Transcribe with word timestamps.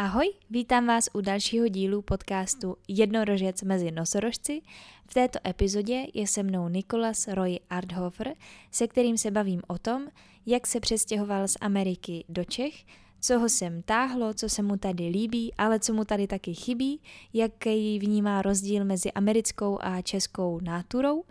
Ahoj, 0.00 0.32
vítám 0.50 0.86
vás 0.86 1.08
u 1.12 1.20
dalšího 1.20 1.68
dílu 1.68 2.02
podcastu 2.02 2.76
Jednorožec 2.88 3.62
mezi 3.62 3.90
nosorožci. 3.90 4.62
V 5.06 5.14
této 5.14 5.38
epizodě 5.48 6.06
je 6.14 6.26
se 6.26 6.42
mnou 6.42 6.68
Nikolas 6.68 7.28
Roy 7.28 7.58
Arthofer, 7.70 8.34
se 8.70 8.86
kterým 8.86 9.18
se 9.18 9.30
bavím 9.30 9.62
o 9.66 9.78
tom, 9.78 10.06
jak 10.46 10.66
se 10.66 10.80
přestěhoval 10.80 11.48
z 11.48 11.56
Ameriky 11.60 12.24
do 12.28 12.44
Čech, 12.44 12.84
co 13.20 13.38
ho 13.38 13.48
sem 13.48 13.82
táhlo, 13.82 14.34
co 14.34 14.48
se 14.48 14.62
mu 14.62 14.76
tady 14.76 15.08
líbí, 15.08 15.54
ale 15.54 15.80
co 15.80 15.92
mu 15.94 16.04
tady 16.04 16.26
taky 16.26 16.54
chybí, 16.54 17.00
jaký 17.32 17.98
vnímá 17.98 18.42
rozdíl 18.42 18.84
mezi 18.84 19.12
americkou 19.12 19.78
a 19.80 20.02
českou 20.02 20.60
náturou. 20.60 21.24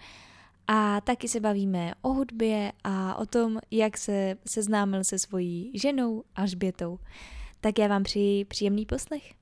A 0.68 1.02
taky 1.02 1.28
se 1.28 1.40
bavíme 1.40 1.94
o 2.02 2.14
hudbě 2.14 2.72
a 2.84 3.16
o 3.16 3.26
tom, 3.26 3.60
jak 3.72 3.98
se 3.98 4.38
seznámil 4.48 5.04
se 5.04 5.20
svojí 5.20 5.72
ženou 5.74 6.24
Alžbětou. 6.36 7.00
Tak 7.62 7.80
já 7.80 7.88
vám 7.88 8.04
přeji 8.04 8.46
příjemný 8.46 8.86
poslech. 8.86 9.34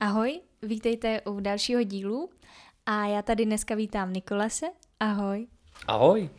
Ahoj, 0.00 0.40
vítejte 0.62 1.20
u 1.20 1.40
dalšího 1.40 1.82
dílu 1.82 2.30
a 2.86 3.06
já 3.06 3.22
tady 3.22 3.44
dneska 3.44 3.74
vítám 3.74 4.12
Nikolase. 4.12 4.66
Ahoj. 5.00 5.46
Ahoj. 5.86 6.30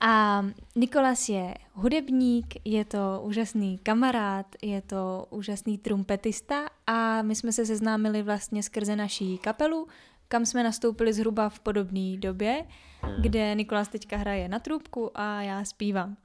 A 0.00 0.44
Nikolas 0.76 1.28
je 1.28 1.54
hudebník, 1.72 2.54
je 2.64 2.84
to 2.84 3.20
úžasný 3.22 3.78
kamarád, 3.78 4.46
je 4.62 4.82
to 4.82 5.26
úžasný 5.30 5.78
trumpetista 5.78 6.68
a 6.86 7.22
my 7.22 7.34
jsme 7.34 7.52
se 7.52 7.66
seznámili 7.66 8.22
vlastně 8.22 8.62
skrze 8.62 8.96
naší 8.96 9.38
kapelu, 9.38 9.88
kam 10.28 10.46
jsme 10.46 10.62
nastoupili 10.62 11.12
zhruba 11.12 11.48
v 11.48 11.60
podobné 11.60 12.16
době, 12.16 12.64
hmm. 13.02 13.22
kde 13.22 13.54
Nikolas 13.54 13.88
teďka 13.88 14.16
hraje 14.16 14.48
na 14.48 14.58
trubku 14.58 15.10
a 15.14 15.42
já 15.42 15.64
zpívám. 15.64 16.16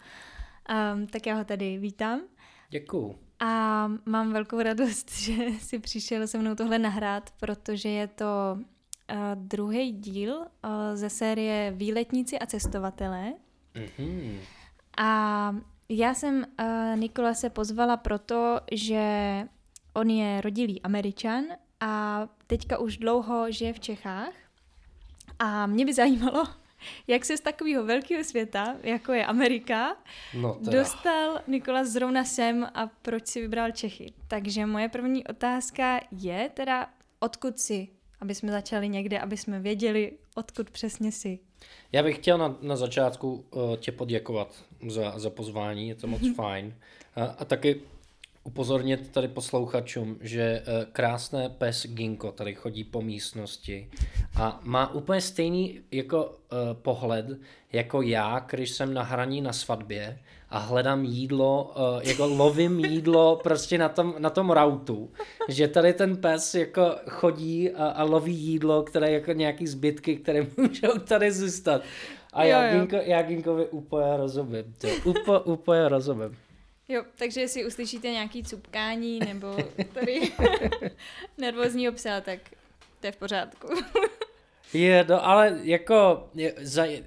Um, 0.93 1.07
tak 1.07 1.25
já 1.25 1.35
ho 1.35 1.43
tady 1.43 1.77
vítám. 1.77 2.21
Děkuju. 2.69 3.15
A 3.39 3.87
mám 4.05 4.33
velkou 4.33 4.61
radost, 4.61 5.11
že 5.19 5.33
si 5.59 5.79
přišel 5.79 6.27
se 6.27 6.37
mnou 6.37 6.55
tohle 6.55 6.79
nahrát, 6.79 7.31
protože 7.39 7.89
je 7.89 8.07
to 8.07 8.25
uh, 8.57 9.17
druhý 9.35 9.91
díl 9.91 10.35
uh, 10.35 10.45
ze 10.93 11.09
série 11.09 11.71
Výletníci 11.71 12.39
a 12.39 12.45
cestovatelé. 12.45 13.33
Mm-hmm. 13.75 14.37
A 14.97 15.55
já 15.89 16.13
jsem 16.13 16.45
uh, 16.59 16.99
Nikola 16.99 17.33
se 17.33 17.49
pozvala 17.49 17.97
proto, 17.97 18.59
že 18.71 19.03
on 19.93 20.09
je 20.09 20.41
rodilý 20.41 20.81
američan 20.81 21.43
a 21.79 22.21
teďka 22.47 22.77
už 22.77 22.97
dlouho 22.97 23.51
žije 23.51 23.73
v 23.73 23.79
Čechách. 23.79 24.33
A 25.39 25.65
mě 25.65 25.85
by 25.85 25.93
zajímalo, 25.93 26.45
jak 27.07 27.25
se 27.25 27.37
z 27.37 27.41
takového 27.41 27.85
velkého 27.85 28.23
světa, 28.23 28.75
jako 28.83 29.13
je 29.13 29.25
Amerika, 29.25 29.97
no 30.33 30.57
dostal 30.61 31.41
Nikolas 31.47 31.87
zrovna 31.87 32.23
sem 32.23 32.67
a 32.73 32.87
proč 33.01 33.27
si 33.27 33.41
vybral 33.41 33.71
Čechy. 33.71 34.13
Takže 34.27 34.65
moje 34.65 34.89
první 34.89 35.27
otázka 35.27 35.99
je 36.11 36.49
teda, 36.53 36.89
odkud 37.19 37.59
si, 37.59 37.87
aby 38.21 38.35
jsme 38.35 38.51
začali 38.51 38.89
někde, 38.89 39.19
aby 39.19 39.37
jsme 39.37 39.59
věděli, 39.59 40.11
odkud 40.35 40.69
přesně 40.69 41.11
si. 41.11 41.39
Já 41.91 42.03
bych 42.03 42.15
chtěl 42.15 42.37
na, 42.37 42.57
na 42.61 42.75
začátku 42.75 43.45
uh, 43.51 43.75
tě 43.75 43.91
poděkovat 43.91 44.63
za, 44.87 45.19
za 45.19 45.29
pozvání, 45.29 45.89
je 45.89 45.95
to 45.95 46.07
moc 46.07 46.21
fajn. 46.35 46.75
A, 47.15 47.25
a 47.25 47.45
taky 47.45 47.81
upozornit 48.47 49.11
tady 49.11 49.27
poslouchačům, 49.27 50.17
že 50.21 50.63
uh, 50.67 50.83
krásné 50.91 51.49
pes 51.49 51.87
Ginko 51.87 52.31
tady 52.31 52.55
chodí 52.55 52.83
po 52.83 53.01
místnosti 53.01 53.89
a 54.35 54.59
má 54.63 54.93
úplně 54.93 55.21
stejný 55.21 55.79
jako 55.91 56.25
uh, 56.25 56.57
pohled 56.73 57.25
jako 57.73 58.01
já, 58.01 58.45
když 58.49 58.71
jsem 58.71 58.93
na 58.93 59.03
hraní 59.03 59.41
na 59.41 59.53
svatbě 59.53 60.19
a 60.49 60.57
hledám 60.59 61.03
jídlo, 61.03 61.73
uh, 61.75 62.03
jako 62.03 62.27
lovím 62.27 62.79
jídlo 62.79 63.35
prostě 63.43 63.77
na 63.77 63.89
tom, 63.89 64.15
na 64.17 64.29
tom 64.29 64.51
rautu, 64.51 65.11
že 65.49 65.67
tady 65.67 65.93
ten 65.93 66.17
pes 66.17 66.55
jako 66.55 66.95
chodí 67.09 67.71
a, 67.71 67.85
a 67.87 68.03
loví 68.03 68.35
jídlo, 68.35 68.83
které 68.83 69.11
jako 69.11 69.31
nějaký 69.31 69.67
zbytky, 69.67 70.15
které 70.15 70.47
můžou 70.57 70.97
tady 71.07 71.31
zůstat. 71.31 71.81
A 72.33 72.43
jo, 72.43 72.49
já, 72.49 72.73
Ginko, 72.73 72.95
já 72.95 73.21
Ginkovi 73.21 73.67
úplně 73.67 74.17
rozumím. 74.17 74.73
To, 74.77 74.87
úplně, 75.09 75.39
úplně 75.39 75.89
rozumím. 75.89 76.46
Jo, 76.89 77.03
takže 77.17 77.41
jestli 77.41 77.65
uslyšíte 77.65 78.11
nějaký 78.11 78.43
cupkání 78.43 79.19
nebo 79.19 79.57
tady 79.93 80.21
nervózního 81.37 81.93
psa, 81.93 82.21
tak 82.21 82.39
to 82.99 83.07
je 83.07 83.11
v 83.11 83.17
pořádku. 83.17 83.67
je, 84.73 85.05
no, 85.09 85.25
ale 85.25 85.59
jako 85.63 86.29
je, 86.35 86.53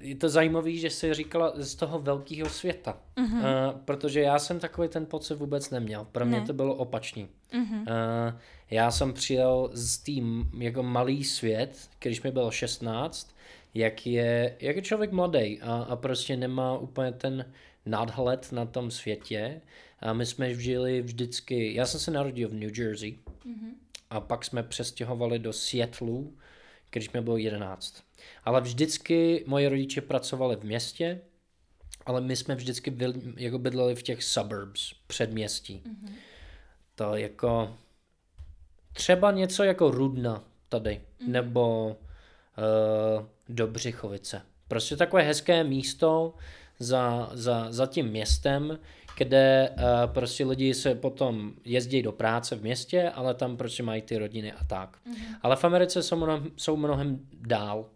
je 0.01 0.15
to 0.15 0.29
zajímavé, 0.29 0.71
že 0.71 0.89
jsi 0.89 1.13
říkala 1.13 1.53
z 1.55 1.75
toho 1.75 1.99
velkého 1.99 2.49
světa, 2.49 2.97
uh-huh. 3.17 3.37
uh, 3.37 3.79
protože 3.85 4.21
já 4.21 4.39
jsem 4.39 4.59
takový 4.59 4.87
ten 4.87 5.05
pocit 5.05 5.35
vůbec 5.35 5.69
neměl. 5.69 6.07
Pro 6.11 6.25
mě 6.25 6.39
ne. 6.39 6.45
to 6.45 6.53
bylo 6.53 6.75
opačný. 6.75 7.27
Uh-huh. 7.53 7.81
Uh, 7.81 8.39
já 8.71 8.91
jsem 8.91 9.13
přijel 9.13 9.69
z 9.73 9.97
tým 9.97 10.51
jako 10.57 10.83
malý 10.83 11.23
svět, 11.23 11.89
když 11.99 12.21
mi 12.21 12.31
bylo 12.31 12.51
16, 12.51 13.35
jak 13.73 14.07
je, 14.07 14.55
jak 14.59 14.75
je 14.75 14.81
člověk 14.81 15.11
mladý 15.11 15.61
a, 15.61 15.73
a 15.89 15.95
prostě 15.95 16.37
nemá 16.37 16.77
úplně 16.77 17.11
ten 17.11 17.45
nadhled 17.85 18.51
na 18.51 18.65
tom 18.65 18.91
světě. 18.91 19.61
A 19.99 20.13
my 20.13 20.25
jsme 20.25 20.55
žili 20.55 21.01
vždycky, 21.01 21.73
já 21.75 21.85
jsem 21.85 21.99
se 21.99 22.11
narodil 22.11 22.49
v 22.49 22.53
New 22.53 22.79
Jersey 22.79 23.19
mm-hmm. 23.45 23.71
a 24.09 24.19
pak 24.19 24.45
jsme 24.45 24.63
přestěhovali 24.63 25.39
do 25.39 25.53
Seattle, 25.53 26.23
když 26.91 27.11
mi 27.11 27.21
bylo 27.21 27.37
11. 27.37 28.03
Ale 28.43 28.61
vždycky 28.61 29.43
moje 29.47 29.69
rodiče 29.69 30.01
pracovali 30.01 30.55
v 30.55 30.63
městě, 30.63 31.21
ale 32.05 32.21
my 32.21 32.35
jsme 32.35 32.55
vždycky 32.55 32.91
byli, 32.91 33.21
jako 33.37 33.59
bydleli 33.59 33.95
v 33.95 34.03
těch 34.03 34.23
suburbs, 34.23 34.93
předměstí. 35.07 35.83
Mm-hmm. 35.85 36.11
To 36.95 37.15
jako 37.15 37.77
třeba 38.93 39.31
něco 39.31 39.63
jako 39.63 39.91
Rudna 39.91 40.43
tady, 40.69 40.91
mm-hmm. 40.91 41.27
nebo 41.27 41.87
uh, 41.87 43.25
Dobřichovice. 43.49 44.41
Prostě 44.67 44.97
takové 44.97 45.21
hezké 45.21 45.63
místo, 45.63 46.33
za, 46.81 47.29
za, 47.33 47.71
za 47.71 47.85
tím 47.85 48.05
městem, 48.05 48.79
kde 49.17 49.69
uh, 49.69 50.13
prostě 50.13 50.45
lidi 50.45 50.73
se 50.73 50.95
potom 50.95 51.53
jezdí 51.65 52.01
do 52.01 52.11
práce 52.11 52.55
v 52.55 52.61
městě, 52.61 53.09
ale 53.09 53.33
tam 53.33 53.57
prostě 53.57 53.83
mají 53.83 54.01
ty 54.01 54.17
rodiny 54.17 54.51
a 54.51 54.63
tak. 54.63 54.97
Mm-hmm. 54.97 55.37
Ale 55.41 55.55
v 55.55 55.63
Americe 55.63 56.03
jsou 56.03 56.15
mnohem, 56.15 56.51
jsou 56.57 56.77
mnohem 56.77 57.19
dál. 57.33 57.89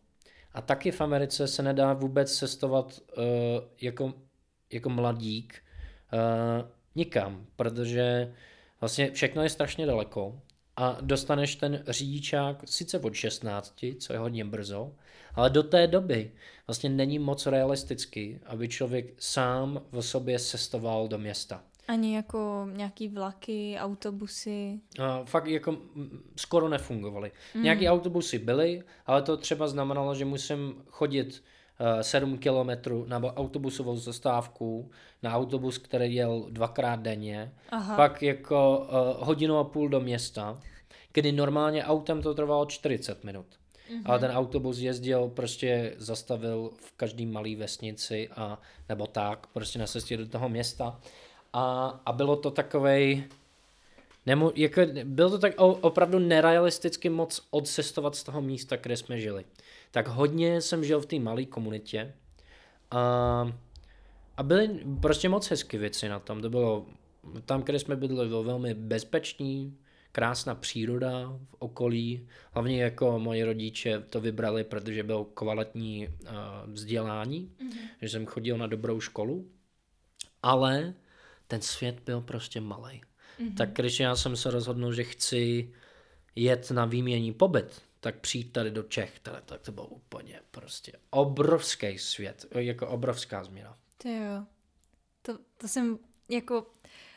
A 0.53 0.61
taky 0.61 0.91
v 0.91 1.01
Americe 1.01 1.47
se 1.47 1.63
nedá 1.63 1.93
vůbec 1.93 2.37
cestovat 2.37 2.99
uh, 3.17 3.23
jako, 3.81 4.13
jako 4.73 4.89
mladík 4.89 5.63
uh, 6.13 6.69
nikam, 6.95 7.45
protože 7.55 8.33
vlastně 8.81 9.11
všechno 9.11 9.43
je 9.43 9.49
strašně 9.49 9.85
daleko 9.85 10.39
a 10.75 10.97
dostaneš 11.01 11.55
ten 11.55 11.83
řidičák 11.87 12.63
sice 12.65 12.99
od 12.99 13.13
16, 13.13 13.85
co 13.99 14.13
je 14.13 14.19
hodně 14.19 14.45
brzo, 14.45 14.91
ale 15.35 15.49
do 15.49 15.63
té 15.63 15.87
doby 15.87 16.31
vlastně 16.67 16.89
není 16.89 17.19
moc 17.19 17.45
realistický, 17.45 18.39
aby 18.45 18.67
člověk 18.67 19.13
sám 19.19 19.81
v 19.91 20.01
sobě 20.01 20.39
cestoval 20.39 21.07
do 21.07 21.17
města. 21.17 21.63
Ani 21.87 22.15
jako 22.15 22.67
nějaký 22.73 23.07
vlaky, 23.07 23.77
autobusy? 23.79 24.79
A 24.99 25.23
fakt 25.25 25.47
jako 25.47 25.77
skoro 26.35 26.69
nefungovaly. 26.69 27.31
Mm. 27.55 27.63
Nějaký 27.63 27.89
autobusy 27.89 28.39
byly, 28.39 28.83
ale 29.05 29.21
to 29.21 29.37
třeba 29.37 29.67
znamenalo, 29.67 30.15
že 30.15 30.25
musím 30.25 30.75
chodit 30.87 31.43
uh, 31.95 32.01
7 32.01 32.37
kilometrů 32.37 33.05
na 33.07 33.17
autobusovou 33.17 33.95
zastávku, 33.97 34.91
na 35.23 35.35
autobus, 35.35 35.77
který 35.77 36.15
jel 36.15 36.45
dvakrát 36.49 36.99
denně, 36.99 37.53
Aha. 37.69 37.95
pak 37.95 38.23
jako 38.23 38.77
uh, 38.79 39.27
hodinu 39.27 39.57
a 39.57 39.63
půl 39.63 39.89
do 39.89 39.99
města, 39.99 40.59
kdy 41.13 41.31
normálně 41.31 41.85
autem 41.85 42.21
to 42.21 42.33
trvalo 42.33 42.65
40 42.65 43.23
minut. 43.23 43.45
Mm-hmm. 43.89 44.01
Ale 44.05 44.19
ten 44.19 44.31
autobus 44.31 44.79
jezdil, 44.79 45.27
prostě 45.27 45.93
zastavil 45.97 46.71
v 46.75 46.91
každý 46.91 47.25
malý 47.25 47.55
vesnici 47.55 48.29
a 48.35 48.61
nebo 48.89 49.07
tak, 49.07 49.47
prostě 49.47 49.79
na 49.79 49.87
cestě 49.87 50.17
do 50.17 50.27
toho 50.27 50.49
města. 50.49 50.99
A, 51.53 51.87
a 52.05 52.11
bylo 52.11 52.35
to 52.35 52.51
takovej, 52.51 53.23
nemu, 54.25 54.51
jako, 54.55 54.81
bylo 55.03 55.29
to 55.29 55.39
tak 55.39 55.53
opravdu 55.57 56.19
nerealisticky 56.19 57.09
moc 57.09 57.47
odcestovat 57.49 58.15
z 58.15 58.23
toho 58.23 58.41
místa, 58.41 58.75
kde 58.75 58.97
jsme 58.97 59.19
žili. 59.19 59.45
Tak 59.91 60.07
hodně 60.07 60.61
jsem 60.61 60.83
žil 60.83 61.01
v 61.01 61.05
té 61.05 61.19
malé 61.19 61.45
komunitě 61.45 62.13
a, 62.91 63.53
a 64.37 64.43
byly 64.43 64.79
prostě 65.01 65.29
moc 65.29 65.49
hezké 65.49 65.77
věci 65.77 66.09
na 66.09 66.19
tom. 66.19 66.41
To 66.41 66.49
bylo, 66.49 66.85
tam, 67.45 67.61
kde 67.61 67.79
jsme 67.79 67.95
bydleli, 67.95 68.29
bylo 68.29 68.43
velmi 68.43 68.73
bezpečný, 68.73 69.77
krásná 70.15 70.55
příroda 70.55 71.39
v 71.49 71.55
okolí. 71.59 72.27
Hlavně 72.51 72.83
jako 72.83 73.19
moji 73.19 73.43
rodiče 73.43 73.99
to 73.99 74.21
vybrali, 74.21 74.63
protože 74.63 75.03
byl 75.03 75.23
kvalitní 75.23 76.07
uh, 76.07 76.27
vzdělání, 76.71 77.51
mm-hmm. 77.59 77.89
že 78.01 78.09
jsem 78.09 78.25
chodil 78.25 78.57
na 78.57 78.67
dobrou 78.67 78.99
školu, 78.99 79.51
ale 80.43 80.93
ten 81.47 81.61
svět 81.61 81.99
byl 82.05 82.21
prostě 82.21 82.61
malý. 82.61 83.01
Mm-hmm. 83.39 83.55
Tak 83.55 83.73
když 83.73 83.99
já 83.99 84.15
jsem 84.15 84.35
se 84.35 84.51
rozhodnul, 84.51 84.93
že 84.93 85.03
chci 85.03 85.73
jet 86.35 86.71
na 86.71 86.85
výmění 86.85 87.33
pobyt, 87.33 87.81
tak 87.99 88.19
přijít 88.19 88.51
tady 88.51 88.71
do 88.71 88.83
Čech, 88.83 89.19
tady, 89.19 89.37
tak 89.45 89.61
to 89.61 89.71
bylo 89.71 89.87
úplně 89.87 90.39
prostě 90.51 90.91
obrovský 91.09 91.97
svět, 91.97 92.45
jako 92.51 92.87
obrovská 92.87 93.43
změna. 93.43 93.77
To 93.97 94.09
jo. 94.09 94.45
To, 95.21 95.37
to 95.57 95.67
jsem 95.67 95.99
jako 96.29 96.67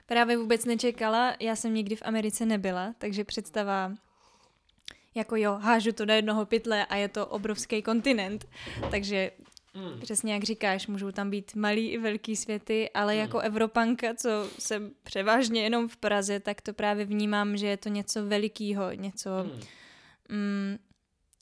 právě 0.08 0.36
vůbec 0.36 0.64
nečekala. 0.64 1.34
Já 1.40 1.56
jsem 1.56 1.74
nikdy 1.74 1.96
v 1.96 2.02
Americe 2.04 2.46
nebyla, 2.46 2.94
takže 2.98 3.24
představa 3.24 3.92
jako 5.14 5.36
jo, 5.36 5.54
hážu 5.54 5.92
to 5.92 6.04
do 6.04 6.12
jednoho 6.12 6.46
pytle 6.46 6.86
a 6.86 6.96
je 6.96 7.08
to 7.08 7.26
obrovský 7.26 7.82
kontinent. 7.82 8.48
Takže 8.90 9.30
Mm. 9.74 10.00
Přesně 10.00 10.32
jak 10.32 10.44
říkáš, 10.44 10.86
můžou 10.86 11.12
tam 11.12 11.30
být 11.30 11.54
malý 11.54 11.88
i 11.88 11.98
velký 11.98 12.36
světy, 12.36 12.90
ale 12.94 13.14
mm. 13.14 13.20
jako 13.20 13.38
Evropanka, 13.38 14.14
co 14.14 14.28
jsem 14.58 14.90
převážně 15.02 15.62
jenom 15.62 15.88
v 15.88 15.96
Praze, 15.96 16.40
tak 16.40 16.60
to 16.60 16.72
právě 16.72 17.04
vnímám, 17.04 17.56
že 17.56 17.66
je 17.66 17.76
to 17.76 17.88
něco 17.88 18.26
velikýho, 18.26 18.92
něco, 18.92 19.30
mm. 19.44 19.60
Mm, 20.28 20.78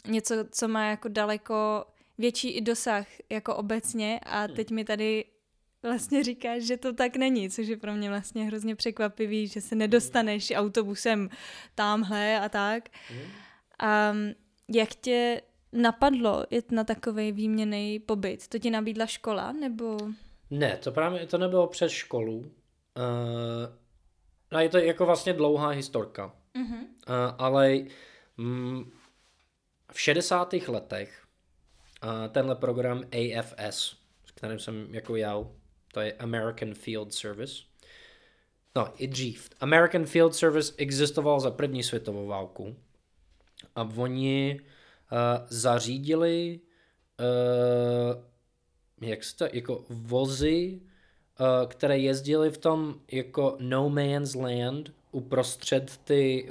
něco, 0.06 0.34
co 0.50 0.68
má 0.68 0.84
jako 0.84 1.08
daleko 1.08 1.84
větší 2.18 2.50
i 2.50 2.60
dosah 2.60 3.06
jako 3.30 3.56
obecně 3.56 4.20
a 4.22 4.46
mm. 4.46 4.54
teď 4.54 4.70
mi 4.70 4.84
tady 4.84 5.24
vlastně 5.86 6.24
říkáš, 6.24 6.62
že 6.62 6.76
to 6.76 6.92
tak 6.92 7.16
není, 7.16 7.50
což 7.50 7.66
je 7.66 7.76
pro 7.76 7.94
mě 7.94 8.08
vlastně 8.08 8.44
hrozně 8.44 8.76
překvapivý, 8.76 9.46
že 9.46 9.60
se 9.60 9.74
nedostaneš 9.74 10.52
autobusem 10.56 11.28
tamhle 11.74 12.40
a 12.40 12.48
tak. 12.48 12.88
A 13.78 14.14
jak 14.68 14.94
tě 14.94 15.42
napadlo 15.72 16.44
jet 16.50 16.72
na 16.72 16.84
takový 16.84 17.32
výměný 17.32 17.98
pobyt? 17.98 18.48
To 18.48 18.58
ti 18.58 18.70
nabídla 18.70 19.06
škola, 19.06 19.52
nebo? 19.52 19.98
Ne, 20.50 20.76
to 20.76 20.92
právě 20.92 21.26
to 21.26 21.38
nebylo 21.38 21.66
přes 21.66 21.92
školu. 21.92 22.38
Uh, 22.38 22.46
no 24.52 24.60
je 24.60 24.68
to 24.68 24.78
jako 24.78 25.06
vlastně 25.06 25.32
dlouhá 25.32 25.68
historka. 25.68 26.34
Uh-huh. 26.54 26.78
Uh, 26.78 27.34
ale 27.38 27.78
mm, 28.36 28.90
v 29.92 30.00
60. 30.00 30.52
letech 30.52 31.24
uh, 32.04 32.32
tenhle 32.32 32.54
program 32.54 33.02
AFS, 33.12 33.96
s 34.24 34.30
kterým 34.34 34.58
jsem 34.58 34.94
jako 34.94 35.16
jel, 35.16 35.52
to 35.96 36.00
je 36.00 36.12
American 36.12 36.74
Field 36.74 37.14
Service, 37.14 37.62
no 38.76 38.92
i 38.96 39.06
dřív. 39.06 39.50
American 39.60 40.06
Field 40.06 40.34
Service 40.34 40.74
existoval 40.76 41.40
za 41.40 41.50
první 41.50 41.82
světovou 41.82 42.26
válku 42.26 42.76
a 43.74 43.82
oni 43.96 44.60
uh, 44.60 45.18
zařídili 45.48 46.60
uh, 47.20 49.08
jak 49.08 49.24
se 49.24 49.50
jako 49.52 49.84
vozy, 49.88 50.80
uh, 50.80 51.68
které 51.68 51.98
jezdily 51.98 52.50
v 52.50 52.58
tom 52.58 53.00
jako 53.12 53.56
no 53.60 53.90
man's 53.90 54.34
land 54.34 54.92
uprostřed, 55.12 56.00
ty, 56.04 56.48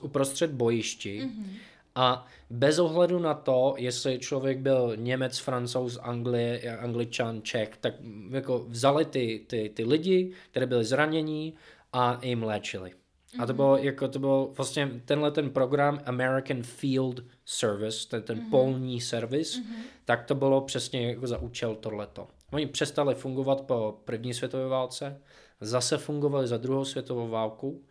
uprostřed 0.00 0.50
bojišti. 0.50 1.22
Mm-hmm. 1.22 1.56
A 1.94 2.26
bez 2.50 2.78
ohledu 2.78 3.18
na 3.18 3.34
to, 3.34 3.74
jestli 3.78 4.18
člověk 4.18 4.58
byl 4.58 4.92
Němec, 4.96 5.38
Francouz, 5.38 5.98
Anglie, 6.02 6.78
Angličan, 6.78 7.42
Čech, 7.42 7.76
tak 7.80 7.94
jako 8.30 8.64
vzali 8.68 9.04
ty, 9.04 9.44
ty, 9.46 9.72
ty 9.74 9.84
lidi, 9.84 10.32
které 10.50 10.66
byli 10.66 10.84
zranění 10.84 11.54
a 11.92 12.20
jim 12.22 12.42
léčili. 12.42 12.92
A 13.38 13.46
to 13.46 13.54
bylo, 13.54 13.76
jako 13.76 14.08
to 14.08 14.18
bylo 14.18 14.52
vlastně 14.56 14.90
tenhle 15.04 15.30
ten 15.30 15.50
program 15.50 16.00
American 16.06 16.62
Field 16.62 17.20
Service, 17.44 18.08
ten, 18.08 18.22
ten 18.22 18.38
mm-hmm. 18.38 18.50
polní 18.50 19.00
servis, 19.00 19.58
mm-hmm. 19.58 19.82
tak 20.04 20.24
to 20.24 20.34
bylo 20.34 20.60
přesně 20.60 21.08
jako 21.08 21.26
za 21.26 21.38
účel 21.38 21.74
tohleto. 21.74 22.28
Oni 22.52 22.66
přestali 22.66 23.14
fungovat 23.14 23.60
po 23.60 24.00
první 24.04 24.34
světové 24.34 24.68
válce, 24.68 25.20
zase 25.60 25.98
fungovali 25.98 26.46
za 26.48 26.56
druhou 26.56 26.84
světovou 26.84 27.28
válku 27.28 27.84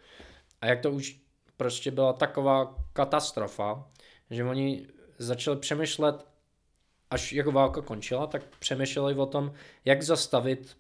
a 0.62 0.66
jak 0.66 0.82
to 0.82 0.92
už 0.92 1.22
prostě 1.58 1.92
byla 1.92 2.14
taková 2.14 2.76
katastrofa, 2.94 3.88
že 4.32 4.44
oni 4.44 4.88
začali 5.18 5.60
přemýšlet, 5.60 6.26
až 7.10 7.34
jako 7.34 7.52
válka 7.52 7.82
končila, 7.82 8.28
tak 8.28 8.44
přemýšleli 8.60 9.16
o 9.16 9.26
tom, 9.26 9.54
jak 9.86 10.02
zastavit 10.02 10.78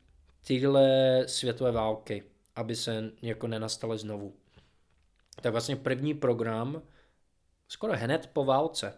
tyhle 0.47 1.23
světové 1.27 1.71
války, 1.71 2.23
aby 2.55 2.75
se 2.75 3.11
jako 3.21 3.47
nenastaly 3.47 3.97
znovu 3.97 4.33
tak 5.41 5.51
vlastně 5.51 5.75
první 5.75 6.13
program, 6.13 6.81
skoro 7.67 7.93
hned 7.95 8.29
po 8.33 8.45
válce, 8.45 8.93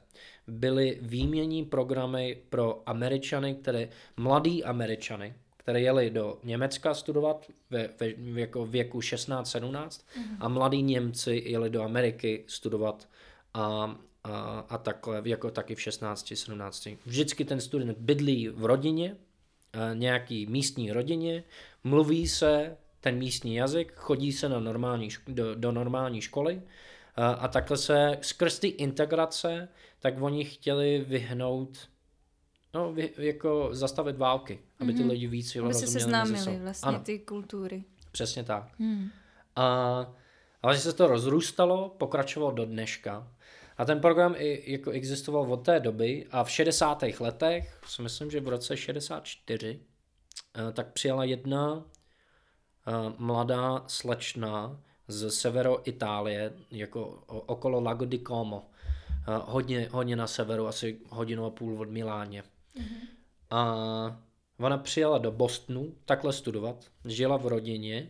byly 0.47 0.99
výmění 1.01 1.65
programy 1.65 2.41
pro 2.49 2.83
Američany, 2.85 3.55
které, 3.55 3.89
mladý 4.17 4.63
Američany, 4.63 5.33
které 5.57 5.81
jeli 5.81 6.09
do 6.09 6.39
Německa 6.43 6.93
studovat 6.93 7.51
ve, 7.69 7.89
ve 7.99 8.39
jako 8.41 8.65
věku 8.65 8.99
16-17 8.99 9.71
mm-hmm. 9.71 10.37
a 10.39 10.47
mladí 10.47 10.81
Němci 10.81 11.43
jeli 11.45 11.69
do 11.69 11.83
Ameriky 11.83 12.43
studovat 12.47 13.09
a, 13.53 13.95
a, 14.23 14.65
a 14.69 14.77
takhle, 14.77 15.21
jako 15.25 15.51
taky 15.51 15.75
v 15.75 15.79
16-17. 15.79 16.97
Vždycky 17.05 17.45
ten 17.45 17.61
student 17.61 17.97
bydlí 17.97 18.49
v 18.49 18.65
rodině, 18.65 19.15
nějaký 19.93 20.45
místní 20.45 20.91
rodině, 20.91 21.43
mluví 21.83 22.27
se 22.27 22.77
ten 22.99 23.17
místní 23.17 23.55
jazyk, 23.55 23.93
chodí 23.95 24.31
se 24.31 24.49
na 24.49 24.59
normální, 24.59 25.09
do, 25.27 25.55
do 25.55 25.71
normální 25.71 26.21
školy 26.21 26.61
a, 27.15 27.31
a 27.31 27.47
takhle 27.47 27.77
se 27.77 28.17
skrz 28.21 28.59
ty 28.59 28.67
integrace, 28.67 29.69
tak 29.99 30.21
oni 30.21 30.45
chtěli 30.45 31.05
vyhnout 31.07 31.89
no, 32.73 32.93
vy, 32.93 33.13
jako 33.17 33.69
zastavit 33.71 34.17
války, 34.17 34.59
aby 34.79 34.93
ty 34.93 34.99
mhm. 34.99 35.09
lidi 35.09 35.27
víc 35.27 35.55
Aby 35.55 35.73
se 35.73 35.87
seznámili 35.87 36.59
vlastně 36.59 36.87
ano. 36.87 36.99
ty 36.99 37.19
kultury. 37.19 37.83
Přesně 38.11 38.43
tak. 38.43 38.79
Hmm. 38.79 39.09
A, 39.55 40.13
ale 40.61 40.75
že 40.75 40.81
se 40.81 40.93
to 40.93 41.07
rozrůstalo, 41.07 41.89
pokračovalo 41.89 42.51
do 42.51 42.65
dneška. 42.65 43.27
A 43.77 43.85
ten 43.85 43.99
program 43.99 44.35
i, 44.37 44.71
jako 44.71 44.91
existoval 44.91 45.53
od 45.53 45.65
té 45.65 45.79
doby 45.79 46.27
a 46.31 46.43
v 46.43 46.51
60. 46.51 47.03
letech, 47.19 47.79
si 47.87 48.01
myslím, 48.01 48.31
že 48.31 48.39
v 48.39 48.47
roce 48.47 48.77
64, 48.77 49.79
eh, 50.55 50.71
tak 50.71 50.93
přijala 50.93 51.23
jedna 51.23 51.85
Eh, 52.87 53.13
mladá 53.17 53.83
slečna 53.87 54.79
z 55.07 55.31
severo 55.31 55.89
Itálie, 55.89 56.53
jako 56.71 57.23
okolo 57.27 57.79
Lago 57.79 58.05
di 58.05 58.19
Como. 58.19 58.69
Eh, 59.09 59.41
hodně, 59.45 59.89
hodně 59.91 60.15
na 60.15 60.27
severu, 60.27 60.67
asi 60.67 60.99
hodinu 61.09 61.45
a 61.45 61.49
půl 61.49 61.81
od 61.81 61.89
Miláně. 61.89 62.43
Mm-hmm. 62.75 63.07
A 63.49 63.75
ona 64.59 64.77
přijela 64.77 65.17
do 65.17 65.31
Bostonu 65.31 65.93
takhle 66.05 66.33
studovat, 66.33 66.85
žila 67.05 67.37
v 67.37 67.47
rodině 67.47 68.09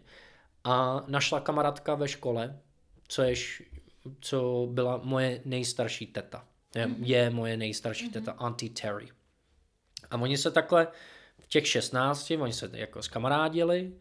a 0.63 1.03
našla 1.07 1.39
kamarádka 1.39 1.95
ve 1.95 2.07
škole, 2.07 2.59
co, 3.07 3.21
jež, 3.21 3.63
co 4.21 4.67
byla 4.71 5.01
moje 5.03 5.41
nejstarší 5.45 6.07
teta. 6.07 6.45
Je, 6.75 6.87
mm-hmm. 6.87 7.03
je 7.03 7.29
moje 7.29 7.57
nejstarší 7.57 8.09
mm-hmm. 8.09 8.13
teta, 8.13 8.35
Auntie 8.37 8.69
Terry. 8.69 9.07
A 10.11 10.17
oni 10.17 10.37
se 10.37 10.51
takhle 10.51 10.87
v 11.39 11.47
těch 11.47 11.67
16, 11.67 12.31
oni 12.31 12.53
se 12.53 12.69
jako 12.73 13.03
skamarádili, 13.03 13.93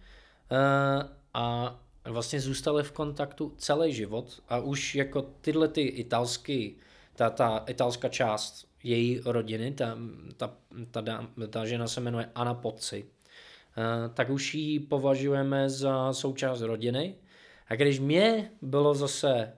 Eh, 0.53 1.09
a 1.35 1.79
vlastně 2.05 2.41
zůstali 2.41 2.83
v 2.83 2.93
kontaktu 2.93 3.55
celý 3.59 3.93
život 3.93 4.43
a 4.49 4.59
už 4.59 4.94
jako 4.94 5.23
tyhle 5.23 5.69
ty 5.69 5.82
italský, 5.82 6.77
ta, 7.17 7.31
ta 7.31 7.65
italská 7.67 8.09
část 8.09 8.69
její 8.82 9.21
rodiny, 9.25 9.73
ta, 9.73 9.99
ta, 10.37 10.55
ta, 10.91 11.27
ta 11.51 11.67
žena 11.67 11.89
se 11.89 12.01
jmenuje 12.01 12.31
Anna 12.35 12.55
Pozzi, 12.55 13.05
eh, 13.05 14.09
tak 14.15 14.31
už 14.31 14.55
ji 14.55 14.81
považujeme 14.81 15.71
za 15.71 16.13
součást 16.13 16.61
rodiny. 16.61 17.15
A 17.69 17.75
když 17.75 17.99
mě 17.99 18.51
bylo 18.63 18.94
zase 18.94 19.53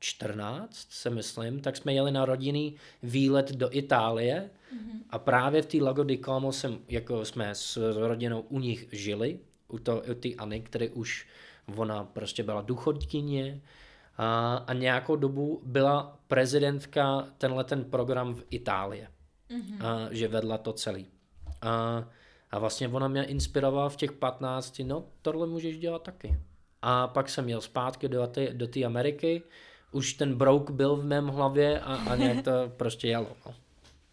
14, 0.00 0.86
se 0.90 1.10
myslím, 1.10 1.60
tak 1.60 1.76
jsme 1.76 1.94
jeli 1.94 2.10
na 2.10 2.24
rodinný 2.24 2.76
výlet 3.02 3.52
do 3.52 3.68
Itálie 3.72 4.50
mm-hmm. 4.74 5.00
a 5.10 5.18
právě 5.18 5.62
v 5.62 5.66
té 5.66 5.82
Lago 5.82 6.04
di 6.04 6.18
Como 6.18 6.52
jsem, 6.52 6.78
jako 6.88 7.24
jsme 7.24 7.54
s 7.54 7.94
rodinou 7.96 8.40
u 8.40 8.58
nich 8.58 8.88
žili 8.92 9.38
u, 9.68 9.78
to, 9.78 10.02
u 10.10 10.14
tyAny, 10.14 10.60
které 10.60 10.88
už 10.88 11.26
ona 11.76 12.04
prostě 12.04 12.42
byla 12.42 12.62
důchodkyně 12.62 13.60
a, 14.16 14.56
a 14.56 14.72
nějakou 14.72 15.16
dobu 15.16 15.60
byla 15.64 16.18
prezidentka 16.28 17.28
tenhle 17.38 17.64
ten 17.64 17.84
program 17.84 18.34
v 18.34 18.44
Itálii, 18.50 19.06
mm-hmm. 19.50 19.86
a, 19.86 20.08
že 20.10 20.28
vedla 20.28 20.58
to 20.58 20.72
celý. 20.72 21.06
A, 21.62 22.04
a 22.50 22.58
vlastně 22.58 22.88
ona 22.88 23.08
mě 23.08 23.24
inspirovala 23.24 23.88
v 23.88 23.96
těch 23.96 24.12
15, 24.12 24.78
no 24.84 25.04
tohle 25.22 25.46
můžeš 25.46 25.78
dělat 25.78 26.02
taky. 26.02 26.36
A 26.82 27.06
pak 27.06 27.28
jsem 27.28 27.48
jel 27.48 27.60
zpátky 27.60 28.08
do 28.08 28.26
té 28.26 28.54
do 28.54 28.66
Ameriky, 28.86 29.42
už 29.92 30.12
ten 30.12 30.34
brouk 30.34 30.70
byl 30.70 30.96
v 30.96 31.04
mém 31.04 31.26
hlavě 31.26 31.80
a, 31.80 31.94
a 31.94 32.16
nějak 32.16 32.44
to 32.44 32.50
prostě 32.76 33.08
jelo. 33.08 33.36
No. 33.46 33.54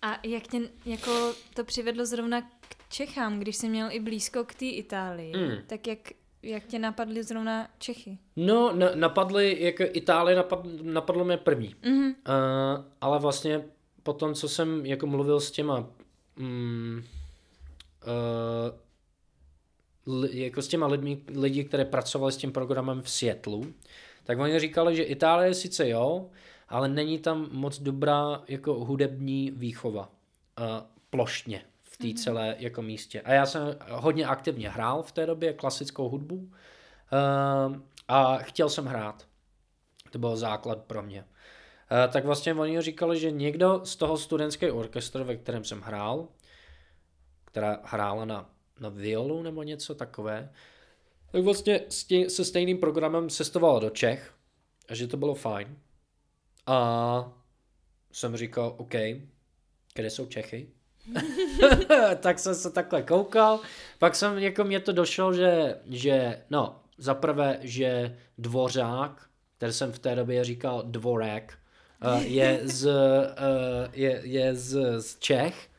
A 0.02 0.20
jak 0.24 0.48
tě 0.48 0.62
jako 0.86 1.34
to 1.54 1.64
přivedlo 1.64 2.06
zrovna 2.06 2.42
k 2.42 2.76
Čechám, 2.90 3.40
když 3.40 3.56
jsi 3.56 3.70
měl 3.70 3.88
i 3.92 4.00
blízko 4.00 4.44
k 4.44 4.56
té 4.56 4.66
Itálii, 4.66 5.34
mm. 5.38 5.52
tak 5.68 5.88
jak, 5.88 6.00
jak 6.44 6.66
tě 6.66 6.80
napadly 6.80 7.24
zrovna 7.24 7.68
Čechy? 7.80 8.18
No, 8.36 8.76
na, 8.76 8.96
napadly, 8.96 9.58
jako 9.60 9.84
Itálie 9.94 10.38
napad, 10.38 10.60
napadlo 10.82 11.26
mě 11.26 11.38
první. 11.38 11.76
Mm-hmm. 11.76 12.08
Uh, 12.08 12.14
ale 13.02 13.20
vlastně 13.20 13.66
po 14.04 14.14
tom, 14.14 14.34
co 14.34 14.50
jsem 14.50 14.86
jako 14.86 15.08
mluvil 15.08 15.40
s 15.40 15.52
těma 15.52 15.88
um, 16.40 17.04
uh, 18.08 18.72
jako 20.32 20.62
s 20.62 20.68
těma 20.68 20.88
lidmi, 20.88 21.22
lidi, 21.36 21.64
které 21.64 21.86
pracovali 21.86 22.32
s 22.32 22.38
tím 22.38 22.52
programem 22.52 23.02
v 23.02 23.10
Seattlu, 23.10 23.74
tak 24.26 24.40
oni 24.40 24.60
říkali, 24.60 24.96
že 24.96 25.04
Itálie 25.04 25.54
sice 25.54 25.90
jo, 25.90 26.30
ale 26.70 26.88
není 26.88 27.20
tam 27.20 27.50
moc 27.52 27.80
dobrá 27.80 28.44
jako 28.48 28.74
hudební 28.74 29.52
výchova 29.52 30.10
uh, 30.60 30.66
plošně 31.10 31.62
v 31.84 31.98
té 31.98 32.04
mm-hmm. 32.04 32.24
celé 32.24 32.56
jako 32.60 32.82
místě. 32.82 33.22
A 33.22 33.34
já 33.34 33.46
jsem 33.46 33.76
hodně 33.90 34.26
aktivně 34.26 34.70
hrál 34.70 35.04
v 35.04 35.12
té 35.12 35.26
době 35.26 35.54
klasickou 35.54 36.10
hudbu 36.10 36.50
Uh, 37.12 37.78
a 38.08 38.38
chtěl 38.38 38.70
jsem 38.70 38.86
hrát. 38.86 39.28
To 40.12 40.20
byl 40.20 40.38
základ 40.38 40.84
pro 40.84 41.04
mě. 41.04 41.22
Uh, 41.22 42.14
tak 42.14 42.26
vlastně 42.26 42.54
oni 42.54 42.82
říkali, 42.82 43.20
že 43.20 43.32
někdo 43.32 43.82
z 43.86 43.96
toho 43.96 44.18
studentského 44.18 44.78
orchestru, 44.78 45.24
ve 45.24 45.36
kterém 45.36 45.64
jsem 45.64 45.82
hrál, 45.82 46.28
která 47.46 47.80
hrála 47.84 48.26
na, 48.26 48.50
na 48.80 48.90
violu 48.90 49.44
nebo 49.44 49.64
něco 49.64 49.96
takové, 49.96 50.50
tak 51.32 51.44
vlastně 51.44 51.82
se 52.28 52.46
stejným 52.46 52.78
programem 52.78 53.30
cestovala 53.30 53.80
do 53.80 53.90
Čech 53.90 54.34
a 54.90 54.96
že 54.96 55.08
to 55.08 55.18
bylo 55.18 55.36
fajn. 55.36 55.78
A 56.66 57.32
jsem 58.12 58.38
říkal, 58.38 58.76
OK, 58.78 58.94
kde 59.94 60.10
jsou 60.10 60.26
Čechy? 60.26 60.68
tak 62.20 62.40
jsem 62.40 62.56
se 62.56 62.72
takhle 62.72 63.02
koukal, 63.04 63.60
pak 64.00 64.16
jsem, 64.16 64.38
jako 64.38 64.64
mě 64.64 64.80
to 64.80 64.92
došlo, 64.92 65.34
že, 65.34 65.76
že 65.86 66.42
no, 66.50 66.80
za 66.98 67.14
prvé, 67.14 67.60
že 67.62 68.18
dvořák, 68.38 69.30
který 69.58 69.74
jsem 69.74 69.92
v 69.92 70.00
té 70.00 70.16
době 70.16 70.44
říkal 70.44 70.84
dvorek, 70.86 71.54
uh, 72.06 72.24
je 72.24 72.60
z, 72.64 72.86
uh, 72.86 72.94
je, 73.94 74.22
je 74.24 74.56
z, 74.56 75.02
z 75.02 75.20
Čech, 75.20 75.70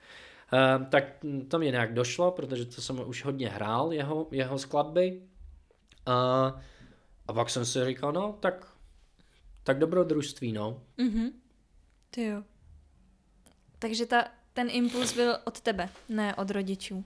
uh, 0.52 0.86
tak 0.86 1.04
to 1.48 1.58
mě 1.58 1.70
nějak 1.70 1.94
došlo, 1.94 2.30
protože 2.30 2.64
to 2.64 2.82
jsem 2.82 3.08
už 3.08 3.24
hodně 3.24 3.48
hrál, 3.48 3.92
jeho, 3.92 4.28
jeho 4.30 4.58
skladby. 4.58 5.22
Uh, 6.08 6.60
a 7.28 7.32
pak 7.32 7.50
jsem 7.50 7.64
si 7.64 7.84
říkal, 7.84 8.12
no, 8.12 8.36
tak, 8.40 8.66
tak 9.62 9.78
dobrodružství, 9.78 10.52
no. 10.52 10.82
Mhm. 10.98 11.30
Ty 12.10 12.24
jo. 12.24 12.42
Takže 13.78 14.06
ta, 14.06 14.24
ten 14.52 14.68
impuls 14.70 15.14
byl 15.14 15.38
od 15.44 15.60
tebe, 15.60 15.88
ne 16.08 16.34
od 16.34 16.50
rodičů. 16.50 17.04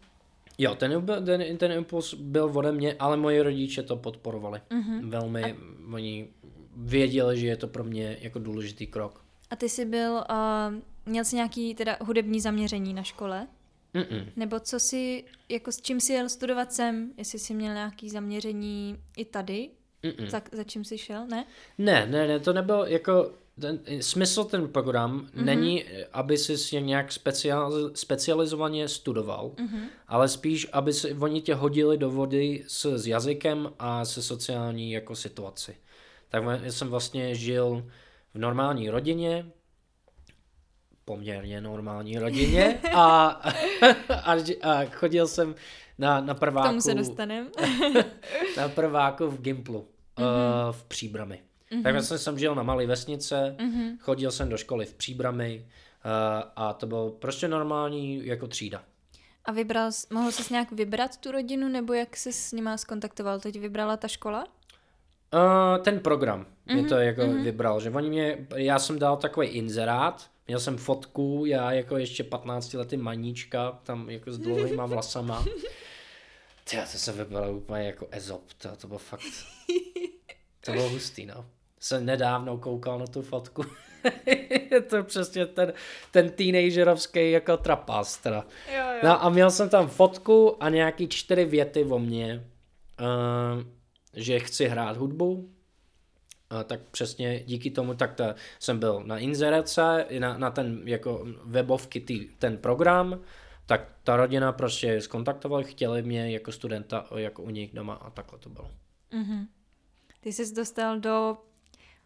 Jo, 0.59 0.75
ten, 0.75 1.07
ten, 1.25 1.57
ten 1.57 1.73
impuls 1.73 2.15
byl 2.15 2.53
ode 2.55 2.73
mě, 2.73 2.95
ale 2.99 3.17
moji 3.17 3.43
rodiče 3.43 3.83
to 3.83 3.97
podporovali. 3.97 4.61
Mm-hmm. 4.71 5.11
Velmi, 5.11 5.45
a... 5.45 5.57
oni 5.93 6.29
věděli, 6.77 7.39
že 7.39 7.47
je 7.47 7.57
to 7.57 7.69
pro 7.69 7.85
mě 7.85 8.19
jako 8.21 8.39
důležitý 8.39 8.87
krok. 8.87 9.25
A 9.51 9.57
ty 9.57 9.69
jsi 9.69 9.85
byl, 9.85 10.13
uh, 10.13 10.75
měl 11.07 11.25
jsi 11.25 11.37
nějaký 11.37 11.75
teda 11.75 11.97
hudební 12.01 12.41
zaměření 12.41 12.95
na 12.95 13.03
škole? 13.03 13.47
Mm-mm. 13.95 14.27
Nebo 14.37 14.61
co 14.61 14.81
jsi, 14.81 15.25
jako 15.49 15.73
s 15.73 15.81
čím 15.81 16.01
jsi 16.01 16.13
jel 16.13 16.29
studovat 16.29 16.73
sem? 16.73 17.13
Jestli 17.17 17.39
jsi 17.39 17.55
měl 17.55 17.75
nějaký 17.75 18.11
zaměření 18.11 18.97
i 19.17 19.25
tady? 19.25 19.71
Mm-mm. 20.03 20.29
Za, 20.29 20.43
za 20.53 20.65
čím 20.65 20.85
jsi 20.85 20.99
šel, 20.99 21.27
ne? 21.27 21.47
Ne, 21.79 22.07
ne, 22.07 22.29
ne, 22.29 22.41
to 22.41 22.53
nebylo 22.53 22.87
jako, 22.87 23.33
ten, 23.61 23.81
smysl 24.01 24.45
ten 24.45 24.69
program 24.69 25.21
mm-hmm. 25.21 25.45
není, 25.45 25.85
aby 26.13 26.39
si 26.39 26.83
nějak 26.83 27.13
speciál, 27.13 27.91
specializovaně 27.95 28.89
studoval, 28.89 29.51
mm-hmm. 29.51 29.85
ale 30.09 30.29
spíš, 30.29 30.67
aby 30.73 30.93
si, 30.93 31.15
oni 31.15 31.41
tě 31.41 31.55
hodili 31.55 31.99
do 31.99 32.11
vody 32.11 32.65
s, 32.67 32.97
s 32.97 33.07
jazykem 33.07 33.73
a 33.79 34.05
se 34.05 34.23
sociální 34.23 34.93
jako 34.93 35.17
situaci. 35.17 35.77
Tak 36.29 36.43
jsem 36.69 36.89
vlastně 36.89 37.35
žil 37.35 37.87
v 38.35 38.39
normální 38.39 38.91
rodině, 38.91 39.47
poměrně 41.11 41.61
normální 41.61 42.19
rodině 42.19 42.79
a, 42.95 43.27
a, 44.11 44.35
a 44.63 44.85
chodil 44.85 45.29
jsem 45.29 45.55
na, 45.99 46.21
na 46.21 46.35
prváku. 46.35 46.69
K 46.69 46.71
tomu 46.71 46.81
se 46.81 46.95
dostanem. 46.95 47.49
na 48.57 48.69
prváku 48.69 49.31
v 49.31 49.41
Gimplu 49.41 49.89
mm-hmm. 50.17 50.69
uh, 50.69 50.73
v 50.73 50.85
Příbrami. 50.85 51.41
Mm-hmm. 51.73 51.83
Takže 51.83 52.03
jsem, 52.03 52.19
jsem 52.19 52.39
žil 52.39 52.55
na 52.55 52.63
malé 52.63 52.87
vesnice, 52.87 53.57
mm-hmm. 53.59 53.97
chodil 54.01 54.31
jsem 54.31 54.49
do 54.49 54.57
školy 54.57 54.87
v 54.87 54.95
Příbrami 54.95 55.65
uh, 55.65 56.11
a 56.57 56.73
to 56.73 56.87
bylo 56.87 57.11
prostě 57.11 57.49
normální 57.49 58.27
jako 58.27 58.47
třída. 58.47 58.83
A 59.45 59.53
vybral, 59.53 59.91
mohl 60.13 60.33
jsi 60.33 60.53
nějak 60.53 60.73
vybrat 60.73 61.17
tu 61.17 61.31
rodinu, 61.31 61.69
nebo 61.69 61.93
jak 61.93 62.17
jsi 62.17 62.33
s 62.33 62.53
nima 62.53 62.77
skontaktoval? 62.77 63.41
Teď 63.41 63.61
vybrala 63.61 63.97
ta 63.97 64.09
škola? 64.09 64.45
Uh, 64.45 65.83
ten 65.83 66.01
program 66.01 66.41
mm-hmm. 66.41 66.75
mě 66.75 66.89
to 66.89 66.95
jako 66.95 67.21
mm-hmm. 67.21 67.43
vybral, 67.43 67.81
že 67.81 67.91
oni 67.91 68.09
mě, 68.09 68.47
já 68.57 68.79
jsem 68.79 68.99
dal 68.99 69.17
takový 69.17 69.47
inzerát, 69.47 70.31
měl 70.47 70.61
jsem 70.61 70.77
fotku, 70.77 71.45
já 71.47 71.73
jako 71.73 71.97
ještě 71.97 72.25
15 72.25 72.73
lety 72.73 72.97
maníčka, 72.97 73.81
tam 73.83 74.11
jako 74.11 74.33
s 74.33 74.39
dlouhýma 74.39 74.87
vlasama. 74.87 75.45
Ty, 76.65 76.77
to 76.77 76.99
se 76.99 77.13
vypadalo 77.13 77.53
úplně 77.53 77.87
jako 77.87 78.09
ezop, 78.11 78.53
to, 78.59 78.77
to 78.77 78.87
bylo 78.87 78.99
fakt, 78.99 79.23
to 80.61 80.73
bylo 80.73 80.89
hustý, 80.89 81.27
no 81.27 81.47
jsem 81.81 82.07
nedávno 82.07 82.59
koukal 82.59 82.99
na 82.99 83.07
tu 83.07 83.23
fotku. 83.23 83.65
je 84.71 84.81
to 84.81 85.05
přesně 85.05 85.47
ten, 85.47 85.73
ten 86.11 86.31
teenagerovský 86.31 87.31
jako 87.31 87.57
trapas 87.57 88.17
teda. 88.17 88.47
Jo, 88.77 88.85
jo. 88.93 89.01
No 89.03 89.25
a 89.25 89.29
měl 89.29 89.51
jsem 89.51 89.69
tam 89.69 89.89
fotku 89.89 90.63
a 90.63 90.69
nějaký 90.69 91.09
čtyři 91.09 91.45
věty 91.45 91.85
o 91.85 91.99
mně, 91.99 92.47
uh, 93.01 93.63
že 94.15 94.39
chci 94.39 94.69
hrát 94.69 94.97
hudbu, 94.97 95.51
tak 96.65 96.81
přesně 96.91 97.41
díky 97.47 97.71
tomu 97.71 97.95
tak 97.95 98.15
ta, 98.15 98.35
jsem 98.59 98.79
byl 98.79 99.03
na 99.05 99.19
inzerace, 99.19 100.07
na, 100.19 100.39
na 100.39 100.51
ten 100.51 100.83
jako 100.85 101.27
webovky 101.45 102.01
tý, 102.01 102.29
ten 102.39 102.59
program, 102.59 103.21
tak 103.67 103.93
ta 104.05 104.17
rodina 104.17 104.53
prostě 104.53 105.01
skontaktovala, 105.01 105.63
chtěli 105.63 106.03
mě 106.03 106.31
jako 106.31 106.53
studenta 106.53 107.07
jako 107.17 107.43
u 107.43 107.51
nich 107.51 107.75
doma 107.75 107.95
a 107.95 108.11
takhle 108.11 108.39
to 108.39 108.49
bylo. 108.49 108.71
Mm-hmm. 109.13 109.47
Ty 110.21 110.33
jsi 110.33 110.55
dostal 110.55 111.01
do 111.01 111.39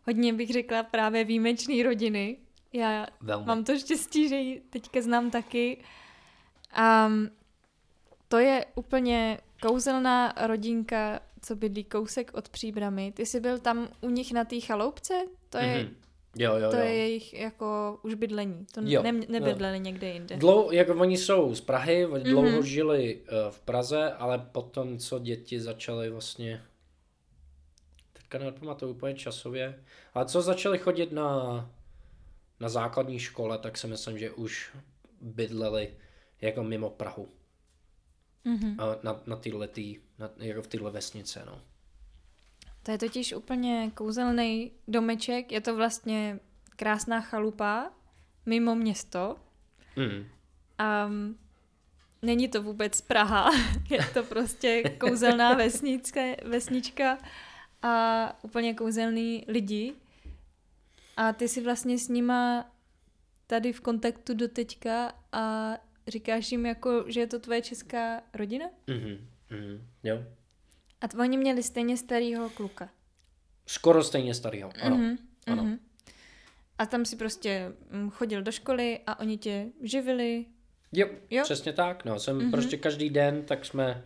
hodně 0.06 0.32
bych 0.32 0.52
řekla 0.52 0.82
právě 0.82 1.24
výjimečný 1.24 1.82
rodiny. 1.82 2.36
Já 2.72 3.06
Velmi. 3.20 3.46
mám 3.46 3.64
to 3.64 3.78
štěstí, 3.78 4.28
že 4.28 4.36
ji 4.36 4.60
teďka 4.60 5.02
znám 5.02 5.30
taky. 5.30 5.84
A 6.72 7.10
to 8.28 8.38
je 8.38 8.66
úplně 8.74 9.38
kouzelná 9.62 10.34
rodinka, 10.46 11.20
co 11.44 11.56
bydlí 11.56 11.84
kousek 11.84 12.30
od 12.34 12.48
příbramy. 12.48 13.12
Ty 13.12 13.26
jsi 13.26 13.40
byl 13.40 13.58
tam 13.58 13.88
u 14.00 14.10
nich 14.10 14.32
na 14.32 14.44
té 14.44 14.60
chaloupce? 14.60 15.14
To 15.50 15.58
je, 15.58 15.64
mm-hmm. 15.64 15.94
Jo, 16.36 16.56
jo, 16.56 16.70
to 16.70 16.76
jo. 16.76 16.82
je 16.82 16.94
jejich 16.94 17.34
jako 17.34 17.98
už 18.02 18.14
bydlení. 18.14 18.66
To 18.74 18.80
jo, 18.84 19.02
ne, 19.02 19.12
nebydleli 19.12 19.76
jo. 19.76 19.82
někde 19.82 20.08
jinde. 20.08 20.36
Dlou, 20.36 20.70
jako 20.70 20.94
oni 20.94 21.16
jsou 21.16 21.54
z 21.54 21.60
Prahy, 21.60 22.06
oni 22.06 22.24
mm-hmm. 22.24 22.30
dlouho 22.30 22.62
žili 22.62 23.16
uh, 23.20 23.50
v 23.50 23.60
Praze, 23.60 24.12
ale 24.12 24.38
potom, 24.38 24.98
co 24.98 25.18
děti 25.18 25.60
začaly 25.60 26.10
vlastně 26.10 26.62
teďka 28.12 28.38
nepamatuju 28.38 28.92
úplně 28.92 29.14
časově, 29.14 29.84
ale 30.14 30.26
co 30.26 30.42
začali 30.42 30.78
chodit 30.78 31.12
na, 31.12 31.70
na 32.60 32.68
základní 32.68 33.18
škole, 33.18 33.58
tak 33.58 33.78
si 33.78 33.86
myslím, 33.86 34.18
že 34.18 34.30
už 34.30 34.76
bydleli 35.20 35.94
jako 36.40 36.64
mimo 36.64 36.90
Prahu. 36.90 37.28
Mm-hmm. 38.46 38.74
A 38.78 38.98
na, 39.02 39.22
na 39.26 39.36
tyhle 39.36 39.68
tý, 39.68 39.96
na, 40.18 40.30
jako 40.36 40.62
v 40.62 40.66
téhle 40.66 40.90
vesnice, 40.90 41.42
no. 41.46 41.60
To 42.82 42.90
je 42.90 42.98
totiž 42.98 43.32
úplně 43.32 43.90
kouzelný 43.94 44.72
domeček, 44.88 45.52
je 45.52 45.60
to 45.60 45.76
vlastně 45.76 46.40
krásná 46.76 47.20
chalupa 47.20 47.90
mimo 48.46 48.74
město. 48.74 49.36
Mm. 49.96 50.26
A 50.78 51.10
není 52.22 52.48
to 52.48 52.62
vůbec 52.62 53.00
Praha, 53.00 53.50
je 53.90 54.06
to 54.14 54.22
prostě 54.22 54.82
kouzelná 55.00 55.54
vesnička, 55.54 56.20
vesnička 56.44 57.18
a 57.82 58.44
úplně 58.44 58.74
kouzelný 58.74 59.44
lidi. 59.48 59.94
A 61.16 61.32
ty 61.32 61.48
jsi 61.48 61.60
vlastně 61.60 61.98
s 61.98 62.08
nima 62.08 62.70
tady 63.46 63.72
v 63.72 63.80
kontaktu 63.80 64.34
do 64.34 64.48
teďka 64.48 65.12
a 65.32 65.74
říkáš 66.08 66.52
jim 66.52 66.66
jako, 66.66 67.04
že 67.06 67.20
je 67.20 67.26
to 67.26 67.38
tvoje 67.38 67.62
česká 67.62 68.22
rodina? 68.34 68.66
Mhm, 68.86 69.28
mm 69.54 69.86
jo. 70.02 70.24
A 71.00 71.08
t- 71.08 71.16
oni 71.18 71.36
měli 71.36 71.62
stejně 71.62 71.96
starýho 71.96 72.50
kluka. 72.50 72.88
Skoro 73.66 74.02
stejně 74.02 74.34
starýho, 74.34 74.70
ano. 74.82 74.96
Mm-hmm, 74.96 75.16
ano. 75.46 75.64
Mm-hmm. 75.64 75.78
A 76.78 76.86
tam 76.86 77.04
si 77.04 77.16
prostě 77.16 77.72
mm, 77.90 78.10
chodil 78.10 78.42
do 78.42 78.52
školy 78.52 79.00
a 79.06 79.20
oni 79.20 79.38
tě 79.38 79.66
živili? 79.82 80.46
Jo, 80.92 81.08
jo? 81.30 81.42
přesně 81.42 81.72
tak. 81.72 82.04
No, 82.04 82.20
jsem 82.20 82.38
mm-hmm. 82.38 82.50
prostě 82.50 82.76
každý 82.76 83.10
den, 83.10 83.42
tak 83.42 83.64
jsme, 83.64 84.04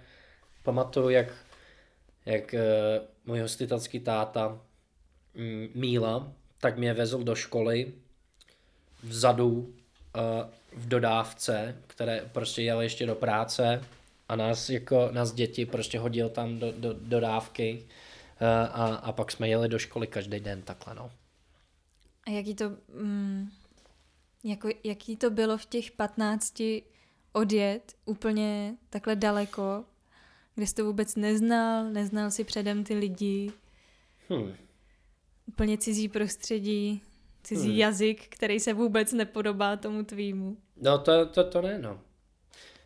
pamatuju, 0.62 1.08
jak, 1.08 1.26
jak 2.26 2.54
uh, 2.54 3.06
můj 3.26 3.40
hostitelský 3.40 4.00
táta 4.00 4.60
mm, 5.34 5.68
Míla, 5.74 6.32
tak 6.60 6.78
mě 6.78 6.94
vezl 6.94 7.22
do 7.22 7.34
školy 7.34 7.92
vzadu 9.02 9.50
uh, 9.50 9.72
v 10.72 10.88
dodávce, 10.88 11.76
které 11.86 12.28
prostě 12.32 12.62
jel 12.62 12.80
ještě 12.80 13.06
do 13.06 13.14
práce 13.14 13.82
a 14.28 14.36
nás 14.36 14.70
jako 14.70 15.08
nás 15.12 15.32
děti 15.32 15.66
prostě 15.66 15.98
hodil 15.98 16.28
tam 16.28 16.58
do, 16.58 16.72
do 16.72 16.92
dodávky 16.92 17.86
uh, 18.40 18.48
a, 18.48 18.94
a 18.94 19.12
pak 19.12 19.32
jsme 19.32 19.48
jeli 19.48 19.68
do 19.68 19.78
školy 19.78 20.06
každý 20.06 20.40
den 20.40 20.62
takhle 20.62 20.94
no. 20.94 21.10
A 22.26 22.30
jaký 22.30 22.54
to, 22.54 22.70
mm, 23.02 23.50
jako, 24.44 24.68
jaký 24.84 25.16
to 25.16 25.30
bylo 25.30 25.58
v 25.58 25.66
těch 25.66 25.90
15 25.90 26.62
odjet 27.32 27.94
úplně 28.04 28.74
takhle 28.90 29.16
daleko 29.16 29.84
kde 30.58 30.66
jsi 30.66 30.74
to 30.74 30.84
vůbec 30.84 31.16
neznal, 31.16 31.90
neznal 31.90 32.30
si 32.30 32.44
předem 32.44 32.84
ty 32.84 32.94
lidi. 32.94 33.52
Hmm. 34.28 34.54
Úplně 35.46 35.78
cizí 35.78 36.08
prostředí, 36.08 37.02
cizí 37.42 37.68
hmm. 37.68 37.78
jazyk, 37.78 38.28
který 38.28 38.60
se 38.60 38.72
vůbec 38.72 39.12
nepodobá 39.12 39.76
tomu 39.76 40.04
tvýmu. 40.04 40.56
No 40.76 40.98
to, 40.98 41.26
to, 41.26 41.50
to 41.50 41.62
ne, 41.62 41.78
no. 41.78 42.00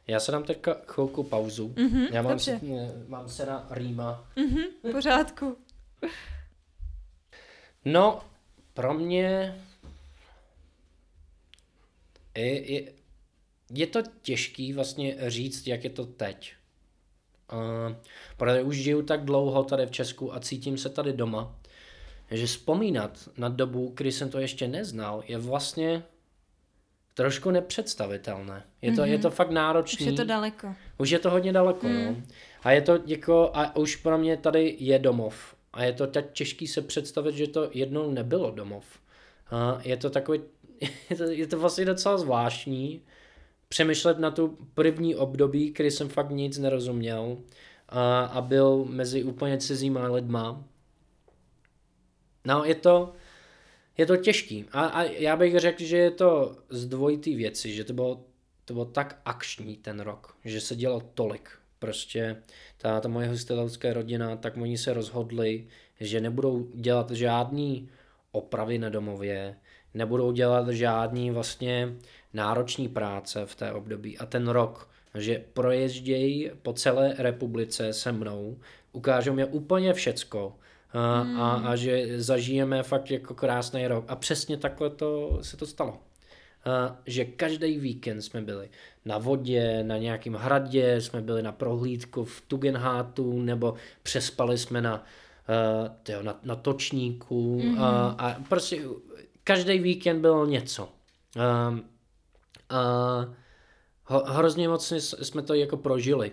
Já 0.06 0.20
se 0.20 0.32
dám 0.32 0.42
teďka 0.44 0.76
chvilku 0.86 1.22
pauzu. 1.22 1.74
Mhm, 1.76 2.06
Já 2.12 2.22
mám, 2.22 2.38
se, 2.38 2.60
mám 3.08 3.28
se 3.28 3.46
na 3.46 3.66
rýma. 3.70 4.28
Mhm, 4.36 4.62
v 4.88 4.92
pořádku. 4.92 5.56
No, 7.84 8.20
pro 8.74 8.94
mě 8.94 9.58
je, 12.36 12.72
je, 12.72 12.92
je 13.72 13.86
to 13.86 14.02
těžký 14.22 14.72
vlastně 14.72 15.16
říct, 15.26 15.66
jak 15.66 15.84
je 15.84 15.90
to 15.90 16.06
teď. 16.06 16.54
Uh, 17.52 17.96
protože 18.36 18.62
už 18.62 18.76
žiju 18.76 19.02
tak 19.02 19.24
dlouho 19.24 19.64
tady 19.64 19.86
v 19.86 19.90
Česku 19.90 20.34
a 20.34 20.40
cítím 20.40 20.78
se 20.78 20.88
tady 20.88 21.12
doma, 21.12 21.56
že 22.30 22.46
vzpomínat 22.46 23.28
na 23.36 23.48
dobu, 23.48 23.92
kdy 23.96 24.12
jsem 24.12 24.30
to 24.30 24.38
ještě 24.38 24.68
neznal, 24.68 25.22
je 25.28 25.38
vlastně 25.38 26.02
trošku 27.14 27.50
nepředstavitelné. 27.50 28.64
Je 28.82 28.92
to, 28.92 29.02
mm-hmm. 29.02 29.12
je 29.12 29.18
to 29.18 29.30
fakt 29.30 29.50
náročný. 29.50 30.06
Už 30.06 30.10
je 30.10 30.16
to 30.16 30.24
daleko. 30.24 30.74
Už 30.98 31.10
je 31.10 31.18
to 31.18 31.30
hodně 31.30 31.52
daleko, 31.52 31.88
mm. 31.88 32.04
no. 32.04 32.16
A 32.62 32.70
je 32.70 32.80
to 32.80 32.98
jako, 33.06 33.50
a 33.54 33.76
už 33.76 33.96
pro 33.96 34.18
mě 34.18 34.36
tady 34.36 34.76
je 34.78 34.98
domov. 34.98 35.54
A 35.72 35.84
je 35.84 35.92
to 35.92 36.06
tak 36.06 36.32
těžký 36.32 36.66
se 36.66 36.82
představit, 36.82 37.34
že 37.34 37.46
to 37.46 37.70
jednou 37.72 38.10
nebylo 38.10 38.50
domov. 38.50 38.84
A 39.50 39.78
je 39.84 39.96
to 39.96 40.10
takový, 40.10 40.40
je 41.10 41.16
to, 41.16 41.24
je 41.24 41.46
to 41.46 41.58
vlastně 41.58 41.84
docela 41.84 42.18
zvláštní 42.18 43.02
přemýšlet 43.68 44.18
na 44.18 44.30
tu 44.30 44.58
první 44.74 45.16
období, 45.16 45.72
kdy 45.76 45.90
jsem 45.90 46.08
fakt 46.08 46.30
nic 46.30 46.58
nerozuměl 46.58 47.38
a, 47.88 48.24
a 48.24 48.40
byl 48.40 48.84
mezi 48.84 49.24
úplně 49.24 49.58
cizíma 49.58 50.08
lidma. 50.08 50.64
No, 52.44 52.64
je 52.64 52.74
to, 52.74 53.12
je 53.98 54.06
to 54.06 54.16
těžký. 54.16 54.64
A, 54.72 54.80
a 54.84 55.02
já 55.02 55.36
bych 55.36 55.58
řekl, 55.58 55.84
že 55.84 55.96
je 55.96 56.10
to 56.10 56.56
z 56.70 56.86
dvojitý 56.86 57.36
věci, 57.36 57.72
že 57.72 57.84
to 57.84 57.92
bylo, 57.92 58.24
to 58.64 58.72
bylo 58.74 58.84
tak 58.84 59.20
akční 59.24 59.76
ten 59.76 60.00
rok, 60.00 60.36
že 60.44 60.60
se 60.60 60.76
dělo 60.76 61.02
tolik. 61.14 61.50
Prostě 61.78 62.36
ta, 62.76 63.00
ta 63.00 63.08
moje 63.08 63.28
hostelovská 63.28 63.92
rodina, 63.92 64.36
tak 64.36 64.56
oni 64.56 64.78
se 64.78 64.92
rozhodli, 64.92 65.66
že 66.00 66.20
nebudou 66.20 66.68
dělat 66.74 67.10
žádný 67.10 67.88
opravy 68.32 68.78
na 68.78 68.88
domově, 68.88 69.56
nebudou 69.94 70.32
dělat 70.32 70.68
žádný 70.68 71.30
vlastně 71.30 71.94
náročný 72.32 72.88
práce 72.88 73.46
v 73.46 73.54
té 73.54 73.72
období. 73.72 74.18
A 74.18 74.26
ten 74.26 74.48
rok, 74.48 74.90
že 75.14 75.44
proježdějí 75.52 76.50
po 76.62 76.72
celé 76.72 77.14
republice 77.18 77.92
se 77.92 78.12
mnou, 78.12 78.58
ukážou 78.92 79.32
mě 79.32 79.46
úplně 79.46 79.92
všecko, 79.92 80.56
a, 80.92 81.26
a, 81.38 81.50
a 81.50 81.76
že 81.76 82.22
zažijeme 82.22 82.82
fakt 82.82 83.10
jako 83.10 83.34
krásný 83.34 83.86
rok. 83.86 84.04
A 84.08 84.16
přesně 84.16 84.56
takhle 84.56 84.90
to 84.90 85.38
se 85.42 85.56
to 85.56 85.66
stalo. 85.66 85.98
A, 86.64 86.96
že 87.06 87.24
každý 87.24 87.78
víkend 87.78 88.22
jsme 88.22 88.40
byli 88.42 88.70
na 89.04 89.18
vodě, 89.18 89.84
na 89.84 89.98
nějakém 89.98 90.34
hradě, 90.34 91.00
jsme 91.00 91.20
byli 91.20 91.42
na 91.42 91.52
prohlídku 91.52 92.24
v 92.24 92.40
Tugendhátu, 92.40 93.42
nebo 93.42 93.74
přespali 94.02 94.58
jsme 94.58 94.80
na, 94.80 94.94
uh, 94.94 95.88
tyjo, 96.02 96.22
na, 96.22 96.40
na 96.42 96.56
točníku 96.56 97.58
mm-hmm. 97.58 97.82
a, 97.82 98.08
a 98.18 98.40
prostě 98.48 98.82
každý 99.44 99.78
víkend 99.78 100.20
bylo 100.20 100.46
něco. 100.46 100.88
A, 101.40 101.78
a, 102.68 103.26
ho, 104.04 104.24
hrozně 104.26 104.68
moc 104.68 104.92
jsme 104.98 105.42
to 105.42 105.54
jako 105.54 105.76
prožili. 105.76 106.32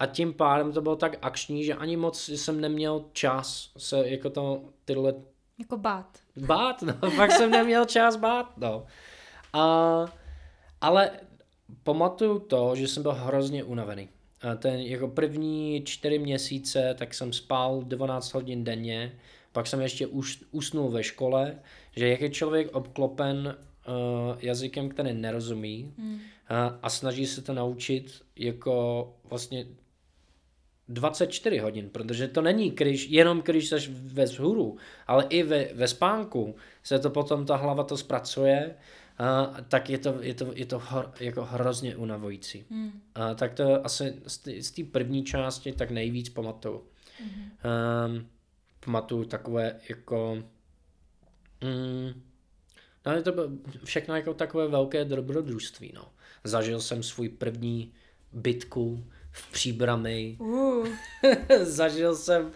A 0.00 0.06
tím 0.06 0.32
pádem 0.32 0.72
to 0.72 0.82
bylo 0.82 0.96
tak 0.96 1.16
akční, 1.22 1.64
že 1.64 1.74
ani 1.74 1.96
moc 1.96 2.28
jsem 2.28 2.60
neměl 2.60 3.04
čas 3.12 3.70
se 3.76 4.08
jako 4.08 4.30
to 4.30 4.62
tyhle... 4.84 5.14
Jako 5.58 5.76
bát. 5.76 6.18
Bát, 6.36 6.82
no, 6.82 7.10
fakt 7.16 7.32
jsem 7.32 7.50
neměl 7.50 7.84
čas 7.84 8.16
bát, 8.16 8.58
no. 8.58 8.86
A, 9.52 10.06
ale 10.80 11.10
pamatuju 11.82 12.38
to, 12.38 12.76
že 12.76 12.88
jsem 12.88 13.02
byl 13.02 13.12
hrozně 13.12 13.64
unavený. 13.64 14.08
A 14.42 14.54
ten 14.54 14.80
jako 14.80 15.08
první 15.08 15.82
čtyři 15.84 16.18
měsíce, 16.18 16.94
tak 16.98 17.14
jsem 17.14 17.32
spal 17.32 17.82
12 17.82 18.34
hodin 18.34 18.64
denně, 18.64 19.18
pak 19.52 19.66
jsem 19.66 19.80
ještě 19.80 20.06
už 20.06 20.44
usnul 20.50 20.90
ve 20.90 21.02
škole, 21.02 21.58
že 21.96 22.08
jak 22.08 22.20
je 22.20 22.30
člověk 22.30 22.74
obklopen 22.76 23.56
uh, 23.88 24.36
jazykem, 24.38 24.88
který 24.88 25.12
nerozumí 25.12 25.94
hmm. 25.98 26.14
uh, 26.14 26.20
a 26.82 26.90
snaží 26.90 27.26
se 27.26 27.42
to 27.42 27.54
naučit 27.54 28.22
jako 28.36 29.08
vlastně 29.24 29.66
24 30.90 31.58
hodin, 31.58 31.90
protože 31.90 32.28
to 32.28 32.42
není 32.42 32.70
když, 32.70 33.08
jenom 33.08 33.42
když 33.44 33.68
jsi 33.68 33.76
ve 33.90 34.24
vzhůru, 34.24 34.76
ale 35.06 35.26
i 35.28 35.42
ve, 35.42 35.64
ve 35.74 35.88
spánku 35.88 36.56
se 36.82 36.98
to 36.98 37.10
potom 37.10 37.46
ta 37.46 37.56
hlava 37.56 37.84
to 37.84 37.96
zpracuje, 37.96 38.74
a, 39.18 39.56
tak 39.68 39.90
je 39.90 39.98
to, 39.98 40.16
je 40.20 40.34
to, 40.34 40.52
je 40.54 40.66
to 40.66 40.78
hor, 40.78 41.12
jako 41.20 41.44
hrozně 41.44 41.96
unavující. 41.96 42.64
Hmm. 42.70 43.00
A, 43.14 43.34
tak 43.34 43.54
to 43.54 43.86
asi 43.86 44.14
z 44.60 44.70
té 44.70 44.84
první 44.84 45.24
části 45.24 45.72
tak 45.72 45.90
nejvíc 45.90 46.28
pamatuju. 46.28 46.82
Hmm. 47.18 47.50
Um, 48.16 48.26
pamatuju 48.84 49.24
takové 49.24 49.76
jako 49.88 50.42
mm, 51.64 52.22
no 53.06 53.12
je 53.12 53.22
to 53.22 53.32
všechno 53.84 54.16
jako 54.16 54.34
takové 54.34 54.68
velké 54.68 55.04
dobrodružství, 55.04 55.92
no. 55.94 56.08
Zažil 56.44 56.80
jsem 56.80 57.02
svůj 57.02 57.28
první 57.28 57.92
bitku 58.32 59.04
v 59.32 59.52
příbrami. 59.52 60.36
Uh. 60.38 60.88
Zažil 61.62 62.16
jsem, 62.16 62.52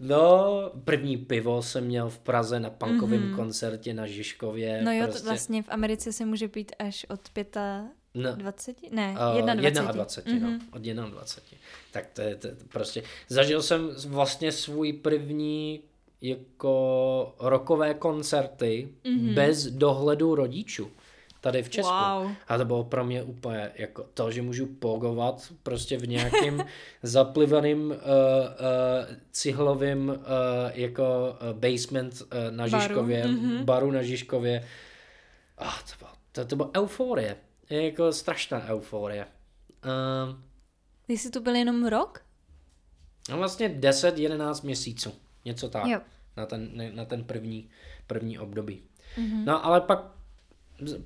no, 0.00 0.70
první 0.84 1.16
pivo 1.16 1.62
jsem 1.62 1.84
měl 1.84 2.10
v 2.10 2.18
Praze 2.18 2.60
na 2.60 2.70
punkovém 2.70 3.22
mm-hmm. 3.22 3.36
koncertě 3.36 3.94
na 3.94 4.06
Žižkově. 4.06 4.82
No 4.82 4.92
jo, 4.92 5.04
prostě. 5.04 5.22
to 5.22 5.28
vlastně 5.28 5.62
v 5.62 5.68
Americe 5.68 6.12
se 6.12 6.24
může 6.24 6.48
pít 6.48 6.72
až 6.78 7.06
od 7.08 7.28
pěta 7.28 7.84
No, 8.16 8.36
20? 8.36 8.76
Ne, 8.92 9.14
uh, 9.38 9.42
21. 9.42 9.92
21, 9.92 10.48
mm-hmm. 10.48 10.60
no, 10.94 11.06
od 11.06 11.12
21. 11.12 11.58
Tak 11.92 12.06
to 12.12 12.22
je 12.22 12.36
to, 12.36 12.48
prostě, 12.68 13.02
zažil 13.28 13.62
jsem 13.62 13.90
vlastně 14.06 14.52
svůj 14.52 14.92
první 14.92 15.80
jako 16.20 17.34
rokové 17.40 17.94
koncerty 17.94 18.88
mm-hmm. 19.04 19.34
bez 19.34 19.66
dohledu 19.66 20.34
rodičů 20.34 20.90
tady 21.46 21.62
v 21.62 21.70
Česku. 21.70 21.92
Wow. 21.92 22.30
A 22.48 22.58
to 22.58 22.64
bylo 22.64 22.84
pro 22.84 23.04
mě 23.04 23.22
úplně 23.22 23.70
jako 23.74 24.06
to, 24.14 24.30
že 24.30 24.42
můžu 24.42 24.66
pogovat 24.66 25.52
prostě 25.62 25.98
v 25.98 26.08
nějakým 26.08 26.64
zaplivaným 27.02 27.90
uh, 27.90 27.94
uh, 27.94 27.96
cihlovým 29.30 30.08
uh, 30.08 30.16
jako 30.74 31.38
basement 31.52 32.22
uh, 32.22 32.28
na 32.50 32.68
baru. 32.68 32.82
Žižkově, 32.82 33.24
mm-hmm. 33.24 33.64
baru 33.64 33.90
na 33.90 34.02
Žižkově. 34.02 34.64
Ah, 35.58 35.82
to, 35.90 35.98
bylo, 35.98 36.10
to, 36.32 36.44
to 36.44 36.56
byla 36.56 36.70
euforie. 36.76 37.36
Je 37.70 37.84
jako 37.84 38.12
strašná 38.12 38.68
euforie. 38.68 39.26
Uh, 39.84 40.36
Ty 41.06 41.18
jsi 41.18 41.30
tu 41.30 41.40
byl 41.40 41.54
jenom 41.54 41.86
rok? 41.86 42.22
No 43.30 43.36
vlastně 43.36 43.68
10-11 43.68 44.64
měsíců. 44.64 45.12
Něco 45.44 45.68
tak. 45.68 45.86
Jo. 45.86 46.00
Na 46.36 46.46
ten, 46.46 46.70
na 46.94 47.04
ten 47.04 47.24
první, 47.24 47.68
první 48.06 48.38
období. 48.38 48.82
Mm-hmm. 49.18 49.44
No 49.44 49.66
ale 49.66 49.80
pak 49.80 50.15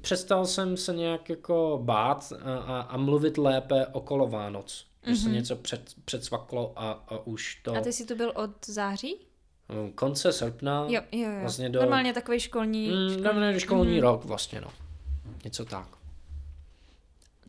přestal 0.01 0.47
jsem 0.47 0.77
se 0.77 0.95
nějak 0.95 1.29
jako 1.29 1.81
bát 1.83 2.33
a, 2.43 2.57
a, 2.57 2.81
a 2.81 2.97
mluvit 2.97 3.39
lépe 3.39 3.87
okolo 3.87 4.27
Vánoc. 4.27 4.87
Že 5.03 5.13
mm-hmm. 5.13 5.23
se 5.23 5.29
něco 5.29 5.57
před, 5.57 5.95
předsvaklo 6.05 6.73
a, 6.77 6.91
a 6.91 7.27
už 7.27 7.55
to... 7.55 7.75
A 7.75 7.81
ty 7.81 7.93
jsi 7.93 8.07
tu 8.07 8.17
byl 8.17 8.33
od 8.37 8.67
září? 8.67 9.17
Konce 9.95 10.33
srpna. 10.33 10.87
Jo, 10.89 11.03
jo, 11.13 11.31
jo. 11.31 11.41
Vlastně 11.41 11.69
do... 11.69 11.81
Normálně 11.81 12.13
takový 12.13 12.41
školní... 12.41 12.89
Mm, 12.89 13.19
školní, 13.19 13.61
školní 13.61 13.97
mm. 13.97 14.01
rok 14.01 14.25
vlastně, 14.25 14.61
no. 14.61 14.71
Něco 15.45 15.65
tak. 15.65 15.89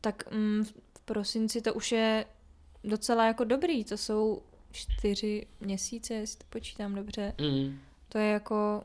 Tak 0.02 0.32
mm, 0.32 0.64
v 0.98 1.00
prosinci 1.06 1.62
to 1.62 1.74
už 1.74 1.92
je 1.92 2.26
docela 2.84 3.26
jako 3.26 3.44
dobrý. 3.44 3.86
To 3.86 3.98
jsou 3.98 4.42
čtyři 4.72 5.48
měsíce, 5.60 6.14
jestli 6.14 6.38
to 6.38 6.46
počítám 6.50 6.96
dobře. 6.96 7.34
Mm. 7.42 7.80
To 8.10 8.18
je 8.18 8.32
jako 8.32 8.84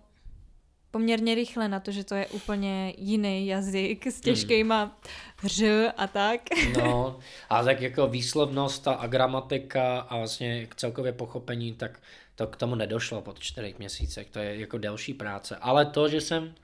poměrně 0.97 1.35
rychle 1.35 1.69
na 1.69 1.81
to, 1.81 1.93
že 1.93 2.05
to 2.05 2.15
je 2.15 2.27
úplně 2.27 2.95
jiný 2.99 3.47
jazyk 3.47 4.07
s 4.07 4.21
těžkýma 4.21 4.85
hmm. 4.85 5.49
ř 5.49 5.93
a 5.97 6.07
tak. 6.07 6.41
No, 6.77 7.19
a 7.49 7.65
tak 7.65 7.81
jako 7.81 8.07
výslovnost 8.07 8.89
a 8.89 9.07
gramatika 9.07 9.99
a 9.99 10.17
vlastně 10.17 10.69
celkově 10.77 11.13
pochopení, 11.13 11.73
tak 11.75 12.01
to 12.35 12.47
k 12.47 12.57
tomu 12.57 12.75
nedošlo 12.75 13.23
po 13.23 13.33
čtyřech 13.39 13.79
měsících, 13.79 14.31
to 14.31 14.39
je 14.39 14.61
jako 14.61 14.79
delší 14.79 15.15
práce. 15.15 15.57
Ale 15.57 15.87
to, 15.87 16.09
že 16.09 16.21
jsem 16.21 16.55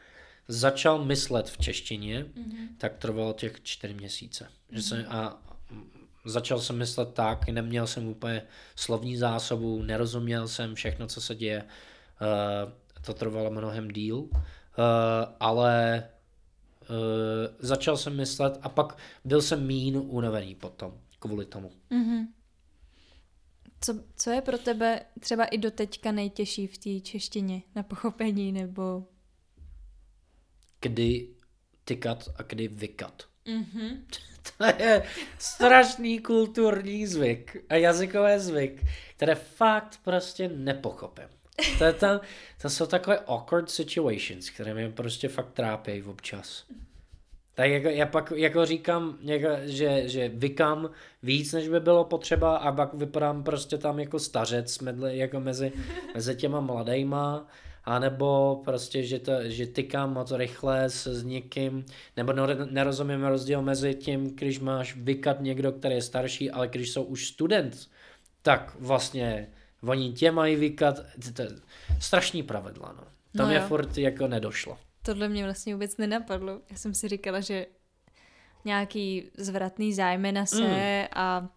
začal 0.48 1.04
myslet 1.04 1.50
v 1.50 1.58
češtině, 1.58 2.24
mm-hmm. 2.24 2.68
tak 2.78 2.96
trvalo 2.96 3.32
těch 3.32 3.62
čtyři 3.62 3.94
měsíce. 3.94 4.44
Mm-hmm. 4.44 4.76
Že 4.76 4.82
jsem, 4.82 5.04
a 5.08 5.42
začal 6.24 6.60
jsem 6.60 6.78
myslet 6.78 7.14
tak, 7.14 7.48
neměl 7.48 7.86
jsem 7.86 8.08
úplně 8.08 8.42
slovní 8.76 9.16
zásobu, 9.16 9.82
nerozuměl 9.82 10.48
jsem 10.48 10.74
všechno, 10.74 11.06
co 11.06 11.20
se 11.20 11.34
děje. 11.34 11.64
Uh, 12.22 12.72
to 13.04 13.14
trvalo 13.14 13.50
mnohem 13.50 13.88
díl, 13.88 14.18
uh, 14.18 14.30
ale 15.40 16.04
uh, 16.90 16.96
začal 17.58 17.96
jsem 17.96 18.16
myslet 18.16 18.58
a 18.62 18.68
pak 18.68 18.96
byl 19.24 19.42
jsem 19.42 19.66
mín 19.66 20.02
unavený 20.06 20.54
potom 20.54 21.00
kvůli 21.18 21.46
tomu. 21.46 21.72
Mm-hmm. 21.90 22.26
Co, 23.80 23.94
co 24.16 24.30
je 24.30 24.40
pro 24.40 24.58
tebe 24.58 25.00
třeba 25.20 25.44
i 25.44 25.58
do 25.58 25.70
teďka 25.70 26.12
nejtěžší 26.12 26.66
v 26.66 26.78
té 26.78 27.00
češtině 27.00 27.62
na 27.74 27.82
pochopení 27.82 28.52
nebo? 28.52 29.04
Kdy 30.80 31.28
tykat 31.84 32.28
a 32.36 32.42
kdy 32.42 32.68
vykat. 32.68 33.22
Mm-hmm. 33.46 34.04
To 34.58 34.64
je 34.64 35.02
strašný 35.38 36.18
kulturní 36.18 37.06
zvyk 37.06 37.64
a 37.68 37.74
jazykové 37.74 38.40
zvyk, 38.40 38.82
které 39.16 39.34
fakt 39.34 40.00
prostě 40.04 40.48
nepochopím. 40.48 41.28
To, 41.78 41.84
je 41.84 41.92
tam, 41.92 42.20
to 42.62 42.70
jsou 42.70 42.86
takové 42.86 43.18
awkward 43.18 43.70
situations, 43.70 44.50
které 44.50 44.74
mě 44.74 44.88
prostě 44.88 45.28
fakt 45.28 45.52
trápí 45.52 46.02
občas. 46.02 46.64
Tak 47.54 47.70
jako, 47.70 47.88
já 47.88 48.06
pak 48.06 48.32
jako 48.36 48.66
říkám, 48.66 49.18
jako, 49.22 49.48
že, 49.62 50.08
že 50.08 50.28
vykám 50.28 50.90
víc, 51.22 51.52
než 51.52 51.68
by 51.68 51.80
bylo 51.80 52.04
potřeba 52.04 52.56
a 52.56 52.72
pak 52.72 52.94
vypadám 52.94 53.42
prostě 53.42 53.78
tam 53.78 54.00
jako 54.00 54.18
stařec 54.18 54.78
medle, 54.78 55.16
jako 55.16 55.40
mezi, 55.40 55.72
mezi 56.14 56.36
těma 56.36 56.60
mladejma 56.60 57.46
a 57.84 57.98
nebo 57.98 58.60
prostě, 58.64 59.02
že, 59.02 59.18
to, 59.18 59.32
že 59.42 59.66
tykám 59.66 60.12
moc 60.12 60.32
rychle 60.32 60.84
s, 60.84 61.06
s 61.06 61.24
někým, 61.24 61.84
nebo 62.16 62.32
nerozumím 62.70 63.24
rozdíl 63.24 63.62
mezi 63.62 63.94
tím, 63.94 64.36
když 64.36 64.60
máš 64.60 64.96
vykat 64.96 65.40
někdo, 65.40 65.72
který 65.72 65.94
je 65.94 66.02
starší, 66.02 66.50
ale 66.50 66.68
když 66.68 66.90
jsou 66.90 67.02
už 67.02 67.28
student, 67.28 67.88
tak 68.42 68.76
vlastně 68.78 69.48
oni 69.86 70.12
tě 70.12 70.30
mají 70.30 70.56
vykat, 70.56 71.00
to 71.36 71.42
je 71.42 71.48
strašný 72.00 72.42
pravidla, 72.42 72.94
no. 72.96 73.04
To 73.36 73.42
no 73.42 73.54
jo. 73.54 73.60
furt 73.68 73.98
jako 73.98 74.28
nedošlo. 74.28 74.78
Tohle 75.02 75.28
mě 75.28 75.44
vlastně 75.44 75.74
vůbec 75.74 75.96
nenapadlo. 75.96 76.60
Já 76.70 76.76
jsem 76.76 76.94
si 76.94 77.08
říkala, 77.08 77.40
že 77.40 77.66
nějaký 78.64 79.30
zvratný 79.36 79.94
zájmy 79.94 80.32
na 80.32 80.46
se 80.46 80.62
mm. 80.62 81.06
a 81.12 81.48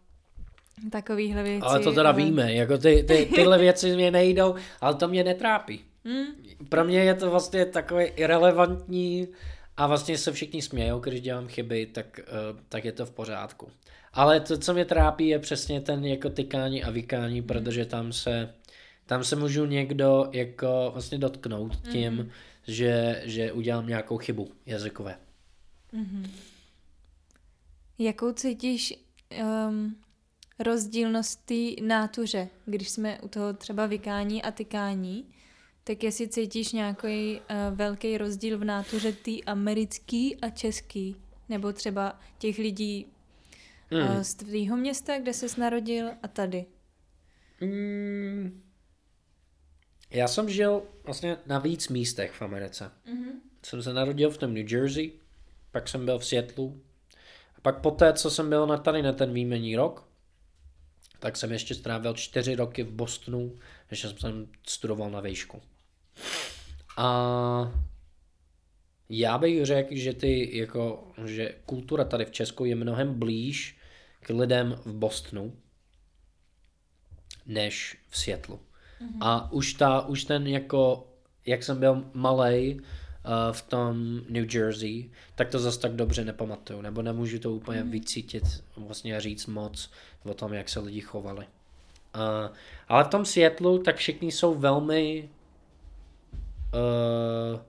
takovýhle 0.91 1.43
věci. 1.43 1.61
Ale 1.61 1.79
to 1.79 1.93
teda 1.93 2.09
ale... 2.09 2.17
víme, 2.17 2.53
jako 2.53 2.77
ty, 2.77 3.03
ty, 3.07 3.29
tyhle 3.35 3.57
věci 3.57 3.95
mě 3.95 4.11
nejdou, 4.11 4.55
ale 4.81 4.95
to 4.95 5.07
mě 5.07 5.23
netrápí. 5.23 5.85
Mm. 6.03 6.25
Pro 6.69 6.83
mě 6.83 6.99
je 6.99 7.13
to 7.13 7.29
vlastně 7.29 7.65
takové 7.65 8.05
irrelevantní 8.05 9.27
a 9.77 9.87
vlastně 9.87 10.17
se 10.17 10.31
všichni 10.31 10.61
smějou, 10.61 10.99
když 10.99 11.21
dělám 11.21 11.47
chyby, 11.47 11.85
tak, 11.85 12.19
uh, 12.19 12.59
tak 12.69 12.85
je 12.85 12.91
to 12.91 13.05
v 13.05 13.11
pořádku. 13.11 13.71
Ale 14.15 14.39
to, 14.39 14.57
co 14.57 14.73
mě 14.73 14.85
trápí, 14.85 15.27
je 15.27 15.39
přesně 15.39 15.81
ten 15.81 16.05
jako 16.05 16.29
tykání 16.29 16.83
a 16.83 16.89
vykání, 16.89 17.41
mm. 17.41 17.47
protože 17.47 17.85
tam 17.85 18.13
se, 18.13 18.53
tam 19.05 19.23
se 19.23 19.35
můžu 19.35 19.65
někdo 19.65 20.29
jako 20.31 20.89
vlastně 20.93 21.17
dotknout 21.17 21.75
tím, 21.91 22.13
mm. 22.13 22.29
že, 22.67 23.21
že 23.25 23.51
udělám 23.51 23.87
nějakou 23.87 24.17
chybu 24.17 24.51
jazykové. 24.65 25.17
Mm-hmm. 25.93 26.29
Jakou 27.99 28.31
cítíš 28.31 28.93
um, 29.67 29.95
rozdílnost 30.59 31.45
té 31.45 31.81
nátuře, 31.81 32.47
když 32.65 32.89
jsme 32.89 33.19
u 33.21 33.27
toho 33.27 33.53
třeba 33.53 33.85
vykání 33.85 34.43
a 34.43 34.51
tykání? 34.51 35.25
Tak 35.83 36.03
jestli 36.03 36.27
cítíš 36.27 36.71
nějaký 36.71 37.39
uh, 37.39 37.77
velký 37.77 38.17
rozdíl 38.17 38.57
v 38.57 38.63
nátuře 38.63 39.11
tý 39.11 39.43
americký 39.43 40.35
a 40.35 40.49
český? 40.49 41.15
Nebo 41.49 41.73
třeba 41.73 42.19
těch 42.37 42.57
lidí 42.57 43.05
mm. 43.91 43.99
uh, 43.99 44.21
z 44.21 44.33
tvýho 44.33 44.77
města, 44.77 45.19
kde 45.19 45.33
jsi 45.33 45.59
narodil 45.59 46.11
a 46.23 46.27
tady? 46.27 46.65
Mm. 47.61 48.61
Já 50.09 50.27
jsem 50.27 50.49
žil 50.49 50.83
vlastně 51.03 51.37
na 51.45 51.59
víc 51.59 51.89
místech 51.89 52.31
v 52.31 52.41
Americe. 52.41 52.91
Mm-hmm. 53.07 53.31
Jsem 53.65 53.83
se 53.83 53.93
narodil 53.93 54.29
v 54.29 54.37
tom 54.37 54.53
New 54.53 54.73
Jersey, 54.73 55.11
pak 55.71 55.87
jsem 55.87 56.05
byl 56.05 56.19
v 56.19 56.25
Seattle, 56.25 56.71
a 57.57 57.61
pak 57.61 57.81
poté, 57.81 58.13
co 58.13 58.31
jsem 58.31 58.49
byl 58.49 58.67
na 58.67 58.77
tady 58.77 59.01
na 59.01 59.13
ten 59.13 59.33
výjimení 59.33 59.75
rok, 59.75 60.07
tak 61.19 61.37
jsem 61.37 61.51
ještě 61.51 61.75
strávil 61.75 62.13
čtyři 62.13 62.55
roky 62.55 62.83
v 62.83 62.91
Bostonu, 62.91 63.55
než 63.91 64.05
jsem 64.19 64.47
studoval 64.67 65.09
na 65.09 65.21
vejšku. 65.21 65.61
A 66.97 67.71
já 69.09 69.37
bych 69.37 69.65
řekl, 69.65 69.95
že 69.95 70.13
ty, 70.13 70.57
jako, 70.57 71.07
že 71.25 71.55
kultura 71.65 72.03
tady 72.03 72.25
v 72.25 72.31
Česku 72.31 72.65
je 72.65 72.75
mnohem 72.75 73.19
blíž 73.19 73.77
k 74.19 74.29
lidem 74.29 74.75
v 74.85 74.93
Bostonu, 74.93 75.53
než 77.45 77.97
v 78.09 78.17
Seattle. 78.17 78.55
Mm-hmm. 78.55 79.17
A 79.21 79.51
už, 79.51 79.73
ta, 79.73 80.05
už 80.07 80.23
ten 80.23 80.47
jako, 80.47 81.07
jak 81.45 81.63
jsem 81.63 81.79
byl 81.79 82.05
malý 82.13 82.75
uh, 82.75 82.81
v 83.51 83.61
tom 83.61 84.21
New 84.29 84.55
Jersey, 84.55 85.11
tak 85.35 85.49
to 85.49 85.59
zase 85.59 85.79
tak 85.79 85.95
dobře 85.95 86.25
nepamatuju, 86.25 86.81
nebo 86.81 87.01
nemůžu 87.01 87.39
to 87.39 87.51
úplně 87.51 87.83
mm-hmm. 87.83 87.89
vycítit, 87.89 88.43
vlastně 88.77 89.21
říct 89.21 89.45
moc 89.45 89.91
o 90.23 90.33
tom, 90.33 90.53
jak 90.53 90.69
se 90.69 90.79
lidi 90.79 91.01
chovali. 91.01 91.45
Uh, 92.15 92.55
ale 92.87 93.03
v 93.03 93.07
tom 93.07 93.25
Seattle 93.25 93.79
tak 93.79 93.95
všichni 93.95 94.31
jsou 94.31 94.55
velmi 94.55 95.29
uh, 96.73 97.59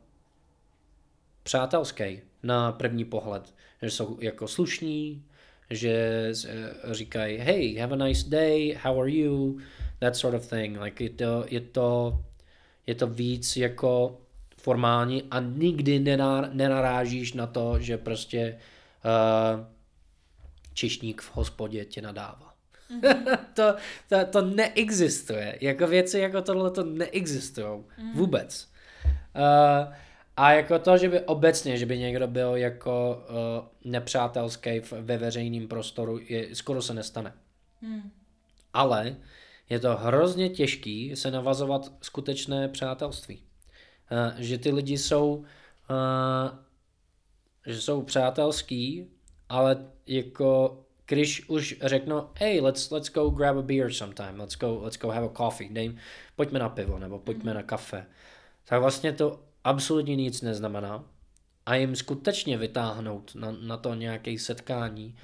přátelský 1.46 2.20
na 2.42 2.72
první 2.72 3.04
pohled. 3.04 3.54
Že 3.82 3.90
jsou 3.90 4.18
jako 4.20 4.48
slušní, 4.48 5.24
že 5.70 6.28
uh, 6.84 6.92
říkají 6.92 7.38
hey, 7.38 7.76
have 7.76 7.92
a 7.92 8.04
nice 8.06 8.28
day, 8.28 8.78
how 8.82 9.00
are 9.00 9.10
you, 9.10 9.58
that 9.98 10.16
sort 10.16 10.34
of 10.34 10.50
thing. 10.50 10.80
Like 10.80 11.04
je 11.04 11.10
to, 11.10 11.44
je 11.48 11.60
to, 11.60 12.18
je 12.86 12.94
to 12.94 13.06
víc 13.06 13.56
jako 13.56 14.20
formální 14.56 15.22
a 15.30 15.40
nikdy 15.40 15.98
nenarážíš 16.52 17.32
na 17.32 17.46
to, 17.46 17.78
že 17.80 17.98
prostě 17.98 18.58
uh, 19.04 19.64
čišník 20.74 21.22
v 21.22 21.36
hospodě 21.36 21.84
tě 21.84 22.02
nadává. 22.02 22.54
Mm-hmm. 22.90 23.38
to, 23.54 23.76
to, 24.08 24.16
to 24.30 24.42
neexistuje. 24.42 25.58
Jako 25.60 25.86
věci 25.86 26.18
jako 26.18 26.42
tohle 26.42 26.70
to 26.70 26.84
neexistují. 26.84 27.66
Mm-hmm. 27.66 28.14
Vůbec. 28.14 28.68
Uh, 29.36 29.94
a 30.36 30.52
jako 30.52 30.78
to, 30.78 30.98
že 30.98 31.08
by 31.08 31.20
obecně, 31.20 31.76
že 31.76 31.86
by 31.86 31.98
někdo 31.98 32.26
byl 32.26 32.56
jako 32.56 33.24
uh, 33.28 33.90
nepřátelský 33.92 34.80
v, 34.80 34.92
ve 34.92 35.18
veřejném 35.18 35.68
prostoru, 35.68 36.18
je, 36.28 36.54
skoro 36.54 36.82
se 36.82 36.94
nestane. 36.94 37.32
Hmm. 37.82 38.10
Ale 38.74 39.16
je 39.70 39.80
to 39.80 39.96
hrozně 39.96 40.48
těžký 40.48 41.16
se 41.16 41.30
navazovat 41.30 41.92
skutečné 42.02 42.68
přátelství. 42.68 43.42
Uh, 44.12 44.40
že 44.40 44.58
ty 44.58 44.72
lidi 44.72 44.98
jsou, 44.98 45.36
uh, 45.36 45.44
že 47.66 47.80
jsou 47.80 48.02
přátelský, 48.02 49.06
ale 49.48 49.86
jako 50.06 50.82
když 51.06 51.48
už 51.48 51.76
řeknou, 51.82 52.28
hey, 52.34 52.60
let's, 52.60 52.90
let's 52.90 53.12
go 53.12 53.30
grab 53.30 53.56
a 53.56 53.62
beer 53.62 53.92
sometime, 53.92 54.32
let's 54.36 54.56
go, 54.56 54.80
let's 54.82 54.98
go 54.98 55.08
have 55.08 55.26
a 55.26 55.36
coffee, 55.36 55.68
dej, 55.68 55.96
pojďme 56.36 56.58
na 56.58 56.68
pivo, 56.68 56.98
nebo 56.98 57.18
pojďme 57.18 57.50
hmm. 57.50 57.56
na 57.56 57.62
kafe, 57.62 58.06
tak 58.64 58.80
vlastně 58.80 59.12
to 59.12 59.40
absolutně 59.66 60.16
nic 60.16 60.42
neznamená. 60.42 61.04
A 61.66 61.74
jim 61.74 61.96
skutečně 61.96 62.58
vytáhnout 62.58 63.34
na, 63.34 63.56
na 63.60 63.76
to 63.76 63.94
nějaké 63.94 64.38
setkání 64.38 65.16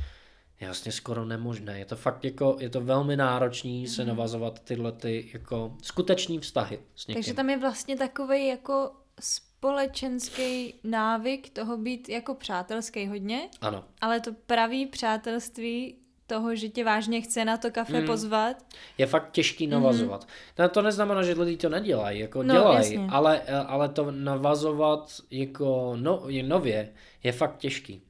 je 0.60 0.68
vlastně 0.68 0.92
skoro 0.92 1.24
nemožné. 1.24 1.78
Je 1.78 1.84
to 1.84 1.96
fakt 1.96 2.24
jako, 2.24 2.56
je 2.60 2.70
to 2.70 2.80
velmi 2.80 3.16
náročný 3.16 3.84
mm-hmm. 3.84 3.94
se 3.94 4.02
mhm. 4.02 4.08
navazovat 4.08 4.60
tyhle 4.60 4.92
ty 4.92 5.30
jako 5.32 5.76
skuteční 5.82 6.38
vztahy 6.38 6.80
s 6.94 7.06
někým. 7.06 7.22
Takže 7.22 7.34
tam 7.34 7.50
je 7.50 7.58
vlastně 7.58 7.96
takový 7.96 8.46
jako 8.46 8.90
společenský 9.20 10.74
návyk 10.84 11.50
toho 11.50 11.76
být 11.76 12.08
jako 12.08 12.34
přátelský 12.34 13.06
hodně. 13.06 13.48
Ano. 13.60 13.84
Ale 14.00 14.20
to 14.20 14.32
pravý 14.46 14.86
přátelství 14.86 16.01
toho, 16.26 16.56
že 16.56 16.68
tě 16.68 16.84
vážně 16.84 17.20
chce 17.20 17.44
na 17.44 17.56
to 17.56 17.70
kafe 17.70 18.00
mm. 18.00 18.06
pozvat. 18.06 18.56
Je 18.98 19.06
fakt 19.06 19.30
těžký 19.32 19.66
navazovat. 19.66 20.28
Mm. 20.58 20.68
To 20.68 20.82
neznamená, 20.82 21.22
že 21.22 21.32
lidi 21.32 21.56
to 21.56 21.68
nedělají, 21.68 22.20
jako 22.20 22.42
no, 22.42 22.54
dělají, 22.54 23.06
ale, 23.10 23.40
ale 23.40 23.88
to 23.88 24.10
navazovat 24.10 25.20
jako 25.30 25.92
no, 25.96 26.22
je 26.26 26.42
nově 26.42 26.92
je 27.22 27.32
fakt 27.32 27.56
těžký. 27.58 28.02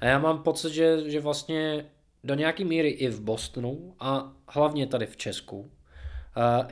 A 0.00 0.04
já 0.04 0.18
mám 0.18 0.42
pocit, 0.42 0.72
že, 0.72 1.10
že 1.10 1.20
vlastně 1.20 1.84
do 2.24 2.34
nějaké 2.34 2.64
míry 2.64 2.88
i 2.88 3.08
v 3.08 3.20
Bostonu 3.20 3.94
a 4.00 4.32
hlavně 4.48 4.86
tady 4.86 5.06
v 5.06 5.16
Česku 5.16 5.70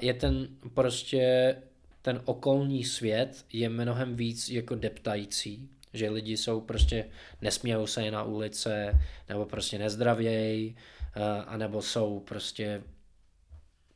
je 0.01 0.15
ten 0.15 0.49
prostě 0.75 1.57
ten 2.03 2.21
okolní 2.25 2.85
svět 2.85 3.45
je 3.53 3.69
mnohem 3.69 4.17
víc 4.17 4.49
jako 4.49 4.75
deptající 4.75 5.69
že 5.97 6.11
lidi 6.11 6.37
jsou 6.37 6.61
prostě, 6.61 7.05
nesmějou 7.41 7.87
se 7.87 8.11
na 8.11 8.23
ulice, 8.23 9.01
nebo 9.29 9.47
prostě 9.47 9.79
nezdravějí, 9.79 10.77
uh, 11.17 11.23
anebo 11.47 11.83
jsou 11.83 12.21
prostě 12.21 12.83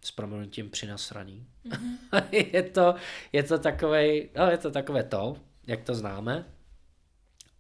s 0.05 0.11
proměnutím 0.11 0.71
přinasraní. 0.71 1.47
Mm-hmm. 1.69 2.25
je, 2.53 2.63
to, 2.63 2.95
je 3.33 3.43
to 3.43 3.59
takové, 3.59 4.07
no 4.37 4.51
je 4.51 4.59
to 4.59 4.71
takové 4.71 5.03
to, 5.03 5.37
jak 5.67 5.83
to 5.83 5.95
známe, 5.95 6.45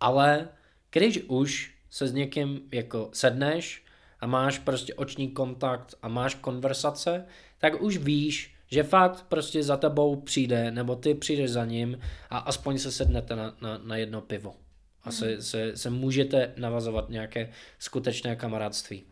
ale 0.00 0.48
když 0.90 1.20
už 1.26 1.74
se 1.90 2.09
s 2.09 2.12
někým 2.12 2.61
jako 2.72 3.11
sedneš 3.12 3.85
a 4.20 4.26
máš 4.26 4.59
prostě 4.59 4.94
oční 4.94 5.31
kontakt 5.31 5.94
a 6.03 6.09
máš 6.09 6.35
konversace, 6.35 7.26
tak 7.59 7.83
už 7.83 7.96
víš, 7.96 8.55
že 8.71 8.83
fakt 8.83 9.27
prostě 9.29 9.63
za 9.63 9.77
tebou 9.77 10.17
přijde, 10.17 10.71
nebo 10.71 10.97
ty 10.97 11.15
přijdeš 11.15 11.51
za 11.51 11.65
ním 11.65 11.99
a 12.31 12.39
aspoň 12.39 12.79
se 12.79 12.93
sednete 12.93 13.37
na, 13.37 13.57
na, 13.61 13.79
na 13.79 13.97
jedno 13.97 14.21
pivo. 14.21 14.55
A 15.03 15.13
se, 15.13 15.35
mm. 15.35 15.43
se, 15.43 15.77
se 15.77 15.91
můžete 15.91 16.53
navazovat 16.57 17.09
nějaké 17.09 17.51
skutečné 17.79 18.37
kamarádství. 18.37 19.05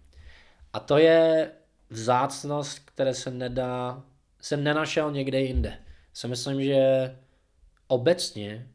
A 0.72 0.80
to 0.80 0.98
je 0.98 1.50
vzácnost, 1.90 2.78
které 2.84 3.14
se 3.14 3.30
nedá, 3.30 4.02
jsem 4.40 4.64
nenašel 4.64 5.12
někde 5.12 5.40
jinde. 5.40 5.78
Si 6.12 6.28
myslím, 6.28 6.62
že 6.62 6.78
obecně, 7.86 8.68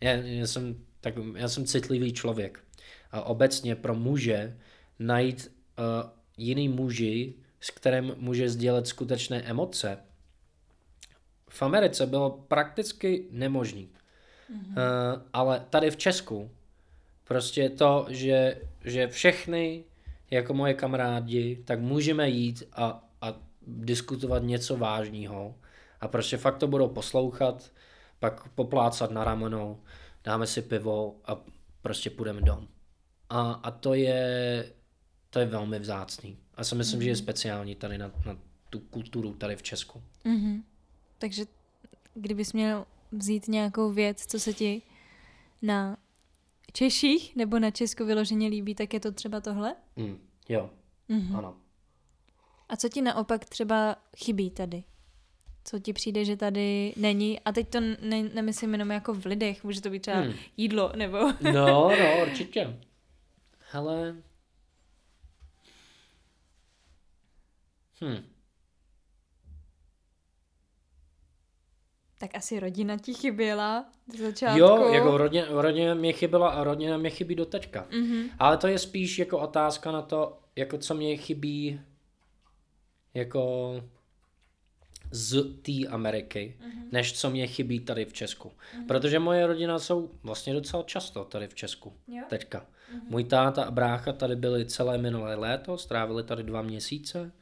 já, 0.00 0.12
já, 0.12 0.46
jsem, 0.46 0.84
tak, 1.00 1.14
já 1.36 1.48
jsem 1.48 1.64
citlivý 1.64 2.12
člověk. 2.12 2.64
a 3.10 3.22
obecně 3.22 3.76
pro 3.76 3.94
muže 3.94 4.56
najít 4.98 5.52
uh, 5.78 6.10
jiný 6.36 6.68
muži, 6.68 7.34
s 7.66 7.70
kterým 7.70 8.14
může 8.16 8.48
sdělit 8.48 8.86
skutečné 8.86 9.42
emoce, 9.42 9.98
v 11.48 11.62
Americe 11.62 12.06
bylo 12.06 12.30
prakticky 12.30 13.26
nemožný. 13.30 13.88
Mm-hmm. 14.50 14.68
Uh, 14.68 15.22
ale 15.32 15.66
tady 15.70 15.90
v 15.90 15.96
Česku 15.96 16.50
prostě 17.24 17.70
to, 17.70 18.06
že, 18.08 18.60
že 18.84 19.08
všechny 19.08 19.84
jako 20.30 20.54
moje 20.54 20.74
kamarádi, 20.74 21.62
tak 21.64 21.80
můžeme 21.80 22.28
jít 22.28 22.62
a, 22.72 23.04
a 23.20 23.34
diskutovat 23.66 24.42
něco 24.42 24.76
vážného 24.76 25.54
a 26.00 26.08
prostě 26.08 26.36
fakt 26.36 26.58
to 26.58 26.66
budou 26.66 26.88
poslouchat, 26.88 27.70
pak 28.18 28.48
poplácat 28.48 29.10
na 29.10 29.24
rameno, 29.24 29.80
dáme 30.24 30.46
si 30.46 30.62
pivo 30.62 31.16
a 31.24 31.40
prostě 31.82 32.10
půjdeme 32.10 32.40
dom. 32.40 32.68
A, 33.30 33.52
a 33.52 33.70
to 33.70 33.94
je 33.94 34.72
to 35.30 35.38
je 35.38 35.46
velmi 35.46 35.78
vzácný. 35.78 36.38
A 36.56 36.64
si 36.64 36.74
myslím, 36.74 37.00
mm-hmm. 37.00 37.02
že 37.02 37.08
je 37.08 37.14
mhm. 37.14 37.22
speciální 37.22 37.74
tady 37.74 37.98
na, 37.98 38.12
na 38.26 38.38
tu 38.70 38.80
kulturu 38.80 39.34
tady 39.34 39.56
v 39.56 39.62
Česku. 39.62 40.02
Mm-hmm. 40.24 40.62
Takže 41.18 41.44
kdybys 42.14 42.52
měl 42.52 42.86
vzít 43.12 43.48
nějakou 43.48 43.92
věc, 43.92 44.26
co 44.26 44.40
se 44.40 44.52
ti 44.52 44.82
na 45.62 45.96
Češích 46.72 47.36
nebo 47.36 47.58
na 47.58 47.70
Česku 47.70 48.04
vyloženě 48.04 48.48
líbí, 48.48 48.74
tak 48.74 48.94
je 48.94 49.00
to 49.00 49.12
třeba 49.12 49.40
tohle? 49.40 49.74
Mm, 49.96 50.18
jo, 50.48 50.70
mm-hmm. 51.10 51.38
ano. 51.38 51.56
A 52.68 52.76
co 52.76 52.88
ti 52.88 53.02
naopak 53.02 53.44
třeba 53.44 53.96
chybí 54.16 54.50
tady? 54.50 54.84
Co 55.64 55.78
ti 55.78 55.92
přijde, 55.92 56.24
že 56.24 56.36
tady 56.36 56.94
není? 56.96 57.40
A 57.40 57.52
teď 57.52 57.68
to 57.68 57.80
ne, 57.80 58.22
nemyslím 58.34 58.72
jenom 58.72 58.90
jako 58.90 59.14
v 59.14 59.26
lidech, 59.26 59.64
může 59.64 59.80
to 59.80 59.90
být 59.90 60.00
třeba 60.00 60.20
hmm. 60.20 60.34
jídlo, 60.56 60.92
nebo... 60.96 61.18
no, 61.40 61.66
no, 61.88 62.22
určitě. 62.22 62.80
Hele, 63.70 64.16
Hmm. 68.00 68.36
Tak 72.18 72.34
asi 72.34 72.60
rodina 72.60 72.98
ti 72.98 73.14
chyběla 73.14 73.86
z 74.14 74.20
začátku. 74.20 74.58
Jo, 74.58 74.88
jako 74.92 75.16
rodina, 75.16 75.46
rodina 75.50 75.94
mě 75.94 76.12
chyběla 76.12 76.48
a 76.48 76.64
rodina 76.64 76.96
mě 76.96 77.10
chybí 77.10 77.34
do 77.34 77.46
teďka. 77.46 77.86
Mm-hmm. 77.90 78.30
Ale 78.38 78.56
to 78.56 78.66
je 78.66 78.78
spíš 78.78 79.18
jako 79.18 79.38
otázka 79.38 79.92
na 79.92 80.02
to, 80.02 80.38
jako 80.56 80.78
co 80.78 80.94
mě 80.94 81.16
chybí 81.16 81.80
jako 83.14 83.74
z 85.10 85.42
té 85.62 85.88
Ameriky, 85.88 86.56
mm-hmm. 86.60 86.88
než 86.92 87.20
co 87.20 87.30
mě 87.30 87.46
chybí 87.46 87.80
tady 87.80 88.04
v 88.04 88.12
Česku. 88.12 88.48
Mm-hmm. 88.48 88.86
Protože 88.86 89.18
moje 89.18 89.46
rodina 89.46 89.78
jsou 89.78 90.10
vlastně 90.22 90.54
docela 90.54 90.82
často 90.82 91.24
tady 91.24 91.48
v 91.48 91.54
Česku. 91.54 91.92
Jo. 92.08 92.24
Teďka. 92.28 92.60
Mm-hmm. 92.60 93.00
Můj 93.08 93.24
táta 93.24 93.64
a 93.64 93.70
brácha 93.70 94.12
tady 94.12 94.36
byli 94.36 94.66
celé 94.66 94.98
minulé 94.98 95.34
léto, 95.34 95.78
strávili 95.78 96.24
tady 96.24 96.42
dva 96.42 96.62
měsíce 96.62 97.32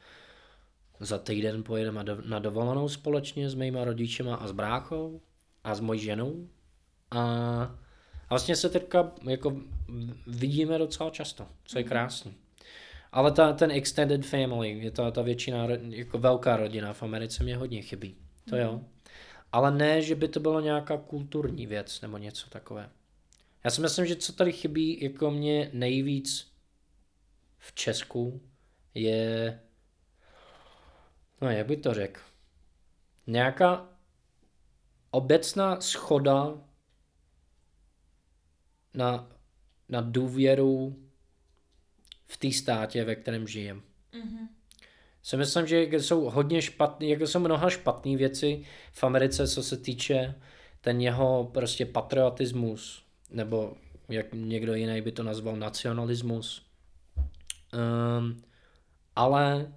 za 1.05 1.19
týden 1.19 1.63
pojedeme 1.63 2.05
na 2.25 2.39
dovolenou 2.39 2.89
společně 2.89 3.51
s 3.51 3.55
mýma 3.55 3.85
rodičema 3.85 4.35
a 4.35 4.47
s 4.47 4.53
bráchou 4.53 5.21
a 5.65 5.75
s 5.75 5.81
mojí 5.81 6.01
ženou. 6.01 6.49
A, 7.11 7.21
a 8.29 8.29
vlastně 8.31 8.57
se 8.57 8.69
teďka 8.69 9.13
jako 9.29 9.61
vidíme 10.27 10.79
docela 10.79 11.11
často, 11.11 11.47
co 11.65 11.79
je 11.79 11.85
mhm. 11.85 11.89
krásný. 11.89 12.35
Ale 13.13 13.33
ta, 13.33 13.53
ten 13.53 13.71
extended 13.71 14.27
family, 14.27 14.79
je 14.79 14.91
to 14.91 15.11
ta 15.11 15.23
většina, 15.23 15.67
jako 15.89 16.19
velká 16.19 16.57
rodina 16.57 16.93
v 16.93 17.03
Americe 17.03 17.45
mě 17.45 17.57
hodně 17.57 17.83
chybí. 17.83 18.17
To 18.51 18.57
jo. 18.57 18.73
Mhm. 18.73 18.87
Ale 19.53 19.71
ne, 19.71 20.03
že 20.03 20.15
by 20.15 20.29
to 20.29 20.41
bylo 20.41 20.61
nějaká 20.61 20.97
kulturní 20.97 21.67
věc 21.67 22.01
nebo 22.01 22.19
něco 22.19 22.51
takové. 22.51 22.91
Já 23.65 23.71
si 23.71 23.81
myslím, 23.81 24.07
že 24.07 24.17
co 24.17 24.33
tady 24.33 24.53
chybí 24.53 24.99
jako 25.03 25.31
mě 25.31 25.71
nejvíc 25.73 26.53
v 27.59 27.75
Česku 27.75 28.41
je 28.95 29.61
no 31.41 31.51
jak 31.51 31.67
by 31.67 31.77
to 31.77 31.95
řekl, 31.95 32.21
nějaká 33.27 33.89
obecná 35.11 35.81
schoda 35.81 36.55
na, 38.95 39.29
na 39.89 40.01
důvěru 40.01 40.97
v 42.27 42.37
té 42.37 42.53
státě, 42.53 43.05
ve 43.05 43.15
kterém 43.15 43.49
žijem. 43.49 43.83
Mm-hmm. 44.13 44.49
Si 45.23 45.37
myslím, 45.37 45.67
že 45.67 45.83
jsou 45.83 46.31
hodně 46.31 46.63
špatný, 46.63 47.11
jako 47.11 47.27
jsou 47.27 47.39
mnoha 47.39 47.71
špatné 47.71 48.17
věci 48.17 48.65
v 48.93 49.05
Americe, 49.05 49.49
co 49.49 49.63
se 49.63 49.77
týče 49.77 50.35
ten 50.81 51.01
jeho 51.01 51.51
prostě 51.55 51.87
patriotismus, 51.87 53.05
nebo 53.31 53.77
jak 54.09 54.27
někdo 54.33 54.75
jiný 54.75 55.01
by 55.01 55.13
to 55.13 55.23
nazval 55.23 55.57
nacionalismus. 55.57 56.67
Um, 57.73 58.43
ale 59.17 59.73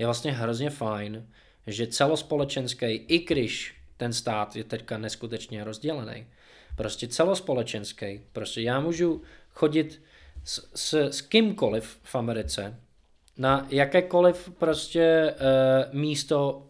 je 0.00 0.06
vlastně 0.06 0.32
hrozně 0.32 0.70
fajn, 0.70 1.26
že 1.66 1.86
celospolečenský, 1.86 2.86
i 2.86 3.18
když 3.18 3.74
ten 3.96 4.12
stát 4.12 4.56
je 4.56 4.64
teďka 4.64 4.98
neskutečně 4.98 5.64
rozdělený, 5.64 6.26
prostě 6.76 7.08
celospolečenský, 7.08 8.20
prostě 8.32 8.60
já 8.60 8.80
můžu 8.80 9.22
chodit 9.50 10.02
s, 10.44 10.70
s, 10.74 10.94
s 10.94 11.20
kýmkoliv 11.20 11.98
v 12.02 12.14
Americe 12.14 12.80
na 13.38 13.66
jakékoliv 13.70 14.50
prostě 14.58 15.34
uh, 15.34 16.00
místo 16.00 16.66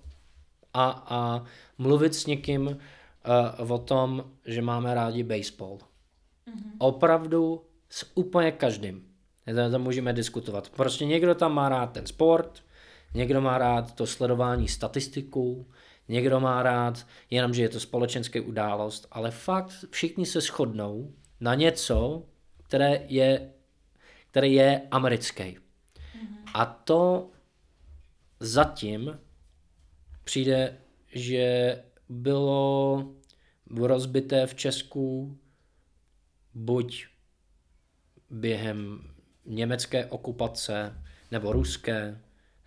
a, 0.75 1.05
a 1.07 1.45
mluvit 1.79 2.15
s 2.15 2.27
někým 2.27 2.67
uh, 2.67 3.73
o 3.73 3.79
tom, 3.79 4.25
že 4.45 4.63
máme 4.63 4.95
rádi 4.95 5.23
baseball. 5.23 5.79
Mm-hmm. 5.79 6.73
Opravdu 6.79 7.63
s 7.91 8.11
úplně 8.15 8.53
každým. 8.53 9.07
To, 9.55 9.71
to 9.71 9.79
můžeme 9.79 10.13
diskutovat. 10.13 10.71
Prostě 10.71 11.07
někdo 11.07 11.35
tam 11.35 11.55
má 11.55 11.69
rád 11.69 11.93
ten 11.93 12.07
sport, 12.07 12.63
Někdo 13.15 13.41
má 13.41 13.59
rád 13.59 13.95
to 13.95 14.07
sledování 14.07 14.69
statistiků, 14.69 15.71
někdo 16.09 16.41
má 16.41 16.63
rád 16.63 17.07
jenom, 17.31 17.55
že 17.55 17.63
je 17.63 17.69
to 17.69 17.81
společenská 17.81 18.41
událost, 18.43 19.07
ale 19.11 19.31
fakt 19.31 19.85
všichni 19.91 20.27
se 20.27 20.41
shodnou 20.41 21.15
na 21.41 21.55
něco, 21.55 22.27
které 22.63 23.05
je, 23.09 23.53
které 24.31 24.49
je 24.49 24.83
americké. 24.91 25.45
Mm-hmm. 25.45 25.59
A 26.55 26.67
to 26.67 27.31
zatím 28.41 29.19
přijde, 30.25 30.79
že 31.13 31.77
bylo 32.09 33.05
rozbité 33.77 34.47
v 34.47 34.55
Česku 34.55 35.39
buď 36.55 37.07
během 38.31 39.11
německé 39.47 40.07
okupace 40.07 41.03
nebo 41.31 41.53
ruské, 41.53 42.21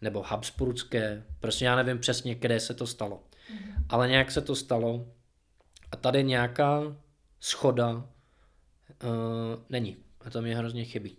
nebo 0.03 0.21
Habsburské, 0.21 1.23
prostě 1.39 1.65
já 1.65 1.75
nevím 1.75 1.99
přesně, 1.99 2.35
kde 2.35 2.59
se 2.59 2.73
to 2.73 2.87
stalo. 2.87 3.15
Mm-hmm. 3.15 3.85
Ale 3.89 4.09
nějak 4.09 4.31
se 4.31 4.41
to 4.41 4.55
stalo 4.55 5.07
a 5.91 5.95
tady 5.95 6.23
nějaká 6.23 6.97
schoda 7.39 7.93
uh, 7.93 8.03
není. 9.69 9.97
A 10.21 10.29
to 10.29 10.41
mě 10.41 10.55
hrozně 10.55 10.85
chybí. 10.85 11.17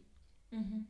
Mm-hmm. 0.53 0.85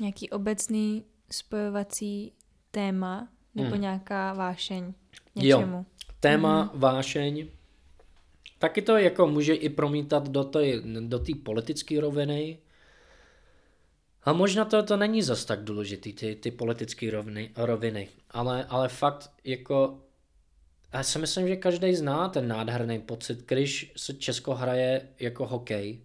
Nějaký 0.00 0.30
obecný 0.30 1.04
spojovací 1.30 2.32
téma 2.70 3.28
nebo 3.54 3.74
mm. 3.74 3.80
nějaká 3.80 4.32
vášeň 4.32 4.94
něčemu? 5.34 5.76
Jo, 5.76 5.84
téma, 6.20 6.64
mm-hmm. 6.64 6.78
vášeň. 6.78 7.48
Taky 8.58 8.82
to 8.82 8.96
jako 8.96 9.26
může 9.26 9.54
i 9.54 9.68
promítat 9.68 10.28
do 10.28 10.44
té 10.44 10.60
do 11.00 11.20
politické 11.42 12.00
roviny, 12.00 12.58
a 14.26 14.32
možná 14.32 14.64
to, 14.64 14.82
to 14.82 14.96
není 14.96 15.22
zas 15.22 15.44
tak 15.44 15.64
důležitý, 15.64 16.12
ty, 16.12 16.34
ty 16.34 16.50
politické 16.50 17.10
roviny, 17.56 18.08
ale, 18.30 18.64
ale 18.68 18.88
fakt 18.88 19.30
jako 19.44 19.98
já 20.92 21.02
si 21.02 21.18
myslím, 21.18 21.48
že 21.48 21.56
každý 21.56 21.94
zná 21.94 22.28
ten 22.28 22.48
nádherný 22.48 22.98
pocit, 22.98 23.38
když 23.46 23.92
se 23.96 24.14
Česko 24.14 24.54
hraje 24.54 25.08
jako 25.20 25.46
hokej 25.46 26.00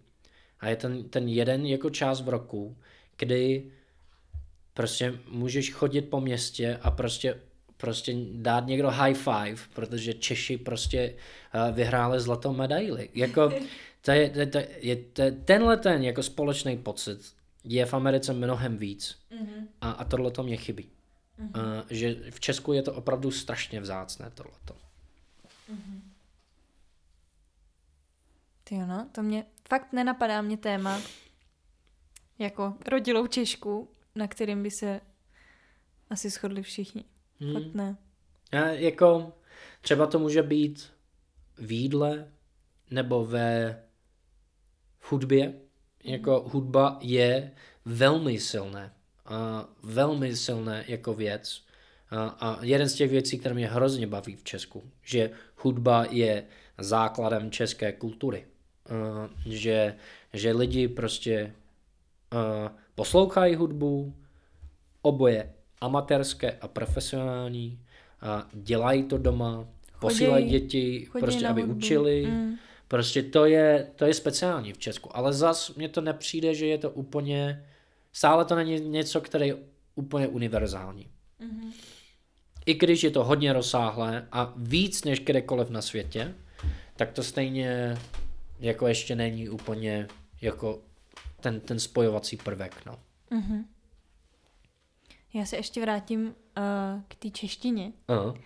a 0.60 0.68
je 0.68 0.76
ten, 0.76 1.08
ten 1.08 1.28
jeden 1.28 1.66
jako 1.66 1.90
čas 1.90 2.20
v 2.20 2.28
roku, 2.28 2.76
kdy 3.16 3.70
prostě 4.74 5.14
můžeš 5.28 5.72
chodit 5.72 6.02
po 6.02 6.20
městě 6.20 6.78
a 6.82 6.90
prostě 6.90 7.40
prostě 7.76 8.14
dát 8.32 8.66
někdo 8.66 8.90
high 8.90 9.14
five, 9.14 9.62
protože 9.74 10.14
Češi 10.14 10.58
prostě 10.58 11.14
uh, 11.54 11.74
vyhráli 11.74 12.20
zlatou 12.20 12.52
medaili. 12.52 13.08
Jako, 13.14 13.52
to 14.02 14.10
je, 14.10 14.30
to, 14.30 14.46
to, 14.46 14.58
je 14.80 14.96
to, 14.96 15.22
tenhle 15.44 15.76
ten 15.76 16.04
jako 16.04 16.22
společný 16.22 16.78
pocit 16.78 17.18
je 17.64 17.86
v 17.86 17.94
Americe 17.94 18.32
mnohem 18.32 18.76
víc. 18.76 19.18
Mm-hmm. 19.30 19.66
A, 19.80 19.90
a 19.90 20.04
tohle 20.04 20.30
to 20.30 20.42
mě 20.42 20.56
chybí. 20.56 20.90
Mm-hmm. 21.40 21.80
Uh, 21.80 21.86
že 21.90 22.30
v 22.30 22.40
Česku 22.40 22.72
je 22.72 22.82
to 22.82 22.94
opravdu 22.94 23.30
strašně 23.30 23.80
vzácné 23.80 24.30
tohleto. 24.30 24.76
Mm-hmm. 25.72 26.00
Ty 28.64 28.78
no, 28.78 29.08
to 29.12 29.22
mě 29.22 29.46
fakt 29.68 29.92
nenapadá 29.92 30.42
mě 30.42 30.56
téma 30.56 31.00
jako 32.38 32.74
rodilou 32.86 33.26
Češku, 33.26 33.88
na 34.14 34.28
kterým 34.28 34.62
by 34.62 34.70
se 34.70 35.00
asi 36.10 36.30
shodli 36.30 36.62
všichni. 36.62 37.04
Hmm. 37.40 37.52
Fakt 37.52 37.74
ne. 37.74 37.96
A 38.52 38.56
jako 38.56 39.32
třeba 39.80 40.06
to 40.06 40.18
může 40.18 40.42
být 40.42 40.92
v 41.56 41.72
jídle 41.72 42.32
nebo 42.90 43.24
ve 43.24 43.82
v 45.00 45.12
hudbě. 45.12 45.54
Jako 46.04 46.48
hudba 46.52 46.98
je 47.00 47.50
velmi 47.84 48.38
silné. 48.40 48.92
A 49.26 49.68
velmi 49.82 50.36
silné 50.36 50.84
jako 50.88 51.14
věc. 51.14 51.62
A, 52.10 52.26
a 52.26 52.64
jeden 52.64 52.88
z 52.88 52.94
těch 52.94 53.10
věcí, 53.10 53.38
které 53.38 53.54
mě 53.54 53.68
hrozně 53.68 54.06
baví 54.06 54.36
v 54.36 54.44
Česku, 54.44 54.82
že 55.02 55.30
hudba 55.56 56.06
je 56.10 56.44
základem 56.78 57.50
české 57.50 57.92
kultury. 57.92 58.46
A, 58.86 59.28
že, 59.46 59.94
že 60.32 60.52
lidi 60.52 60.88
prostě 60.88 61.52
a, 62.30 62.72
poslouchají 62.94 63.54
hudbu, 63.54 64.14
oboje 65.02 65.52
amatérské 65.80 66.52
a 66.52 66.68
profesionální, 66.68 67.78
a 68.20 68.48
dělají 68.52 69.02
to 69.02 69.18
doma, 69.18 69.66
posílají 70.00 70.48
děti, 70.48 71.08
prostě 71.20 71.46
aby 71.46 71.60
hudbu. 71.60 71.76
učili. 71.76 72.26
Mm. 72.26 72.54
Prostě 72.92 73.22
to 73.22 73.44
je, 73.44 73.90
to 73.96 74.04
je 74.04 74.14
speciální 74.14 74.72
v 74.72 74.78
Česku. 74.78 75.16
Ale 75.16 75.32
zas 75.32 75.74
mně 75.74 75.88
to 75.88 76.00
nepřijde, 76.00 76.54
že 76.54 76.66
je 76.66 76.78
to 76.78 76.90
úplně, 76.90 77.66
stále 78.12 78.44
to 78.44 78.54
není 78.54 78.80
něco, 78.80 79.20
které 79.20 79.46
je 79.46 79.56
úplně 79.94 80.28
univerzální. 80.28 81.08
Mm-hmm. 81.40 81.72
I 82.66 82.74
když 82.74 83.02
je 83.02 83.10
to 83.10 83.24
hodně 83.24 83.52
rozsáhlé 83.52 84.28
a 84.32 84.52
víc 84.56 85.04
než 85.04 85.20
kdekoliv 85.20 85.70
na 85.70 85.82
světě, 85.82 86.34
tak 86.96 87.12
to 87.12 87.22
stejně 87.22 87.98
jako 88.60 88.86
ještě 88.86 89.16
není 89.16 89.48
úplně 89.48 90.08
jako 90.40 90.82
ten, 91.40 91.60
ten 91.60 91.78
spojovací 91.80 92.36
prvek. 92.36 92.86
No. 92.86 92.98
Mm-hmm. 93.30 93.64
Já 95.34 95.44
se 95.44 95.56
ještě 95.56 95.80
vrátím 95.80 96.26
uh, 96.26 97.02
k 97.08 97.14
té 97.14 97.30
češtině. 97.30 97.92
Uh-huh. 98.08 98.40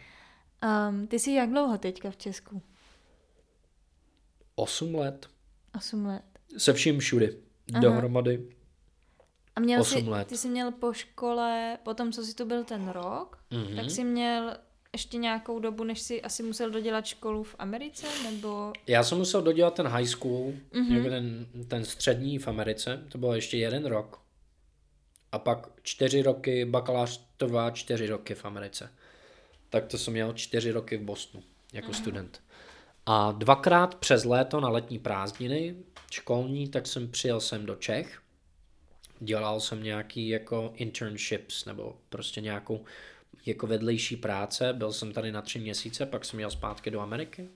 Um, 0.88 1.06
ty 1.06 1.18
jsi 1.18 1.32
jak 1.32 1.50
dlouho 1.50 1.78
teďka 1.78 2.10
v 2.10 2.16
Česku? 2.16 2.62
Osm 4.56 4.94
let. 4.94 5.28
Osm 5.76 6.06
let. 6.06 6.22
Se 6.58 6.72
vším 6.72 6.98
všudy. 6.98 7.36
Aha. 7.72 7.80
Dohromady. 7.80 8.48
A 9.56 9.60
měl 9.60 9.80
8 9.80 9.98
jsi, 9.98 10.08
let. 10.08 10.28
ty 10.28 10.36
jsi 10.36 10.48
měl 10.48 10.72
po 10.72 10.92
škole, 10.92 11.78
po 11.82 11.94
tom, 11.94 12.12
co 12.12 12.24
jsi 12.24 12.34
tu 12.34 12.44
byl 12.44 12.64
ten 12.64 12.88
rok, 12.88 13.38
mm-hmm. 13.50 13.76
tak 13.76 13.90
jsi 13.90 14.04
měl 14.04 14.56
ještě 14.92 15.16
nějakou 15.16 15.58
dobu, 15.58 15.84
než 15.84 16.00
jsi 16.00 16.22
asi 16.22 16.42
musel 16.42 16.70
dodělat 16.70 17.06
školu 17.06 17.42
v 17.42 17.56
Americe, 17.58 18.06
nebo... 18.22 18.72
Já 18.86 19.04
jsem 19.04 19.18
musel 19.18 19.42
dodělat 19.42 19.74
ten 19.74 19.86
high 19.86 20.06
school, 20.06 20.52
mm-hmm. 20.72 21.08
ten, 21.08 21.46
ten 21.68 21.84
střední 21.84 22.38
v 22.38 22.48
Americe, 22.48 23.04
to 23.08 23.18
bylo 23.18 23.34
ještě 23.34 23.56
jeden 23.56 23.86
rok. 23.86 24.20
A 25.32 25.38
pak 25.38 25.68
čtyři 25.82 26.22
roky, 26.22 26.64
bakalář 26.64 27.26
trvá 27.36 27.70
čtyři 27.70 28.06
roky 28.06 28.34
v 28.34 28.44
Americe. 28.44 28.92
Tak 29.70 29.86
to 29.86 29.98
jsem 29.98 30.12
měl 30.12 30.32
čtyři 30.32 30.70
roky 30.70 30.96
v 30.96 31.02
Bostonu 31.02 31.44
jako 31.72 31.88
mm-hmm. 31.88 31.98
student. 31.98 32.42
A 33.06 33.32
dvakrát 33.32 33.94
přes 33.94 34.24
léto 34.24 34.60
na 34.60 34.68
letní 34.68 34.98
prázdniny 34.98 35.76
školní, 36.10 36.68
tak 36.68 36.86
jsem 36.86 37.10
přijel 37.10 37.40
sem 37.40 37.66
do 37.66 37.76
Čech. 37.76 38.22
Dělal 39.20 39.60
jsem 39.60 39.82
nějaký 39.82 40.28
jako 40.28 40.72
internships 40.74 41.64
nebo 41.64 41.96
prostě 42.08 42.40
nějakou 42.40 42.84
jako 43.46 43.66
vedlejší 43.66 44.16
práce. 44.16 44.72
Byl 44.72 44.92
jsem 44.92 45.12
tady 45.12 45.32
na 45.32 45.42
tři 45.42 45.58
měsíce, 45.58 46.06
pak 46.06 46.24
jsem 46.24 46.40
jel 46.40 46.50
zpátky 46.50 46.90
do 46.90 47.00
Ameriky. 47.00 47.48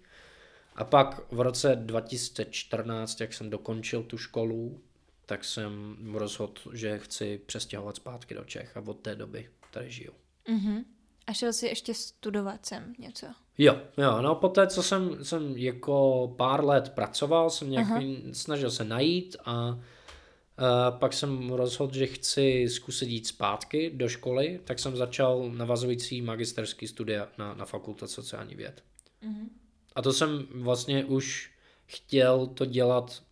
A 0.76 0.84
pak 0.84 1.32
v 1.32 1.40
roce 1.40 1.76
2014, 1.76 3.20
jak 3.20 3.32
jsem 3.32 3.50
dokončil 3.50 4.02
tu 4.02 4.18
školu, 4.18 4.80
tak 5.26 5.44
jsem 5.44 5.96
rozhodl, 6.12 6.60
že 6.72 6.98
chci 6.98 7.40
přestěhovat 7.46 7.96
zpátky 7.96 8.34
do 8.34 8.44
Čech 8.44 8.76
a 8.76 8.82
od 8.86 9.00
té 9.00 9.16
doby 9.16 9.50
tady 9.70 9.90
žiju. 9.90 10.12
Mm-hmm. 10.48 10.84
A 11.30 11.32
šel 11.32 11.52
jsi 11.52 11.66
ještě 11.66 11.94
studovat 11.94 12.66
sem 12.66 12.94
něco? 12.98 13.26
Jo, 13.58 13.80
jo, 13.98 14.22
no 14.22 14.34
poté, 14.34 14.66
co 14.66 14.82
jsem, 14.82 15.24
jsem 15.24 15.56
jako 15.56 16.28
pár 16.36 16.64
let 16.64 16.88
pracoval, 16.88 17.50
jsem 17.50 17.70
nějak 17.70 17.86
snažil 18.32 18.70
se 18.70 18.84
najít 18.84 19.36
a, 19.44 19.52
a 19.52 20.90
pak 20.90 21.12
jsem 21.12 21.50
rozhodl, 21.50 21.94
že 21.94 22.06
chci 22.06 22.68
zkusit 22.68 23.08
jít 23.08 23.26
zpátky 23.26 23.90
do 23.94 24.08
školy, 24.08 24.60
tak 24.64 24.78
jsem 24.78 24.96
začal 24.96 25.50
navazující 25.50 26.22
magisterský 26.22 26.86
studia 26.86 27.28
na, 27.38 27.54
na 27.54 27.64
fakultě 27.64 28.06
sociální 28.06 28.54
věd. 28.54 28.84
Mm-hmm. 29.22 29.48
A 29.94 30.02
to 30.02 30.12
jsem 30.12 30.46
vlastně 30.50 31.04
už 31.04 31.50
chtěl 31.86 32.46
to 32.46 32.64
dělat 32.64 33.22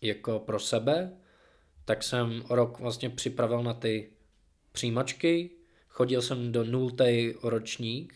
jako 0.00 0.38
pro 0.38 0.60
sebe, 0.60 1.16
tak 1.84 2.02
jsem 2.02 2.44
rok 2.50 2.78
vlastně 2.80 3.10
připravil 3.10 3.62
na 3.62 3.74
ty 3.74 4.10
přijímačky, 4.72 5.50
chodil 5.90 6.22
jsem 6.22 6.52
do 6.52 6.64
nultý 6.64 7.34
ročník 7.42 8.14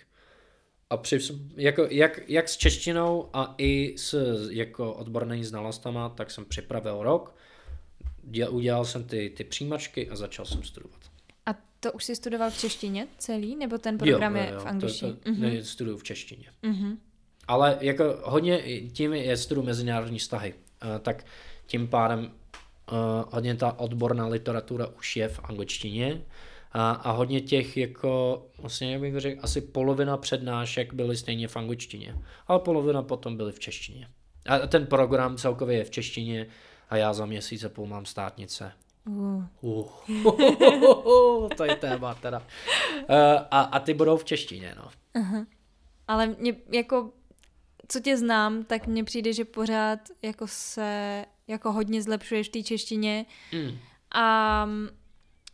a 0.90 0.96
při, 0.96 1.18
jako, 1.56 1.86
jak, 1.90 2.20
jak 2.28 2.48
s 2.48 2.56
češtinou 2.56 3.30
a 3.32 3.54
i 3.58 3.94
s 3.96 4.14
jako 4.50 4.94
odbornými 4.94 5.44
znalostama, 5.44 6.08
tak 6.08 6.30
jsem 6.30 6.44
připravil 6.44 7.02
rok, 7.02 7.36
děl, 8.22 8.54
udělal 8.54 8.84
jsem 8.84 9.04
ty, 9.04 9.32
ty 9.36 9.44
přijímačky 9.44 10.10
a 10.10 10.16
začal 10.16 10.44
jsem 10.44 10.62
studovat. 10.62 11.00
A 11.46 11.54
to 11.80 11.92
už 11.92 12.04
jsi 12.04 12.16
studoval 12.16 12.50
v 12.50 12.58
češtině 12.58 13.06
celý, 13.18 13.56
nebo 13.56 13.78
ten 13.78 13.98
program 13.98 14.36
jo, 14.36 14.42
jo, 14.42 14.48
jo, 14.48 14.54
je 14.54 14.60
v 14.60 14.66
angličtině? 14.66 15.12
To, 15.12 15.18
to, 15.18 15.30
mm-hmm. 15.30 15.38
ne, 15.38 15.64
studuju 15.64 15.96
v 15.96 16.02
češtině. 16.02 16.48
Mm-hmm. 16.62 16.96
Ale 17.48 17.78
jako 17.80 18.04
hodně 18.22 18.62
tím 18.92 19.12
je 19.12 19.36
studuju 19.36 19.66
mezinárodní 19.66 20.18
vztahy. 20.18 20.54
Uh, 20.54 20.98
tak 20.98 21.26
tím 21.66 21.88
pádem 21.88 22.20
uh, 22.20 22.28
hodně 23.30 23.54
ta 23.54 23.78
odborná 23.78 24.26
literatura 24.26 24.86
už 24.86 25.16
je 25.16 25.28
v 25.28 25.40
angličtině 25.44 26.24
a, 26.74 26.90
a 26.90 27.10
hodně 27.10 27.40
těch 27.40 27.76
jako, 27.76 28.46
vlastně 28.58 28.92
jak 28.92 29.00
bych 29.00 29.20
řekl, 29.20 29.40
asi 29.42 29.60
polovina 29.60 30.16
přednášek 30.16 30.94
byly 30.94 31.16
stejně 31.16 31.48
v 31.48 31.56
angličtině, 31.56 32.18
ale 32.46 32.58
polovina 32.58 33.02
potom 33.02 33.36
byly 33.36 33.52
v 33.52 33.60
češtině. 33.60 34.08
A 34.46 34.58
ten 34.58 34.86
program 34.86 35.36
celkově 35.36 35.78
je 35.78 35.84
v 35.84 35.90
češtině 35.90 36.46
a 36.90 36.96
já 36.96 37.12
za 37.12 37.26
měsíc 37.26 37.64
a 37.64 37.68
půl 37.68 37.86
mám 37.86 38.06
státnice. 38.06 38.72
Uh. 39.06 39.44
Uh. 39.60 41.48
to 41.56 41.64
je 41.64 41.76
téma 41.76 42.14
teda. 42.14 42.38
Uh, 42.38 42.46
a, 43.50 43.60
a 43.60 43.80
ty 43.80 43.94
budou 43.94 44.16
v 44.16 44.24
češtině, 44.24 44.74
no. 44.76 44.90
Uh-huh. 45.22 45.46
Ale 46.08 46.26
mě 46.26 46.56
jako, 46.72 47.10
co 47.88 48.00
tě 48.00 48.16
znám, 48.16 48.64
tak 48.64 48.86
mně 48.86 49.04
přijde, 49.04 49.32
že 49.32 49.44
pořád 49.44 49.98
jako 50.22 50.46
se 50.46 51.24
jako 51.48 51.72
hodně 51.72 52.02
zlepšuješ 52.02 52.48
v 52.48 52.52
té 52.52 52.62
češtině 52.62 53.26
mm. 53.52 53.78
a 54.14 54.68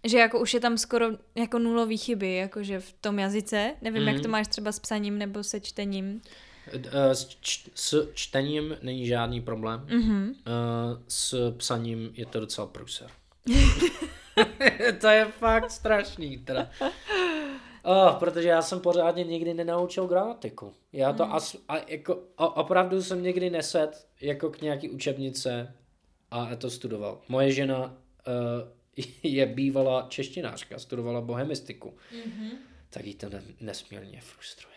že 0.05 0.19
jako 0.19 0.41
už 0.41 0.55
je 0.55 0.61
tam 0.61 0.79
skoro 0.79 1.07
jako 1.35 1.59
nulový 1.59 1.99
chyby, 1.99 2.35
jakože 2.35 2.81
v 2.81 2.93
tom 2.93 3.19
jazyce. 3.19 3.75
Nevím, 3.83 4.03
mm. 4.03 4.09
jak 4.09 4.23
to 4.23 4.29
máš 4.29 4.49
třeba 4.49 4.73
s 4.73 4.79
psaním 4.79 5.19
nebo 5.19 5.45
se 5.45 5.61
čtením. 5.61 6.23
Eh, 6.73 7.15
s, 7.15 7.29
č- 7.29 7.71
s 7.75 8.11
čtením 8.15 8.77
není 8.83 9.07
žádný 9.07 9.41
problém. 9.41 9.87
Mm-hmm. 9.87 10.35
S 11.09 11.53
psaním 11.57 12.11
je 12.15 12.27
to 12.27 12.41
docela 12.41 12.67
průser. 12.67 13.11
to 15.01 15.09
je 15.09 15.25
fakt 15.25 15.71
strašný 15.71 16.39
teda. 16.39 16.71
Oh, 17.83 18.13
protože 18.13 18.49
já 18.49 18.63
jsem 18.63 18.81
pořádně 18.81 19.25
nikdy 19.25 19.55
nenaučil 19.55 20.07
gramatiku. 20.07 20.73
Já 20.93 21.13
to 21.13 21.27
mm. 21.27 21.33
as, 21.33 21.57
a 21.69 21.77
jako, 21.89 22.19
a, 22.39 22.57
opravdu 22.57 23.03
jsem 23.03 23.23
někdy 23.23 23.51
neset 23.51 24.07
jako 24.21 24.51
k 24.51 24.61
nějaký 24.61 24.91
učebnice 24.91 25.75
a 26.31 26.57
to 26.57 26.71
studoval. 26.71 27.21
Moje 27.29 27.53
žena 27.53 27.77
uh, 27.79 27.93
je 29.23 29.47
bývalá 29.47 30.07
češtinářka, 30.09 30.79
studovala 30.79 31.21
bohemistiku. 31.21 31.95
Mm-hmm. 32.13 32.51
Tak 32.91 33.05
jí 33.05 33.15
to 33.15 33.29
ne- 33.29 33.43
nesmírně 33.61 34.21
frustruje. 34.21 34.77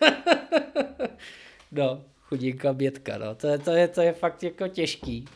no, 1.72 2.04
chudinka 2.20 2.72
bětka, 2.72 3.18
no. 3.18 3.34
To 3.34 3.46
je, 3.46 3.58
to, 3.58 3.70
je, 3.70 3.88
to 3.88 4.00
je 4.02 4.12
fakt 4.12 4.42
jako 4.42 4.68
těžký. 4.68 5.28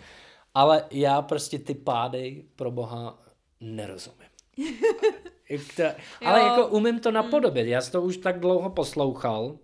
Ale 0.54 0.84
já 0.90 1.22
prostě 1.22 1.58
ty 1.58 1.74
pády 1.74 2.44
pro 2.56 2.70
boha 2.70 3.22
nerozumím. 3.60 4.28
to, 5.76 5.82
ale 6.24 6.40
jako 6.40 6.66
umím 6.66 7.00
to 7.00 7.10
napodobit. 7.10 7.66
Já 7.66 7.80
jsem 7.80 7.92
to 7.92 8.02
už 8.02 8.16
tak 8.16 8.40
dlouho 8.40 8.70
poslouchal, 8.70 9.58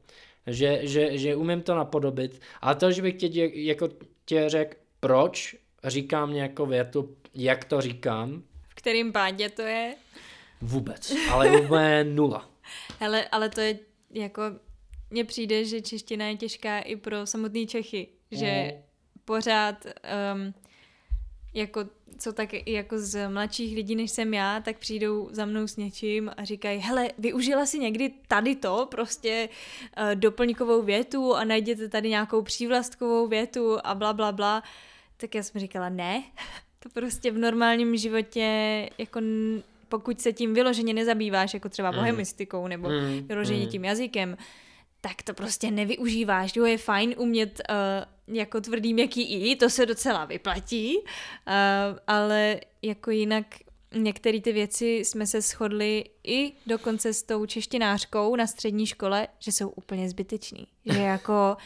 že, 0.46 0.80
že, 0.82 1.18
že 1.18 1.36
umím 1.36 1.62
to 1.62 1.74
napodobit. 1.74 2.40
Ale 2.60 2.74
to, 2.74 2.92
že 2.92 3.02
bych 3.02 3.14
tě, 3.14 3.50
jako 3.54 3.88
tě 4.24 4.48
řekl, 4.48 4.76
proč 5.00 5.57
říkám 5.84 6.32
nějakou 6.32 6.66
větu, 6.66 7.16
jak 7.35 7.64
to 7.64 7.81
říkám. 7.81 8.43
V 8.68 8.74
kterým 8.74 9.12
pádě 9.12 9.49
to 9.49 9.62
je? 9.62 9.95
Vůbec, 10.61 11.12
ale 11.31 11.61
úplně 11.61 12.05
nula. 12.14 12.51
Hele, 13.01 13.28
ale 13.28 13.49
to 13.49 13.61
je 13.61 13.78
jako, 14.11 14.43
mně 15.11 15.24
přijde, 15.24 15.64
že 15.64 15.81
čeština 15.81 16.26
je 16.26 16.37
těžká 16.37 16.78
i 16.78 16.97
pro 16.97 17.26
samotný 17.26 17.66
Čechy, 17.66 18.09
že 18.31 18.72
mm. 18.74 18.83
pořád 19.24 19.87
um, 19.87 20.55
jako 21.55 21.85
co 22.18 22.33
tak 22.33 22.68
jako 22.68 22.99
z 22.99 23.28
mladších 23.28 23.74
lidí, 23.74 23.97
než 23.97 24.11
jsem 24.11 24.35
já, 24.35 24.61
tak 24.61 24.78
přijdou 24.78 25.28
za 25.33 25.45
mnou 25.45 25.66
s 25.66 25.76
něčím 25.76 26.31
a 26.37 26.45
říkají, 26.45 26.78
hele, 26.81 27.09
využila 27.18 27.66
si 27.66 27.78
někdy 27.78 28.12
tady 28.28 28.57
to, 28.57 28.89
prostě 28.91 29.49
uh, 29.99 30.14
doplňkovou 30.14 30.83
větu 30.83 31.35
a 31.35 31.45
najděte 31.45 31.89
tady 31.89 32.09
nějakou 32.09 32.43
přívlastkovou 32.43 33.26
větu 33.26 33.78
a 33.85 33.95
bla, 33.95 34.12
bla, 34.12 34.33
bla. 34.33 34.62
Tak 35.16 35.35
já 35.35 35.43
jsem 35.43 35.61
říkala, 35.61 35.89
ne, 35.89 36.22
to 36.83 36.89
prostě 36.89 37.31
v 37.31 37.39
normálním 37.39 37.97
životě, 37.97 38.47
jako 38.99 39.20
pokud 39.89 40.20
se 40.20 40.33
tím 40.33 40.55
vyloženě 40.55 40.95
nezabýváš, 40.95 41.55
jako 41.55 41.68
třeba 41.68 41.91
mm. 41.91 41.97
bohemistikou 41.97 42.66
nebo 42.66 42.89
mm. 42.89 43.26
vyloženě 43.26 43.64
mm. 43.64 43.70
tím 43.70 43.85
jazykem, 43.85 44.37
tak 45.01 45.22
to 45.22 45.35
prostě 45.35 45.70
nevyužíváš. 45.70 46.57
Jo, 46.57 46.64
je 46.64 46.78
fajn 46.78 47.14
umět 47.18 47.61
uh, 47.70 48.37
jako 48.37 48.61
tvrdý 48.61 48.95
měkký 48.95 49.22
i, 49.22 49.57
to 49.57 49.70
se 49.70 49.87
docela 49.87 50.24
vyplatí, 50.24 50.99
uh, 50.99 51.05
ale 52.07 52.61
jako 52.83 53.11
jinak 53.11 53.47
některé 53.95 54.41
ty 54.41 54.53
věci 54.53 54.87
jsme 54.87 55.26
se 55.26 55.41
shodli 55.41 56.05
i 56.24 56.53
dokonce 56.66 57.14
s 57.14 57.22
tou 57.22 57.47
češtinářkou 57.47 58.37
na 58.37 58.47
střední 58.47 58.87
škole, 58.87 59.28
že 59.39 59.53
jsou 59.53 59.68
úplně 59.68 60.09
zbytečný. 60.09 60.66
Že 60.85 61.01
jako, 61.12 61.57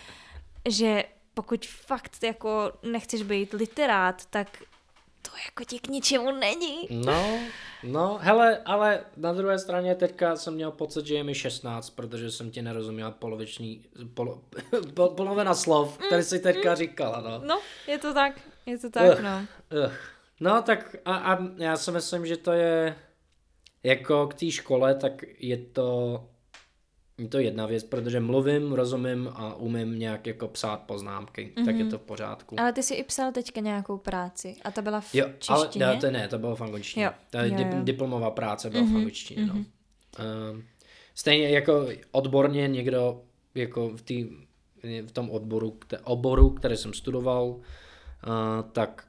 že 0.69 1.05
pokud 1.35 1.67
fakt 1.67 2.23
jako 2.23 2.73
nechceš 2.83 3.23
být 3.23 3.53
literát, 3.53 4.27
tak 4.27 4.63
to 5.31 5.31
jako 5.47 5.65
ti 5.65 5.79
k 5.79 5.89
ničemu 5.89 6.33
není. 6.33 6.89
No, 6.91 7.39
no, 7.83 8.19
hele, 8.23 8.59
ale 8.65 9.01
na 9.17 9.33
druhé 9.33 9.59
straně 9.59 9.95
teďka 9.95 10.37
jsem 10.37 10.55
měl 10.55 10.71
pocit, 10.71 11.07
že 11.07 11.15
je 11.15 11.25
mi 11.25 11.35
16, 11.35 11.91
protože 11.91 12.31
jsem 12.31 12.51
ti 12.51 12.63
nerozuměl 12.63 13.11
poloviční, 13.11 13.85
polo, 14.15 14.43
pol, 14.95 15.09
polovina 15.09 15.55
slov, 15.55 15.99
které 15.99 16.23
jsi 16.23 16.39
teďka 16.39 16.71
mm, 16.71 16.77
říkala, 16.77 17.21
no. 17.21 17.41
No, 17.47 17.61
je 17.87 17.99
to 17.99 18.15
tak, 18.15 18.41
je 18.67 18.79
to 18.79 18.91
tak, 18.91 19.19
uh, 19.19 19.23
no. 19.23 19.47
Uh. 19.85 19.93
No, 20.41 20.63
tak 20.63 20.97
a, 21.05 21.17
a 21.17 21.39
já 21.57 21.77
si 21.77 21.91
myslím, 21.91 22.27
že 22.27 22.37
to 22.37 22.53
je 22.53 22.97
jako 23.83 24.27
k 24.27 24.35
té 24.35 24.51
škole, 24.51 24.95
tak 24.95 25.13
je 25.39 25.57
to 25.57 26.21
je 27.19 27.29
to 27.29 27.39
jedna 27.39 27.67
věc, 27.67 27.85
protože 27.85 28.21
mluvím, 28.21 28.73
rozumím 28.73 29.31
a 29.35 29.55
umím 29.55 29.99
nějak 29.99 30.27
jako 30.27 30.49
psát 30.49 30.83
poznámky, 30.83 31.53
mm-hmm. 31.57 31.65
tak 31.65 31.75
je 31.75 31.83
mhm. 31.83 31.91
to 31.91 31.99
v 31.99 32.03
pořádku. 32.03 32.61
Ale 32.61 32.73
ty 32.73 32.83
jsi 32.83 32.95
i 32.95 33.05
psal 33.05 33.33
teďka 33.33 33.61
nějakou 33.61 33.99
práci 33.99 34.57
a 34.65 34.71
ta 34.71 34.83
byla 34.83 35.01
v 35.01 35.15
jo, 35.15 35.27
češtině? 35.39 35.85
ale 35.85 35.97
to 35.97 36.11
ne, 36.11 36.29
to 36.29 36.39
bylo 36.39 36.57
v 36.57 36.61
angličtině. 36.61 37.05
Jo. 37.07 37.13
Ta 37.31 37.45
jo, 37.45 37.57
jo. 37.59 37.83
diplomová 37.83 38.31
práce 38.31 38.71
byla 38.71 38.85
mm-hmm. 38.85 38.93
v 38.93 38.97
angličtině, 38.97 39.43
mm-hmm. 39.43 39.65
no. 40.19 40.55
Uh, 40.55 40.61
stejně 41.15 41.49
jako 41.49 41.89
odborně 42.11 42.69
někdo 42.69 43.23
jako 43.55 43.89
v, 43.89 44.03
tý, 44.03 44.27
v 45.07 45.13
tom 45.13 45.31
odboru, 45.31 45.79
oboru, 46.05 46.51
který 46.51 46.77
jsem 46.77 46.95
studoval, 46.95 47.47
uh, 47.47 47.61
tak 48.73 49.09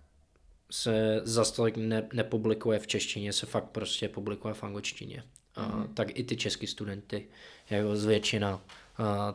se 0.71 1.21
za 1.23 1.45
stolik 1.45 1.77
ne, 1.77 2.07
nepublikuje 2.13 2.79
v 2.79 2.87
češtině, 2.87 3.33
se 3.33 3.45
fakt 3.45 3.69
prostě 3.69 4.09
publikuje 4.09 4.53
v 4.53 4.63
angličtině. 4.63 5.23
Mm-hmm. 5.55 5.93
tak 5.93 6.19
i 6.19 6.23
ty 6.23 6.35
český 6.35 6.67
studenty, 6.67 7.27
jako 7.69 7.95
z 7.95 8.05
většina, 8.05 8.61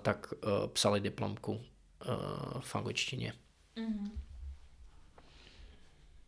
tak 0.03 0.35
e, 0.35 0.69
psali 0.69 1.01
diplomku 1.01 1.61
e, 1.61 2.07
v 2.61 2.77
angličtině. 2.77 3.33
Mm-hmm. 3.77 4.11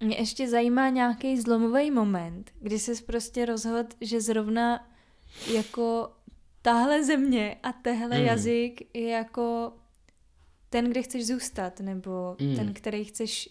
Mě 0.00 0.16
ještě 0.16 0.48
zajímá 0.48 0.88
nějaký 0.88 1.40
zlomový 1.40 1.90
moment, 1.90 2.50
kdy 2.60 2.78
jsi 2.78 3.02
prostě 3.02 3.46
rozhodl, 3.46 3.88
že 4.00 4.20
zrovna 4.20 4.88
jako 5.54 6.12
tahle 6.62 7.04
země 7.04 7.56
a 7.62 7.72
tehle 7.72 8.18
mm. 8.18 8.24
jazyk 8.24 8.96
je 8.96 9.08
jako 9.08 9.72
ten, 10.70 10.90
kde 10.90 11.02
chceš 11.02 11.26
zůstat, 11.26 11.80
nebo 11.80 12.36
mm. 12.40 12.56
ten, 12.56 12.74
který 12.74 13.04
chceš 13.04 13.48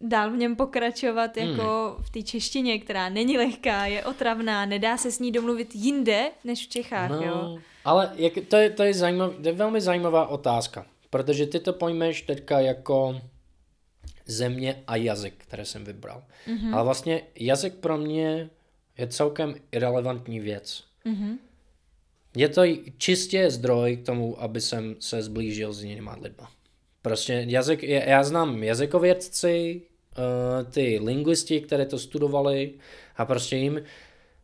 dál 0.00 0.30
v 0.30 0.36
něm 0.36 0.56
pokračovat 0.56 1.36
hmm. 1.36 1.50
jako 1.50 1.96
v 2.00 2.10
té 2.10 2.22
češtině, 2.22 2.78
která 2.78 3.08
není 3.08 3.38
lehká, 3.38 3.86
je 3.86 4.04
otravná, 4.04 4.66
nedá 4.66 4.96
se 4.96 5.10
s 5.10 5.18
ní 5.18 5.32
domluvit 5.32 5.74
jinde 5.74 6.30
než 6.44 6.66
v 6.66 6.70
Čechách, 6.70 7.10
no, 7.10 7.22
jo. 7.22 7.58
Ale 7.84 8.12
jak, 8.14 8.32
to, 8.48 8.56
je, 8.56 8.70
to, 8.70 8.82
je 8.82 8.94
zajímav, 8.94 9.32
to 9.42 9.48
je 9.48 9.54
velmi 9.54 9.80
zajímavá 9.80 10.26
otázka, 10.26 10.86
protože 11.10 11.46
ty 11.46 11.60
to 11.60 11.72
pojmeš 11.72 12.22
teďka 12.22 12.60
jako 12.60 13.20
země 14.26 14.82
a 14.86 14.96
jazyk, 14.96 15.34
které 15.38 15.64
jsem 15.64 15.84
vybral. 15.84 16.24
Mm-hmm. 16.46 16.74
Ale 16.74 16.84
vlastně 16.84 17.22
jazyk 17.40 17.74
pro 17.74 17.98
mě 17.98 18.50
je 18.98 19.06
celkem 19.08 19.54
irrelevantní 19.72 20.40
věc. 20.40 20.84
Mm-hmm. 21.06 21.38
Je 22.36 22.48
to 22.48 22.62
čistě 22.98 23.50
zdroj 23.50 23.96
k 23.96 24.06
tomu, 24.06 24.42
aby 24.42 24.60
jsem 24.60 24.96
se 25.00 25.22
zblížil 25.22 25.72
s 25.72 25.84
jinýma 25.84 26.16
lidma. 26.20 26.50
Prostě 27.04 27.44
jazyk, 27.48 27.82
já 27.82 28.24
znám 28.24 28.62
jazykovědci, 28.62 29.82
uh, 30.18 30.72
ty 30.72 31.00
lingvisti, 31.02 31.60
které 31.60 31.86
to 31.86 31.98
studovali 31.98 32.74
a 33.16 33.24
prostě 33.24 33.56
jim, 33.56 33.82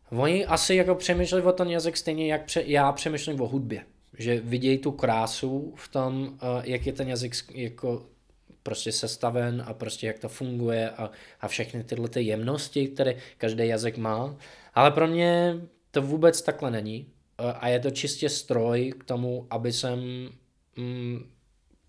oni 0.09 0.45
asi 0.45 0.75
jako 0.75 0.95
přemýšleli 0.95 1.43
o 1.43 1.51
ten 1.51 1.69
jazyk 1.69 1.97
stejně, 1.97 2.31
jak 2.31 2.45
pře, 2.45 2.63
já 2.65 2.91
přemýšlím 2.91 3.41
o 3.41 3.47
hudbě. 3.47 3.85
Že 4.17 4.39
vidějí 4.39 4.77
tu 4.77 4.91
krásu 4.91 5.73
v 5.75 5.87
tom, 5.87 6.23
uh, 6.23 6.37
jak 6.63 6.85
je 6.85 6.93
ten 6.93 7.07
jazyk 7.07 7.33
jako 7.53 8.05
prostě 8.63 8.91
sestaven 8.91 9.63
a 9.67 9.73
prostě 9.73 10.07
jak 10.07 10.19
to 10.19 10.29
funguje 10.29 10.89
a, 10.89 11.11
a 11.41 11.47
všechny 11.47 11.83
tyhle 11.83 12.09
ty 12.09 12.21
jemnosti, 12.21 12.87
které 12.87 13.15
každý 13.37 13.67
jazyk 13.67 13.97
má. 13.97 14.37
Ale 14.73 14.91
pro 14.91 15.07
mě 15.07 15.55
to 15.91 16.01
vůbec 16.01 16.41
takhle 16.41 16.71
není. 16.71 17.07
Uh, 17.39 17.51
a 17.59 17.67
je 17.67 17.79
to 17.79 17.91
čistě 17.91 18.29
stroj 18.29 18.93
k 18.99 19.03
tomu, 19.03 19.47
aby 19.49 19.73
jsem 19.73 20.29
mm, 20.77 21.31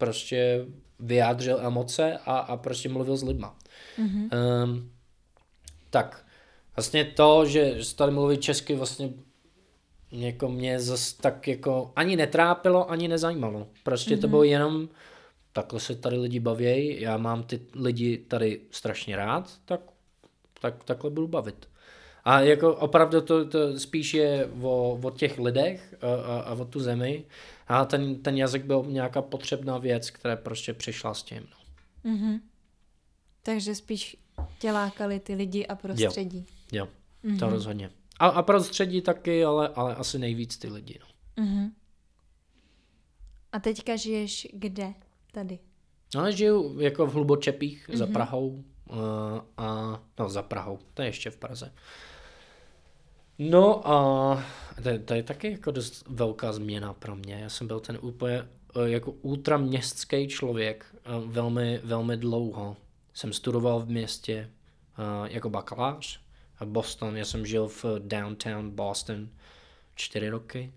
prostě 0.02 0.66
vyjádřil 0.98 1.60
emoce 1.60 2.18
a, 2.26 2.38
a 2.38 2.56
prostě 2.56 2.88
mluvil 2.88 3.16
s 3.16 3.22
lidma. 3.22 3.56
Mm-hmm. 3.98 4.28
Um, 4.64 4.90
tak, 5.90 6.24
vlastně 6.76 7.04
to, 7.04 7.46
že 7.46 7.76
tady 7.96 8.12
mluví 8.12 8.38
česky, 8.38 8.74
vlastně 8.74 9.12
jako 10.12 10.48
mě 10.48 10.80
zase 10.80 11.16
tak 11.20 11.48
jako 11.48 11.92
ani 11.96 12.16
netrápilo, 12.16 12.90
ani 12.90 13.08
nezajímalo. 13.08 13.66
Prostě 13.82 14.16
mm-hmm. 14.16 14.20
to 14.20 14.26
mhm. 14.26 14.30
bylo 14.30 14.42
jenom, 14.44 14.88
takhle 15.52 15.80
se 15.80 15.94
tady 15.94 16.16
lidi 16.16 16.40
baví, 16.40 17.00
já 17.00 17.16
mám 17.16 17.42
ty 17.42 17.60
lidi 17.74 18.18
tady 18.18 18.60
strašně 18.70 19.16
rád, 19.16 19.50
tak, 19.64 19.80
tak 20.60 20.84
takhle 20.84 21.10
budu 21.10 21.28
bavit. 21.28 21.68
A 22.24 22.40
jako 22.40 22.76
opravdu 22.76 23.20
to, 23.20 23.48
to 23.48 23.78
spíš 23.78 24.14
je 24.14 24.50
o, 24.60 24.98
o 25.02 25.10
těch 25.10 25.38
lidech 25.38 25.94
a, 26.00 26.14
a, 26.14 26.40
a 26.40 26.54
o 26.54 26.64
tu 26.64 26.80
zemi. 26.80 27.24
A 27.68 27.84
ten, 27.84 28.22
ten 28.22 28.36
jazyk 28.36 28.64
byl 28.64 28.84
nějaká 28.88 29.22
potřebná 29.22 29.78
věc, 29.78 30.10
která 30.10 30.36
prostě 30.36 30.74
přišla 30.74 31.14
s 31.14 31.22
tím. 31.22 31.48
No. 31.50 31.56
Mm-hmm. 32.12 32.40
Takže 33.42 33.74
spíš 33.74 34.16
tě 34.58 34.72
lákali 34.72 35.20
ty 35.20 35.34
lidi 35.34 35.66
a 35.66 35.74
prostředí. 35.74 36.46
Jo, 36.72 36.84
jo 36.84 36.88
mm-hmm. 37.24 37.38
to 37.38 37.50
rozhodně. 37.50 37.90
A, 38.18 38.26
a 38.26 38.42
prostředí 38.42 39.02
taky, 39.02 39.44
ale, 39.44 39.68
ale 39.68 39.94
asi 39.94 40.18
nejvíc 40.18 40.58
ty 40.58 40.68
lidi. 40.68 40.98
No. 41.00 41.44
Mm-hmm. 41.44 41.70
A 43.52 43.60
teďka 43.60 43.96
žiješ 43.96 44.48
kde 44.52 44.94
tady? 45.32 45.58
No, 46.14 46.32
žiju 46.32 46.80
jako 46.80 47.06
v 47.06 47.12
Hlubočepích 47.12 47.88
mm-hmm. 47.88 47.96
za 47.96 48.06
Prahou. 48.06 48.64
Uh, 48.90 48.98
a, 49.56 50.00
no, 50.18 50.28
za 50.28 50.42
Prahou, 50.42 50.78
to 50.94 51.02
je 51.02 51.08
ještě 51.08 51.30
v 51.30 51.36
Praze. 51.36 51.72
No 53.38 53.88
a 53.88 54.44
to, 54.82 54.98
to 55.04 55.14
je 55.14 55.22
taky 55.22 55.50
jako 55.50 55.70
dost 55.70 56.04
velká 56.08 56.52
změna 56.52 56.92
pro 56.92 57.16
mě. 57.16 57.34
Já 57.34 57.48
jsem 57.48 57.66
byl 57.66 57.80
ten 57.80 57.98
úplně 58.02 58.38
eh, 58.38 58.88
jako 58.90 59.10
ultraměstský 59.10 60.28
člověk 60.28 60.86
eh, 60.94 61.00
velmi, 61.26 61.80
velmi 61.84 62.16
dlouho. 62.16 62.76
Jsem 63.14 63.32
studoval 63.32 63.80
v 63.80 63.88
městě 63.88 64.50
uh, 64.98 65.26
jako 65.26 65.50
bakalář 65.50 66.20
v 66.60 66.66
Boston. 66.66 67.16
Já 67.16 67.24
jsem 67.24 67.46
žil 67.46 67.68
v 67.68 67.84
downtown 67.98 68.70
Boston 68.70 69.28
čtyři 69.94 70.28
roky. 70.28 70.72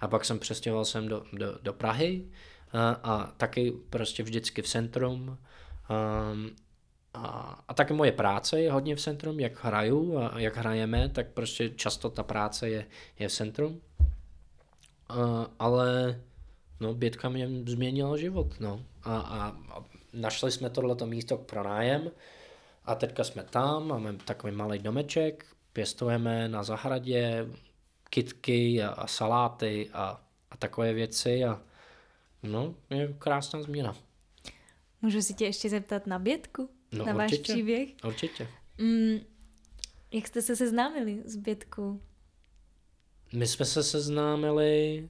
A 0.00 0.08
pak 0.08 0.24
jsem 0.24 0.38
přestěhoval 0.38 0.84
sem 0.84 1.08
do, 1.08 1.24
do, 1.32 1.58
do 1.62 1.72
Prahy 1.72 2.24
uh, 2.24 2.80
a 3.02 3.34
taky 3.36 3.72
prostě 3.90 4.22
vždycky 4.22 4.62
v 4.62 4.68
centrum. 4.68 5.38
Um, 6.32 6.50
a, 7.14 7.58
a 7.68 7.74
taky 7.74 7.92
moje 7.94 8.12
práce 8.12 8.60
je 8.60 8.72
hodně 8.72 8.96
v 8.96 9.00
centrum, 9.00 9.40
jak 9.40 9.64
hraju 9.64 10.18
a 10.18 10.38
jak 10.40 10.56
hrajeme, 10.56 11.08
tak 11.08 11.26
prostě 11.28 11.70
často 11.70 12.10
ta 12.10 12.22
práce 12.22 12.68
je, 12.68 12.86
je 13.18 13.28
v 13.28 13.32
centrum. 13.32 13.80
Uh, 15.10 15.46
ale 15.58 16.20
no, 16.80 16.94
Bětka 16.94 17.28
mě 17.28 17.48
změnila 17.66 18.16
život, 18.16 18.60
no. 18.60 18.82
A, 19.02 19.18
a, 19.18 19.48
a 19.48 19.84
našli 20.12 20.52
jsme 20.52 20.70
tohleto 20.70 21.06
místo 21.06 21.36
pro 21.36 21.62
nájem 21.62 22.10
a 22.84 22.94
teďka 22.94 23.24
jsme 23.24 23.42
tam, 23.42 23.88
máme 23.88 24.12
takový 24.12 24.52
malý 24.52 24.78
domeček, 24.78 25.46
pěstujeme 25.72 26.48
na 26.48 26.62
zahradě 26.62 27.46
kitky 28.10 28.82
a, 28.82 28.88
a 28.88 29.06
saláty 29.06 29.90
a, 29.92 30.20
a 30.50 30.56
takové 30.56 30.92
věci 30.92 31.44
a 31.44 31.60
no, 32.42 32.74
je 32.90 33.14
krásná 33.18 33.62
změna. 33.62 33.96
Můžu 35.02 35.22
si 35.22 35.34
tě 35.34 35.44
ještě 35.44 35.68
zeptat 35.68 36.06
na 36.06 36.18
Bětku? 36.18 36.77
No, 36.92 37.04
na 37.04 37.12
váš 37.12 37.32
určitě, 37.32 37.52
příběh? 37.52 37.88
Určitě. 38.06 38.48
Mm, 38.78 39.18
jak 40.12 40.26
jste 40.28 40.42
se 40.42 40.56
seznámili 40.56 41.22
s 41.24 41.36
Bětkou? 41.36 42.00
My 43.32 43.46
jsme 43.46 43.64
se 43.64 43.82
seznámili, 43.82 45.08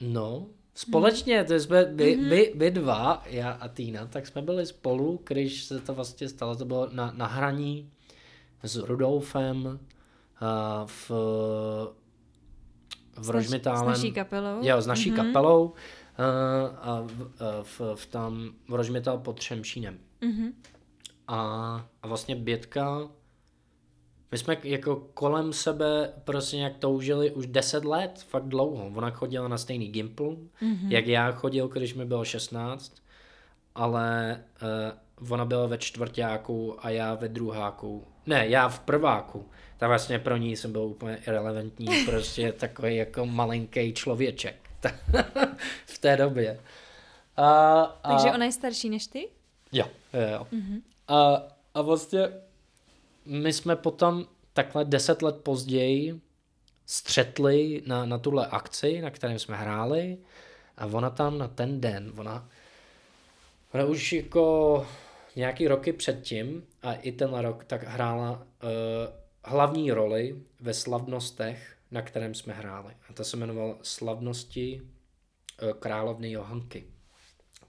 no, 0.00 0.46
společně, 0.74 1.44
to 1.44 1.54
jsme 1.54 1.86
my, 1.86 2.16
mm-hmm. 2.16 2.28
my, 2.28 2.52
my 2.54 2.70
dva, 2.70 3.22
já 3.26 3.50
a 3.50 3.68
Týna, 3.68 4.06
tak 4.06 4.26
jsme 4.26 4.42
byli 4.42 4.66
spolu, 4.66 5.20
když 5.24 5.64
se 5.64 5.80
to 5.80 5.94
vlastně 5.94 6.28
stalo, 6.28 6.56
to 6.56 6.64
bylo 6.64 6.88
na, 6.92 7.12
na 7.16 7.26
hraní 7.26 7.90
s 8.62 8.76
Rudolfem 8.76 9.64
uh, 9.64 9.78
v, 10.86 11.10
v 13.16 13.30
Rožmitálem. 13.30 13.94
S 13.94 13.98
naší 13.98 14.12
kapelou. 14.12 14.58
Jo, 14.62 14.82
s 14.82 14.86
naší 14.86 15.12
mm-hmm. 15.12 15.26
kapelou 15.26 15.64
uh, 15.64 15.74
a 16.80 17.00
v, 17.06 17.32
v, 17.62 17.80
v 17.94 18.06
tam 18.06 18.54
v 18.68 18.74
Rožmitál 18.74 19.18
pod 19.18 19.38
Třemšínem. 19.38 19.98
Mm-hmm. 20.22 20.52
A, 21.28 21.38
a 22.02 22.06
vlastně 22.06 22.36
Bětka 22.36 23.08
my 24.32 24.38
jsme 24.38 24.56
jako 24.64 24.96
kolem 25.14 25.52
sebe 25.52 26.12
prostě 26.24 26.56
nějak 26.56 26.76
toužili 26.78 27.30
už 27.30 27.46
10 27.46 27.84
let, 27.84 28.24
fakt 28.28 28.44
dlouho. 28.44 28.90
Ona 28.94 29.10
chodila 29.10 29.48
na 29.48 29.58
stejný 29.58 29.88
Gimpl, 29.88 30.36
mm-hmm. 30.62 30.88
jak 30.88 31.06
já 31.06 31.32
chodil, 31.32 31.68
když 31.68 31.94
mi 31.94 32.04
bylo 32.04 32.24
16, 32.24 32.94
ale 33.74 34.40
uh, 35.18 35.32
ona 35.32 35.44
byla 35.44 35.66
ve 35.66 35.78
čtvrtáku 35.78 36.86
a 36.86 36.90
já 36.90 37.14
ve 37.14 37.28
druháku. 37.28 38.06
Ne, 38.26 38.48
já 38.48 38.68
v 38.68 38.80
prváku. 38.80 39.48
Tak 39.76 39.88
vlastně 39.88 40.18
pro 40.18 40.36
ní 40.36 40.56
jsem 40.56 40.72
byl 40.72 40.82
úplně 40.82 41.16
irrelevantní, 41.16 41.86
prostě 42.06 42.52
takový 42.52 42.96
jako 42.96 43.26
malinký 43.26 43.92
člověček 43.92 44.70
v 45.86 45.98
té 45.98 46.16
době. 46.16 46.60
A, 47.36 47.80
a... 47.82 48.12
Takže 48.12 48.32
ona 48.34 48.44
je 48.44 48.52
starší 48.52 48.90
než 48.90 49.06
ty? 49.06 49.28
Jo, 49.72 49.86
jo. 50.32 50.46
Mm-hmm. 50.52 50.82
A, 51.08 51.42
a 51.74 51.82
vlastně 51.82 52.28
my 53.24 53.52
jsme 53.52 53.76
potom 53.76 54.26
takhle 54.52 54.84
deset 54.84 55.22
let 55.22 55.36
později 55.36 56.20
střetli 56.86 57.82
na, 57.86 58.06
na 58.06 58.18
tuhle 58.18 58.46
akci, 58.46 59.00
na 59.00 59.10
kterém 59.10 59.38
jsme 59.38 59.56
hráli 59.56 60.18
a 60.76 60.86
ona 60.86 61.10
tam 61.10 61.38
na 61.38 61.48
ten 61.48 61.80
den, 61.80 62.12
ona, 62.16 62.48
ona 63.74 63.84
už 63.84 64.12
jako 64.12 64.86
nějaký 65.36 65.68
roky 65.68 65.92
předtím 65.92 66.66
a 66.82 66.94
i 66.94 67.12
tenhle 67.12 67.42
rok 67.42 67.64
tak 67.64 67.82
hrála 67.82 68.30
uh, 68.32 68.68
hlavní 69.44 69.92
roli 69.92 70.36
ve 70.60 70.74
slavnostech, 70.74 71.76
na 71.90 72.02
kterém 72.02 72.34
jsme 72.34 72.52
hráli. 72.52 72.94
A 73.08 73.12
to 73.12 73.24
se 73.24 73.36
jmenovalo 73.36 73.78
Slavnosti 73.82 74.82
uh, 74.82 75.70
královny 75.72 76.30
Johanky. 76.30 76.91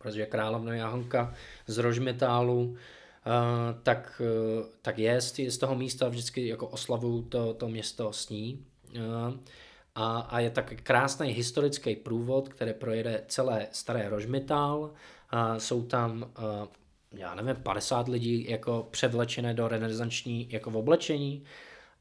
Protože 0.04 0.26
královna 0.26 0.76
Johanka 0.76 1.34
z 1.68 1.78
Rožmetálu 1.78 2.76
Uh, 3.26 3.82
tak, 3.84 4.22
uh, 4.22 4.66
tak 4.82 5.00
je 5.00 5.22
z, 5.22 5.58
toho 5.58 5.76
místa 5.76 6.10
vždycky 6.10 6.48
jako 6.48 6.68
oslavují 6.68 7.24
to, 7.24 7.54
to 7.54 7.68
město 7.68 8.14
s 8.14 8.30
ní. 8.30 8.66
Uh, 8.96 9.34
a, 9.96 10.20
a 10.20 10.40
je 10.40 10.50
tak 10.50 10.74
krásný 10.84 11.30
historický 11.30 11.96
průvod, 11.96 12.50
který 12.50 12.74
projede 12.74 13.24
celé 13.28 13.68
staré 13.72 14.10
Rožmitál. 14.10 14.80
Uh, 14.80 15.58
jsou 15.58 15.84
tam, 15.84 16.32
já 17.12 17.36
nevím, 17.36 17.56
50 17.64 18.08
lidí 18.08 18.50
jako 18.50 18.88
převlečené 18.92 19.54
do 19.54 19.68
renesanční 19.68 20.48
jako 20.52 20.72
v 20.72 20.78
oblečení. 20.78 21.44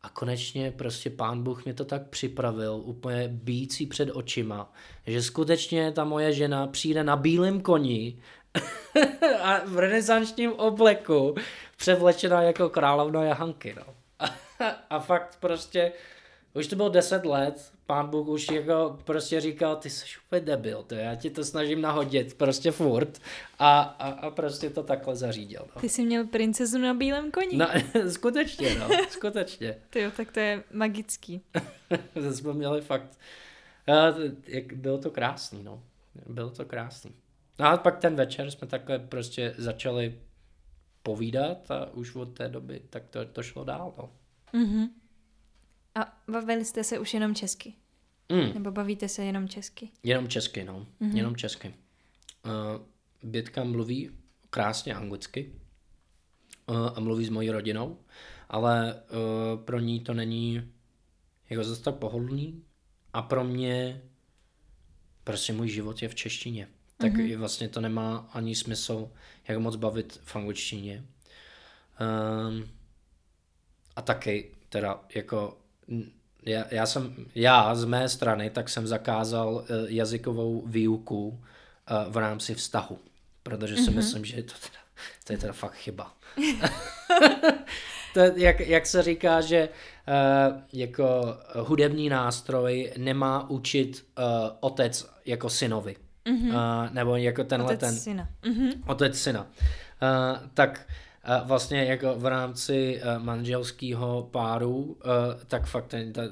A 0.02 0.08
konečně 0.08 0.70
prostě 0.70 1.10
pán 1.10 1.42
Bůh 1.42 1.64
mě 1.64 1.74
to 1.74 1.84
tak 1.84 2.08
připravil, 2.08 2.82
úplně 2.84 3.28
bící 3.28 3.86
před 3.86 4.10
očima, 4.10 4.72
že 5.06 5.22
skutečně 5.22 5.92
ta 5.92 6.04
moje 6.04 6.32
žena 6.32 6.66
přijde 6.66 7.04
na 7.04 7.16
bílém 7.16 7.60
koni 7.60 8.18
a 9.42 9.60
v 9.66 9.78
renesančním 9.78 10.52
obleku 10.52 11.34
převlečená 11.76 12.42
jako 12.42 12.68
královna 12.68 13.24
Jahanky, 13.24 13.74
no. 13.78 13.94
A, 14.90 15.00
fakt 15.00 15.36
prostě, 15.40 15.92
už 16.54 16.66
to 16.66 16.76
bylo 16.76 16.88
deset 16.88 17.24
let, 17.24 17.71
pán 17.86 18.10
Bůh 18.10 18.28
už 18.28 18.48
jako 18.50 18.98
prostě 19.04 19.40
říkal, 19.40 19.76
ty 19.76 19.90
jsi 19.90 20.04
úplně 20.26 20.40
debil, 20.40 20.82
to 20.82 20.94
já 20.94 21.14
ti 21.14 21.30
to 21.30 21.44
snažím 21.44 21.80
nahodit 21.80 22.34
prostě 22.34 22.70
furt 22.70 23.18
a, 23.58 23.80
a, 23.80 24.08
a 24.08 24.30
prostě 24.30 24.70
to 24.70 24.82
takhle 24.82 25.16
zařídil. 25.16 25.66
No. 25.74 25.80
Ty 25.80 25.88
jsi 25.88 26.04
měl 26.04 26.26
princezu 26.26 26.78
na 26.78 26.94
bílém 26.94 27.30
koni. 27.30 27.56
No, 27.56 27.68
skutečně, 28.08 28.74
no, 28.74 28.88
skutečně. 29.08 29.76
Ty 29.90 30.00
jo, 30.00 30.10
tak 30.16 30.32
to 30.32 30.40
je 30.40 30.64
magický. 30.72 31.40
to 32.14 32.32
jsme 32.32 32.52
měli 32.52 32.80
fakt, 32.80 33.18
bylo 34.74 34.98
to 34.98 35.10
krásný, 35.10 35.62
no. 35.62 35.82
Bylo 36.26 36.50
to 36.50 36.64
krásný. 36.64 37.14
No 37.58 37.66
a 37.66 37.76
pak 37.76 37.98
ten 37.98 38.16
večer 38.16 38.50
jsme 38.50 38.66
takhle 38.66 38.98
prostě 38.98 39.54
začali 39.58 40.18
povídat 41.02 41.70
a 41.70 41.92
už 41.92 42.14
od 42.14 42.26
té 42.26 42.48
doby 42.48 42.82
tak 42.90 43.08
to, 43.08 43.24
to 43.24 43.42
šlo 43.42 43.64
dál. 43.64 43.94
No. 43.98 44.10
Mm-hmm. 44.54 44.88
A 45.94 46.22
bavili 46.28 46.64
jste 46.64 46.84
se 46.84 46.98
už 46.98 47.14
jenom 47.14 47.34
česky? 47.34 47.74
Mm. 48.32 48.54
Nebo 48.54 48.70
bavíte 48.70 49.08
se 49.08 49.24
jenom 49.24 49.48
česky? 49.48 49.90
Jenom 50.02 50.28
česky, 50.28 50.64
no. 50.64 50.86
Mm-hmm. 51.00 51.16
Jenom 51.16 51.36
česky. 51.36 51.74
Uh, 52.44 52.52
Bětka 53.22 53.64
mluví 53.64 54.10
krásně 54.50 54.94
anglicky 54.94 55.52
uh, 56.66 56.90
a 56.94 57.00
mluví 57.00 57.24
s 57.24 57.28
mojí 57.28 57.50
rodinou, 57.50 57.98
ale 58.48 58.94
uh, 58.94 59.64
pro 59.64 59.80
ní 59.80 60.00
to 60.00 60.14
není 60.14 60.72
jako 61.50 61.64
zase 61.64 61.82
tak 61.82 61.94
pohodlný 61.94 62.64
a 63.12 63.22
pro 63.22 63.44
mě 63.44 64.02
prostě 65.24 65.52
můj 65.52 65.68
život 65.68 66.02
je 66.02 66.08
v 66.08 66.14
češtině 66.14 66.68
tak 67.02 67.12
mm-hmm. 67.12 67.36
vlastně 67.36 67.68
to 67.68 67.80
nemá 67.80 68.16
ani 68.32 68.54
smysl, 68.54 69.10
jak 69.48 69.58
moc 69.58 69.76
bavit 69.76 70.20
v 70.24 70.36
angličtině. 70.36 71.04
Um, 72.00 72.68
a 73.96 74.02
taky 74.02 74.54
teda 74.68 75.00
jako 75.14 75.58
já, 76.46 76.64
já 76.70 76.86
jsem, 76.86 77.14
já 77.34 77.74
z 77.74 77.84
mé 77.84 78.08
strany, 78.08 78.50
tak 78.50 78.68
jsem 78.68 78.86
zakázal 78.86 79.54
uh, 79.54 79.64
jazykovou 79.86 80.62
výuku 80.66 81.28
uh, 81.28 82.12
v 82.12 82.16
rámci 82.16 82.54
vztahu, 82.54 82.98
protože 83.42 83.76
si 83.76 83.82
mm-hmm. 83.82 83.94
myslím, 83.94 84.24
že 84.24 84.36
je 84.36 84.42
to 84.42 84.52
teda, 84.52 84.82
to 85.24 85.32
je 85.32 85.38
teda 85.38 85.52
fakt 85.52 85.74
chyba. 85.74 86.12
to, 88.14 88.20
jak, 88.20 88.60
jak 88.60 88.86
se 88.86 89.02
říká, 89.02 89.40
že 89.40 89.68
uh, 89.68 90.60
jako 90.72 91.36
hudební 91.54 92.08
nástroj 92.08 92.92
nemá 92.96 93.50
učit 93.50 94.06
uh, 94.18 94.24
otec 94.60 95.06
jako 95.26 95.50
synovi 95.50 95.96
mm-hmm. 96.26 96.48
uh, 96.48 96.94
nebo 96.94 97.16
jako 97.16 97.44
tenhle 97.44 97.66
otec 97.66 97.80
ten... 97.80 97.94
Syna. 97.94 98.28
Mm-hmm. 98.42 98.72
Otec 98.86 99.18
syna. 99.18 99.42
Uh, 99.42 100.48
tak 100.54 100.86
uh, 100.88 100.94
vlastně 101.44 101.84
jako 101.84 102.14
v 102.16 102.26
rámci 102.26 103.02
uh, 103.02 103.22
manželského 103.22 104.28
páru, 104.30 104.76
uh, 104.76 104.94
tak 105.46 105.66
fakt, 105.66 105.86
ten, 105.86 106.12
ta, 106.12 106.22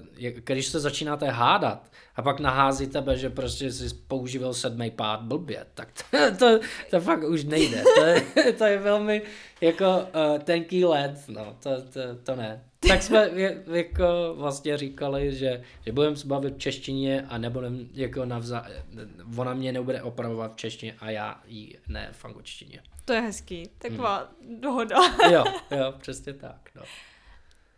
když 0.45 0.67
se 0.67 0.81
začínáte 0.81 1.31
hádat 1.31 1.91
a 2.17 2.23
pak 2.23 2.41
nahází 2.41 2.87
tebe, 2.87 3.17
že 3.17 3.31
prostě 3.31 3.73
jsi 3.73 3.95
používal 3.95 4.55
sedmý 4.55 4.91
pád 4.91 5.23
blbě, 5.23 5.67
tak 5.75 5.89
to, 6.11 6.37
to, 6.39 6.61
to 6.91 7.01
fakt 7.01 7.23
už 7.25 7.45
nejde. 7.45 7.83
To 7.95 8.05
je, 8.05 8.23
to 8.59 8.65
je 8.65 8.79
velmi 8.79 9.23
jako 9.61 9.99
uh, 9.99 10.39
tenký 10.39 10.85
led, 10.85 11.29
no, 11.29 11.57
to, 11.63 11.71
to, 11.83 12.01
to 12.23 12.37
ne 12.37 12.65
tak 12.89 13.03
jsme 13.03 13.31
jako 13.73 14.35
vlastně 14.37 14.77
říkali, 14.77 15.37
že, 15.37 15.63
že 15.87 15.93
budeme 15.93 16.17
se 16.17 16.27
bavit 16.27 16.55
v 16.55 16.59
češtině 16.59 17.27
a 17.29 17.39
nebudeme 17.39 17.79
jako 17.95 18.25
navza... 18.25 18.67
Ona 19.37 19.55
mě 19.55 19.73
nebude 19.73 20.03
opravovat 20.03 20.53
v 20.53 20.57
češtině 20.57 20.95
a 20.99 21.11
já 21.11 21.41
ji 21.47 21.79
ne 21.89 22.09
v 22.13 22.25
angličtině. 22.25 22.83
To 23.11 23.15
je 23.15 23.21
hezký, 23.21 23.71
taková 23.79 24.33
hmm. 24.41 24.61
dohoda. 24.61 24.97
jo, 25.33 25.45
jo, 25.71 25.95
přesně 25.99 26.33
tak, 26.33 26.71
no. 26.75 26.83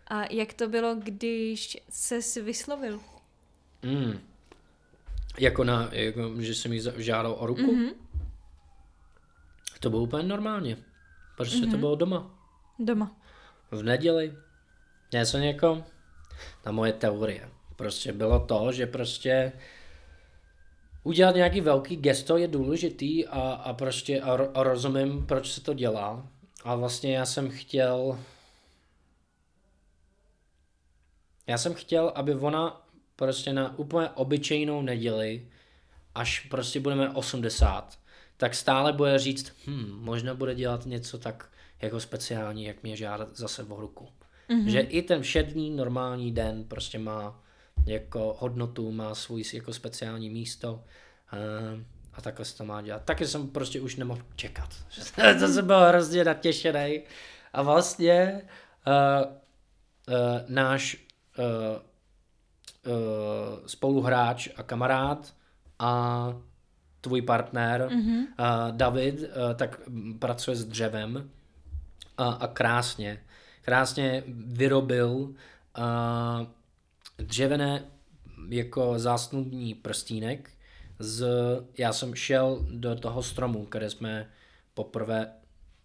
A 0.06 0.32
jak 0.32 0.52
to 0.52 0.68
bylo, 0.68 0.94
když 0.94 1.78
se 1.88 2.42
vyslovil? 2.42 3.00
Mm. 3.82 4.20
Jako 5.38 5.64
na, 5.64 5.88
jako, 5.92 6.40
že 6.40 6.54
jsem 6.54 6.72
jí 6.72 6.82
žádal 6.96 7.36
o 7.38 7.46
ruku? 7.46 7.60
Mm-hmm. 7.60 7.94
To 9.80 9.90
bylo 9.90 10.02
úplně 10.02 10.28
normálně. 10.28 10.76
Prostě 11.36 11.58
mm-hmm. 11.58 11.70
to 11.70 11.76
bylo 11.76 11.96
doma. 11.96 12.38
Doma. 12.78 13.16
V 13.70 13.82
neděli, 13.82 14.36
něco 15.12 15.38
jako 15.38 15.84
na 16.66 16.72
moje 16.72 16.92
teorie. 16.92 17.48
Prostě 17.76 18.12
bylo 18.12 18.40
to, 18.40 18.72
že 18.72 18.86
prostě 18.86 19.52
udělat 21.02 21.34
nějaký 21.34 21.60
velký 21.60 21.96
gesto 21.96 22.36
je 22.36 22.48
důležitý 22.48 23.26
a, 23.26 23.40
a 23.40 23.72
prostě 23.72 24.20
a, 24.20 24.38
a 24.54 24.62
rozumím, 24.62 25.26
proč 25.26 25.52
se 25.52 25.60
to 25.60 25.74
dělá. 25.74 26.26
A 26.64 26.74
vlastně 26.74 27.16
já 27.16 27.26
jsem 27.26 27.50
chtěl 27.50 28.18
já 31.46 31.58
jsem 31.58 31.74
chtěl, 31.74 32.12
aby 32.14 32.34
ona 32.34 32.86
prostě 33.16 33.52
na 33.52 33.78
úplně 33.78 34.08
obyčejnou 34.08 34.82
neděli, 34.82 35.48
až 36.14 36.40
prostě 36.40 36.80
budeme 36.80 37.10
80, 37.10 37.98
tak 38.36 38.54
stále 38.54 38.92
bude 38.92 39.18
říct, 39.18 39.52
hm, 39.66 39.98
možná 40.00 40.34
bude 40.34 40.54
dělat 40.54 40.86
něco 40.86 41.18
tak 41.18 41.50
jako 41.82 42.00
speciální, 42.00 42.64
jak 42.64 42.82
mě 42.82 42.96
žádat 42.96 43.36
zase 43.36 43.62
o 43.62 43.80
ruku. 43.80 44.08
Mm-hmm. 44.50 44.66
Že 44.66 44.80
i 44.80 45.02
ten 45.02 45.22
všední 45.22 45.70
normální 45.70 46.32
den 46.32 46.64
prostě 46.64 46.98
má 46.98 47.42
jako 47.86 48.36
hodnotu, 48.38 48.92
má 48.92 49.14
svůj 49.14 49.44
jako 49.52 49.72
speciální 49.72 50.30
místo 50.30 50.74
uh, 50.74 51.80
a 52.12 52.20
takhle 52.20 52.44
se 52.44 52.56
to 52.56 52.64
má 52.64 52.82
dělat. 52.82 53.04
Taky 53.04 53.26
jsem 53.26 53.48
prostě 53.48 53.80
už 53.80 53.96
nemohl 53.96 54.22
čekat. 54.36 54.68
to 55.40 55.48
jsem 55.48 55.66
byl 55.66 55.80
hrozně 55.80 56.24
natěšený. 56.24 57.02
A 57.52 57.62
vlastně 57.62 58.42
uh, 58.86 59.32
uh, 60.08 60.14
náš 60.48 60.96
uh, 61.38 61.44
uh, 62.92 63.66
spoluhráč 63.66 64.48
a 64.56 64.62
kamarád 64.62 65.34
a 65.78 66.34
tvůj 67.00 67.22
partner 67.22 67.88
mm-hmm. 67.88 68.18
uh, 68.20 68.76
David, 68.76 69.20
uh, 69.20 69.26
tak 69.56 69.80
pracuje 70.18 70.56
s 70.56 70.64
dřevem 70.64 71.30
a, 72.18 72.30
a 72.30 72.46
krásně 72.46 73.20
krásně 73.62 74.22
vyrobil 74.46 75.08
uh, 75.08 75.34
dřevěné 77.22 77.84
jako 78.48 78.98
zásnubní 78.98 79.74
prstínek. 79.74 80.50
Z, 80.98 81.26
já 81.78 81.92
jsem 81.92 82.14
šel 82.14 82.66
do 82.70 82.94
toho 82.96 83.22
stromu, 83.22 83.66
kde 83.70 83.90
jsme 83.90 84.30
poprvé 84.74 85.32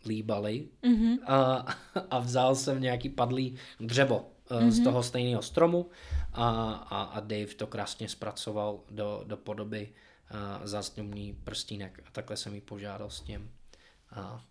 líbali 0.05 0.67
mm-hmm. 0.83 1.17
a, 1.25 1.65
a 2.11 2.19
vzal 2.19 2.55
jsem 2.55 2.81
nějaký 2.81 3.09
padlý 3.09 3.55
dřevo 3.79 4.29
mm-hmm. 4.49 4.69
z 4.69 4.83
toho 4.83 5.03
stejného 5.03 5.41
stromu 5.41 5.89
a, 6.33 6.71
a, 6.71 7.01
a 7.03 7.19
Dave 7.19 7.45
to 7.45 7.67
krásně 7.67 8.09
zpracoval 8.09 8.79
do, 8.91 9.23
do 9.27 9.37
podoby 9.37 9.89
uh, 10.31 10.65
zásněmný 10.65 11.33
prstínek 11.43 12.03
a 12.05 12.11
takhle 12.11 12.37
jsem 12.37 12.55
jí 12.55 12.61
požádal 12.61 13.09
s 13.09 13.21
tím 13.21 13.51
a, 14.11 14.45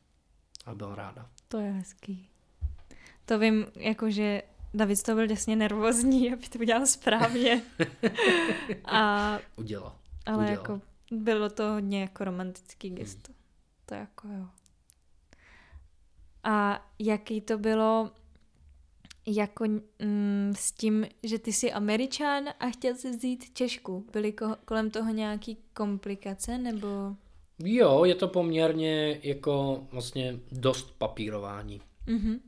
a 0.66 0.74
byl 0.74 0.94
ráda. 0.94 1.30
To 1.48 1.58
je 1.58 1.70
hezký. 1.70 2.28
To 3.24 3.38
vím, 3.38 3.66
jakože 3.76 4.42
David 4.76 5.02
to 5.02 5.14
byl 5.14 5.26
děsně 5.26 5.56
nervózní, 5.56 6.32
aby 6.32 6.48
to 6.48 6.58
udělal 6.58 6.86
správně. 6.86 7.62
a, 8.84 9.38
udělal. 9.56 9.96
Ale 10.26 10.36
udělal. 10.36 10.52
jako 10.52 10.80
bylo 11.10 11.50
to 11.50 11.72
hodně 11.72 12.00
jako 12.00 12.24
romantický 12.24 12.90
gesto. 12.90 13.32
Hmm. 13.32 13.36
To 13.86 13.94
jako 13.94 14.28
jo. 14.28 14.46
A 16.44 16.86
jaký 16.98 17.40
to 17.40 17.58
bylo 17.58 18.10
jako 19.26 19.64
mm, 20.02 20.52
s 20.56 20.72
tím, 20.72 21.06
že 21.22 21.38
ty 21.38 21.52
jsi 21.52 21.72
američan 21.72 22.44
a 22.60 22.70
chtěl 22.70 22.94
si 22.94 23.10
vzít 23.10 23.54
Češku. 23.54 24.06
Byly 24.12 24.32
ko- 24.32 24.56
kolem 24.64 24.90
toho 24.90 25.10
nějaký 25.10 25.56
komplikace 25.74 26.58
nebo... 26.58 26.88
Jo, 27.58 28.04
je 28.04 28.14
to 28.14 28.28
poměrně 28.28 29.20
jako 29.22 29.86
vlastně 29.92 30.38
dost 30.52 30.98
papírování. 30.98 31.80
Mm-hmm. 32.06 32.40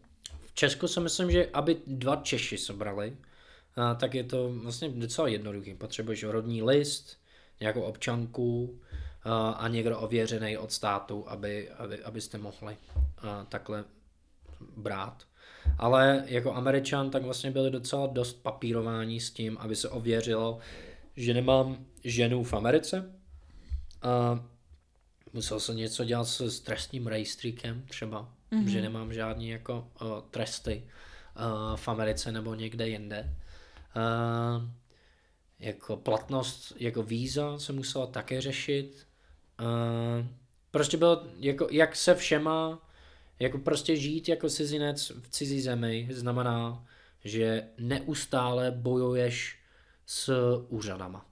Česku 0.58 0.88
si 0.88 1.00
myslím, 1.00 1.30
že 1.30 1.46
aby 1.52 1.76
dva 1.86 2.16
Češi 2.16 2.58
sobrali, 2.58 3.16
a, 3.76 3.94
tak 3.94 4.14
je 4.14 4.24
to 4.24 4.52
vlastně 4.52 4.88
docela 4.88 5.28
jednoduchý. 5.28 5.74
Potřebuješ 5.74 6.24
rodní 6.24 6.62
list, 6.62 7.18
nějakou 7.60 7.80
občanku 7.80 8.80
a, 9.56 9.68
někdo 9.68 9.98
ověřený 9.98 10.58
od 10.58 10.72
státu, 10.72 11.28
aby, 11.28 11.70
aby, 11.70 12.02
abyste 12.02 12.38
mohli 12.38 12.76
takhle 13.48 13.84
brát. 14.76 15.26
Ale 15.78 16.24
jako 16.26 16.54
američan 16.54 17.10
tak 17.10 17.22
vlastně 17.22 17.50
byli 17.50 17.70
docela 17.70 18.06
dost 18.06 18.42
papírování 18.42 19.20
s 19.20 19.30
tím, 19.30 19.58
aby 19.60 19.76
se 19.76 19.88
ověřilo, 19.88 20.58
že 21.16 21.34
nemám 21.34 21.86
ženu 22.04 22.44
v 22.44 22.54
Americe. 22.54 23.12
A 24.02 24.44
musel 25.32 25.60
jsem 25.60 25.76
něco 25.76 26.04
dělat 26.04 26.24
s 26.24 26.60
trestním 26.60 27.06
rejstříkem 27.06 27.82
třeba, 27.88 28.32
mm-hmm. 28.52 28.66
že 28.66 28.82
nemám 28.82 29.12
žádný 29.12 29.48
jako 29.48 29.88
uh, 30.02 30.08
tresty 30.30 30.82
uh, 31.36 31.76
v 31.76 31.88
Americe 31.88 32.32
nebo 32.32 32.54
někde 32.54 32.88
jinde. 32.88 33.36
Uh, 33.96 34.68
jako 35.58 35.96
platnost, 35.96 36.72
jako 36.76 37.02
víza 37.02 37.58
se 37.58 37.72
musela 37.72 38.06
také 38.06 38.40
řešit. 38.40 39.06
Uh, 39.60 40.26
prostě 40.70 40.96
bylo, 40.96 41.26
jako, 41.38 41.68
jak 41.70 41.96
se 41.96 42.14
všema 42.14 42.88
jako 43.38 43.58
prostě 43.58 43.96
žít 43.96 44.28
jako 44.28 44.48
cizinec 44.48 45.10
v 45.10 45.28
cizí 45.28 45.60
zemi 45.60 46.08
znamená, 46.10 46.84
že 47.24 47.68
neustále 47.78 48.70
bojuješ 48.70 49.58
s 50.06 50.32
úřadama. 50.68 51.26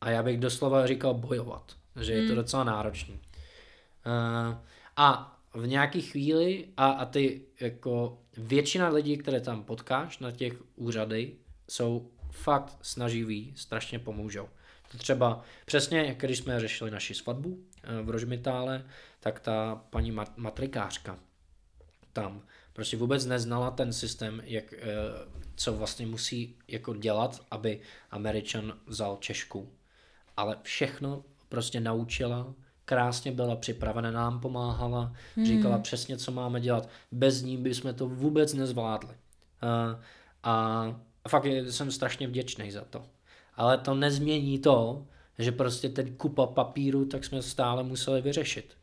A 0.00 0.10
já 0.10 0.22
bych 0.22 0.38
doslova 0.40 0.86
říkal 0.86 1.14
bojovat, 1.14 1.76
že 2.00 2.12
je 2.12 2.22
to 2.22 2.26
hmm. 2.26 2.36
docela 2.36 2.64
náročný. 2.64 3.14
Uh, 3.14 4.56
a 4.96 5.39
v 5.54 5.66
nějaký 5.66 6.02
chvíli, 6.02 6.68
a, 6.76 6.86
a 6.86 7.04
ty 7.04 7.42
jako 7.60 8.18
většina 8.36 8.88
lidí, 8.88 9.16
které 9.16 9.40
tam 9.40 9.64
potkáš 9.64 10.18
na 10.18 10.30
těch 10.30 10.52
úřady, 10.76 11.36
jsou 11.68 12.10
fakt 12.30 12.78
snaživí, 12.82 13.52
strašně 13.56 13.98
pomůžou. 13.98 14.48
To 14.92 14.98
třeba 14.98 15.44
přesně, 15.66 16.16
když 16.18 16.38
jsme 16.38 16.60
řešili 16.60 16.90
naši 16.90 17.14
svatbu 17.14 17.58
eh, 17.82 18.02
v 18.02 18.10
Rožmitále, 18.10 18.84
tak 19.20 19.40
ta 19.40 19.84
paní 19.90 20.12
mat- 20.12 20.32
matrikářka 20.36 21.18
tam 22.12 22.42
prostě 22.72 22.96
vůbec 22.96 23.26
neznala 23.26 23.70
ten 23.70 23.92
systém, 23.92 24.42
jak, 24.44 24.72
eh, 24.72 24.86
co 25.54 25.72
vlastně 25.72 26.06
musí 26.06 26.58
jako 26.68 26.94
dělat, 26.94 27.46
aby 27.50 27.80
Američan 28.10 28.78
vzal 28.86 29.16
Češku. 29.20 29.72
Ale 30.36 30.56
všechno 30.62 31.24
prostě 31.48 31.80
naučila, 31.80 32.54
krásně 32.90 33.32
byla 33.32 33.56
připravena, 33.56 34.10
nám 34.10 34.40
pomáhala, 34.40 35.12
hmm. 35.36 35.46
říkala 35.46 35.78
přesně, 35.78 36.16
co 36.16 36.32
máme 36.32 36.60
dělat. 36.60 36.88
Bez 37.12 37.42
ní 37.42 37.56
bychom 37.56 37.94
to 37.94 38.08
vůbec 38.08 38.54
nezvládli. 38.54 39.14
A, 39.62 40.00
a 40.42 41.28
fakt 41.28 41.44
jsem 41.44 41.90
strašně 41.90 42.28
vděčný 42.28 42.70
za 42.70 42.84
to. 42.84 43.06
Ale 43.54 43.78
to 43.78 43.94
nezmění 43.94 44.58
to, 44.58 45.06
že 45.38 45.52
prostě 45.52 45.88
ten 45.88 46.16
kupa 46.16 46.46
papíru, 46.46 47.04
tak 47.04 47.24
jsme 47.24 47.42
stále 47.42 47.82
museli 47.82 48.22
vyřešit 48.22 48.76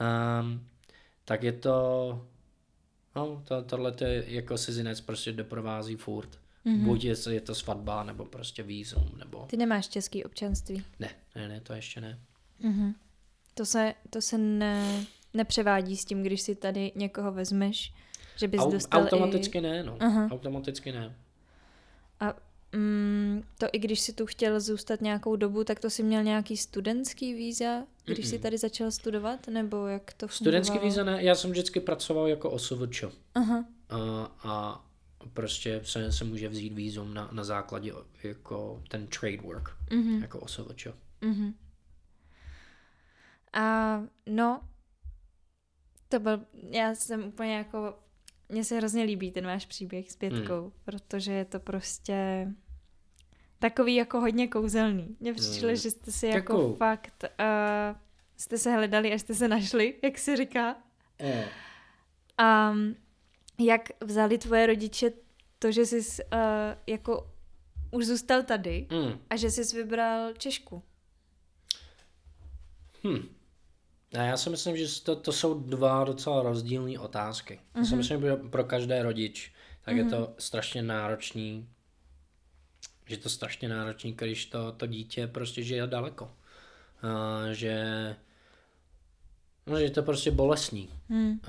um, 0.00 0.66
tak 1.24 1.42
je 1.42 1.52
to, 1.52 2.26
no, 3.16 3.42
to, 3.48 3.62
tohle 3.62 3.94
je 4.00 4.24
jako 4.26 4.58
cizinec 4.58 5.00
prostě 5.00 5.32
doprovází 5.32 5.96
furt. 5.96 6.38
Mm-hmm. 6.66 6.84
Buď 6.84 7.04
je, 7.04 7.14
je 7.30 7.40
to 7.40 7.54
svatba, 7.54 8.04
nebo 8.04 8.24
prostě 8.24 8.62
výzum, 8.62 9.10
nebo... 9.18 9.46
Ty 9.46 9.56
nemáš 9.56 9.88
český 9.88 10.24
občanství? 10.24 10.84
Ne, 10.98 11.10
ne, 11.36 11.48
ne, 11.48 11.60
to 11.60 11.72
ještě 11.72 12.00
ne. 12.00 12.18
Mm-hmm. 12.64 12.94
To 13.60 13.66
se, 13.66 13.94
to 14.10 14.20
se 14.20 14.38
ne, 14.38 15.04
nepřevádí 15.34 15.96
s 15.96 16.04
tím, 16.04 16.22
když 16.22 16.40
si 16.40 16.54
tady 16.54 16.92
někoho 16.94 17.32
vezmeš, 17.32 17.92
že 18.36 18.48
bys 18.48 18.60
Au, 18.60 18.70
dostal 18.70 19.02
Automaticky 19.02 19.58
i... 19.58 19.60
ne, 19.60 19.82
no. 19.82 19.96
Uh-huh. 19.96 20.32
Automaticky 20.32 20.92
ne. 20.92 21.16
A 22.20 22.34
Mm, 22.72 23.42
to 23.58 23.66
i 23.72 23.78
když 23.78 24.00
si 24.00 24.12
tu 24.12 24.26
chtěl 24.26 24.60
zůstat 24.60 25.00
nějakou 25.00 25.36
dobu, 25.36 25.64
tak 25.64 25.80
to 25.80 25.90
si 25.90 26.02
měl 26.02 26.22
nějaký 26.22 26.56
studentský 26.56 27.34
víza, 27.34 27.82
když 28.04 28.26
Mm-mm. 28.26 28.30
si 28.30 28.38
tady 28.38 28.58
začal 28.58 28.90
studovat, 28.90 29.48
nebo 29.48 29.86
jak 29.86 30.12
to 30.12 30.28
fungovalo? 30.28 30.64
Studentský 30.64 30.78
víza 30.78 31.04
ne, 31.04 31.24
já 31.24 31.34
jsem 31.34 31.50
vždycky 31.50 31.80
pracoval 31.80 32.28
jako 32.28 32.50
OSVČ. 32.50 33.04
Aha. 33.34 33.64
A, 33.88 33.98
a 34.42 34.84
prostě 35.34 35.80
se, 35.84 36.12
se 36.12 36.24
může 36.24 36.48
vzít 36.48 36.72
vízum 36.72 37.14
na, 37.14 37.28
na 37.32 37.44
základě 37.44 37.92
jako 38.22 38.82
ten 38.88 39.06
trade 39.06 39.42
work, 39.42 39.70
mm-hmm. 39.88 40.22
jako 40.22 40.38
OSVČ. 40.38 40.86
Mm-hmm. 41.22 41.52
A 43.52 43.96
no, 44.26 44.60
to 46.08 46.20
byl, 46.20 46.46
já 46.70 46.94
jsem 46.94 47.24
úplně 47.24 47.56
jako 47.56 47.98
mně 48.48 48.64
se 48.64 48.76
hrozně 48.76 49.02
líbí 49.02 49.30
ten 49.30 49.46
váš 49.46 49.66
příběh 49.66 50.10
s 50.12 50.16
pětkou, 50.16 50.60
hmm. 50.60 50.72
protože 50.84 51.32
je 51.32 51.44
to 51.44 51.60
prostě 51.60 52.48
takový 53.58 53.94
jako 53.94 54.20
hodně 54.20 54.48
kouzelný. 54.48 55.16
Mně 55.20 55.34
přišlo, 55.34 55.68
hmm. 55.68 55.76
že 55.76 55.90
jste 55.90 56.12
si 56.12 56.26
jako 56.26 56.52
Děkuju. 56.52 56.76
fakt 56.76 57.24
uh, 57.24 57.98
jste 58.36 58.58
se 58.58 58.72
hledali 58.72 59.12
a 59.12 59.18
jste 59.18 59.34
se 59.34 59.48
našli, 59.48 59.94
jak 60.02 60.18
se 60.18 60.36
říká. 60.36 60.76
Hmm. 61.20 61.44
A 62.38 62.74
jak 63.58 63.88
vzali 64.04 64.38
tvoje 64.38 64.66
rodiče 64.66 65.12
to, 65.58 65.72
že 65.72 65.86
jsi 65.86 65.98
uh, 65.98 66.38
jako 66.86 67.30
už 67.90 68.06
zůstal 68.06 68.42
tady 68.42 68.86
hmm. 68.90 69.18
a 69.30 69.36
že 69.36 69.50
jsi 69.50 69.76
vybral 69.76 70.32
Češku? 70.32 70.82
Hmm. 73.04 73.39
Ne, 74.14 74.26
já 74.26 74.36
si 74.36 74.50
myslím, 74.50 74.76
že 74.76 75.02
to, 75.02 75.16
to 75.16 75.32
jsou 75.32 75.60
dva 75.60 76.04
docela 76.04 76.42
rozdílné 76.42 76.98
otázky. 76.98 77.54
Mm-hmm. 77.54 77.78
Já 77.78 77.84
si 77.84 77.90
mhm. 77.90 77.98
myslím, 77.98 78.20
že 78.20 78.36
pro 78.36 78.64
každé 78.64 79.02
rodič 79.02 79.52
tak 79.84 79.94
mm-hmm. 79.94 79.98
je 79.98 80.04
to 80.04 80.16
mhm. 80.16 80.34
strašně 80.38 80.82
náročný, 80.82 81.68
že 83.06 83.16
to 83.16 83.28
strašně 83.28 83.68
náročný, 83.68 84.12
když 84.12 84.46
to, 84.46 84.72
to 84.72 84.86
dítě 84.86 85.26
prostě 85.26 85.62
žije 85.62 85.86
daleko. 85.86 86.24
Uh, 86.24 87.50
že 87.52 88.16
No, 89.66 89.78
že 89.78 89.84
je 89.84 89.90
to 89.90 90.02
prostě 90.02 90.30
bolestný. 90.30 90.88
Hmm. 91.08 91.40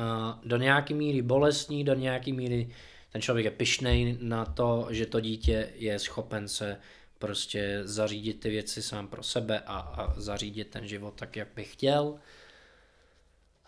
Do 0.44 0.58
nějaký 0.58 0.94
míry 0.94 1.22
bolestný, 1.22 1.84
do 1.84 1.94
nějaký 1.94 2.34
míry 2.34 2.70
ten 3.12 3.22
člověk 3.22 3.46
je 3.46 3.52
pišnej 3.52 4.18
na 4.22 4.46
to, 4.46 4.88
že 4.90 5.06
to 5.06 5.20
dítě 5.20 5.70
je 5.76 6.00
schopen 6.00 6.48
se 6.48 6.78
prostě 7.20 7.82
zařídit 7.84 8.40
ty 8.40 8.50
věci 8.50 8.82
sám 8.82 9.08
pro 9.08 9.24
sebe 9.24 9.60
a, 9.60 9.78
a 9.78 10.20
zařídit 10.20 10.68
ten 10.68 10.88
život 10.88 11.14
tak, 11.16 11.36
jak 11.36 11.48
by 11.56 11.64
chtěl. 11.64 12.20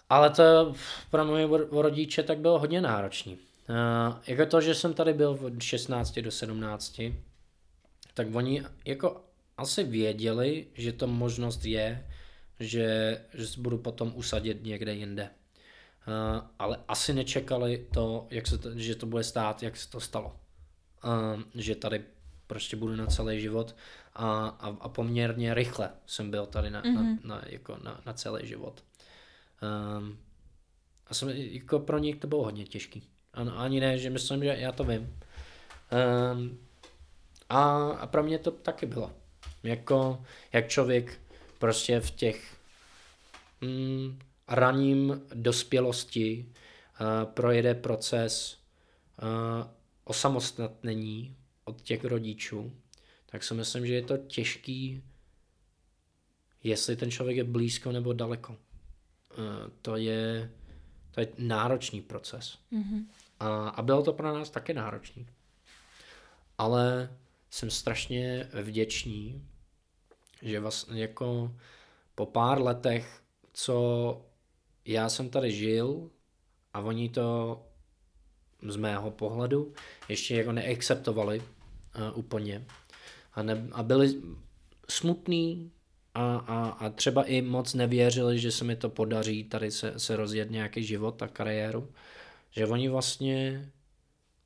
Ale 0.10 0.30
to 0.30 0.74
pro 1.12 1.26
moje 1.26 1.48
rodiče 1.72 2.24
tak 2.24 2.38
bylo 2.38 2.60
hodně 2.60 2.82
náročný. 2.82 3.38
Uh, 3.70 4.18
jako 4.28 4.46
to, 4.46 4.62
že 4.62 4.76
jsem 4.76 4.94
tady 4.94 5.14
byl 5.14 5.40
od 5.42 5.62
16 5.62 6.20
do 6.20 6.32
17, 6.32 7.02
tak 8.14 8.36
oni 8.36 8.64
jako 8.86 9.22
asi 9.58 9.84
věděli, 9.84 10.68
že 10.74 10.94
to 10.94 11.08
možnost 11.08 11.66
je, 11.66 12.08
že, 12.60 13.20
že 13.34 13.48
se 13.48 13.62
budu 13.62 13.78
potom 13.78 14.12
usadit 14.16 14.64
někde 14.64 14.94
jinde. 14.94 15.30
Uh, 16.08 16.48
ale 16.60 16.78
asi 16.88 17.14
nečekali 17.14 17.88
to, 17.94 18.28
jak 18.30 18.48
se 18.48 18.58
to, 18.58 18.70
že 18.76 18.96
to 18.96 19.06
bude 19.06 19.24
stát, 19.24 19.64
jak 19.64 19.78
se 19.78 19.90
to 19.90 20.00
stalo. 20.00 20.36
Uh, 21.06 21.42
že 21.56 21.76
tady 21.76 22.04
prostě 22.48 22.76
budu 22.76 22.96
na 22.96 23.06
celý 23.06 23.42
život 23.42 23.76
a, 24.14 24.48
a, 24.48 24.68
a 24.80 24.90
poměrně 24.90 25.54
rychle 25.54 25.90
jsem 26.06 26.32
byl 26.32 26.46
tady 26.46 26.70
na, 26.70 26.82
mm-hmm. 26.82 26.96
na, 26.96 27.02
mhm. 27.02 27.20
na, 27.24 27.42
jako 27.46 27.78
na, 27.84 28.02
na 28.06 28.14
celý 28.14 28.48
život. 28.48 28.84
Um, 29.64 30.18
a 31.08 31.14
jsem, 31.14 31.30
jako 31.30 31.80
pro 31.80 31.98
něj 31.98 32.16
to 32.16 32.28
bylo 32.28 32.44
hodně 32.44 32.66
těžký. 32.66 33.10
Ano, 33.34 33.60
ani 33.60 33.80
ne, 33.80 33.98
že 33.98 34.10
myslím, 34.10 34.44
že 34.44 34.56
já 34.60 34.72
to 34.72 34.84
vím. 34.84 35.20
Um, 36.32 36.60
a, 37.50 37.90
a 37.90 38.08
pro 38.08 38.24
mě 38.24 38.40
to 38.40 38.52
taky 38.52 38.86
bylo. 38.86 39.12
Jako, 39.64 40.24
jak 40.54 40.68
člověk 40.68 41.22
prostě 41.60 42.00
v 42.00 42.12
těch 42.12 42.58
mm, 43.62 44.20
raním 44.48 45.22
dospělosti 45.34 46.46
uh, 46.46 47.32
projede 47.32 47.76
proces 47.76 48.58
uh, 49.22 49.68
osamostatnění 50.04 51.36
od 51.66 51.82
těch 51.82 52.06
rodičů, 52.06 52.74
tak 53.26 53.44
si 53.44 53.54
myslím, 53.54 53.88
že 53.88 53.94
je 53.94 54.02
to 54.02 54.18
těžký, 54.18 55.04
jestli 56.64 56.96
ten 56.96 57.12
člověk 57.12 57.38
je 57.38 57.44
blízko 57.44 57.92
nebo 57.92 58.14
daleko. 58.14 58.58
Eh, 59.34 59.70
to 59.82 59.96
je, 59.96 60.52
to 61.12 61.20
je 61.20 61.28
náročný 61.38 62.02
proces. 62.02 62.60
Mm-hmm. 62.72 63.06
A, 63.40 63.70
a 63.70 63.82
bylo 63.82 64.04
to 64.04 64.14
pro 64.14 64.34
nás 64.34 64.50
taky 64.50 64.74
náročný. 64.74 65.28
Ale 66.58 67.10
jsem 67.50 67.70
strašně 67.70 68.50
vděčný, 68.62 69.48
že 70.42 70.60
vlastně 70.60 71.02
jako 71.02 71.56
po 72.16 72.26
pár 72.26 72.62
letech, 72.62 73.22
co 73.54 74.22
já 74.86 75.10
jsem 75.10 75.30
tady 75.30 75.52
žil 75.52 76.10
a 76.74 76.80
oni 76.80 77.10
to 77.10 77.60
z 78.68 78.76
mého 78.76 79.12
pohledu 79.12 79.74
ještě 80.10 80.36
jako 80.36 80.52
neakceptovali 80.52 81.40
uh, 81.40 82.18
úplně 82.20 82.66
a, 83.34 83.44
ne, 83.44 83.68
a 83.72 83.84
byli 83.84 84.22
smutný 84.90 85.72
a, 86.14 86.36
a, 86.36 86.70
a 86.70 86.90
třeba 86.90 87.24
i 87.24 87.42
moc 87.42 87.74
nevěřili, 87.74 88.40
že 88.40 88.52
se 88.52 88.64
mi 88.64 88.76
to 88.76 88.90
podaří 88.90 89.44
tady 89.44 89.72
se, 89.72 90.00
se 90.00 90.16
rozjet 90.16 90.52
nějaký 90.52 90.84
život 90.84 91.22
a 91.22 91.28
kariéru, 91.28 91.92
že 92.52 92.68
oni 92.68 92.90
vlastně 92.90 93.70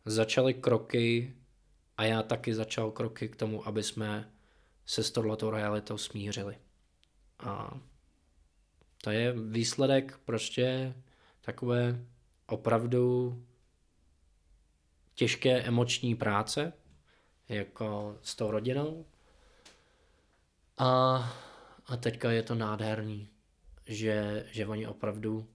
začali 0.05 0.53
kroky 0.53 1.34
a 1.97 2.03
já 2.03 2.24
taky 2.24 2.55
začal 2.55 2.91
kroky 2.91 3.30
k 3.30 3.36
tomu, 3.36 3.68
aby 3.68 3.84
jsme 3.84 4.32
se 4.86 5.03
s 5.03 5.11
touhletou 5.11 5.49
realitou 5.49 5.97
smířili. 5.97 6.57
A 7.39 7.80
to 9.01 9.11
je 9.11 9.34
výsledek 9.34 10.20
prostě 10.26 10.93
takové 11.41 12.05
opravdu 12.47 13.38
těžké 15.15 15.61
emoční 15.61 16.15
práce, 16.15 16.74
jako 17.49 18.18
s 18.22 18.36
tou 18.36 18.51
rodinou. 18.51 19.05
A, 20.78 21.20
a 21.88 21.98
teďka 21.98 22.32
je 22.32 22.44
to 22.44 22.56
nádherný, 22.56 23.30
že, 23.86 24.46
že 24.52 24.68
oni 24.68 24.88
opravdu 24.88 25.48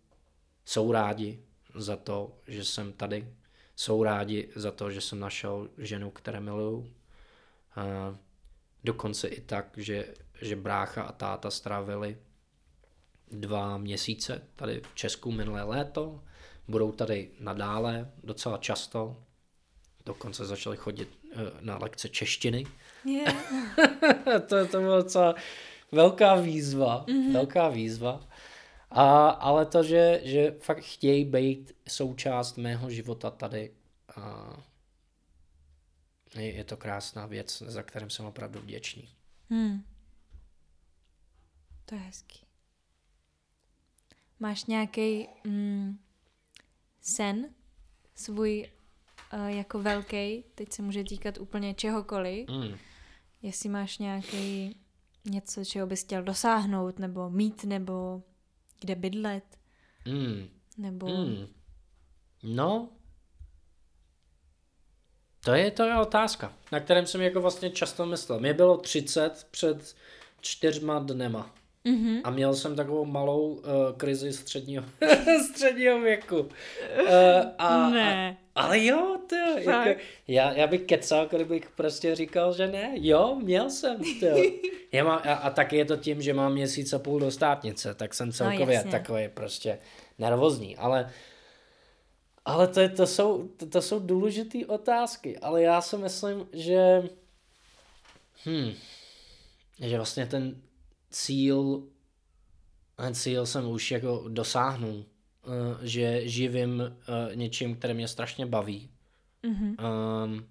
jsou 0.64 0.93
rádi 0.93 1.43
za 1.74 1.97
to, 1.97 2.39
že 2.47 2.64
jsem 2.64 2.93
tady. 2.93 3.35
Jsou 3.76 4.03
rádi 4.03 4.49
za 4.55 4.70
to, 4.70 4.91
že 4.91 5.01
jsem 5.01 5.18
našel 5.18 5.68
ženu, 5.78 6.11
které 6.11 6.41
miluju. 6.41 6.93
A 7.76 8.16
dokonce 8.85 9.28
i 9.28 9.41
tak, 9.41 9.66
že, 9.76 10.14
že 10.41 10.57
brácha 10.57 11.03
a 11.03 11.12
táta 11.12 11.51
strávili 11.51 12.18
dva 13.30 13.78
měsíce 13.78 14.43
tady 14.57 14.80
v 14.80 14.95
Česku 14.95 15.33
minulé 15.33 15.62
léto. 15.62 16.22
Budou 16.68 16.93
tady 16.93 17.30
nadále 17.41 18.11
docela 18.24 18.59
často. 18.59 19.16
Dokonce 20.07 20.45
začali 20.45 20.76
chodit 20.76 21.18
eh, 21.33 21.37
na 21.61 21.78
lekce 21.78 22.09
češtiny. 22.09 22.66
Yeah. 23.05 23.37
to, 24.47 24.66
to 24.66 24.80
bylo 24.80 24.97
docela 24.97 25.35
velká 25.93 26.34
výzva. 26.34 27.05
Mm-hmm. 27.07 27.32
Velká 27.32 27.68
výzva. 27.68 28.28
A, 28.90 29.28
ale 29.28 29.66
to, 29.66 29.82
že, 29.82 30.20
že 30.24 30.57
fakt 30.61 30.80
chtějí 30.80 31.24
být 31.24 31.72
součást 31.88 32.57
mého 32.59 32.90
života 32.90 33.30
tady, 33.30 33.72
a 34.16 34.57
je, 36.34 36.53
je 36.55 36.64
to 36.64 36.76
krásná 36.76 37.26
věc, 37.26 37.62
za 37.66 37.82
kterým 37.82 38.11
jsem 38.11 38.26
opravdu 38.26 38.61
vděčný. 38.61 39.09
Hmm. 39.51 39.84
To 41.84 41.95
je 41.95 42.01
hezký. 42.01 42.47
Máš 44.40 44.64
nějaký 44.64 45.28
mm, 45.45 45.99
sen 47.01 47.55
svůj 48.14 48.70
uh, 49.32 49.47
jako 49.47 49.82
velký, 49.82 50.45
teď 50.55 50.72
se 50.72 50.82
může 50.82 51.05
týkat 51.05 51.38
úplně 51.38 51.74
čehokoliv, 51.74 52.49
mm. 52.49 52.78
jestli 53.43 53.68
máš 53.68 53.99
nějaký 53.99 54.76
něco, 55.25 55.64
čeho 55.64 55.87
bys 55.87 56.03
chtěl 56.03 56.23
dosáhnout, 56.23 56.99
nebo 56.99 57.31
mít, 57.31 57.64
nebo 57.64 58.23
kde 58.81 58.95
bydlet, 58.95 59.45
mm. 60.07 60.49
nebo... 60.79 61.07
Mm. 61.07 61.47
No, 62.43 62.89
to 65.45 65.55
je, 65.55 65.70
to 65.70 65.85
je 65.85 65.97
otázka, 65.97 66.53
na 66.73 66.81
kterém 66.81 67.07
jsem 67.07 67.20
jako 67.20 67.41
vlastně 67.41 67.70
často 67.70 68.07
myslel. 68.07 68.41
Mě 68.41 68.55
bylo 68.55 68.77
30 68.77 69.47
před 69.51 69.97
čtyřma 70.41 70.99
dnema. 70.99 71.55
Mm-hmm. 71.85 72.20
A 72.25 72.31
měl 72.31 72.55
jsem 72.55 72.77
takovou 72.77 73.05
malou 73.05 73.49
uh, 73.49 73.62
krizi 73.97 74.33
středního, 74.33 74.85
středního 75.51 76.01
věku. 76.01 76.39
Uh, 76.39 76.49
a, 77.59 77.91
ne. 77.91 78.37
Ale 78.55 78.84
jo, 78.84 79.16
to 79.28 79.36
jako, 79.36 80.00
já, 80.28 80.53
já 80.53 80.66
bych 80.66 80.82
kecal, 80.82 81.26
kdybych 81.26 81.70
prostě 81.70 82.14
říkal, 82.14 82.53
že 82.53 82.68
ne. 82.68 82.92
Jo, 82.94 83.38
měl 83.42 83.70
jsem 83.70 83.96
to. 84.20 84.26
Já 84.92 85.05
mám, 85.05 85.20
a, 85.24 85.34
a 85.34 85.50
taky 85.50 85.76
je 85.76 85.84
to 85.84 85.96
tím, 85.96 86.22
že 86.22 86.34
mám 86.34 86.53
měsíc 86.53 86.92
a 86.92 86.98
půl 86.98 87.20
do 87.20 87.30
státnice, 87.30 87.94
tak 87.94 88.14
jsem 88.14 88.26
no, 88.26 88.32
celkově 88.32 88.82
no, 88.84 88.90
takový 88.90 89.28
prostě 89.28 89.78
nervózní. 90.18 90.76
Ale 90.76 91.11
ale 92.44 92.68
to, 92.68 92.80
je, 92.80 92.88
to, 92.88 93.07
jsou, 93.07 93.48
to, 93.48 93.66
to 93.66 93.82
jsou 93.82 93.98
důležité 93.98 94.59
otázky, 94.66 95.38
ale 95.38 95.62
já 95.62 95.80
si 95.80 95.96
myslím, 95.96 96.48
že 96.53 97.03
hm, 98.46 98.72
že 99.80 99.96
vlastně 99.96 100.26
ten 100.26 100.62
cíl 101.11 101.82
ten 102.96 103.14
cíl 103.14 103.46
jsem 103.46 103.66
už 103.66 103.90
jako 103.90 104.24
dosáhnul, 104.28 105.05
že 105.82 106.28
živím 106.28 106.80
uh, 106.80 107.34
něčím, 107.34 107.76
které 107.76 107.95
mě 107.95 108.09
strašně 108.09 108.47
baví. 108.47 108.90
Mm-hmm. 109.45 109.74
Um, 110.24 110.47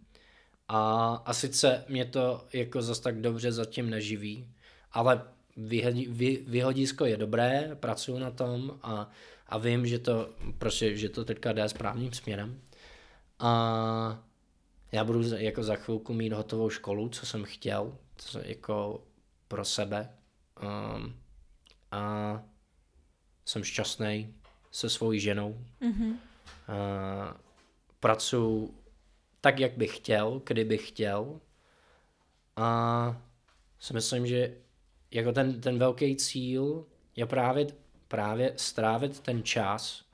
a, 0.67 1.13
a 1.25 1.33
sice 1.33 1.85
mě 1.89 2.05
to 2.05 2.47
jako 2.53 2.81
zas 2.81 2.99
tak 2.99 3.21
dobře 3.21 3.51
zatím 3.51 3.89
neživí, 3.89 4.47
ale 4.91 5.21
vyhodí, 5.57 6.07
vy, 6.07 6.43
vyhodisko 6.47 7.05
je 7.05 7.17
dobré, 7.17 7.77
pracuji 7.79 8.19
na 8.19 8.31
tom 8.31 8.79
a, 8.81 9.09
a 9.47 9.57
vím, 9.57 9.85
že 9.85 9.99
to, 9.99 10.29
prostě, 10.57 10.97
že 10.97 11.09
to 11.09 11.25
teďka 11.25 11.53
jde 11.53 11.69
správným 11.69 12.13
směrem. 12.13 12.61
A 13.39 14.23
já 14.91 15.03
budu 15.03 15.35
jako 15.35 15.63
za 15.63 15.75
chvilku 15.75 16.13
mít 16.13 16.33
hotovou 16.33 16.69
školu, 16.69 17.09
co 17.09 17.25
jsem 17.25 17.43
chtěl, 17.43 17.97
co, 18.17 18.39
jako 18.39 19.03
pro 19.47 19.65
sebe, 19.65 20.09
Um, 20.61 21.15
a 21.91 22.43
jsem 23.45 23.63
šťastný 23.63 24.33
se 24.71 24.89
svojí 24.89 25.19
ženou. 25.19 25.57
Mm-hmm. 25.81 26.11
Uh, 26.11 26.17
pracuji 27.99 28.73
tak, 29.41 29.59
jak 29.59 29.77
bych 29.77 29.97
chtěl, 29.97 30.41
kdy 30.45 30.65
bych 30.65 30.87
chtěl. 30.87 31.39
A 32.55 33.21
si 33.79 33.93
myslím, 33.93 34.27
že 34.27 34.53
jako 35.11 35.31
ten, 35.31 35.61
ten 35.61 35.79
velký 35.79 36.15
cíl 36.15 36.85
je 37.15 37.25
právě, 37.25 37.67
právě 38.07 38.53
strávit 38.55 39.19
ten 39.19 39.43
čas 39.43 40.05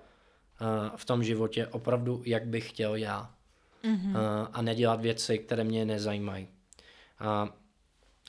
uh, 0.62 0.98
v 0.98 1.06
tom 1.06 1.24
životě 1.24 1.68
opravdu, 1.68 2.22
jak 2.26 2.48
bych 2.48 2.70
chtěl 2.70 2.96
já. 2.96 3.34
Mm-hmm. 3.84 4.10
Uh, 4.10 4.48
a 4.54 4.62
nedělat 4.62 5.02
věci, 5.02 5.38
které 5.38 5.64
mě 5.64 5.86
nezajímají. 5.86 6.48
Uh, 7.22 7.50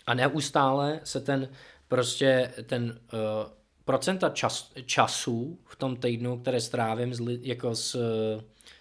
a 0.06 0.14
neustále 0.14 1.00
se 1.04 1.20
ten 1.20 1.48
prostě 1.88 2.52
ten 2.66 3.00
uh, 3.12 3.57
procenta 3.88 4.28
čas, 4.28 4.72
času 4.84 5.58
v 5.64 5.76
tom 5.76 5.96
týdnu, 5.96 6.38
které 6.38 6.60
strávím 6.60 7.14
s, 7.14 7.20
jako 7.40 7.74
s, 7.74 7.96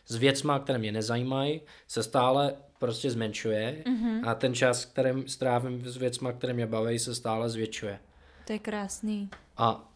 s 0.05 0.16
věcma, 0.16 0.60
které 0.60 0.80
mě 0.80 0.91
nezajímají, 0.91 1.62
se 1.88 2.03
stále 2.03 2.55
prostě 2.80 3.12
zmenšuje 3.12 3.84
mm-hmm. 3.86 4.30
a 4.30 4.36
ten 4.36 4.55
čas, 4.55 4.86
kterým 4.86 5.28
strávím 5.28 5.86
s 5.86 5.97
věcma, 5.97 6.32
které 6.32 6.53
mě 6.53 6.68
baví, 6.68 6.99
se 6.99 7.16
stále 7.16 7.49
zvětšuje. 7.49 7.99
To 8.45 8.53
je 8.53 8.60
krásný. 8.60 9.30
A 9.58 9.89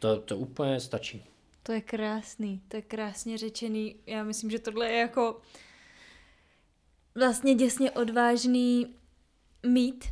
to, 0.00 0.20
to 0.20 0.36
úplně 0.36 0.80
stačí. 0.80 1.24
To 1.62 1.72
je 1.72 1.80
krásný, 1.80 2.60
to 2.68 2.76
je 2.76 2.82
krásně 2.82 3.38
řečený. 3.38 3.96
Já 4.06 4.24
myslím, 4.24 4.50
že 4.50 4.58
tohle 4.58 4.88
je 4.88 4.98
jako 4.98 5.40
vlastně 7.14 7.54
děsně 7.54 7.90
odvážný 7.90 8.94
mít 9.66 10.04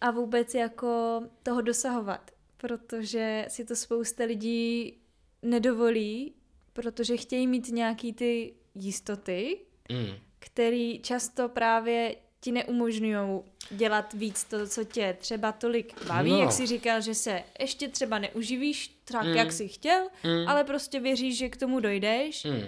a 0.00 0.10
vůbec 0.10 0.54
jako 0.54 1.22
toho 1.42 1.60
dosahovat, 1.60 2.30
protože 2.58 3.46
si 3.48 3.64
to 3.64 3.76
spousta 3.76 4.24
lidí 4.24 4.98
nedovolí, 5.42 6.34
protože 6.72 7.16
chtějí 7.16 7.46
mít 7.46 7.68
nějaký 7.68 8.12
ty 8.12 8.54
jistoty, 8.74 9.58
mm. 9.92 10.14
který 10.38 10.98
často 10.98 11.48
právě 11.48 12.16
ti 12.40 12.52
neumožňují 12.52 13.40
dělat 13.70 14.12
víc 14.12 14.44
to, 14.44 14.66
co 14.66 14.84
tě 14.84 15.16
třeba 15.20 15.52
tolik 15.52 16.04
baví, 16.06 16.30
no. 16.30 16.38
jak 16.38 16.52
si 16.52 16.66
říkal, 16.66 17.00
že 17.00 17.14
se 17.14 17.42
ještě 17.60 17.88
třeba 17.88 18.18
neuživíš 18.18 19.00
tak, 19.04 19.24
mm. 19.24 19.32
jak 19.32 19.52
jsi 19.52 19.68
chtěl, 19.68 20.08
mm. 20.24 20.48
ale 20.48 20.64
prostě 20.64 21.00
věříš, 21.00 21.38
že 21.38 21.48
k 21.48 21.56
tomu 21.56 21.80
dojdeš, 21.80 22.44
mm. 22.44 22.62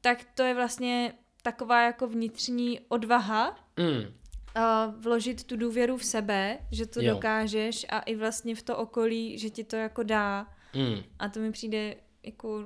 tak 0.00 0.26
to 0.34 0.42
je 0.42 0.54
vlastně 0.54 1.14
taková 1.42 1.82
jako 1.82 2.06
vnitřní 2.06 2.80
odvaha, 2.88 3.56
mm 3.76 4.21
uh, 4.56 4.94
vložit 5.02 5.44
tu 5.44 5.56
důvěru 5.56 5.96
v 5.96 6.04
sebe, 6.04 6.58
že 6.70 6.86
to 6.86 7.02
jo. 7.02 7.14
dokážeš 7.14 7.86
a 7.88 8.00
i 8.00 8.16
vlastně 8.16 8.54
v 8.54 8.62
to 8.62 8.76
okolí, 8.76 9.38
že 9.38 9.50
ti 9.50 9.64
to 9.64 9.76
jako 9.76 10.02
dá. 10.02 10.46
Mm. 10.74 11.02
A 11.18 11.28
to 11.28 11.40
mi 11.40 11.52
přijde 11.52 11.94
jako 12.22 12.64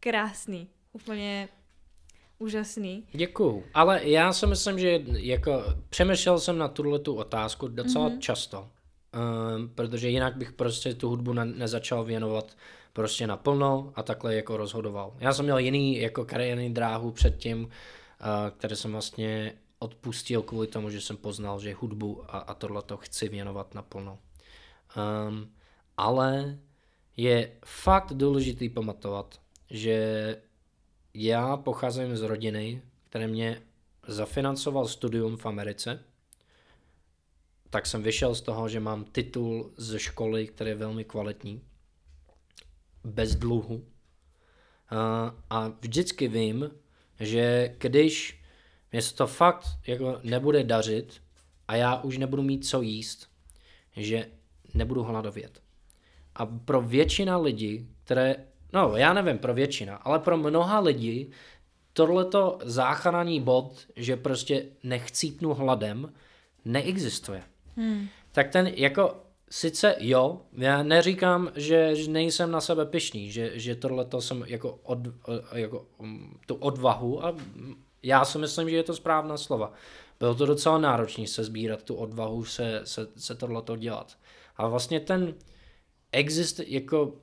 krásný. 0.00 0.68
Úplně 0.92 1.48
úžasný. 2.38 3.06
Děkuju. 3.12 3.64
Ale 3.74 4.08
já 4.08 4.32
si 4.32 4.46
myslím, 4.46 4.78
že 4.78 5.02
jako 5.06 5.64
přemýšlel 5.88 6.38
jsem 6.38 6.58
na 6.58 6.68
tuhle 6.68 6.98
tu 6.98 7.14
otázku 7.14 7.68
docela 7.68 8.08
mm-hmm. 8.08 8.18
často. 8.18 8.68
Um, 9.58 9.68
protože 9.68 10.08
jinak 10.08 10.36
bych 10.36 10.52
prostě 10.52 10.94
tu 10.94 11.08
hudbu 11.08 11.32
ne- 11.32 11.44
nezačal 11.44 12.04
věnovat 12.04 12.56
prostě 12.92 13.26
naplno 13.26 13.92
a 13.94 14.02
takhle 14.02 14.34
jako 14.34 14.56
rozhodoval. 14.56 15.14
Já 15.20 15.32
jsem 15.32 15.44
měl 15.44 15.58
jiný 15.58 15.98
jako 15.98 16.24
kariérní 16.24 16.74
dráhu 16.74 17.10
předtím, 17.10 17.64
uh, 17.64 17.70
který 18.56 18.76
jsem 18.76 18.92
vlastně 18.92 19.52
odpustil 19.84 20.42
kvůli 20.42 20.66
tomu, 20.66 20.90
že 20.90 21.00
jsem 21.00 21.16
poznal, 21.16 21.60
že 21.60 21.74
hudbu 21.74 22.24
a, 22.28 22.38
a 22.38 22.54
tohle 22.54 22.82
to 22.82 22.96
chci 22.96 23.28
věnovat 23.28 23.74
naplno. 23.74 24.18
Um, 24.96 25.52
ale 25.96 26.58
je 27.16 27.56
fakt 27.64 28.12
důležitý 28.12 28.68
pamatovat, 28.68 29.40
že 29.70 29.96
já 31.14 31.56
pocházím 31.56 32.16
z 32.16 32.22
rodiny, 32.22 32.82
které 33.08 33.26
mě 33.26 33.62
zafinancoval 34.08 34.88
studium 34.88 35.36
v 35.36 35.46
Americe, 35.46 36.04
tak 37.70 37.86
jsem 37.86 38.02
vyšel 38.02 38.34
z 38.34 38.40
toho, 38.40 38.68
že 38.68 38.80
mám 38.80 39.04
titul 39.04 39.72
ze 39.76 39.98
školy, 39.98 40.46
který 40.46 40.70
je 40.70 40.74
velmi 40.74 41.04
kvalitní, 41.04 41.62
bez 43.04 43.34
dluhu. 43.34 43.84
A, 44.90 45.34
a 45.50 45.68
vždycky 45.68 46.28
vím, 46.28 46.70
že 47.20 47.74
když 47.78 48.43
mě 48.94 49.02
se 49.02 49.14
to 49.14 49.26
fakt 49.26 49.66
jako 49.86 50.20
nebude 50.22 50.64
dařit 50.64 51.20
a 51.68 51.76
já 51.76 51.96
už 51.96 52.18
nebudu 52.18 52.42
mít 52.42 52.66
co 52.66 52.82
jíst, 52.82 53.28
že 53.96 54.26
nebudu 54.74 55.02
hladovět. 55.02 55.62
A 56.34 56.46
pro 56.46 56.82
většina 56.82 57.38
lidí, 57.38 57.88
které, 58.04 58.36
no 58.72 58.96
já 58.96 59.12
nevím 59.12 59.38
pro 59.38 59.54
většina, 59.54 59.96
ale 59.96 60.18
pro 60.18 60.36
mnoha 60.36 60.80
lidí 60.80 61.30
tohleto 61.92 62.58
záchranný 62.64 63.40
bod, 63.40 63.86
že 63.96 64.16
prostě 64.16 64.66
nechcítnu 64.82 65.54
hladem, 65.54 66.12
neexistuje. 66.64 67.42
Hmm. 67.76 68.08
Tak 68.32 68.50
ten 68.50 68.66
jako 68.66 69.16
sice 69.50 69.96
jo, 69.98 70.40
já 70.52 70.82
neříkám, 70.82 71.52
že, 71.54 71.94
nejsem 72.08 72.50
na 72.50 72.60
sebe 72.60 72.86
pišný, 72.86 73.30
že, 73.30 73.58
že 73.58 73.74
tohle 73.74 74.04
to 74.04 74.20
jsem 74.20 74.44
jako, 74.46 74.78
od, 74.82 74.98
jako 75.54 75.86
um, 75.98 76.38
tu 76.46 76.54
odvahu 76.54 77.24
a 77.24 77.36
já 78.04 78.24
si 78.24 78.38
myslím, 78.38 78.70
že 78.70 78.76
je 78.76 78.82
to 78.82 78.94
správná 78.94 79.36
slova. 79.36 79.72
Bylo 80.20 80.34
to 80.34 80.46
docela 80.46 80.78
náročné 80.78 81.26
se 81.26 81.44
sbírat 81.44 81.82
tu 81.82 81.94
odvahu 81.94 82.44
se, 82.44 82.80
se, 82.84 83.06
se 83.16 83.34
tohleto 83.34 83.76
dělat. 83.76 84.18
A 84.56 84.68
vlastně 84.68 85.00
ten 85.00 85.34
exist, 86.12 86.60
jako 86.66 87.14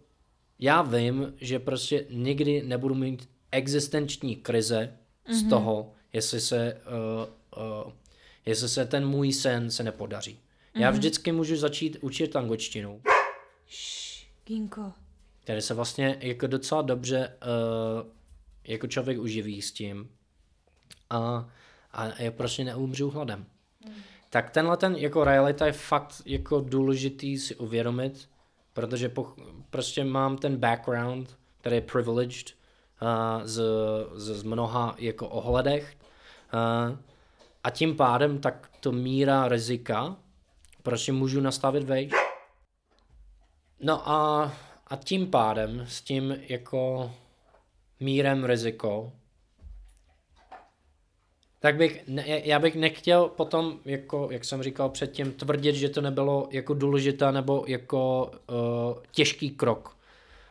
já 0.59 0.81
vím, 0.81 1.33
že 1.37 1.59
prostě 1.59 2.05
nikdy 2.09 2.63
nebudu 2.63 2.95
mít 2.95 3.29
existenční 3.51 4.35
krize 4.35 4.97
mm-hmm. 5.25 5.33
z 5.33 5.41
mhm. 5.41 5.49
toho, 5.49 5.93
jestli 6.13 6.41
se, 6.41 6.81
uh, 7.57 7.83
uh, 7.85 7.91
jestli 8.45 8.69
se 8.69 8.85
ten 8.85 9.07
můj 9.07 9.33
sen 9.33 9.71
se 9.71 9.83
nepodaří. 9.83 10.33
Mm-hmm. 10.33 10.81
Já 10.81 10.89
mhm. 10.89 10.99
vždycky 10.99 11.31
můžu 11.31 11.55
začít 11.55 11.97
učit 12.01 12.35
angličtinu. 12.35 13.01
Ginko. 14.45 14.91
Který 15.43 15.61
se 15.61 15.73
vlastně 15.73 16.17
jako 16.19 16.47
docela 16.47 16.81
dobře 16.81 17.37
uh, 17.43 18.11
jako 18.63 18.87
člověk 18.87 19.19
uživí 19.19 19.61
s 19.61 19.71
tím. 19.71 20.09
A, 21.11 21.49
a 21.91 22.21
já 22.21 22.31
prostě 22.31 22.63
neumřu 22.63 23.09
hladem. 23.09 23.45
Mm. 23.85 23.93
Tak 24.29 24.49
tenhle 24.49 24.77
ten 24.77 24.95
jako 24.95 25.23
realita 25.23 25.65
je 25.65 25.71
fakt 25.71 26.21
jako 26.25 26.61
důležitý 26.61 27.37
si 27.37 27.55
uvědomit, 27.55 28.29
protože 28.73 29.09
po, 29.09 29.33
prostě 29.69 30.03
mám 30.03 30.37
ten 30.37 30.57
background, 30.57 31.37
který 31.59 31.75
je 31.75 31.81
privileged 31.81 32.51
uh, 33.01 33.07
z, 33.43 33.61
z, 34.13 34.39
z 34.39 34.43
mnoha 34.43 34.95
jako 34.97 35.27
ohledech 35.27 35.97
uh, 36.53 36.97
a 37.63 37.69
tím 37.69 37.95
pádem 37.95 38.39
tak 38.39 38.69
to 38.79 38.91
míra 38.91 39.47
rizika 39.47 40.15
prostě 40.83 41.11
můžu 41.11 41.41
nastavit 41.41 41.83
vejš. 41.83 42.11
No 43.79 44.09
a, 44.09 44.51
a 44.87 44.95
tím 44.95 45.27
pádem 45.27 45.85
s 45.87 46.01
tím 46.01 46.37
jako 46.49 47.11
mírem 47.99 48.45
riziko 48.45 49.13
tak 51.61 51.75
bych, 51.75 52.07
ne, 52.07 52.23
já 52.27 52.59
bych 52.59 52.75
nechtěl 52.75 53.27
potom, 53.27 53.79
jako, 53.85 54.27
jak 54.31 54.45
jsem 54.45 54.63
říkal 54.63 54.89
předtím, 54.89 55.31
tvrdit, 55.31 55.75
že 55.75 55.89
to 55.89 56.01
nebylo 56.01 56.47
jako 56.51 56.73
důležité 56.73 57.31
nebo 57.31 57.63
jako 57.67 58.31
uh, 58.49 59.03
těžký 59.11 59.49
krok. 59.49 59.97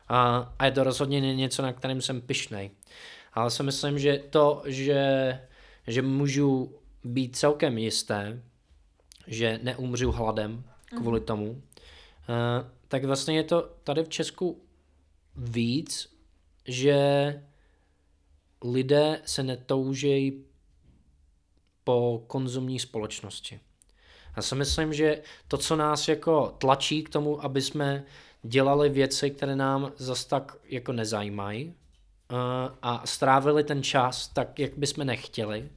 A, 0.09 0.53
a 0.59 0.65
je 0.65 0.73
to 0.73 0.85
rozhodně 0.85 1.21
něco, 1.21 1.63
na 1.63 1.73
kterém 1.73 2.01
jsem 2.01 2.21
pyšnej. 2.21 2.71
Ale 3.33 3.51
si 3.51 3.63
myslím, 3.63 3.99
že 3.99 4.19
to, 4.31 4.63
že, 4.67 5.41
že 5.87 6.03
můžu 6.03 6.75
být 7.05 7.37
celkem 7.37 7.79
jisté, 7.79 8.43
že 9.27 9.61
neumřu 9.63 10.13
hladem 10.13 10.65
kvůli 10.97 11.21
mm. 11.21 11.27
tomu, 11.27 11.51
uh, 11.51 11.59
tak 12.89 13.05
vlastně 13.05 13.37
je 13.37 13.45
to 13.45 13.71
tady 13.85 14.05
v 14.05 14.09
Česku 14.09 14.63
víc, 15.37 16.17
že 16.65 17.43
lidé 18.65 19.21
se 19.25 19.43
netoužejí 19.43 20.45
po 21.91 22.23
konzumní 22.27 22.79
společnosti. 22.79 23.61
Já 24.37 24.43
si 24.43 24.55
myslím, 24.55 24.93
že 24.93 25.23
to, 25.49 25.59
co 25.59 25.77
nás 25.77 26.09
jako 26.09 26.55
tlačí 26.59 27.03
k 27.03 27.09
tomu, 27.09 27.45
aby 27.45 27.63
jsme 27.63 28.05
dělali 28.43 28.89
věci, 28.89 29.31
které 29.31 29.57
nám 29.57 29.93
zas 29.97 30.25
tak 30.25 30.57
jako 30.65 30.93
nezajímají 30.93 31.67
uh, 31.67 31.75
a 32.83 33.07
strávili 33.07 33.65
ten 33.65 33.83
čas 33.83 34.29
tak, 34.29 34.59
jak 34.59 34.79
bychom 34.79 35.07
nechtěli, 35.07 35.69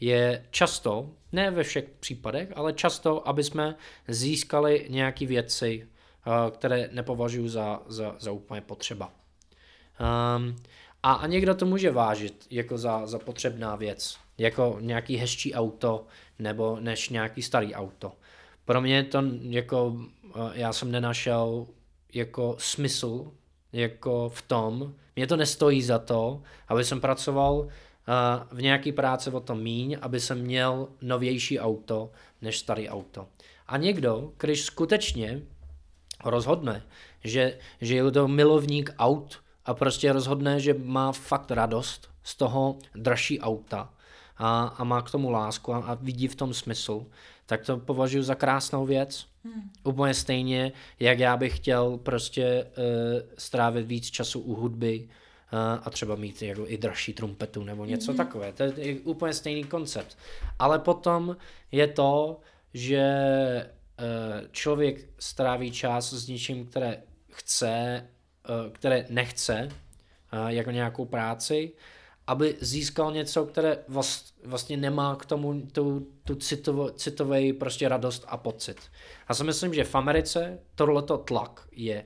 je 0.00 0.46
často, 0.50 1.10
ne 1.32 1.50
ve 1.50 1.62
všech 1.62 1.84
případech, 2.00 2.48
ale 2.56 2.72
často, 2.72 3.28
aby 3.28 3.44
jsme 3.44 3.74
získali 4.08 4.86
nějaké 4.88 5.26
věci, 5.26 5.88
uh, 6.26 6.50
které 6.50 6.88
nepovažuji 6.92 7.48
za, 7.48 7.82
za, 7.86 8.16
za 8.18 8.32
úplně 8.32 8.60
potřeba. 8.60 9.12
Um, 10.36 10.56
a, 11.02 11.12
a 11.12 11.26
někdo 11.26 11.54
to 11.54 11.66
může 11.66 11.90
vážit 11.90 12.46
jako 12.50 12.78
za, 12.78 13.06
za 13.06 13.18
potřebná 13.18 13.76
věc 13.76 14.21
jako 14.38 14.76
nějaký 14.80 15.16
hezčí 15.16 15.54
auto 15.54 16.06
nebo 16.38 16.78
než 16.80 17.08
nějaký 17.08 17.42
starý 17.42 17.74
auto. 17.74 18.12
Pro 18.64 18.80
mě 18.80 19.04
to 19.04 19.22
jako, 19.40 19.96
eh, 20.34 20.50
já 20.52 20.72
jsem 20.72 20.90
nenašel 20.90 21.66
jako 22.14 22.56
smysl 22.58 23.32
jako 23.72 24.28
v 24.28 24.42
tom, 24.42 24.94
mě 25.16 25.26
to 25.26 25.36
nestojí 25.36 25.82
za 25.82 25.98
to, 25.98 26.42
aby 26.68 26.84
jsem 26.84 27.00
pracoval 27.00 27.54
uh, 27.54 27.68
v 28.52 28.62
nějaký 28.62 28.92
práci 28.92 29.30
o 29.30 29.40
tom 29.40 29.62
míň, 29.62 29.98
aby 30.00 30.20
jsem 30.20 30.42
měl 30.42 30.88
novější 31.02 31.60
auto 31.60 32.10
než 32.42 32.58
starý 32.58 32.88
auto. 32.88 33.26
A 33.66 33.76
někdo, 33.76 34.32
když 34.38 34.62
skutečně 34.62 35.42
rozhodne, 36.24 36.82
že, 37.24 37.58
že 37.80 37.96
je 37.96 38.10
to 38.10 38.28
milovník 38.28 38.90
aut 38.98 39.42
a 39.64 39.74
prostě 39.74 40.12
rozhodne, 40.12 40.60
že 40.60 40.74
má 40.74 41.12
fakt 41.12 41.50
radost 41.50 42.10
z 42.22 42.36
toho 42.36 42.78
dražší 42.94 43.40
auta, 43.40 43.94
a, 44.42 44.74
a 44.78 44.84
má 44.84 45.02
k 45.02 45.10
tomu 45.10 45.30
lásku 45.30 45.74
a, 45.74 45.78
a 45.78 45.94
vidí 45.94 46.28
v 46.28 46.34
tom 46.34 46.54
smysl, 46.54 47.06
tak 47.46 47.64
to 47.64 47.78
považuji 47.78 48.22
za 48.22 48.34
krásnou 48.34 48.86
věc. 48.86 49.26
Hmm. 49.44 49.70
Úplně 49.84 50.14
stejně, 50.14 50.72
jak 51.00 51.18
já 51.18 51.36
bych 51.36 51.56
chtěl 51.56 51.98
prostě 51.98 52.64
uh, 52.64 52.84
strávit 53.38 53.86
víc 53.86 54.10
času 54.10 54.40
u 54.40 54.54
hudby 54.54 55.08
uh, 55.08 55.58
a 55.82 55.90
třeba 55.90 56.14
mít 56.14 56.42
jako 56.42 56.64
i 56.66 56.78
dražší 56.78 57.12
trumpetu 57.12 57.64
nebo 57.64 57.84
něco 57.84 58.12
hmm. 58.12 58.16
takové. 58.16 58.52
To 58.52 58.62
je 58.62 59.00
úplně 59.00 59.32
stejný 59.32 59.64
koncept. 59.64 60.18
Ale 60.58 60.78
potom 60.78 61.36
je 61.72 61.86
to, 61.86 62.40
že 62.74 63.04
uh, 64.00 64.48
člověk 64.52 65.08
stráví 65.18 65.70
čas 65.70 66.12
s 66.12 66.28
něčím, 66.28 66.66
které 66.66 67.02
chce, 67.30 68.06
uh, 68.48 68.72
které 68.72 69.06
nechce, 69.08 69.68
uh, 70.32 70.48
jako 70.48 70.70
nějakou 70.70 71.04
práci 71.04 71.72
aby 72.26 72.56
získal 72.60 73.12
něco, 73.12 73.46
které 73.46 73.78
vlastně 74.44 74.76
nemá 74.76 75.16
k 75.16 75.26
tomu 75.26 75.60
tu, 75.72 76.06
tu 76.24 76.34
citovo, 76.34 76.90
prostě 77.58 77.88
radost 77.88 78.24
a 78.28 78.36
pocit. 78.36 78.76
Já 79.28 79.34
si 79.34 79.44
myslím, 79.44 79.74
že 79.74 79.84
v 79.84 79.94
Americe 79.94 80.58
tohleto 80.74 81.18
tlak 81.18 81.68
je 81.72 82.04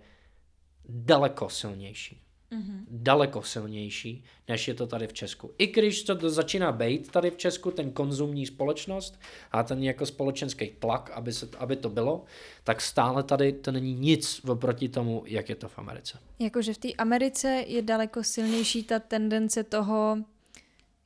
daleko 0.88 1.48
silnější. 1.48 2.25
Mm-hmm. 2.52 2.84
Daleko 2.90 3.42
silnější, 3.42 4.24
než 4.48 4.68
je 4.68 4.74
to 4.74 4.86
tady 4.86 5.06
v 5.06 5.12
Česku. 5.12 5.50
I 5.58 5.66
když 5.66 6.02
to 6.02 6.30
začíná 6.30 6.72
být 6.72 7.10
tady 7.10 7.30
v 7.30 7.36
Česku, 7.36 7.70
ten 7.70 7.90
konzumní 7.90 8.46
společnost 8.46 9.20
a 9.52 9.62
ten 9.62 9.82
jako 9.82 10.06
společenský 10.06 10.70
tlak, 10.78 11.10
aby, 11.14 11.32
se, 11.32 11.48
aby 11.58 11.76
to 11.76 11.90
bylo, 11.90 12.24
tak 12.64 12.80
stále 12.80 13.22
tady 13.22 13.52
to 13.52 13.72
není 13.72 13.94
nic 13.94 14.40
oproti 14.48 14.88
tomu, 14.88 15.22
jak 15.26 15.48
je 15.48 15.54
to 15.54 15.68
v 15.68 15.78
Americe. 15.78 16.18
Jakože 16.38 16.74
v 16.74 16.78
té 16.78 16.92
Americe 16.92 17.64
je 17.66 17.82
daleko 17.82 18.24
silnější 18.24 18.82
ta 18.82 18.98
tendence 18.98 19.64
toho, 19.64 20.18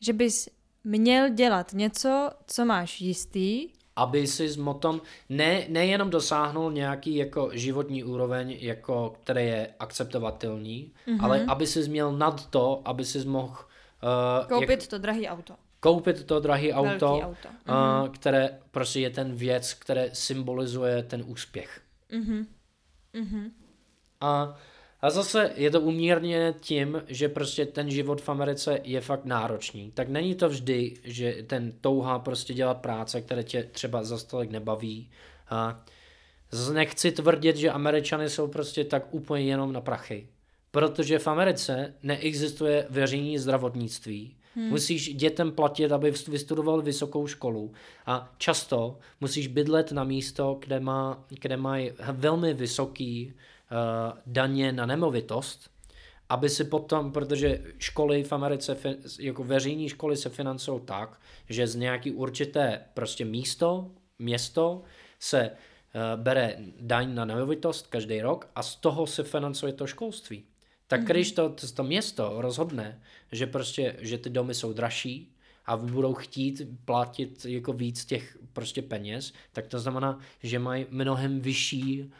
že 0.00 0.12
bys 0.12 0.48
měl 0.84 1.28
dělat 1.28 1.72
něco, 1.72 2.30
co 2.46 2.64
máš 2.64 3.00
jistý, 3.00 3.68
aby 3.96 4.26
si 4.26 4.48
s 4.48 4.56
motom 4.56 5.00
ne, 5.28 5.64
nejenom 5.68 6.10
dosáhnul 6.10 6.72
nějaký 6.72 7.16
jako 7.16 7.50
životní 7.52 8.04
úroveň, 8.04 8.56
jako, 8.60 9.14
který 9.22 9.46
je 9.46 9.68
akceptovatelný, 9.78 10.92
mm-hmm. 11.06 11.24
ale 11.24 11.44
aby 11.48 11.66
si 11.66 11.88
měl 11.88 12.12
nad 12.12 12.46
to, 12.46 12.82
aby 12.84 13.04
si 13.04 13.24
mohl 13.24 13.56
Uh, 14.02 14.48
koupit 14.48 14.80
jak, 14.80 14.86
to 14.86 14.98
drahé 14.98 15.28
auto. 15.28 15.54
Koupit 15.80 16.24
to 16.24 16.40
drahé 16.40 16.72
auto, 16.72 17.20
auto. 17.20 17.48
Uh, 17.48 17.74
uh-huh. 17.74 18.10
které 18.10 18.58
prostě 18.70 19.00
je 19.00 19.10
ten 19.10 19.34
věc, 19.34 19.74
které 19.74 20.10
symbolizuje 20.12 21.02
ten 21.02 21.24
úspěch. 21.26 21.80
Uh-huh. 22.10 22.46
Uh-huh. 23.14 23.50
A 24.20 24.56
a 25.02 25.10
zase 25.10 25.52
je 25.56 25.70
to 25.70 25.80
umírně 25.80 26.54
tím, 26.60 27.02
že 27.06 27.28
prostě 27.28 27.66
ten 27.66 27.90
život 27.90 28.20
v 28.20 28.28
Americe 28.28 28.80
je 28.84 29.00
fakt 29.00 29.24
náročný. 29.24 29.90
Tak 29.94 30.08
není 30.08 30.34
to 30.34 30.48
vždy, 30.48 30.94
že 31.04 31.36
ten 31.46 31.72
touha 31.80 32.18
prostě 32.18 32.54
dělat 32.54 32.80
práce, 32.80 33.20
které 33.20 33.42
tě 33.42 33.62
třeba 33.62 34.02
za 34.02 34.18
stolik 34.18 34.50
nebaví. 34.50 35.10
A 35.50 35.84
nechci 36.72 37.12
tvrdit, 37.12 37.56
že 37.56 37.70
Američany 37.70 38.30
jsou 38.30 38.48
prostě 38.48 38.84
tak 38.84 39.14
úplně 39.14 39.44
jenom 39.44 39.72
na 39.72 39.80
prachy. 39.80 40.26
Protože 40.70 41.18
v 41.18 41.26
Americe 41.26 41.94
neexistuje 42.02 42.86
veřejné 42.90 43.38
zdravotnictví. 43.38 44.36
Hmm. 44.54 44.68
Musíš 44.68 45.14
dětem 45.14 45.52
platit, 45.52 45.92
aby 45.92 46.12
vystudoval 46.28 46.82
vysokou 46.82 47.26
školu. 47.26 47.72
A 48.06 48.32
často 48.38 48.98
musíš 49.20 49.46
bydlet 49.46 49.92
na 49.92 50.04
místo, 50.04 50.58
kde, 50.60 50.80
má, 50.80 51.24
kde 51.28 51.56
mají 51.56 51.92
velmi 52.12 52.54
vysoký 52.54 53.34
daně 54.26 54.72
na 54.72 54.86
nemovitost, 54.86 55.70
aby 56.28 56.48
si 56.48 56.64
potom, 56.64 57.12
protože 57.12 57.64
školy 57.78 58.24
v 58.24 58.32
Americe, 58.32 58.76
jako 59.18 59.44
veřejné 59.44 59.88
školy 59.88 60.16
se 60.16 60.28
financují 60.28 60.80
tak, 60.84 61.20
že 61.48 61.66
z 61.66 61.76
nějaký 61.76 62.12
určité 62.12 62.80
prostě 62.94 63.24
místo, 63.24 63.90
město 64.18 64.82
se 65.18 65.50
uh, 65.50 66.22
bere 66.22 66.56
daň 66.80 67.14
na 67.14 67.24
nemovitost 67.24 67.86
každý 67.86 68.20
rok 68.20 68.50
a 68.54 68.62
z 68.62 68.76
toho 68.76 69.06
se 69.06 69.22
financuje 69.22 69.72
to 69.72 69.86
školství. 69.86 70.44
Tak 70.86 71.00
mm-hmm. 71.00 71.10
když 71.10 71.32
to, 71.32 71.48
to, 71.48 71.72
to 71.72 71.84
město 71.84 72.34
rozhodne, 72.38 73.02
že 73.32 73.46
prostě, 73.46 73.96
že 73.98 74.18
ty 74.18 74.30
domy 74.30 74.54
jsou 74.54 74.72
dražší 74.72 75.34
a 75.66 75.76
budou 75.76 76.14
chtít 76.14 76.62
platit 76.84 77.44
jako 77.44 77.72
víc 77.72 78.04
těch 78.04 78.38
prostě 78.52 78.82
peněz, 78.82 79.32
tak 79.52 79.66
to 79.66 79.78
znamená, 79.78 80.18
že 80.42 80.58
mají 80.58 80.86
mnohem 80.90 81.40
vyšší 81.40 82.10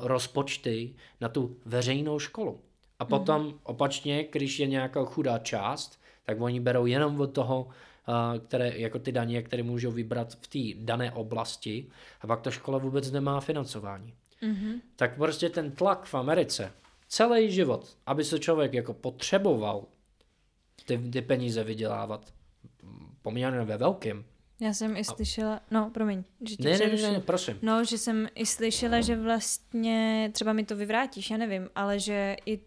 rozpočty 0.00 0.94
na 1.20 1.28
tu 1.28 1.56
veřejnou 1.64 2.18
školu. 2.18 2.60
A 2.98 3.04
potom 3.04 3.46
mm-hmm. 3.46 3.58
opačně, 3.62 4.24
když 4.32 4.58
je 4.58 4.66
nějaká 4.66 5.04
chudá 5.04 5.38
část, 5.38 6.00
tak 6.24 6.40
oni 6.40 6.60
berou 6.60 6.86
jenom 6.86 7.20
od 7.20 7.26
toho, 7.26 7.62
uh, 7.64 8.38
které, 8.46 8.72
jako 8.76 8.98
ty 8.98 9.12
daně, 9.12 9.42
které 9.42 9.62
můžou 9.62 9.90
vybrat 9.90 10.38
v 10.40 10.46
té 10.46 10.84
dané 10.84 11.12
oblasti 11.12 11.86
a 12.20 12.26
pak 12.26 12.40
ta 12.40 12.50
škola 12.50 12.78
vůbec 12.78 13.10
nemá 13.10 13.40
financování. 13.40 14.14
Mm-hmm. 14.42 14.80
Tak 14.96 15.16
prostě 15.16 15.48
ten 15.48 15.72
tlak 15.72 16.04
v 16.04 16.14
Americe, 16.14 16.72
celý 17.08 17.50
život, 17.50 17.96
aby 18.06 18.24
se 18.24 18.38
člověk 18.38 18.74
jako 18.74 18.94
potřeboval 18.94 19.84
ty, 20.86 20.98
ty 20.98 21.22
peníze 21.22 21.64
vydělávat 21.64 22.32
poměrně 23.22 23.64
ve 23.64 23.76
velkém, 23.76 24.24
já 24.60 24.72
jsem 24.72 24.96
i 24.96 25.04
slyšela, 25.04 25.60
no 25.70 25.90
promiň, 25.90 26.24
že 26.48 26.56
ti 26.56 26.62
ne, 26.62 26.78
ne, 26.78 26.88
ne, 26.88 27.12
ne, 27.12 27.20
prosím. 27.20 27.58
No, 27.62 27.84
že 27.84 27.98
jsem 27.98 28.28
i 28.34 28.46
slyšela, 28.46 29.00
že 29.00 29.16
vlastně, 29.16 30.30
třeba 30.34 30.52
mi 30.52 30.64
to 30.64 30.76
vyvrátíš, 30.76 31.30
já 31.30 31.36
nevím, 31.36 31.70
ale 31.74 31.98
že 31.98 32.36
i 32.46 32.58
uh, 32.58 32.64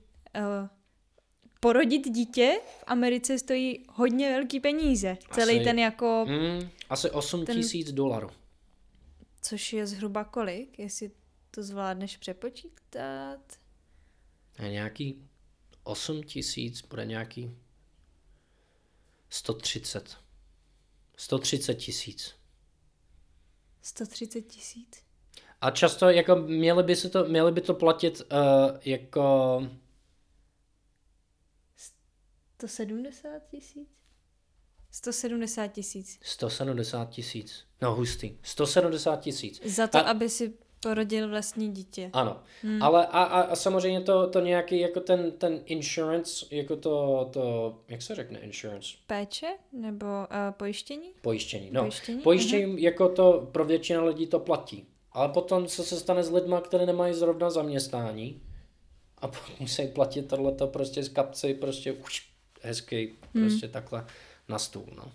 porodit 1.60 2.10
dítě 2.10 2.60
v 2.80 2.84
Americe 2.88 3.40
stojí 3.40 3.86
hodně 3.90 4.30
velký 4.30 4.60
peníze. 4.60 5.18
Asi, 5.30 5.42
Celý 5.42 5.64
ten 5.64 5.80
jako... 5.80 6.26
Mm, 6.28 6.70
asi 6.90 7.12
8 7.12 7.46
ten, 7.46 7.56
tisíc 7.56 7.92
dolarů. 7.92 8.30
Což 9.42 9.74
je 9.74 9.88
zhruba 9.88 10.24
kolik, 10.24 10.80
jestli 10.80 11.12
to 11.52 11.64
zvládneš 11.64 12.18
přepočítat? 12.18 13.40
Je 14.60 14.70
nějaký 14.70 15.30
8 15.84 16.24
tisíc, 16.24 16.82
bude 16.82 17.06
nějaký 17.06 17.52
130. 19.30 20.23
130 21.18 21.74
tisíc. 21.74 22.36
130 23.82 24.42
tisíc. 24.42 25.04
A 25.62 25.72
často 25.72 26.10
jako 26.10 26.36
měli 26.36 26.84
by, 26.84 26.96
se 26.96 27.10
to, 27.10 27.26
měli 27.26 27.52
by 27.52 27.62
to 27.62 27.74
platit 27.74 28.22
uh, 28.22 28.78
jako... 28.86 29.68
170 32.58 33.48
tisíc? 33.52 33.90
170 34.92 35.68
tisíc. 35.68 36.20
170 36.22 37.10
tisíc. 37.10 37.66
No 37.82 37.96
hustý. 37.96 38.38
170 38.44 39.22
tisíc. 39.22 39.62
Za 39.66 39.88
to, 39.88 39.98
a... 39.98 40.02
aby 40.02 40.30
si 40.30 40.54
porodil 40.84 41.30
vlastní 41.30 41.74
dítě. 41.74 42.10
Ano, 42.14 42.40
hmm. 42.62 42.84
ale 42.84 43.08
a, 43.08 43.24
a, 43.24 43.42
a 43.42 43.56
samozřejmě 43.56 44.02
to, 44.02 44.30
to 44.30 44.40
nějaký 44.40 44.80
jako 44.80 45.00
ten, 45.00 45.32
ten 45.32 45.62
insurance, 45.66 46.46
jako 46.52 46.76
to, 46.76 47.30
to, 47.34 47.76
jak 47.88 48.02
se 48.02 48.16
řekne 48.16 48.40
insurance? 48.40 48.88
Péče 49.08 49.48
nebo 49.72 50.06
uh, 50.06 50.52
pojištění? 50.52 51.12
Pojištění, 51.22 51.70
no. 51.72 51.82
Pojištění, 51.82 52.22
pojištění 52.22 52.66
uh-huh. 52.66 52.80
jako 52.80 53.10
to 53.10 53.50
pro 53.52 53.66
většinu 53.66 54.06
lidí 54.06 54.28
to 54.28 54.40
platí. 54.40 54.86
Ale 55.12 55.30
potom 55.30 55.68
co 55.68 55.84
se 55.84 56.00
stane 56.00 56.24
s 56.24 56.32
lidma, 56.32 56.62
které 56.62 56.86
nemají 56.86 57.14
zrovna 57.14 57.50
zaměstnání 57.50 58.42
a 59.22 59.32
musí 59.60 59.88
platit 59.88 60.28
tohleto 60.28 60.68
prostě 60.68 61.04
z 61.04 61.10
kapci, 61.10 61.54
prostě 61.54 61.92
už 61.92 62.30
hezky, 62.62 63.14
hmm. 63.34 63.44
prostě 63.44 63.68
takhle 63.68 64.06
na 64.50 64.60
stůl, 64.60 64.88
no. 64.96 65.12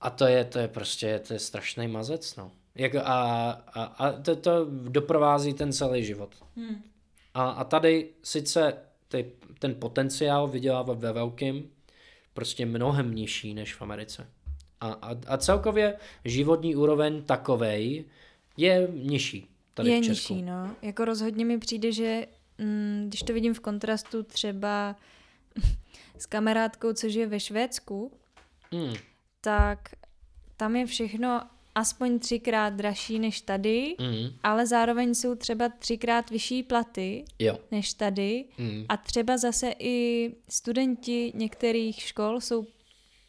A 0.00 0.10
to 0.10 0.26
je, 0.26 0.44
to 0.44 0.58
je 0.58 0.68
prostě, 0.68 1.18
to 1.18 1.32
je 1.32 1.38
strašný 1.38 1.88
mazec, 1.88 2.36
no. 2.36 2.52
Jako 2.78 2.98
a, 2.98 3.50
a, 3.50 3.82
a 3.82 4.12
to, 4.12 4.36
to 4.36 4.66
doprovází 4.70 5.54
ten 5.54 5.72
celý 5.72 6.04
život. 6.04 6.34
Hmm. 6.56 6.82
A, 7.34 7.50
a 7.50 7.64
tady 7.64 8.08
sice 8.22 8.78
ty, 9.08 9.32
ten 9.58 9.74
potenciál 9.74 10.48
vydělávat 10.48 10.98
ve 10.98 11.12
velkým 11.12 11.70
prostě 12.34 12.66
mnohem 12.66 13.14
nižší 13.14 13.54
než 13.54 13.74
v 13.74 13.82
Americe. 13.82 14.26
A, 14.80 14.88
a, 14.92 15.16
a 15.26 15.36
celkově 15.36 15.96
životní 16.24 16.76
úroveň 16.76 17.22
takovej 17.22 18.04
je 18.56 18.88
nižší 18.92 19.48
tady 19.78 19.90
je 19.90 20.00
v 20.00 20.04
Česku. 20.04 20.34
nižší, 20.34 20.46
no. 20.46 20.76
Jako 20.82 21.04
rozhodně 21.04 21.44
mi 21.44 21.58
přijde, 21.58 21.92
že 21.92 22.26
mm, 22.58 23.04
když 23.08 23.22
to 23.22 23.32
vidím 23.32 23.54
v 23.54 23.60
kontrastu 23.60 24.22
třeba 24.22 24.96
s 26.18 26.26
kamarádkou, 26.26 26.92
což 26.92 27.14
je 27.14 27.26
ve 27.26 27.40
Švédsku, 27.40 28.12
mm. 28.72 28.94
tak 29.40 29.78
tam 30.56 30.76
je 30.76 30.86
všechno 30.86 31.42
aspoň 31.78 32.18
třikrát 32.18 32.70
dražší 32.70 33.18
než 33.18 33.40
tady, 33.40 33.96
mm. 34.00 34.30
ale 34.42 34.66
zároveň 34.66 35.14
jsou 35.14 35.34
třeba 35.34 35.68
třikrát 35.68 36.30
vyšší 36.30 36.62
platy 36.62 37.24
jo. 37.38 37.58
než 37.70 37.94
tady 37.94 38.44
mm. 38.58 38.84
a 38.88 38.96
třeba 38.96 39.38
zase 39.38 39.74
i 39.78 40.30
studenti 40.48 41.32
některých 41.34 42.00
škol 42.00 42.40
jsou 42.40 42.66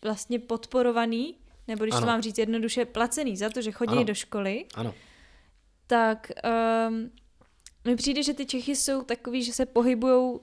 vlastně 0.01 0.39
podporovaný, 0.39 1.35
nebo 1.67 1.85
když 1.85 1.93
ano. 1.93 2.01
to 2.01 2.07
mám 2.07 2.21
říct 2.21 2.37
jednoduše, 2.37 2.85
placený 2.85 3.37
za 3.37 3.49
to, 3.49 3.61
že 3.61 3.71
chodí 3.71 3.91
ano. 3.91 4.03
do 4.03 4.13
školy. 4.15 4.65
Ano. 4.75 4.93
Tak 5.87 6.31
um, 6.89 7.11
mi 7.85 7.95
přijde, 7.95 8.23
že 8.23 8.33
ty 8.33 8.45
Čechy 8.45 8.75
jsou 8.75 9.03
takový, 9.03 9.43
že 9.43 9.53
se 9.53 9.65
pohybují 9.65 10.39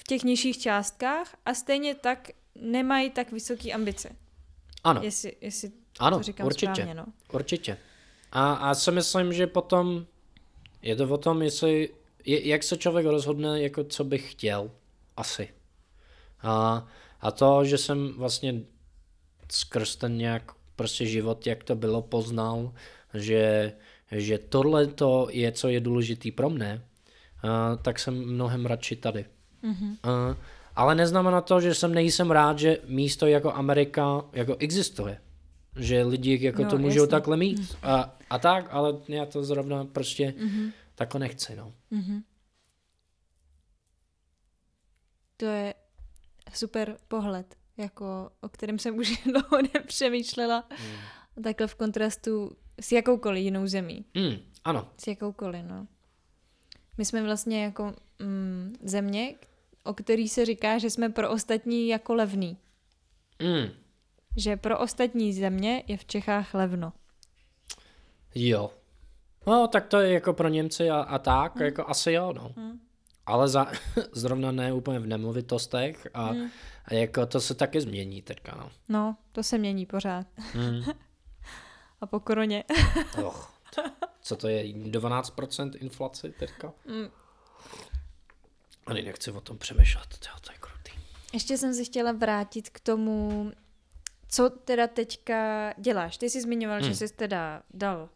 v 0.00 0.04
těch 0.04 0.22
nižších 0.22 0.58
částkách 0.58 1.36
a 1.44 1.54
stejně 1.54 1.94
tak 1.94 2.30
nemají 2.54 3.10
tak 3.10 3.32
vysoké 3.32 3.72
ambice. 3.72 4.16
Ano. 4.84 5.00
Jestli, 5.02 5.36
jestli 5.40 5.81
ano, 5.98 6.16
to 6.16 6.22
říkám 6.22 6.46
určitě. 6.46 6.72
Správně, 6.72 6.94
no. 6.94 7.06
Určitě. 7.32 7.76
A, 8.32 8.52
a 8.52 8.74
si 8.74 8.90
myslím, 8.90 9.32
že 9.32 9.46
potom 9.46 10.06
je 10.82 10.96
to 10.96 11.08
o 11.08 11.18
tom, 11.18 11.42
jestli, 11.42 11.90
je, 12.24 12.48
jak 12.48 12.62
se 12.62 12.76
člověk 12.76 13.06
rozhodne, 13.06 13.62
jako 13.62 13.84
co 13.84 14.04
bych 14.04 14.32
chtěl. 14.32 14.70
Asi. 15.16 15.48
A, 16.42 16.86
a 17.20 17.30
to, 17.30 17.64
že 17.64 17.78
jsem 17.78 18.12
vlastně 18.16 18.60
skrz 19.50 19.96
ten 19.96 20.18
nějak 20.18 20.52
prostě 20.76 21.06
život, 21.06 21.46
jak 21.46 21.64
to 21.64 21.76
bylo, 21.76 22.02
poznal, 22.02 22.72
že, 23.14 23.72
že 24.12 24.38
tohle 24.38 24.86
to 24.86 25.28
je, 25.30 25.52
co 25.52 25.68
je 25.68 25.80
důležitý 25.80 26.30
pro 26.30 26.50
mne, 26.50 26.84
a, 27.42 27.76
tak 27.76 27.98
jsem 27.98 28.24
mnohem 28.24 28.66
radši 28.66 28.96
tady. 28.96 29.24
Mm-hmm. 29.64 29.96
A, 30.02 30.36
ale 30.76 30.94
neznamená 30.94 31.40
to, 31.40 31.60
že 31.60 31.74
jsem 31.74 31.94
nejsem 31.94 32.30
rád, 32.30 32.58
že 32.58 32.78
místo 32.86 33.26
jako 33.26 33.52
Amerika 33.52 34.24
jako 34.32 34.56
existuje 34.58 35.18
že 35.76 36.02
lidi 36.02 36.44
jako 36.44 36.62
no, 36.62 36.70
to 36.70 36.78
můžou 36.78 37.00
jasný. 37.00 37.10
takhle 37.10 37.36
mít 37.36 37.76
a, 37.82 38.18
a 38.30 38.38
tak, 38.38 38.66
ale 38.70 38.98
já 39.08 39.26
to 39.26 39.44
zrovna 39.44 39.84
prostě 39.84 40.34
mm-hmm. 40.38 40.72
takhle 40.94 41.20
nechci, 41.20 41.56
no. 41.56 41.74
Mm-hmm. 41.92 42.22
To 45.36 45.44
je 45.44 45.74
super 46.54 46.96
pohled, 47.08 47.56
jako 47.76 48.30
o 48.40 48.48
kterém 48.48 48.78
jsem 48.78 48.98
už 48.98 49.22
dlouho 49.24 49.62
nepřemýšlela. 49.74 50.68
Mm. 50.70 51.42
Takhle 51.42 51.66
v 51.66 51.74
kontrastu 51.74 52.56
s 52.80 52.92
jakoukoliv 52.92 53.44
jinou 53.44 53.66
zemí. 53.66 54.04
Mm, 54.14 54.36
ano. 54.64 54.88
S 54.96 55.06
jakoukoliv, 55.06 55.64
no. 55.64 55.86
My 56.98 57.04
jsme 57.04 57.22
vlastně 57.22 57.64
jako 57.64 57.94
mm, 58.18 58.76
země, 58.82 59.34
o 59.84 59.94
který 59.94 60.28
se 60.28 60.44
říká, 60.44 60.78
že 60.78 60.90
jsme 60.90 61.08
pro 61.08 61.30
ostatní 61.30 61.88
jako 61.88 62.14
levný. 62.14 62.56
Mm 63.42 63.81
že 64.36 64.56
pro 64.56 64.78
ostatní 64.78 65.32
země 65.32 65.82
je 65.86 65.96
v 65.96 66.04
Čechách 66.04 66.54
levno. 66.54 66.92
Jo. 68.34 68.70
No, 69.46 69.68
tak 69.68 69.86
to 69.86 70.00
je 70.00 70.12
jako 70.12 70.32
pro 70.32 70.48
Němci 70.48 70.90
a, 70.90 71.00
a 71.00 71.18
tak, 71.18 71.54
hmm. 71.54 71.64
jako 71.64 71.88
asi 71.88 72.12
jo, 72.12 72.32
no. 72.32 72.52
Hmm. 72.56 72.80
ale 73.26 73.48
za, 73.48 73.66
zrovna 74.12 74.52
ne 74.52 74.72
úplně 74.72 74.98
v 74.98 75.06
nemovitostech 75.06 76.08
a, 76.14 76.32
mm. 76.32 76.50
a 76.84 76.94
jako 76.94 77.26
to 77.26 77.40
se 77.40 77.54
taky 77.54 77.80
změní 77.80 78.22
teďka, 78.22 78.56
no. 78.56 78.70
No, 78.88 79.16
to 79.32 79.42
se 79.42 79.58
mění 79.58 79.86
pořád. 79.86 80.26
Mm. 80.54 80.82
a 82.00 82.06
po 82.06 82.20
koroně. 82.20 82.64
Och, 83.24 83.52
co 84.22 84.36
to 84.36 84.48
je, 84.48 84.64
12% 84.64 85.70
inflace 85.80 86.28
teďka? 86.28 86.72
Mm. 86.86 87.08
Ani 88.86 89.02
nechci 89.02 89.30
o 89.30 89.40
tom 89.40 89.58
přemýšlet, 89.58 90.08
to 90.18 90.52
je 90.52 90.58
krutý. 90.58 90.92
Ještě 91.32 91.58
jsem 91.58 91.74
se 91.74 91.84
chtěla 91.84 92.12
vrátit 92.12 92.70
k 92.70 92.80
tomu, 92.80 93.52
co 94.32 94.50
teda 94.50 94.86
teďka 94.86 95.72
děláš. 95.78 96.16
Ty 96.18 96.30
jsi 96.30 96.40
zmiňoval, 96.40 96.80
mm. 96.80 96.84
že 96.84 96.94
jsi 96.94 97.14
teda 97.14 97.62
dal 97.74 98.08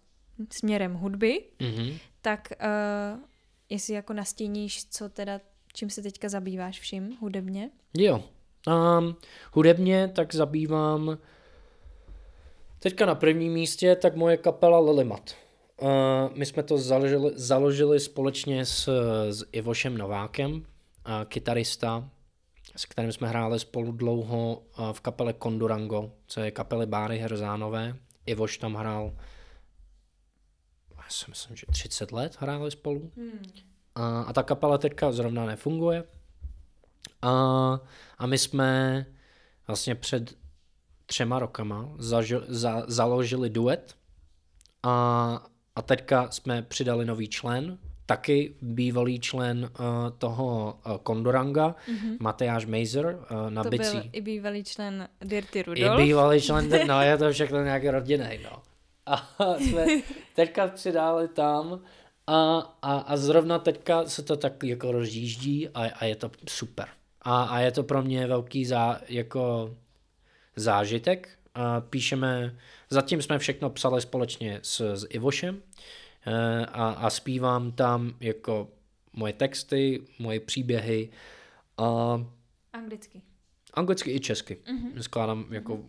směrem 0.53 0.95
hudby, 0.95 1.45
mm-hmm. 1.59 1.99
tak 2.23 2.49
uh, 2.61 3.21
jestli 3.69 3.95
jako 3.95 4.13
nastíníš, 4.13 4.87
co 4.91 5.09
teda, 5.09 5.41
čím 5.73 5.91
se 5.91 6.03
teďka 6.03 6.29
zabýváš 6.29 6.81
vším 6.81 7.17
hudebně? 7.21 7.71
Jo, 7.97 8.25
um, 8.67 9.17
hudebně 9.53 10.09
tak 10.09 10.35
zabývám 10.35 11.19
teďka 12.79 13.07
na 13.07 13.15
prvním 13.15 13.53
místě, 13.53 13.97
tak 13.97 14.17
moje 14.17 14.37
kapela 14.37 14.81
Lilimat. 14.81 15.35
Uh, 15.83 15.89
my 16.35 16.47
jsme 16.47 16.63
to 16.63 16.79
založili, 16.79 17.31
založili 17.35 18.01
společně 18.01 18.67
s, 18.67 18.89
s 19.31 19.45
Ivošem 19.53 19.99
Novákem, 19.99 20.53
uh, 20.53 20.63
kytarista, 21.25 22.11
s 22.77 22.85
kterým 22.85 23.13
jsme 23.13 23.29
hráli 23.29 23.61
spolu 23.61 23.93
dlouho 23.93 24.63
uh, 24.79 24.93
v 24.93 25.01
kapele 25.01 25.33
Kondurango, 25.33 26.13
co 26.27 26.41
je 26.41 26.51
kapely 26.51 26.87
Báry 26.87 27.19
Herzánové. 27.19 27.97
Ivoš 28.27 28.59
tam 28.59 28.75
hrál 28.75 29.13
já 31.07 31.11
si 31.11 31.25
myslím, 31.29 31.57
že 31.57 31.67
30 31.71 32.13
let 32.13 32.37
hráli 32.41 32.71
spolu. 32.71 33.13
Hmm. 33.17 33.45
A, 33.95 34.23
a 34.23 34.33
ta 34.33 34.43
kapela 34.43 34.79
teďka 34.79 35.13
zrovna 35.13 35.47
nefunguje. 35.47 36.05
A, 37.23 37.31
a 38.19 38.27
my 38.27 38.39
jsme 38.39 39.07
vlastně 39.67 39.95
před 39.95 40.39
třema 41.07 41.39
rokama 41.39 41.89
zažil, 41.99 42.45
za, 42.49 42.85
založili 42.89 43.51
duet 43.51 43.97
a, 44.83 45.47
a 45.77 45.83
teďka 45.83 46.31
jsme 46.31 46.63
přidali 46.63 47.05
nový 47.05 47.29
člen, 47.29 47.79
taky 48.07 48.55
bývalý 48.63 49.21
člen 49.21 49.71
uh, 49.81 49.87
toho 50.19 50.79
uh, 50.87 50.97
Kondoranga, 50.97 51.75
mm-hmm. 51.89 52.17
Matejáš 52.21 52.67
Mejzer 52.67 53.07
uh, 53.07 53.51
na 53.51 53.63
to 53.63 53.71
bicí. 53.71 53.93
byl 53.93 54.11
i 54.13 54.21
bývalý 54.21 54.65
člen 54.65 55.09
Dirty 55.21 55.63
Rudolf. 55.63 56.01
I 56.01 56.03
bývalý 56.03 56.41
člen, 56.41 56.69
no 56.87 57.03
je 57.03 57.19
to 57.19 57.33
všechno 57.33 57.65
nějaký 57.65 57.91
rodinný, 57.91 58.39
no. 58.45 58.63
A 59.07 59.29
jsme 59.59 59.87
teďka 60.35 60.67
přidali 60.67 61.29
tam 61.29 61.81
a, 62.27 62.59
a, 62.83 62.99
a 62.99 63.17
zrovna 63.17 63.59
teďka 63.59 64.05
se 64.05 64.23
to 64.23 64.37
tak 64.37 64.65
jako 64.65 64.93
rozjíždí 64.93 65.69
a, 65.69 65.85
a 65.85 66.05
je 66.05 66.17
to 66.17 66.31
super. 66.49 66.89
A, 67.23 67.43
a 67.43 67.59
je 67.59 67.71
to 67.73 67.83
pro 67.83 68.03
mě 68.03 68.27
velký 68.27 68.65
zá, 68.65 69.01
jako 69.09 69.75
zážitek. 70.57 71.29
A 71.55 71.81
píšeme, 71.81 72.57
zatím 72.91 73.23
jsme 73.23 73.39
všechno 73.39 73.71
psali 73.71 74.01
společně 74.01 74.61
s, 74.63 74.81
s 74.95 75.07
Ivošem 75.11 75.63
a, 76.73 76.91
a 76.91 77.11
zpívám 77.11 77.73
tam 77.73 78.15
jako 78.21 78.69
moje 79.13 79.33
texty, 79.33 80.07
moje 80.19 80.41
příběhy. 80.41 81.11
A 81.79 82.19
anglicky. 82.73 83.23
Anglicky 83.75 84.11
i 84.11 84.21
česky. 84.21 84.55
Mm-hmm. 84.55 85.01
Skládám 85.01 85.47
jako 85.51 85.81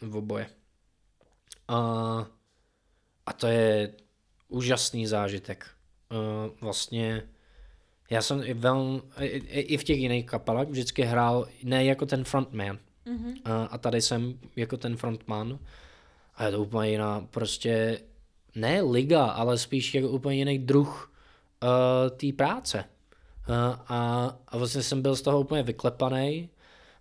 v 0.00 0.16
oboje. 0.16 0.46
A 1.68 2.26
a 3.26 3.32
to 3.32 3.46
je 3.46 3.92
úžasný 4.48 5.06
zážitek. 5.06 5.66
Uh, 6.10 6.52
vlastně 6.60 7.22
já 8.10 8.22
jsem 8.22 8.42
i, 8.44 8.54
vel, 8.54 9.02
i, 9.20 9.26
i 9.60 9.76
v 9.76 9.84
těch 9.84 9.98
jiných 9.98 10.26
kapelách 10.26 10.68
vždycky 10.68 11.02
hrál 11.02 11.48
ne 11.64 11.84
jako 11.84 12.06
ten 12.06 12.24
frontman. 12.24 12.78
Mm-hmm. 13.06 13.30
Uh, 13.30 13.68
a 13.70 13.78
tady 13.78 14.02
jsem 14.02 14.38
jako 14.56 14.76
ten 14.76 14.96
frontman. 14.96 15.58
A 16.34 16.44
je 16.44 16.50
to 16.50 16.62
úplně 16.62 16.90
jiná, 16.90 17.20
prostě 17.30 18.00
ne 18.56 18.82
liga, 18.82 19.24
ale 19.24 19.58
spíš 19.58 19.94
jako 19.94 20.08
úplně 20.08 20.36
jiný 20.36 20.58
druh 20.58 21.12
uh, 21.62 21.68
té 22.16 22.32
práce. 22.32 22.84
Uh, 23.48 23.54
a, 23.88 24.30
a 24.48 24.58
vlastně 24.58 24.82
jsem 24.82 25.02
byl 25.02 25.16
z 25.16 25.22
toho 25.22 25.40
úplně 25.40 25.62
vyklepaný. 25.62 26.50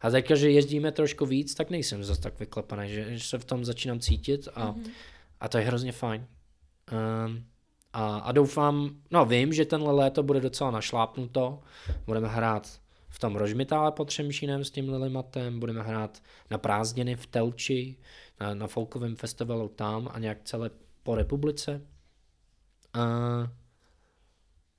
A 0.02 0.10
teďka, 0.10 0.36
že 0.36 0.52
jezdíme 0.52 0.92
trošku 0.92 1.26
víc, 1.26 1.56
tak 1.56 1.70
nejsem 1.70 2.04
zase 2.04 2.22
tak 2.22 2.40
vyklepaný, 2.40 2.90
že, 2.90 3.18
že 3.18 3.24
se 3.24 3.38
v 3.38 3.46
tom 3.46 3.66
začínám 3.66 4.00
cítit 4.00 4.48
a, 4.56 4.72
mm-hmm. 4.72 4.92
A 5.40 5.48
to 5.48 5.58
je 5.58 5.64
hrozně 5.64 5.92
fajn. 5.92 6.28
Um, 7.28 7.46
a, 7.94 8.18
a 8.18 8.32
doufám, 8.32 8.96
no 9.12 9.26
vím, 9.26 9.54
že 9.54 9.66
tenhle 9.66 9.94
léto 9.94 10.24
bude 10.24 10.40
docela 10.40 10.72
našlápnuto. 10.72 11.60
Budeme 12.06 12.28
hrát 12.28 12.80
v 13.10 13.20
tom 13.20 13.36
Rožmitále 13.36 13.92
pod 13.92 14.06
Třemšínem 14.06 14.64
s 14.64 14.72
tím 14.72 14.90
Lilimatem, 14.90 15.60
budeme 15.60 15.84
hrát 15.84 16.24
na 16.52 16.58
prázdniny 16.58 17.16
v 17.16 17.28
Telči, 17.28 17.96
na, 18.40 18.54
na 18.54 18.68
folkovém 18.68 19.16
festivalu 19.16 19.68
tam 19.68 20.10
a 20.14 20.20
nějak 20.20 20.38
celé 20.44 20.70
po 21.06 21.16
republice. 21.16 21.82
A, 22.94 23.06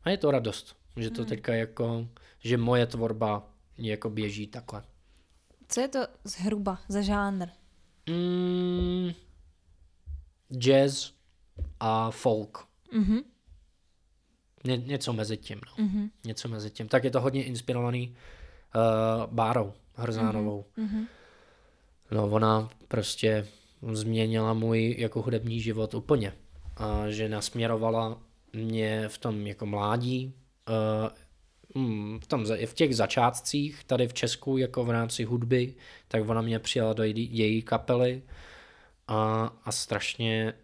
a 0.03 0.11
je 0.11 0.19
to 0.19 0.31
radost, 0.31 0.77
že 0.97 1.11
to 1.11 1.23
hmm. 1.23 1.29
teďka 1.29 1.55
jako, 1.55 2.09
že 2.39 2.57
moje 2.57 2.87
tvorba 2.87 3.49
jako 3.79 4.11
běží 4.11 4.47
takhle. 4.47 4.83
Co 5.69 5.81
je 5.81 5.89
to 5.89 6.01
zhruba 6.25 6.79
za 6.89 7.03
žánr? 7.03 7.47
Mm, 8.11 9.11
jazz 10.59 11.13
a 11.81 12.11
folk. 12.11 12.67
Mm-hmm. 12.93 13.23
Ně, 14.65 14.77
něco 14.77 15.13
mezi 15.13 15.37
tím. 15.37 15.61
No. 15.67 15.85
Mm-hmm. 15.85 16.11
Něco 16.25 16.49
mezi 16.49 16.71
tím. 16.71 16.89
Tak 16.89 17.05
je 17.05 17.11
to 17.11 17.21
hodně 17.21 17.45
inspirovaný 17.45 18.17
uh, 18.75 19.35
Bárou 19.35 19.73
Hrzánovou. 19.95 20.65
Mm-hmm. 20.79 21.07
No 22.11 22.31
ona 22.31 22.69
prostě 22.89 23.49
změnila 23.95 24.55
můj 24.55 24.95
jako 24.99 25.23
hudební 25.23 25.61
život 25.61 25.95
úplně. 25.95 26.33
A 26.77 27.11
že 27.11 27.29
nasměrovala 27.29 28.19
mě 28.53 29.09
v 29.09 29.19
tom 29.19 29.47
jako 29.47 29.67
mládí, 29.67 30.35
uh, 30.69 32.19
v, 32.21 32.27
tom, 32.27 32.45
v 32.67 32.75
těch 32.75 32.97
začátcích 32.97 33.85
tady 33.85 34.09
v 34.09 34.15
Česku 34.15 34.57
jako 34.57 34.85
v 34.85 34.91
rámci 34.91 35.25
hudby, 35.25 35.75
tak 36.09 36.29
ona 36.29 36.43
mě 36.43 36.59
přijala 36.59 36.93
do 36.93 37.03
její 37.05 37.63
kapely 37.63 38.23
a, 39.09 39.53
a 39.65 39.73
strašně 39.73 40.55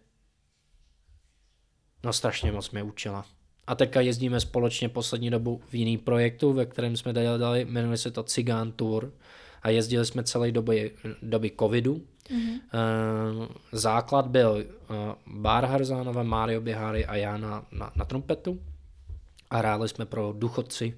no 2.03 2.13
strašně 2.13 2.51
moc 2.51 2.71
mě 2.71 2.83
učila. 2.83 3.25
A 3.67 3.75
teďka 3.75 4.01
jezdíme 4.01 4.39
společně 4.39 4.89
poslední 4.89 5.29
dobu 5.29 5.61
v 5.69 5.75
jiný 5.75 5.97
projektu, 5.97 6.53
ve 6.53 6.65
kterém 6.65 6.97
jsme 6.97 7.13
dali, 7.13 7.65
jmenuje 7.65 7.97
se 7.97 8.11
to 8.11 8.23
Cigán 8.23 8.71
Tour 8.71 9.13
a 9.61 9.69
jezdili 9.69 10.05
jsme 10.05 10.23
celé 10.23 10.51
doby, 10.51 10.91
doby 11.21 11.51
covidu. 11.59 12.01
Mm-hmm. 12.29 12.59
Základ 13.71 14.27
byl 14.27 14.63
eh, 14.65 14.93
Bár 15.27 15.65
Harzánova, 15.65 16.23
Mário 16.23 16.61
Bihary 16.61 17.05
a 17.05 17.15
já 17.15 17.37
na, 17.37 17.65
na, 17.71 17.91
na 17.95 18.05
trumpetu 18.05 18.59
a 19.49 19.57
hráli 19.57 19.89
jsme 19.89 20.05
pro 20.05 20.33
duchodci 20.37 20.93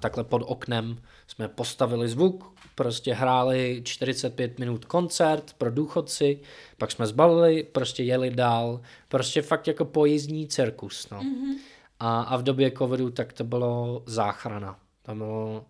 takhle 0.00 0.24
pod 0.24 0.42
oknem 0.46 1.02
jsme 1.26 1.48
postavili 1.48 2.08
zvuk, 2.08 2.52
prostě 2.74 3.14
hráli 3.14 3.80
45 3.84 4.58
minut 4.58 4.84
koncert 4.84 5.52
pro 5.58 5.70
důchodci, 5.70 6.40
pak 6.78 6.90
jsme 6.90 7.06
zbalili, 7.06 7.62
prostě 7.62 8.02
jeli 8.02 8.30
dál, 8.30 8.80
prostě 9.08 9.42
fakt 9.42 9.66
jako 9.66 9.84
pojízdní 9.84 10.48
cirkus, 10.48 11.10
no. 11.10 11.20
Mm-hmm. 11.20 11.54
A, 12.00 12.20
a 12.22 12.36
v 12.36 12.42
době 12.42 12.70
covidu 12.70 13.10
tak 13.10 13.32
to 13.32 13.44
bylo 13.44 14.02
záchrana. 14.06 14.78
To 15.02 15.14
bylo 15.14 15.64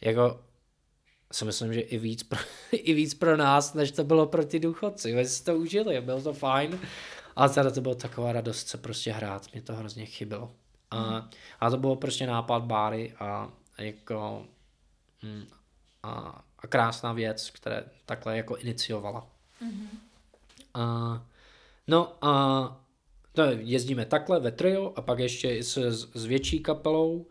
jako 0.00 0.40
si 1.34 1.44
myslím, 1.44 1.72
že 1.72 1.80
i 1.80 1.98
víc, 1.98 2.22
pro, 2.22 2.38
i 2.72 2.94
víc 2.94 3.14
pro 3.14 3.36
nás, 3.36 3.74
než 3.74 3.90
to 3.90 4.04
bylo 4.04 4.26
pro 4.26 4.44
ty 4.44 4.58
důchodci. 4.58 5.14
My 5.14 5.26
si 5.26 5.44
to 5.44 5.56
užili, 5.56 6.00
bylo 6.00 6.22
to 6.22 6.32
fajn. 6.32 6.80
A 7.36 7.48
teda 7.48 7.70
to 7.70 7.80
byla 7.80 7.94
taková 7.94 8.32
radost 8.32 8.68
se 8.68 8.78
prostě 8.78 9.12
hrát, 9.12 9.52
mě 9.52 9.62
to 9.62 9.74
hrozně 9.74 10.06
chybilo. 10.06 10.52
A, 10.90 11.28
a 11.60 11.70
to 11.70 11.76
bylo 11.76 11.96
prostě 11.96 12.26
nápad 12.26 12.62
Báry 12.62 13.14
a 13.18 13.52
jako 13.78 14.46
hm, 15.22 15.46
a, 16.02 16.42
a 16.58 16.66
krásná 16.66 17.12
věc, 17.12 17.50
které 17.50 17.84
takhle 18.06 18.36
jako 18.36 18.56
iniciovala. 18.56 19.26
Mm-hmm. 19.62 19.88
A, 20.74 21.26
no 21.86 22.12
a 22.20 22.80
to 23.32 23.42
jezdíme 23.42 24.04
takhle 24.04 24.40
ve 24.40 24.50
trio 24.50 24.92
a 24.96 25.02
pak 25.02 25.18
ještě 25.18 25.62
s, 25.62 25.78
s 26.14 26.24
větší 26.24 26.60
kapelou 26.60 27.26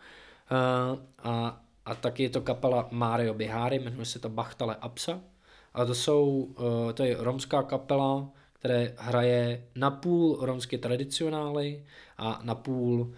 a, 0.49 0.97
a, 1.29 1.62
a 1.85 1.95
taky 1.95 2.23
je 2.23 2.29
to 2.29 2.41
kapela 2.41 2.87
Mario 2.91 3.33
Bihari, 3.33 3.79
jmenuje 3.79 4.05
se 4.05 4.19
to 4.19 4.29
Bachtale 4.29 4.75
Apsa 4.75 5.21
a 5.73 5.85
to 5.85 5.95
jsou, 5.95 6.55
to 6.93 7.03
je 7.03 7.15
romská 7.19 7.63
kapela, 7.63 8.31
které 8.53 8.95
hraje 8.97 9.67
napůl 9.75 10.37
romské 10.41 10.77
tradicionály 10.77 11.85
a 12.17 12.39
napůl 12.43 13.01
uh, 13.01 13.13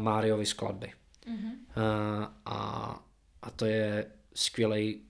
Máriovy 0.00 0.46
skladby. 0.46 0.92
Mm-hmm. 1.26 2.28
A, 2.44 3.04
a 3.42 3.50
to 3.50 3.66
je 3.66 4.06
skvělý, 4.34 5.02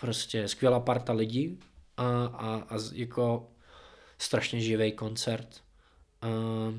prostě 0.00 0.48
skvělá 0.48 0.80
parta 0.80 1.12
lidí 1.12 1.60
a, 1.96 2.24
a, 2.24 2.54
a 2.56 2.78
jako 2.92 3.52
strašně 4.18 4.60
živý 4.60 4.92
koncert. 4.92 5.62
Uh, 6.24 6.74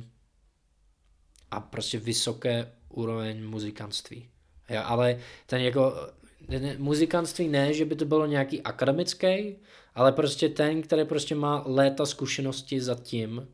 a 1.51 1.59
prostě 1.59 1.99
vysoké 1.99 2.71
úroveň 2.89 3.49
muzikantství. 3.49 4.29
Ja, 4.71 4.81
ale 4.81 5.19
ten 5.45 5.61
jako 5.61 6.09
ne, 6.47 6.75
muzikantství 6.77 7.47
ne, 7.47 7.73
že 7.73 7.85
by 7.85 7.95
to 7.95 8.05
bylo 8.05 8.25
nějaký 8.25 8.61
akademický, 8.61 9.55
ale 9.95 10.11
prostě 10.11 10.49
ten, 10.49 10.81
který 10.81 11.05
prostě 11.05 11.35
má 11.35 11.63
léta 11.65 12.05
zkušenosti 12.05 12.81
za 12.81 12.95
tím 12.95 13.47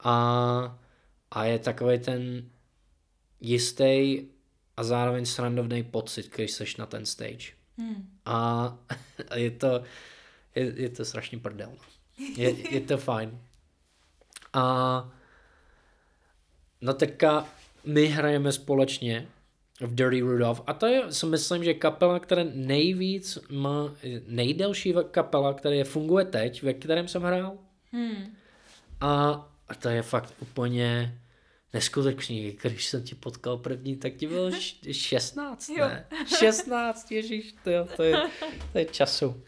a, 0.00 0.78
a 1.30 1.44
je 1.44 1.58
takový 1.58 1.98
ten 1.98 2.50
jistý 3.40 4.22
a 4.76 4.84
zároveň 4.84 5.26
srandovný 5.26 5.82
pocit, 5.82 6.34
když 6.34 6.50
seš 6.50 6.76
na 6.76 6.86
ten 6.86 7.06
stage. 7.06 7.52
Hmm. 7.78 8.08
A, 8.24 8.78
a 9.28 9.36
je 9.36 9.50
to 9.50 9.82
je, 10.56 10.72
je 10.76 10.88
to 10.88 11.04
strašně 11.04 11.38
prdel. 11.38 11.72
No. 11.76 11.84
Je, 12.36 12.74
je 12.74 12.80
to 12.80 12.98
fajn. 12.98 13.40
A 14.52 15.10
no 16.80 16.94
teďka 16.94 17.48
my 17.84 18.06
hrajeme 18.06 18.52
společně 18.52 19.28
v 19.80 19.94
Dirty 19.94 20.20
Rudolph 20.20 20.60
a 20.66 20.72
to 20.72 20.86
je, 20.86 21.12
si 21.12 21.26
myslím, 21.26 21.64
že 21.64 21.74
kapela, 21.74 22.20
která 22.20 22.42
nejvíc 22.54 23.38
má, 23.50 23.94
nejdelší 24.26 24.94
kapela, 25.10 25.54
která 25.54 25.84
funguje 25.84 26.24
teď, 26.24 26.62
ve 26.62 26.74
kterém 26.74 27.08
jsem 27.08 27.22
hrál. 27.22 27.58
Hmm. 27.92 28.36
A, 29.00 29.30
a 29.68 29.74
to 29.74 29.88
je 29.88 30.02
fakt 30.02 30.34
úplně 30.40 31.18
neskutečný. 31.74 32.58
Když 32.62 32.86
jsem 32.86 33.02
ti 33.02 33.14
potkal 33.14 33.56
první, 33.56 33.96
tak 33.96 34.14
ti 34.14 34.26
bylo 34.26 34.50
16, 34.92 35.68
ne? 35.68 36.06
16, 36.38 37.12
ježíš, 37.12 37.54
to, 37.64 37.70
je, 37.70 37.84
to, 37.84 38.02
je, 38.02 38.16
to 38.72 38.78
je 38.78 38.84
času. 38.84 39.42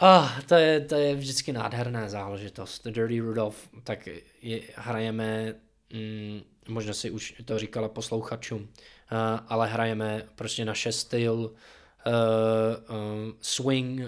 Ah, 0.00 0.42
to 0.48 0.54
je, 0.54 0.80
to 0.80 0.94
je 0.94 1.14
vždycky 1.14 1.52
nádherná 1.52 2.08
záležitost. 2.08 2.84
The 2.84 2.90
Dirty 2.90 3.20
Rudolph, 3.20 3.68
tak 3.82 4.08
je, 4.42 4.60
hrajeme, 4.74 5.54
mm, 5.92 6.42
možná 6.68 6.92
si 6.92 7.10
už 7.10 7.34
to 7.44 7.58
říkala 7.58 7.88
posluchačům, 7.88 8.60
uh, 8.60 8.68
ale 9.48 9.68
hrajeme 9.68 10.28
prostě 10.34 10.64
naše 10.64 10.92
styl 10.92 11.34
uh, 11.34 12.96
um, 12.96 13.34
swing 13.40 14.00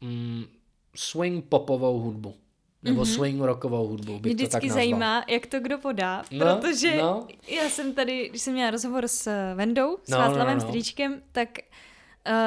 um, 0.00 0.46
swing 0.96 1.44
popovou 1.44 1.98
hudbu. 1.98 2.34
Nebo 2.82 3.02
mm-hmm. 3.02 3.14
swing 3.14 3.40
rockovou 3.40 3.86
hudbu. 3.86 4.12
Bych 4.18 4.22
Mě 4.22 4.34
vždycky 4.34 4.60
to 4.60 4.66
tak 4.66 4.70
zajímá, 4.70 5.24
jak 5.28 5.46
to 5.46 5.60
kdo 5.60 5.78
podá, 5.78 6.22
no, 6.30 6.56
protože 6.56 6.96
no. 6.96 7.26
já 7.48 7.68
jsem 7.68 7.94
tady, 7.94 8.28
když 8.28 8.42
jsem 8.42 8.52
měla 8.52 8.70
rozhovor 8.70 9.08
s 9.08 9.54
Vendou, 9.54 9.98
s 10.04 10.10
no, 10.10 10.18
Václavem 10.18 10.58
no, 10.58 10.64
no, 10.64 10.64
no. 10.64 10.68
Stříčkem, 10.68 11.22
tak 11.32 11.48
Uh, 11.58 11.64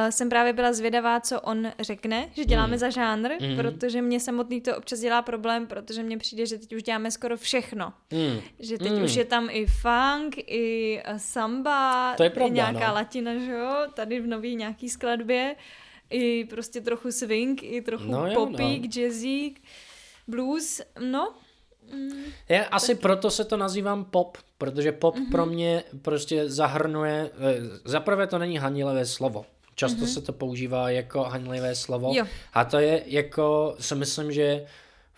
jsem 0.09 0.29
právě 0.29 0.53
byla 0.53 0.73
zvědavá, 0.73 1.19
co 1.19 1.41
on 1.41 1.71
řekne, 1.79 2.29
že 2.33 2.45
děláme 2.45 2.73
mm. 2.73 2.77
za 2.77 2.89
žánr, 2.89 3.29
mm. 3.41 3.55
protože 3.55 4.01
mě 4.01 4.19
samotný 4.19 4.61
to 4.61 4.77
občas 4.77 4.99
dělá 4.99 5.21
problém, 5.21 5.67
protože 5.67 6.03
mně 6.03 6.17
přijde, 6.17 6.45
že 6.45 6.57
teď 6.57 6.73
už 6.73 6.83
děláme 6.83 7.11
skoro 7.11 7.37
všechno. 7.37 7.93
Mm. 8.11 8.41
Že 8.59 8.77
teď 8.77 8.91
mm. 8.91 9.03
už 9.03 9.15
je 9.15 9.25
tam 9.25 9.49
i 9.51 9.65
funk, 9.65 10.35
i 10.37 11.01
uh, 11.09 11.17
samba, 11.17 12.13
to 12.17 12.23
je 12.23 12.29
pravda, 12.29 12.53
i 12.53 12.55
nějaká 12.55 12.87
no. 12.87 12.93
latina, 12.93 13.37
že 13.37 13.51
jo, 13.51 13.75
tady 13.93 14.19
v 14.19 14.27
nový 14.27 14.55
nějaký 14.55 14.89
skladbě, 14.89 15.55
i 16.09 16.45
prostě 16.45 16.81
trochu 16.81 17.11
swing, 17.11 17.63
i 17.63 17.81
trochu 17.81 18.11
no, 18.11 18.33
popík, 18.33 18.83
no. 18.83 18.89
jazzík, 18.89 19.61
blues, 20.27 20.81
no, 20.99 21.33
Mm, 21.91 22.23
je, 22.49 22.65
asi 22.65 22.95
tak... 22.95 23.01
proto 23.01 23.31
se 23.31 23.45
to 23.45 23.57
nazývám 23.57 24.05
pop, 24.05 24.37
protože 24.57 24.91
pop 24.91 25.15
mm-hmm. 25.15 25.31
pro 25.31 25.45
mě 25.45 25.83
prostě 26.01 26.49
zahrnuje, 26.49 27.29
eh, 27.33 27.79
zaprvé 27.85 28.27
to 28.27 28.39
není 28.39 28.57
hanilevé 28.57 29.05
slovo, 29.05 29.45
Často 29.75 30.05
mm-hmm. 30.05 30.13
se 30.13 30.21
to 30.21 30.33
používá 30.33 30.89
jako 30.89 31.23
hanlivé 31.23 31.75
slovo. 31.75 32.11
Jo. 32.15 32.25
A 32.53 32.65
to 32.65 32.79
je 32.79 33.03
jako, 33.05 33.75
si 33.79 33.95
myslím, 33.95 34.31
že 34.31 34.65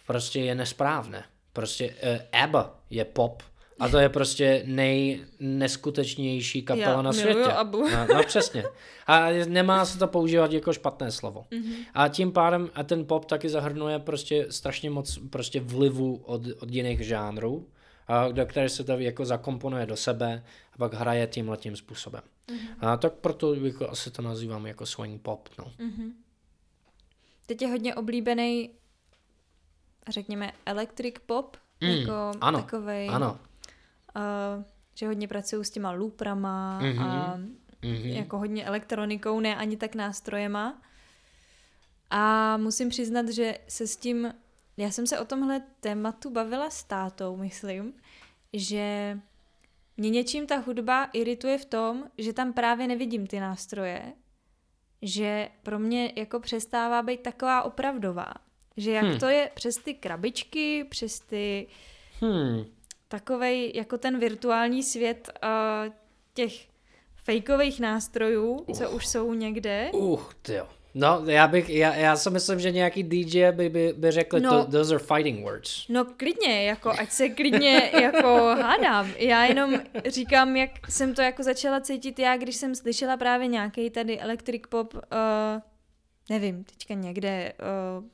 prostě 0.08 0.40
je 0.40 0.56
nesprávné. 0.56 1.24
Prostě 1.54 1.90
uh, 1.90 2.42
ABBA 2.42 2.80
je 2.90 3.06
pop. 3.06 3.44
A 3.80 3.90
to 3.90 3.98
je 3.98 4.10
prostě 4.10 4.64
nejneskutečnější 4.66 6.62
kapela 6.62 6.92
Já 6.92 7.02
na 7.02 7.14
světě. 7.14 7.44
Abu. 7.44 7.90
No, 7.90 8.08
no 8.16 8.24
přesně. 8.24 8.64
A 9.08 9.30
nemá 9.48 9.86
se 9.86 10.00
to 10.00 10.08
používat 10.08 10.52
jako 10.52 10.74
špatné 10.74 11.12
slovo. 11.12 11.46
Mm-hmm. 11.52 11.76
A 11.94 12.08
tím 12.08 12.32
pádem 12.32 12.70
a 12.76 12.84
ten 12.84 13.06
pop 13.06 13.26
taky 13.26 13.50
zahrnuje 13.50 14.00
prostě 14.00 14.48
strašně 14.50 14.90
moc 14.90 15.20
prostě 15.30 15.60
vlivu 15.60 16.22
od, 16.26 16.42
od 16.60 16.72
jiných 16.72 17.02
žánrů, 17.02 17.68
do 18.32 18.46
které 18.46 18.70
se 18.70 18.84
to 18.84 18.92
jako 18.92 19.26
zakomponuje 19.26 19.86
do 19.86 19.96
sebe 19.96 20.44
a 20.74 20.78
pak 20.78 20.94
hraje 20.94 21.28
tímhle 21.28 21.58
tím 21.58 21.76
způsobem. 21.76 22.22
Mm-hmm. 22.48 22.76
A 22.80 22.98
tak 22.98 23.14
proto 23.14 23.54
jako 23.54 23.90
asi 23.90 24.12
to 24.12 24.22
nazývám 24.22 24.66
jako 24.66 24.86
swing 24.86 25.22
pop. 25.22 25.50
No. 25.60 25.66
Mm-hmm. 25.66 26.12
Teď 27.46 27.62
je 27.62 27.68
hodně 27.68 27.96
oblíbený, 27.96 28.70
řekněme, 30.10 30.52
electric 30.66 31.16
pop, 31.26 31.58
mm, 31.82 31.90
jako 31.90 32.32
ano, 32.42 32.62
takovej, 32.62 33.10
ano. 33.10 33.40
Uh, 34.16 34.64
že 34.94 35.08
hodně 35.08 35.28
pracují 35.28 35.66
s 35.66 35.70
těma 35.70 35.92
looprama 35.92 36.80
mm-hmm. 36.82 37.02
a 37.02 37.38
mm-hmm. 37.82 38.16
jako 38.16 38.38
hodně 38.38 38.66
elektronikou, 38.66 39.40
ne 39.40 39.56
ani 39.56 39.78
tak 39.78 39.96
nástrojema. 39.96 40.82
A 42.10 42.58
musím 42.58 42.90
přiznat, 42.90 43.30
že 43.30 43.58
se 43.68 43.88
s 43.88 43.98
tím, 43.98 44.34
já 44.78 44.92
jsem 44.92 45.08
se 45.08 45.20
o 45.20 45.26
tomhle 45.26 45.62
tématu 45.80 46.30
bavila 46.30 46.70
s 46.70 46.84
tátou, 46.84 47.36
myslím, 47.36 47.94
že 48.54 49.18
mě 49.98 50.10
něčím 50.10 50.48
ta 50.48 50.58
hudba 50.58 51.04
irituje 51.14 51.58
v 51.58 51.66
tom, 51.66 52.04
že 52.18 52.34
tam 52.34 52.54
právě 52.54 52.88
nevidím 52.88 53.28
ty 53.28 53.40
nástroje, 53.40 54.14
že 55.02 55.50
pro 55.64 55.80
mě 55.80 56.14
jako 56.16 56.40
přestává 56.40 57.02
být 57.02 57.22
taková 57.22 57.64
opravdová. 57.64 58.34
Že 58.78 58.92
jak 58.92 59.06
hmm. 59.06 59.20
to 59.20 59.26
je 59.28 59.52
přes 59.54 59.78
ty 59.78 59.94
krabičky, 59.94 60.84
přes 60.84 61.20
ty 61.20 61.68
hmm. 62.22 62.66
takovej 63.08 63.72
jako 63.76 63.98
ten 63.98 64.20
virtuální 64.20 64.84
svět 64.84 65.40
uh, 65.44 65.94
těch 66.34 66.68
fejkových 67.16 67.80
nástrojů, 67.80 68.52
uh. 68.52 68.78
co 68.78 68.92
už 68.92 69.08
jsou 69.08 69.34
někde. 69.34 69.90
Uh, 69.94 70.22
jo. 70.48 70.68
No, 70.98 71.24
já 71.26 71.48
bych, 71.48 71.70
já, 71.70 71.96
já 71.96 72.16
si 72.16 72.30
myslím, 72.30 72.60
že 72.60 72.72
nějaký 72.72 73.04
DJ 73.04 73.52
by, 73.52 73.70
by, 73.70 73.94
by 73.98 74.12
řekl, 74.12 74.40
no, 74.40 74.50
to, 74.50 74.72
those 74.72 74.96
are 74.96 75.04
fighting 75.04 75.44
words. 75.44 75.88
No 75.90 76.06
klidně, 76.06 76.64
jako 76.64 76.90
ať 76.90 77.12
se 77.12 77.30
klidně 77.30 77.92
jako 78.02 78.56
hádám. 78.62 79.12
Já 79.18 79.46
jenom 79.46 79.82
říkám, 80.06 80.56
jak 80.56 80.70
jsem 80.90 81.16
to 81.16 81.22
jako 81.22 81.44
začala 81.44 81.82
cítit 81.82 82.20
já, 82.20 82.38
když 82.38 82.56
jsem 82.56 82.76
slyšela 82.76 83.18
právě 83.18 83.48
nějaký 83.48 83.90
tady 83.90 84.20
electric 84.20 84.62
pop, 84.70 84.94
uh, 84.94 85.02
nevím, 86.30 86.64
teďka 86.64 86.94
někde 86.94 87.54
uh, 88.00 88.06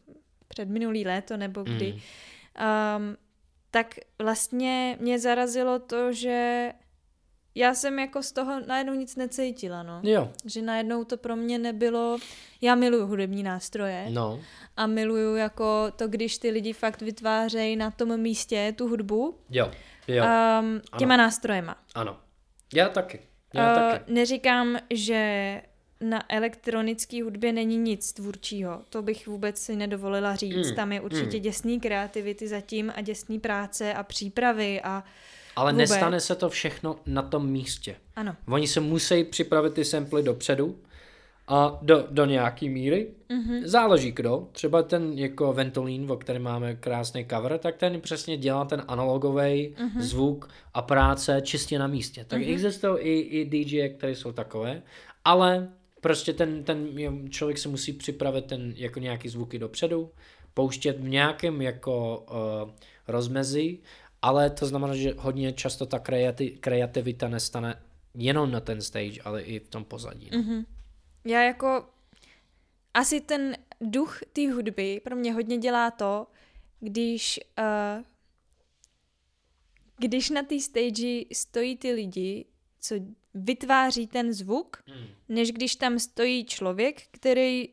před 0.47 0.69
minulý 0.69 1.05
léto 1.05 1.37
nebo 1.37 1.63
kdy, 1.63 1.93
mm. 1.93 1.99
um, 1.99 3.17
tak 3.71 3.95
vlastně 4.19 4.97
mě 4.99 5.19
zarazilo 5.19 5.79
to, 5.79 6.13
že 6.13 6.71
já 7.55 7.73
jsem 7.73 7.99
jako 7.99 8.23
z 8.23 8.31
toho 8.31 8.59
najednou 8.67 8.93
nic 8.93 9.15
necítila, 9.15 9.83
no. 9.83 9.99
Jo. 10.03 10.31
Že 10.45 10.61
najednou 10.61 11.03
to 11.03 11.17
pro 11.17 11.35
mě 11.35 11.59
nebylo, 11.59 12.17
já 12.61 12.75
miluju 12.75 13.05
hudební 13.07 13.43
nástroje 13.43 14.07
no. 14.09 14.39
a 14.77 14.87
miluju 14.87 15.35
jako 15.35 15.91
to, 15.95 16.07
když 16.07 16.37
ty 16.37 16.49
lidi 16.49 16.73
fakt 16.73 17.01
vytvářejí 17.01 17.75
na 17.75 17.91
tom 17.91 18.17
místě 18.17 18.73
tu 18.77 18.87
hudbu. 18.87 19.37
Jo, 19.49 19.71
jo. 20.07 20.23
Um, 20.23 20.81
těma 20.97 21.13
ano. 21.13 21.23
nástrojema. 21.23 21.77
Ano, 21.95 22.17
já 22.73 22.89
taky. 22.89 23.19
Já 23.53 23.69
uh, 23.69 23.91
taky. 23.91 24.13
Neříkám, 24.13 24.77
že 24.89 25.61
na 26.01 26.33
elektronické 26.33 27.23
hudbě 27.23 27.53
není 27.53 27.77
nic 27.77 28.13
tvůrčího. 28.13 28.81
To 28.89 29.01
bych 29.01 29.27
vůbec 29.27 29.57
si 29.57 29.75
nedovolila 29.75 30.35
říct. 30.35 30.69
Mm, 30.69 30.75
Tam 30.75 30.91
je 30.91 31.01
určitě 31.01 31.37
mm. 31.37 31.43
děsný 31.43 31.79
kreativity 31.79 32.47
zatím 32.47 32.93
a 32.95 33.01
děsný 33.01 33.39
práce 33.39 33.93
a 33.93 34.03
přípravy 34.03 34.81
a 34.81 35.03
ale 35.55 35.71
Vůbec. 35.71 35.89
nestane 35.89 36.19
se 36.19 36.35
to 36.35 36.49
všechno 36.49 36.95
na 37.05 37.21
tom 37.21 37.49
místě. 37.49 37.95
Ano. 38.15 38.35
Oni 38.47 38.67
se 38.67 38.79
musí 38.79 39.23
připravit 39.23 39.73
ty 39.73 39.85
samply 39.85 40.23
dopředu 40.23 40.75
a 41.47 41.79
do, 41.81 42.07
do 42.11 42.25
nějaký 42.25 42.69
míry. 42.69 43.07
Mm-hmm. 43.29 43.61
Záleží 43.65 44.11
kdo. 44.11 44.47
Třeba 44.51 44.83
ten 44.83 45.13
jako 45.13 45.53
Ventolin, 45.53 46.11
o 46.11 46.17
kterém 46.17 46.41
máme 46.41 46.75
krásný 46.75 47.25
cover, 47.29 47.57
tak 47.57 47.77
ten 47.77 48.01
přesně 48.01 48.37
dělá 48.37 48.65
ten 48.65 48.83
analogový 48.87 49.75
mm-hmm. 49.75 49.99
zvuk 49.99 50.49
a 50.73 50.81
práce 50.81 51.41
čistě 51.43 51.79
na 51.79 51.87
místě. 51.87 52.25
Tak 52.27 52.41
mm-hmm. 52.41 52.53
existují 52.53 52.97
i, 52.99 53.19
i 53.19 53.45
DJ, 53.45 53.89
které 53.89 54.15
jsou 54.15 54.31
takové, 54.31 54.81
ale 55.25 55.69
prostě 56.01 56.33
ten, 56.33 56.63
ten 56.63 56.87
člověk 57.29 57.57
se 57.57 57.69
musí 57.69 57.93
připravit 57.93 58.45
ten 58.45 58.73
jako 58.75 58.99
nějaký 58.99 59.29
zvuky 59.29 59.59
dopředu, 59.59 60.09
pouštět 60.53 60.99
v 60.99 61.09
nějakém 61.09 61.61
jako 61.61 62.25
uh, 62.63 62.71
rozmezí 63.07 63.79
ale 64.21 64.49
to 64.49 64.65
znamená, 64.65 64.95
že 64.95 65.13
hodně 65.17 65.53
často 65.53 65.85
ta 65.85 65.97
kreati- 65.97 66.57
kreativita 66.59 67.27
nestane 67.27 67.81
jenom 68.13 68.51
na 68.51 68.59
ten 68.59 68.81
stage, 68.81 69.21
ale 69.23 69.41
i 69.41 69.59
v 69.59 69.67
tom 69.67 69.85
pozadí. 69.85 70.29
No. 70.31 70.39
Mm-hmm. 70.39 70.65
Já 71.25 71.43
jako 71.43 71.85
asi 72.93 73.21
ten 73.21 73.55
duch 73.81 74.19
té 74.33 74.51
hudby 74.51 75.01
pro 75.03 75.15
mě 75.15 75.33
hodně 75.33 75.57
dělá 75.57 75.91
to, 75.91 76.27
když 76.79 77.39
uh, 77.59 78.03
když 79.97 80.29
na 80.29 80.43
té 80.43 80.59
stage 80.59 81.21
stojí 81.33 81.77
ty 81.77 81.91
lidi, 81.91 82.45
co 82.79 82.95
vytváří 83.33 84.07
ten 84.07 84.33
zvuk, 84.33 84.83
mm. 84.87 85.05
než 85.29 85.51
když 85.51 85.75
tam 85.75 85.99
stojí 85.99 86.45
člověk, 86.45 87.01
který 87.11 87.69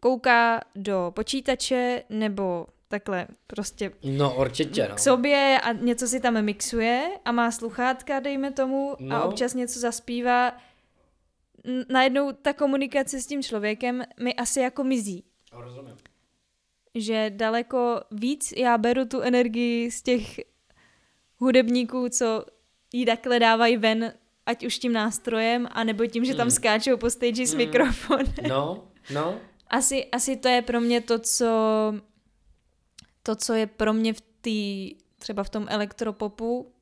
kouká 0.00 0.60
do 0.74 1.12
počítače 1.14 2.02
nebo 2.08 2.66
takhle 2.92 3.26
prostě 3.46 3.92
no, 4.04 4.36
určitě, 4.40 4.88
no. 4.88 4.94
k 4.94 4.98
sobě 4.98 5.60
a 5.62 5.72
něco 5.72 6.08
si 6.08 6.20
tam 6.20 6.42
mixuje 6.42 7.10
a 7.24 7.32
má 7.32 7.50
sluchátka, 7.50 8.20
dejme 8.20 8.52
tomu, 8.52 8.96
no. 9.00 9.16
a 9.16 9.22
občas 9.22 9.54
něco 9.54 9.80
zaspívá, 9.80 10.52
najednou 11.88 12.32
ta 12.32 12.52
komunikace 12.52 13.20
s 13.20 13.26
tím 13.26 13.42
člověkem 13.42 14.02
mi 14.20 14.34
asi 14.34 14.60
jako 14.60 14.84
mizí. 14.84 15.24
Rozumím. 15.52 15.96
Že 16.94 17.30
daleko 17.30 18.00
víc 18.10 18.52
já 18.56 18.78
beru 18.78 19.04
tu 19.04 19.20
energii 19.20 19.90
z 19.90 20.02
těch 20.02 20.40
hudebníků, 21.36 22.08
co 22.08 22.44
jí 22.92 23.04
takhle 23.04 23.38
dávají 23.38 23.76
ven, 23.76 24.12
ať 24.46 24.66
už 24.66 24.78
tím 24.78 24.92
nástrojem, 24.92 25.68
anebo 25.70 26.06
tím, 26.06 26.24
že 26.24 26.34
tam 26.34 26.46
hmm. 26.46 26.50
skáčou 26.50 26.96
po 26.96 27.10
stage 27.10 27.46
s 27.46 27.50
hmm. 27.50 27.58
mikrofonem. 27.58 28.48
No, 28.48 28.84
no. 29.14 29.38
Asi, 29.70 30.04
asi 30.04 30.36
to 30.36 30.48
je 30.48 30.62
pro 30.62 30.80
mě 30.80 31.00
to, 31.00 31.18
co 31.18 31.46
to, 33.22 33.36
co 33.36 33.54
je 33.54 33.66
pro 33.66 33.92
mě 33.92 34.12
v 34.12 34.20
té, 34.20 35.04
třeba 35.18 35.44
v 35.44 35.50
tom 35.50 35.66
elektropopu, 35.68 36.72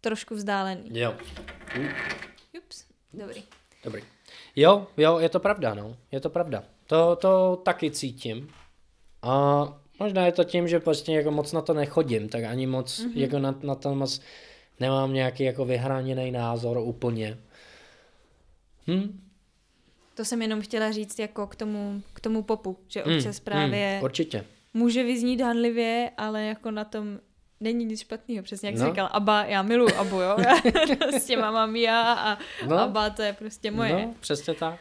trošku 0.00 0.34
vzdálený. 0.34 0.90
Jo. 0.92 1.14
Ups, 2.58 2.84
dobrý. 3.14 3.42
Dobrý. 3.84 4.02
Jo, 4.56 4.86
jo, 4.96 5.18
je 5.18 5.28
to 5.28 5.40
pravda, 5.40 5.74
no. 5.74 5.96
Je 6.12 6.20
to 6.20 6.30
pravda. 6.30 6.64
To, 6.86 7.16
to 7.16 7.56
taky 7.64 7.90
cítím. 7.90 8.48
A 9.22 9.62
možná 9.98 10.26
je 10.26 10.32
to 10.32 10.44
tím, 10.44 10.68
že 10.68 10.80
prostě 10.80 11.12
jako 11.12 11.30
moc 11.30 11.52
na 11.52 11.60
to 11.60 11.74
nechodím, 11.74 12.28
tak 12.28 12.44
ani 12.44 12.66
moc 12.66 13.00
mm-hmm. 13.00 13.18
jako 13.18 13.38
na, 13.38 13.54
na 13.62 13.74
to 13.74 13.94
moc 13.94 14.20
nemám 14.80 15.12
nějaký 15.12 15.44
jako 15.44 15.64
vyhraněný 15.64 16.30
názor 16.30 16.78
úplně. 16.78 17.38
Hm? 18.86 19.20
To 20.14 20.24
jsem 20.24 20.42
jenom 20.42 20.60
chtěla 20.60 20.92
říct 20.92 21.18
jako 21.18 21.46
k 21.46 21.56
tomu, 21.56 22.02
k 22.12 22.20
tomu 22.20 22.42
popu, 22.42 22.78
že 22.88 23.02
hm, 23.06 23.16
občas 23.16 23.40
mm, 23.40 23.44
právě 23.44 23.96
mm, 23.98 24.04
určitě. 24.04 24.44
Může 24.74 25.02
vyznít 25.02 25.40
hanlivě, 25.40 26.10
ale 26.16 26.42
jako 26.42 26.70
na 26.70 26.84
tom 26.84 27.18
není 27.60 27.84
nic 27.84 28.00
špatného, 28.00 28.42
přesně 28.42 28.68
jak 28.68 28.78
no. 28.78 28.84
jsi 28.84 28.90
říkal, 28.90 29.08
Aba, 29.12 29.44
já 29.44 29.62
miluji 29.62 29.94
Abu, 29.94 30.20
jo, 30.20 30.36
prostě 31.10 31.36
mám 31.36 31.76
já 31.76 32.12
a 32.12 32.38
no. 32.66 32.78
Aba 32.78 33.10
to 33.10 33.22
je 33.22 33.32
prostě 33.32 33.70
moje. 33.70 33.92
No, 33.92 34.14
přesně 34.20 34.54
tak. 34.54 34.80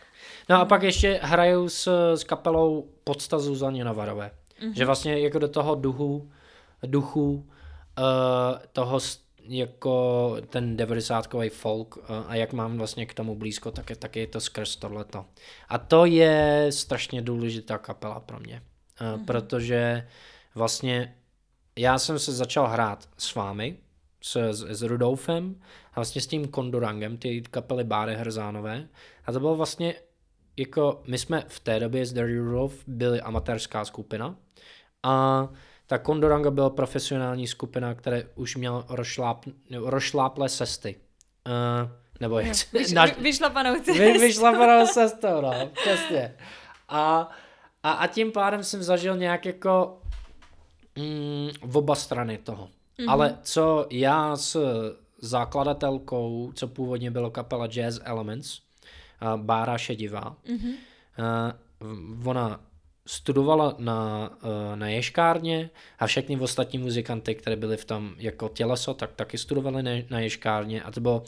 No 0.49 0.61
a 0.61 0.65
pak 0.65 0.83
ještě 0.83 1.19
hraju 1.23 1.69
s, 1.69 2.13
s 2.15 2.23
kapelou 2.23 2.89
Podsta 3.03 3.39
Zuzaně 3.39 3.83
Navarové, 3.83 4.31
mm-hmm. 4.61 4.73
že 4.73 4.85
vlastně 4.85 5.19
jako 5.19 5.39
do 5.39 5.47
toho 5.47 5.75
duchu, 5.75 6.31
duchu 6.85 7.31
uh, 7.33 8.57
toho 8.73 8.99
jako 9.49 10.35
ten 10.49 10.77
90 10.77 11.27
folk 11.49 11.97
uh, 11.97 12.03
a 12.27 12.35
jak 12.35 12.53
mám 12.53 12.77
vlastně 12.77 13.05
k 13.05 13.13
tomu 13.13 13.35
blízko, 13.35 13.71
tak 13.71 13.89
je, 13.89 13.95
tak 13.95 14.15
je 14.15 14.27
to 14.27 14.41
skrz 14.41 14.75
tohleto. 14.75 15.25
A 15.69 15.77
to 15.77 16.05
je 16.05 16.67
strašně 16.69 17.21
důležitá 17.21 17.77
kapela 17.77 18.19
pro 18.19 18.39
mě, 18.39 18.61
mm-hmm. 18.99 19.25
protože 19.25 20.07
vlastně 20.55 21.15
já 21.77 21.99
jsem 21.99 22.19
se 22.19 22.31
začal 22.31 22.67
hrát 22.67 23.09
s 23.17 23.35
vámi, 23.35 23.77
s, 24.21 24.35
s, 24.51 24.65
s 24.69 24.81
Rudolfem 24.81 25.55
a 25.93 25.95
vlastně 25.95 26.21
s 26.21 26.27
tím 26.27 26.47
Kondorangem, 26.47 27.17
ty 27.17 27.41
kapely 27.41 27.83
Báry 27.83 28.15
Hrzánové. 28.15 28.87
A 29.25 29.31
to 29.31 29.39
bylo 29.39 29.55
vlastně 29.55 29.95
jako, 30.57 31.01
my 31.07 31.17
jsme 31.17 31.43
v 31.47 31.59
té 31.59 31.79
době 31.79 32.05
s 32.05 32.13
Dirty 32.13 32.37
Rudolf 32.37 32.83
byli 32.87 33.21
amatérská 33.21 33.85
skupina 33.85 34.35
a 35.03 35.47
ta 35.87 35.97
Kondoranga 35.97 36.51
byla 36.51 36.69
profesionální 36.69 37.47
skupina, 37.47 37.93
která 37.93 38.17
už 38.35 38.55
měla 38.55 38.85
rošláp, 38.89 39.45
rošláplé 39.71 40.49
cesty. 40.49 40.95
Uh, 41.47 41.91
nebo 42.19 42.39
jak 42.39 42.73
Vyš, 42.73 42.91
na, 42.91 43.05
vyšlapanou 43.05 43.75
cestu. 43.75 43.93
Vy, 43.93 44.17
vyšlapanou 44.17 44.87
cestou, 44.87 45.41
no, 45.41 45.69
přesně. 45.73 46.35
A, 46.89 47.29
a, 47.83 47.91
a 47.91 48.07
tím 48.07 48.31
pádem 48.31 48.63
jsem 48.63 48.83
zažil 48.83 49.17
nějak 49.17 49.45
jako 49.45 50.01
mm, 50.95 51.49
v 51.61 51.77
oba 51.77 51.95
strany 51.95 52.37
toho. 52.37 52.65
Mm-hmm. 52.65 53.11
Ale 53.11 53.37
co 53.41 53.87
já 53.89 54.35
s 54.35 54.57
zakladatelkou, 55.21 56.51
co 56.55 56.67
původně 56.67 57.11
bylo 57.11 57.31
kapela 57.31 57.67
Jazz 57.67 57.99
Elements, 58.03 58.59
uh, 59.21 59.41
Bára 59.41 59.77
Šedivá, 59.77 60.35
mm-hmm. 60.45 60.73
uh, 62.21 62.27
ona 62.27 62.61
studovala 63.07 63.75
na, 63.77 64.29
uh, 64.29 64.75
na 64.75 64.87
ješkárně 64.87 65.69
a 65.99 66.07
všechny 66.07 66.39
ostatní 66.39 66.79
muzikanty, 66.79 67.35
které 67.35 67.55
byly 67.55 67.77
v 67.77 67.85
tom 67.85 68.13
jako 68.17 68.49
těleso, 68.49 68.93
tak 68.93 69.11
taky 69.15 69.37
studovali 69.37 69.83
na, 69.83 69.91
na 70.09 70.19
ješkárně 70.19 70.83
a 70.83 70.91
to 70.91 71.01
bylo 71.01 71.23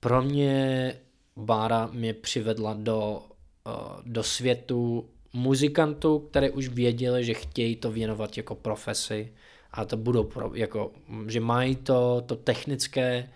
pro 0.00 0.22
mě 0.22 0.94
Bára 1.36 1.88
mě 1.92 2.14
přivedla 2.14 2.74
do, 2.74 3.22
uh, 3.66 4.02
do 4.04 4.22
světu 4.22 5.08
muzikantů, 5.38 6.18
které 6.18 6.50
už 6.50 6.68
věděli, 6.68 7.24
že 7.24 7.34
chtějí 7.34 7.76
to 7.76 7.92
věnovat 7.92 8.36
jako 8.36 8.54
profesi 8.54 9.32
a 9.72 9.84
to 9.84 9.96
budou, 9.96 10.24
pro, 10.24 10.54
jako, 10.54 10.92
že 11.26 11.40
mají 11.40 11.76
to, 11.76 12.22
to 12.26 12.36
technické 12.36 13.30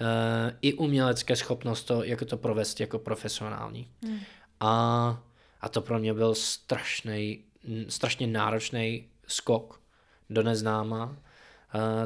uh, 0.00 0.56
i 0.62 0.74
umělecké 0.74 1.36
schopnost 1.36 1.84
to, 1.84 2.04
jako 2.04 2.24
to 2.24 2.36
provést 2.36 2.80
jako 2.80 2.98
profesionální. 2.98 3.88
Hmm. 4.04 4.18
A, 4.60 5.22
a 5.60 5.68
to 5.68 5.80
pro 5.80 5.98
mě 5.98 6.14
byl 6.14 6.34
strašný, 6.34 7.44
strašně 7.88 8.26
náročný 8.26 9.04
skok 9.26 9.80
do 10.30 10.42
neznáma. 10.42 11.04
Uh, 11.04 11.16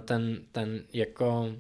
ten, 0.05 0.39
ten 0.53 0.83
jako 0.93 1.53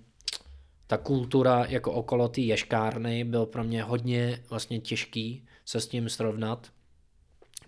ta 0.86 0.96
kultura 0.96 1.64
jako 1.68 1.92
okolo 1.92 2.28
té 2.28 2.40
ješkárny 2.40 3.24
byl 3.24 3.46
pro 3.46 3.64
mě 3.64 3.82
hodně 3.82 4.42
vlastně 4.50 4.80
těžký 4.80 5.46
se 5.64 5.80
s 5.80 5.88
tím 5.88 6.08
srovnat 6.08 6.70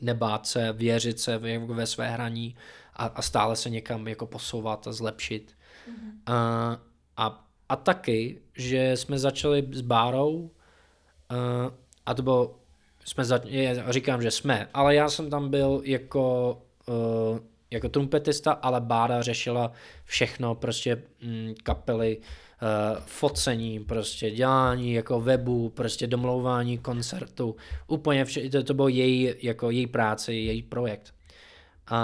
nebát 0.00 0.46
se, 0.46 0.72
věřit 0.72 1.20
se 1.20 1.38
ve, 1.38 1.58
ve 1.58 1.86
své 1.86 2.10
hraní 2.10 2.56
a, 2.94 3.06
a 3.06 3.22
stále 3.22 3.56
se 3.56 3.70
někam 3.70 4.08
jako 4.08 4.26
posouvat 4.26 4.86
a 4.86 4.92
zlepšit. 4.92 5.52
Mm-hmm. 5.88 6.32
A, 6.34 6.80
a, 7.16 7.44
a 7.68 7.76
taky, 7.76 8.40
že 8.54 8.96
jsme 8.96 9.18
začali 9.18 9.68
s 9.72 9.80
Bárou 9.80 10.50
a, 11.28 11.34
a 12.06 12.14
to 12.14 12.22
bylo, 12.22 12.58
jsme 13.04 13.24
za, 13.24 13.40
říkám, 13.88 14.22
že 14.22 14.30
jsme, 14.30 14.68
ale 14.74 14.94
já 14.94 15.08
jsem 15.08 15.30
tam 15.30 15.50
byl 15.50 15.82
jako 15.84 16.58
uh, 16.88 17.38
jako 17.70 17.88
trumpetista, 17.88 18.52
ale 18.52 18.80
Bára 18.80 19.22
řešila 19.22 19.72
všechno, 20.04 20.54
prostě 20.54 21.02
mm, 21.22 21.54
kapely, 21.62 22.16
uh, 22.16 22.24
focení, 23.06 23.80
prostě 23.80 24.30
dělání 24.30 24.92
jako 24.92 25.20
webu, 25.20 25.68
prostě 25.68 26.06
domlouvání 26.06 26.78
koncertu, 26.78 27.56
úplně 27.86 28.24
vše, 28.24 28.50
to, 28.50 28.62
to 28.62 28.74
bylo 28.74 28.88
její, 28.88 29.34
jako 29.42 29.70
její 29.70 29.86
práce, 29.86 30.32
její 30.34 30.62
projekt. 30.62 31.14
A, 31.86 31.98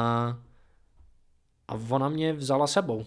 a 1.68 1.74
ona 1.88 2.08
mě 2.08 2.32
vzala 2.32 2.66
sebou 2.66 2.96
uh, 2.96 3.04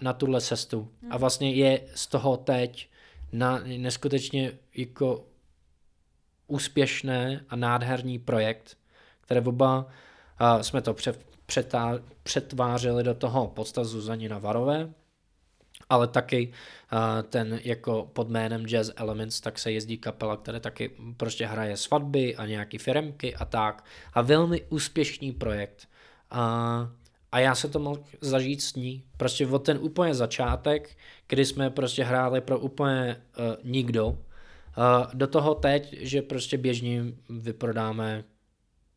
na 0.00 0.12
tuhle 0.12 0.40
cestu. 0.40 0.88
A 1.10 1.16
vlastně 1.16 1.52
je 1.52 1.80
z 1.94 2.06
toho 2.06 2.36
teď 2.36 2.90
na 3.32 3.60
neskutečně 3.78 4.52
jako 4.76 5.24
úspěšné 6.46 7.44
a 7.48 7.56
nádherný 7.56 8.18
projekt, 8.18 8.76
které 9.20 9.40
oba 9.40 9.86
uh, 10.40 10.60
jsme 10.60 10.82
to 10.82 10.94
před, 10.94 11.26
přetá, 11.46 11.98
přetvářeli 12.22 13.04
do 13.04 13.14
toho 13.14 13.46
podstav 13.46 13.84
Zuzanina 13.84 14.38
Varové, 14.38 14.90
ale 15.88 16.08
taky 16.08 16.52
uh, 16.92 17.22
ten 17.28 17.60
jako 17.64 18.10
pod 18.12 18.28
jménem 18.28 18.66
Jazz 18.66 18.90
Elements, 18.96 19.40
tak 19.40 19.58
se 19.58 19.72
jezdí 19.72 19.98
kapela, 19.98 20.36
která 20.36 20.60
taky 20.60 20.90
prostě 21.16 21.46
hraje 21.46 21.76
svatby 21.76 22.36
a 22.36 22.46
nějaký 22.46 22.78
firmky 22.78 23.34
a 23.34 23.44
tak. 23.44 23.84
A 24.12 24.22
velmi 24.22 24.62
úspěšný 24.68 25.32
projekt. 25.32 25.88
Uh, 26.32 26.88
a 27.32 27.38
já 27.38 27.54
se 27.54 27.68
to 27.68 27.78
mohl 27.78 28.02
zažít 28.20 28.62
s 28.62 28.74
ní. 28.74 29.04
Prostě 29.16 29.46
od 29.46 29.58
ten 29.58 29.78
úplně 29.80 30.14
začátek, 30.14 30.96
kdy 31.28 31.44
jsme 31.44 31.70
prostě 31.70 32.04
hráli 32.04 32.40
pro 32.40 32.58
úplně 32.58 33.16
uh, 33.38 33.70
nikdo, 33.70 34.06
uh, 34.06 34.16
do 35.14 35.26
toho 35.26 35.54
teď, 35.54 35.96
že 36.00 36.22
prostě 36.22 36.58
běžně 36.58 37.04
vyprodáme 37.28 38.24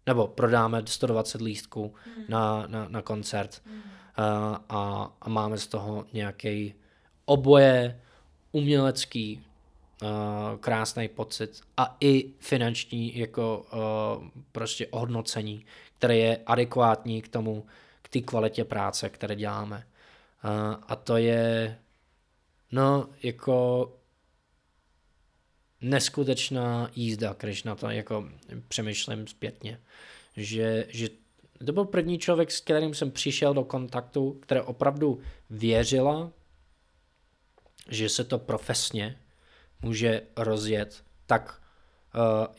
nebo 0.07 0.27
prodáme 0.27 0.83
120 0.85 1.41
lístků 1.41 1.93
mm. 2.17 2.23
na, 2.29 2.65
na, 2.67 2.87
na 2.87 3.01
koncert 3.01 3.61
mm. 3.65 3.81
Uh, 4.17 4.57
a, 4.69 5.11
a 5.21 5.29
máme 5.29 5.57
z 5.57 5.67
toho 5.67 6.05
nějaký 6.13 6.73
oboje 7.25 8.01
umělecký 8.51 9.45
uh, 10.01 10.09
krásný 10.59 11.07
pocit 11.07 11.61
a 11.77 11.97
i 11.99 12.29
finanční 12.39 13.17
jako 13.17 13.65
uh, 13.73 14.27
prostě 14.51 14.87
ohodnocení, 14.87 15.65
které 15.97 16.17
je 16.17 16.39
adekvátní 16.45 17.21
k 17.21 17.27
tomu, 17.27 17.65
k 18.01 18.09
té 18.09 18.21
kvalitě 18.21 18.63
práce, 18.65 19.09
které 19.09 19.35
děláme. 19.35 19.87
A 20.87 20.95
to 20.95 21.17
je 21.17 21.77
no 22.71 23.09
jako 23.23 23.89
neskutečná 25.81 26.91
jízda, 26.95 27.35
když 27.39 27.63
na 27.63 27.75
to 27.75 27.89
jako 27.89 28.29
přemýšlím 28.67 29.27
zpětně. 29.27 29.79
Že, 30.37 30.85
že 30.89 31.09
to 31.65 31.73
byl 31.73 31.85
první 31.85 32.19
člověk, 32.19 32.51
s 32.51 32.59
kterým 32.59 32.93
jsem 32.93 33.11
přišel 33.11 33.53
do 33.53 33.63
kontaktu, 33.63 34.37
která 34.41 34.63
opravdu 34.63 35.19
věřila, 35.49 36.31
že 37.89 38.09
se 38.09 38.23
to 38.23 38.39
profesně 38.39 39.17
může 39.81 40.21
rozjet 40.35 41.03
tak 41.25 41.63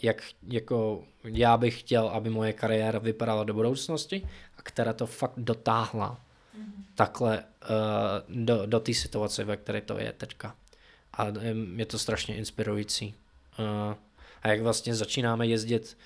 jak 0.02 0.22
jako 0.48 1.04
já 1.24 1.56
bych 1.56 1.80
chtěl, 1.80 2.08
aby 2.08 2.30
moje 2.30 2.52
kariéra 2.52 2.98
vypadala 2.98 3.44
do 3.44 3.54
budoucnosti 3.54 4.28
a 4.58 4.62
která 4.62 4.92
to 4.92 5.06
fakt 5.06 5.34
dotáhla 5.36 6.20
mm-hmm. 6.58 6.84
takhle 6.94 7.44
uh, 7.44 8.44
do, 8.44 8.66
do 8.66 8.80
té 8.80 8.94
situace, 8.94 9.44
ve 9.44 9.56
které 9.56 9.80
to 9.80 9.98
je 9.98 10.12
teďka. 10.12 10.54
A 11.12 11.26
je 11.76 11.86
to 11.86 11.98
strašně 11.98 12.36
inspirující. 12.36 13.14
Uh, 13.58 13.94
a 14.42 14.48
jak 14.48 14.60
vlastně 14.60 14.94
začínáme 14.94 15.46
jezdit 15.46 15.98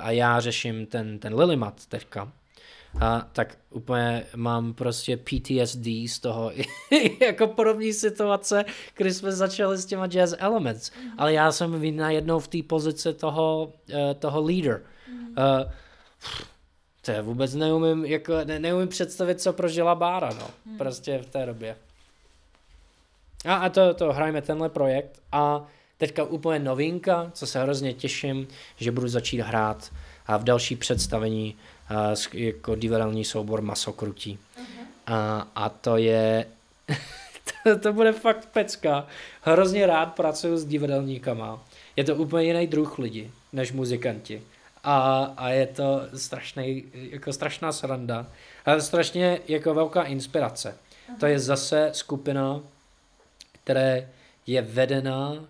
a 0.00 0.10
já 0.10 0.40
řeším 0.40 0.86
ten, 0.86 1.18
ten 1.18 1.34
Lilimat 1.34 1.86
teďka, 1.86 2.32
a 3.00 3.28
tak 3.32 3.58
úplně 3.70 4.26
mám 4.36 4.74
prostě 4.74 5.16
PTSD 5.16 5.86
z 5.86 6.18
toho, 6.18 6.52
jako 7.20 7.46
podobné 7.46 7.92
situace, 7.92 8.64
kdy 8.96 9.14
jsme 9.14 9.32
začali 9.32 9.78
s 9.78 9.86
těma 9.86 10.06
jazz 10.06 10.34
elements, 10.38 10.90
mm-hmm. 10.90 11.14
ale 11.18 11.32
já 11.32 11.52
jsem 11.52 11.96
najednou 11.96 12.38
v 12.38 12.48
té 12.48 12.58
pozici 12.62 13.14
toho, 13.14 13.72
uh, 13.88 14.14
toho 14.18 14.42
leader. 14.42 14.82
Mm-hmm. 14.82 15.62
Uh, 15.64 15.70
to 17.02 17.10
je 17.10 17.22
vůbec 17.22 17.54
neumím, 17.54 18.04
jako, 18.04 18.32
ne, 18.44 18.58
neumím 18.58 18.88
představit, 18.88 19.40
co 19.40 19.52
prožila 19.52 19.94
Bára, 19.94 20.30
no, 20.30 20.46
mm-hmm. 20.46 20.78
prostě 20.78 21.18
v 21.18 21.26
té 21.26 21.46
době. 21.46 21.76
A, 23.44 23.54
a 23.54 23.68
to, 23.68 23.94
to 23.94 24.12
hrajeme 24.12 24.42
tenhle 24.42 24.68
projekt 24.68 25.22
a 25.32 25.66
teďka 25.98 26.24
úplně 26.24 26.58
novinka, 26.58 27.30
co 27.34 27.46
se 27.46 27.62
hrozně 27.62 27.94
těším, 27.94 28.48
že 28.76 28.92
budu 28.92 29.08
začít 29.08 29.40
hrát 29.40 29.92
a 30.26 30.36
v 30.36 30.44
další 30.44 30.76
představení 30.76 31.56
jako 32.32 32.74
divadelní 32.74 33.24
soubor 33.24 33.62
Masokrutí. 33.62 34.38
Uh-huh. 34.58 34.84
A, 35.06 35.48
a 35.54 35.68
to 35.68 35.96
je, 35.96 36.46
to, 37.64 37.78
to 37.78 37.92
bude 37.92 38.12
fakt 38.12 38.48
pecka. 38.52 39.06
Hrozně 39.42 39.86
rád 39.86 40.06
pracuju 40.06 40.58
s 40.58 40.64
divadelníkama. 40.64 41.64
Je 41.96 42.04
to 42.04 42.16
úplně 42.16 42.46
jiný 42.46 42.66
druh 42.66 42.98
lidi, 42.98 43.30
než 43.52 43.72
muzikanti. 43.72 44.42
A, 44.84 45.24
a 45.36 45.48
je 45.48 45.66
to 45.66 46.02
strašný, 46.16 46.84
jako 46.94 47.32
strašná 47.32 47.72
sranda. 47.72 48.26
A 48.66 48.80
strašně 48.80 49.40
jako 49.48 49.74
velká 49.74 50.02
inspirace. 50.02 50.76
Uh-huh. 50.76 51.18
To 51.18 51.26
je 51.26 51.38
zase 51.38 51.90
skupina, 51.92 52.60
která 53.64 53.96
je 54.46 54.62
vedená 54.62 55.44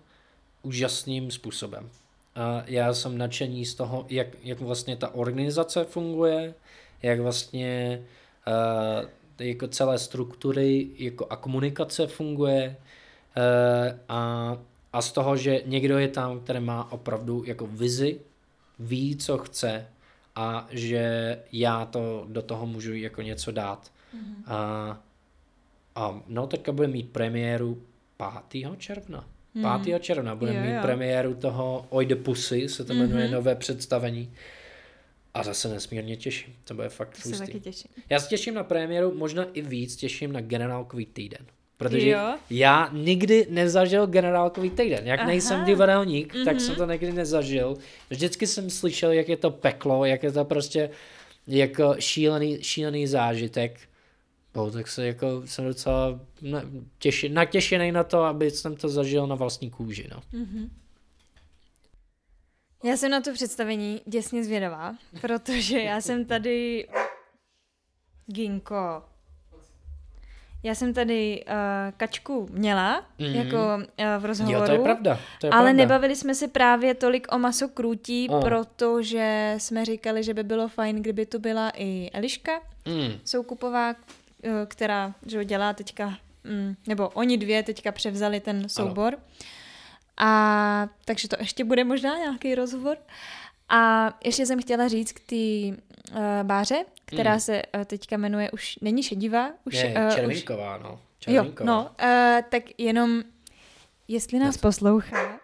úžasným 0.63 1.31
způsobem. 1.31 1.89
A 2.35 2.63
já 2.65 2.93
jsem 2.93 3.17
nadšený 3.17 3.65
z 3.65 3.75
toho, 3.75 4.05
jak, 4.09 4.27
jak 4.43 4.59
vlastně 4.59 4.95
ta 4.95 5.15
organizace 5.15 5.83
funguje, 5.83 6.53
jak 7.01 7.19
vlastně 7.19 8.01
uh, 8.47 9.09
jako 9.39 9.67
celé 9.67 9.99
struktury 9.99 10.87
jako 10.97 11.27
a 11.29 11.35
komunikace 11.35 12.07
funguje 12.07 12.75
uh, 13.37 13.99
a, 14.09 14.57
a 14.93 15.01
z 15.01 15.11
toho, 15.11 15.37
že 15.37 15.61
někdo 15.65 15.97
je 15.97 16.07
tam, 16.07 16.39
který 16.39 16.59
má 16.59 16.91
opravdu 16.91 17.43
jako 17.45 17.67
vizi, 17.67 18.19
ví, 18.79 19.17
co 19.17 19.37
chce 19.37 19.87
a 20.35 20.67
že 20.69 21.37
já 21.51 21.85
to 21.85 22.25
do 22.27 22.41
toho 22.41 22.65
můžu 22.65 22.93
jako 22.93 23.21
něco 23.21 23.51
dát. 23.51 23.91
Mm-hmm. 24.15 24.43
A, 24.47 25.01
a 25.95 26.21
no, 26.27 26.47
teďka 26.47 26.71
bude 26.71 26.87
mít 26.87 27.09
premiéru 27.09 27.81
5. 28.49 28.77
června. 28.77 29.27
5. 29.53 29.63
Hmm. 29.63 29.99
června 29.99 30.35
budeme 30.35 30.59
jo, 30.59 30.65
mít 30.65 30.75
jo. 30.75 30.81
premiéru 30.81 31.33
toho 31.33 31.85
Oidipusy, 31.89 32.69
se 32.69 32.85
to 32.85 32.93
jmenuje 32.93 33.27
mm-hmm. 33.27 33.31
nové 33.31 33.55
představení. 33.55 34.33
A 35.33 35.43
zase 35.43 35.69
nesmírně 35.69 36.17
těším. 36.17 36.53
To 36.63 36.73
bude 36.73 36.89
fakt 36.89 37.23
to 37.23 37.29
se 37.29 37.37
taky 37.37 37.59
těším. 37.59 37.91
Já 38.09 38.19
se 38.19 38.29
těším 38.29 38.53
na 38.53 38.63
premiéru, 38.63 39.13
možná 39.15 39.45
i 39.53 39.61
víc 39.61 39.95
těším 39.95 40.31
na 40.31 40.41
generálkový 40.41 41.05
týden. 41.05 41.45
Protože 41.77 42.09
jo. 42.09 42.35
já 42.49 42.89
nikdy 42.93 43.47
nezažil 43.49 44.07
generálkový 44.07 44.69
týden. 44.69 45.07
Jak 45.07 45.19
Aha. 45.19 45.27
nejsem 45.27 45.65
divadelník, 45.65 46.33
mm-hmm. 46.33 46.45
tak 46.45 46.61
jsem 46.61 46.75
to 46.75 46.85
nikdy 46.85 47.11
nezažil. 47.11 47.77
Vždycky 48.09 48.47
jsem 48.47 48.69
slyšel, 48.69 49.11
jak 49.11 49.29
je 49.29 49.37
to 49.37 49.51
peklo, 49.51 50.05
jak 50.05 50.23
je 50.23 50.31
to 50.31 50.45
prostě 50.45 50.89
jako 51.47 51.95
šílený, 51.99 52.57
šílený 52.61 53.07
zážitek. 53.07 53.79
No, 54.55 54.71
tak 54.71 54.87
se 54.87 55.07
jako 55.07 55.41
jsem 55.45 55.65
docela 55.65 56.19
těši, 56.99 57.29
natěšený 57.29 57.91
na 57.91 58.03
to, 58.03 58.23
aby 58.23 58.51
jsem 58.51 58.75
to 58.75 58.89
zažil 58.89 59.27
na 59.27 59.35
vlastní 59.35 59.69
kůži. 59.69 60.07
No. 60.11 60.21
Mm-hmm. 60.33 60.69
Já 62.83 62.97
jsem 62.97 63.11
na 63.11 63.21
to 63.21 63.33
představení 63.33 64.01
děsně 64.05 64.43
zvědavá, 64.43 64.95
protože 65.21 65.79
já 65.79 66.01
jsem 66.01 66.25
tady... 66.25 66.87
Ginko. 68.25 69.03
Já 70.63 70.75
jsem 70.75 70.93
tady 70.93 71.43
uh, 71.47 71.53
kačku 71.97 72.47
měla, 72.51 73.05
mm-hmm. 73.19 73.35
jako 73.35 73.57
uh, 73.75 74.21
v 74.21 74.25
rozhovoru. 74.25 74.59
Jo, 74.59 74.65
to 74.65 74.71
je 74.71 74.79
pravda. 74.79 75.19
To 75.39 75.47
je 75.47 75.51
ale 75.51 75.63
pravda. 75.63 75.73
nebavili 75.73 76.15
jsme 76.15 76.35
se 76.35 76.47
právě 76.47 76.93
tolik 76.93 77.33
o 77.33 77.39
masokrutí, 77.39 78.29
oh. 78.29 78.41
protože 78.41 79.55
jsme 79.57 79.85
říkali, 79.85 80.23
že 80.23 80.33
by 80.33 80.43
bylo 80.43 80.67
fajn, 80.67 80.95
kdyby 80.95 81.25
tu 81.25 81.39
byla 81.39 81.71
i 81.75 82.09
Eliška 82.13 82.51
mm. 82.85 83.19
Soukupová, 83.25 83.95
která 84.65 85.13
že 85.25 85.45
dělá 85.45 85.73
teďka, 85.73 86.17
mm, 86.43 86.75
nebo 86.87 87.09
oni 87.09 87.37
dvě 87.37 87.63
teďka 87.63 87.91
převzali 87.91 88.39
ten 88.39 88.69
soubor. 88.69 89.13
Ano. 89.13 89.23
A 90.17 90.89
takže 91.05 91.27
to 91.27 91.35
ještě 91.39 91.63
bude 91.63 91.83
možná 91.83 92.17
nějaký 92.17 92.55
rozhovor. 92.55 92.97
A 93.69 94.13
ještě 94.23 94.45
jsem 94.45 94.61
chtěla 94.61 94.87
říct 94.87 95.11
k 95.11 95.19
té 95.19 95.35
uh, 95.35 96.19
báře, 96.43 96.85
která 97.05 97.33
mm. 97.33 97.39
se 97.39 97.61
uh, 97.75 97.83
teďka 97.83 98.17
jmenuje 98.17 98.51
už, 98.51 98.79
není 98.81 99.03
šedivá, 99.03 99.51
už... 99.65 99.73
Je, 99.73 99.95
uh, 100.07 100.15
červinková, 100.15 100.77
už, 100.77 100.83
no. 100.83 100.99
Červinková. 101.19 101.71
Jo, 101.71 101.77
no, 101.77 101.83
uh, 101.83 102.41
tak 102.49 102.63
jenom, 102.77 103.23
jestli 104.07 104.39
nás 104.39 104.47
Jasne. 104.47 104.61
poslouchá... 104.61 105.39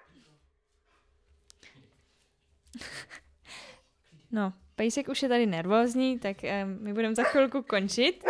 no, 4.32 4.54
Pejsek 4.76 5.10
už 5.10 5.24
je 5.24 5.30
tady 5.30 5.46
nervózní, 5.46 6.20
tak 6.20 6.38
uh, 6.44 6.50
my 6.82 6.94
budeme 6.94 7.16
za 7.16 7.24
chvilku 7.24 7.62
končit. 7.62 8.24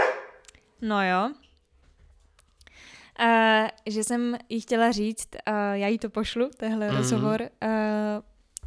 No 0.81 1.07
jo. 1.07 1.31
Uh, 3.19 3.67
že 3.85 4.03
jsem 4.03 4.37
jí 4.49 4.61
chtěla 4.61 4.91
říct, 4.91 5.29
uh, 5.47 5.53
já 5.73 5.87
jí 5.87 5.99
to 5.99 6.09
pošlu, 6.09 6.49
tehle 6.57 6.89
mm-hmm. 6.89 6.97
rozhovor, 6.97 7.41
uh, 7.41 7.69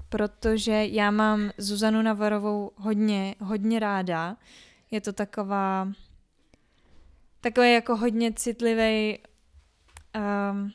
protože 0.09 0.87
já 0.87 1.11
mám 1.11 1.51
Zuzanu 1.59 2.03
Navarovou 2.03 2.71
hodně, 2.77 3.35
hodně 3.41 3.79
ráda. 3.79 4.37
Je 4.91 5.01
to 5.01 5.13
taková, 5.13 5.89
takový 7.41 7.73
jako 7.73 7.97
hodně 7.97 8.33
citlivý 8.33 9.19
um, 10.51 10.73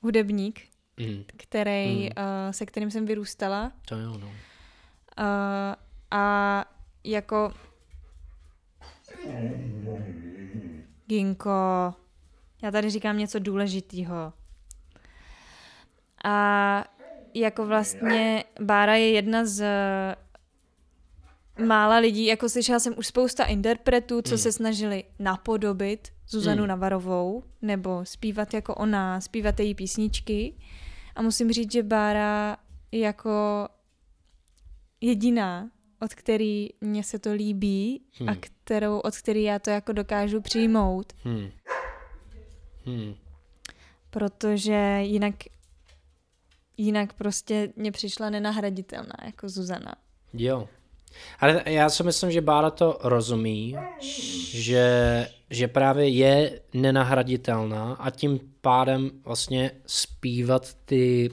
hudebník, 0.00 0.60
mm. 0.96 1.24
který, 1.36 2.02
mm. 2.02 2.06
Uh, 2.06 2.50
se 2.50 2.66
kterým 2.66 2.90
jsem 2.90 3.06
vyrůstala. 3.06 3.72
To 3.88 3.96
jo, 3.96 4.18
no. 4.18 4.26
Uh, 4.26 4.34
a 6.10 6.64
jako 7.04 7.52
Ginko, 11.08 11.50
já 12.62 12.70
tady 12.70 12.90
říkám 12.90 13.18
něco 13.18 13.38
důležitého. 13.38 14.32
A 16.24 16.84
jako 17.34 17.66
vlastně 17.66 18.44
Bára 18.60 18.94
je 18.94 19.10
jedna 19.10 19.44
z 19.44 19.64
mála 21.66 21.96
lidí, 21.98 22.26
jako 22.26 22.48
slyšela 22.48 22.78
jsem 22.78 22.94
už 22.98 23.06
spousta 23.06 23.44
interpretů, 23.44 24.22
co 24.22 24.34
mm. 24.34 24.38
se 24.38 24.52
snažili 24.52 25.04
napodobit 25.18 26.08
Zuzanu 26.28 26.62
mm. 26.62 26.68
Navarovou, 26.68 27.44
nebo 27.62 28.00
zpívat 28.04 28.54
jako 28.54 28.74
ona, 28.74 29.20
zpívat 29.20 29.60
její 29.60 29.74
písničky. 29.74 30.54
A 31.14 31.22
musím 31.22 31.52
říct, 31.52 31.72
že 31.72 31.82
Bára 31.82 32.56
jako 32.92 33.68
jediná 35.00 35.70
od 36.00 36.14
který 36.14 36.68
mě 36.80 37.04
se 37.04 37.18
to 37.18 37.32
líbí 37.32 38.02
hmm. 38.18 38.28
a 38.28 38.36
kterou, 38.40 38.98
od 38.98 39.16
který 39.16 39.42
já 39.42 39.58
to 39.58 39.70
jako 39.70 39.92
dokážu 39.92 40.40
přijmout. 40.40 41.12
Hmm. 41.24 41.50
Hmm. 42.84 43.14
Protože 44.10 44.98
jinak 45.02 45.34
jinak 46.78 47.12
prostě 47.12 47.72
mě 47.76 47.92
přišla 47.92 48.30
nenahraditelná 48.30 49.14
jako 49.24 49.48
Zuzana. 49.48 49.94
Jo. 50.32 50.68
Ale 51.40 51.62
já 51.66 51.90
si 51.90 52.02
myslím, 52.02 52.30
že 52.30 52.40
Bára 52.40 52.70
to 52.70 52.98
rozumí, 53.02 53.76
že, 54.50 55.28
že 55.50 55.68
právě 55.68 56.08
je 56.08 56.60
nenahraditelná 56.74 57.94
a 57.94 58.10
tím 58.10 58.40
pádem 58.60 59.10
vlastně 59.24 59.70
zpívat 59.86 60.74
ty 60.84 61.30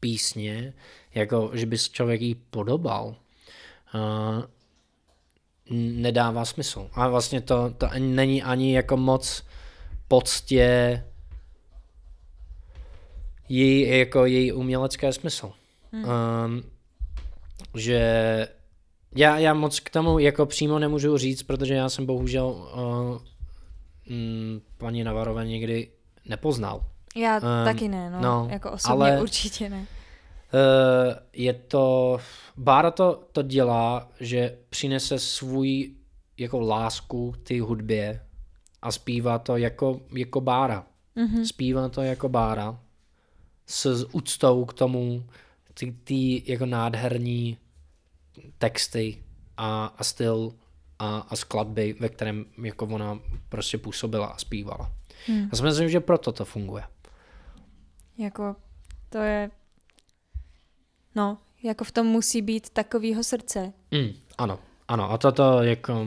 písně, 0.00 0.74
jako 1.14 1.50
že 1.54 1.66
bys 1.66 1.88
člověk 1.88 2.20
jí 2.20 2.34
podobal, 2.34 3.16
nedává 5.70 6.44
smysl. 6.44 6.90
A 6.92 7.08
vlastně 7.08 7.40
to, 7.40 7.70
to 7.78 7.88
není 7.98 8.42
ani 8.42 8.74
jako 8.74 8.96
moc 8.96 9.42
poctě 10.08 11.04
její, 13.48 13.98
jako 13.98 14.24
její 14.24 14.52
umělecké 14.52 15.12
smysl. 15.12 15.52
Hmm. 15.92 16.04
Um, 16.04 16.62
že 17.74 18.48
já, 19.16 19.38
já 19.38 19.54
moc 19.54 19.80
k 19.80 19.90
tomu 19.90 20.18
jako 20.18 20.46
přímo 20.46 20.78
nemůžu 20.78 21.18
říct, 21.18 21.42
protože 21.42 21.74
já 21.74 21.88
jsem 21.88 22.06
bohužel 22.06 22.46
uh, 22.46 23.18
mm, 24.16 24.60
paní 24.78 25.04
Navarové 25.04 25.46
někdy 25.46 25.90
nepoznal. 26.24 26.84
Já 27.16 27.36
uh, 27.36 27.42
taky 27.64 27.88
ne, 27.88 28.10
no, 28.10 28.20
no 28.20 28.48
jako 28.50 28.70
osobně 28.70 28.92
ale, 28.92 29.22
určitě 29.22 29.68
ne 29.68 29.86
je 31.32 31.52
to, 31.52 32.18
Bára 32.56 32.90
to, 32.90 33.24
to 33.32 33.42
dělá, 33.42 34.08
že 34.20 34.58
přinese 34.70 35.18
svůj 35.18 35.94
jako 36.36 36.60
lásku 36.60 37.32
k 37.32 37.48
té 37.48 37.60
hudbě 37.60 38.22
a 38.82 38.92
zpívá 38.92 39.38
to 39.38 39.56
jako, 39.56 40.00
jako 40.16 40.40
Bára. 40.40 40.86
Mm-hmm. 41.16 41.42
Zpívá 41.42 41.88
to 41.88 42.02
jako 42.02 42.28
Bára 42.28 42.80
s 43.66 44.06
úctou 44.12 44.64
k 44.64 44.72
tomu, 44.72 45.24
ty, 45.74 45.92
ty 46.04 46.42
jako 46.52 46.66
nádherní 46.66 47.58
texty 48.58 49.22
a, 49.56 49.86
a 49.86 50.04
styl 50.04 50.52
a, 50.98 51.18
a 51.18 51.36
skladby, 51.36 51.96
ve 52.00 52.08
kterém 52.08 52.44
jako 52.62 52.86
ona 52.86 53.18
prostě 53.48 53.78
působila 53.78 54.26
a 54.26 54.38
zpívala. 54.38 54.92
Hmm. 55.26 55.48
Já 55.52 55.58
si 55.58 55.62
myslím, 55.62 55.88
že 55.88 56.00
proto 56.00 56.32
to 56.32 56.44
funguje. 56.44 56.84
Jako 58.18 58.56
to 59.08 59.18
je, 59.18 59.50
no, 61.14 61.38
jako 61.62 61.84
v 61.84 61.92
tom 61.92 62.06
musí 62.06 62.42
být 62.42 62.70
takovýho 62.70 63.24
srdce. 63.24 63.72
Mm, 63.90 64.12
ano, 64.38 64.58
ano, 64.88 65.10
a 65.10 65.18
toto 65.18 65.62
jako 65.62 66.06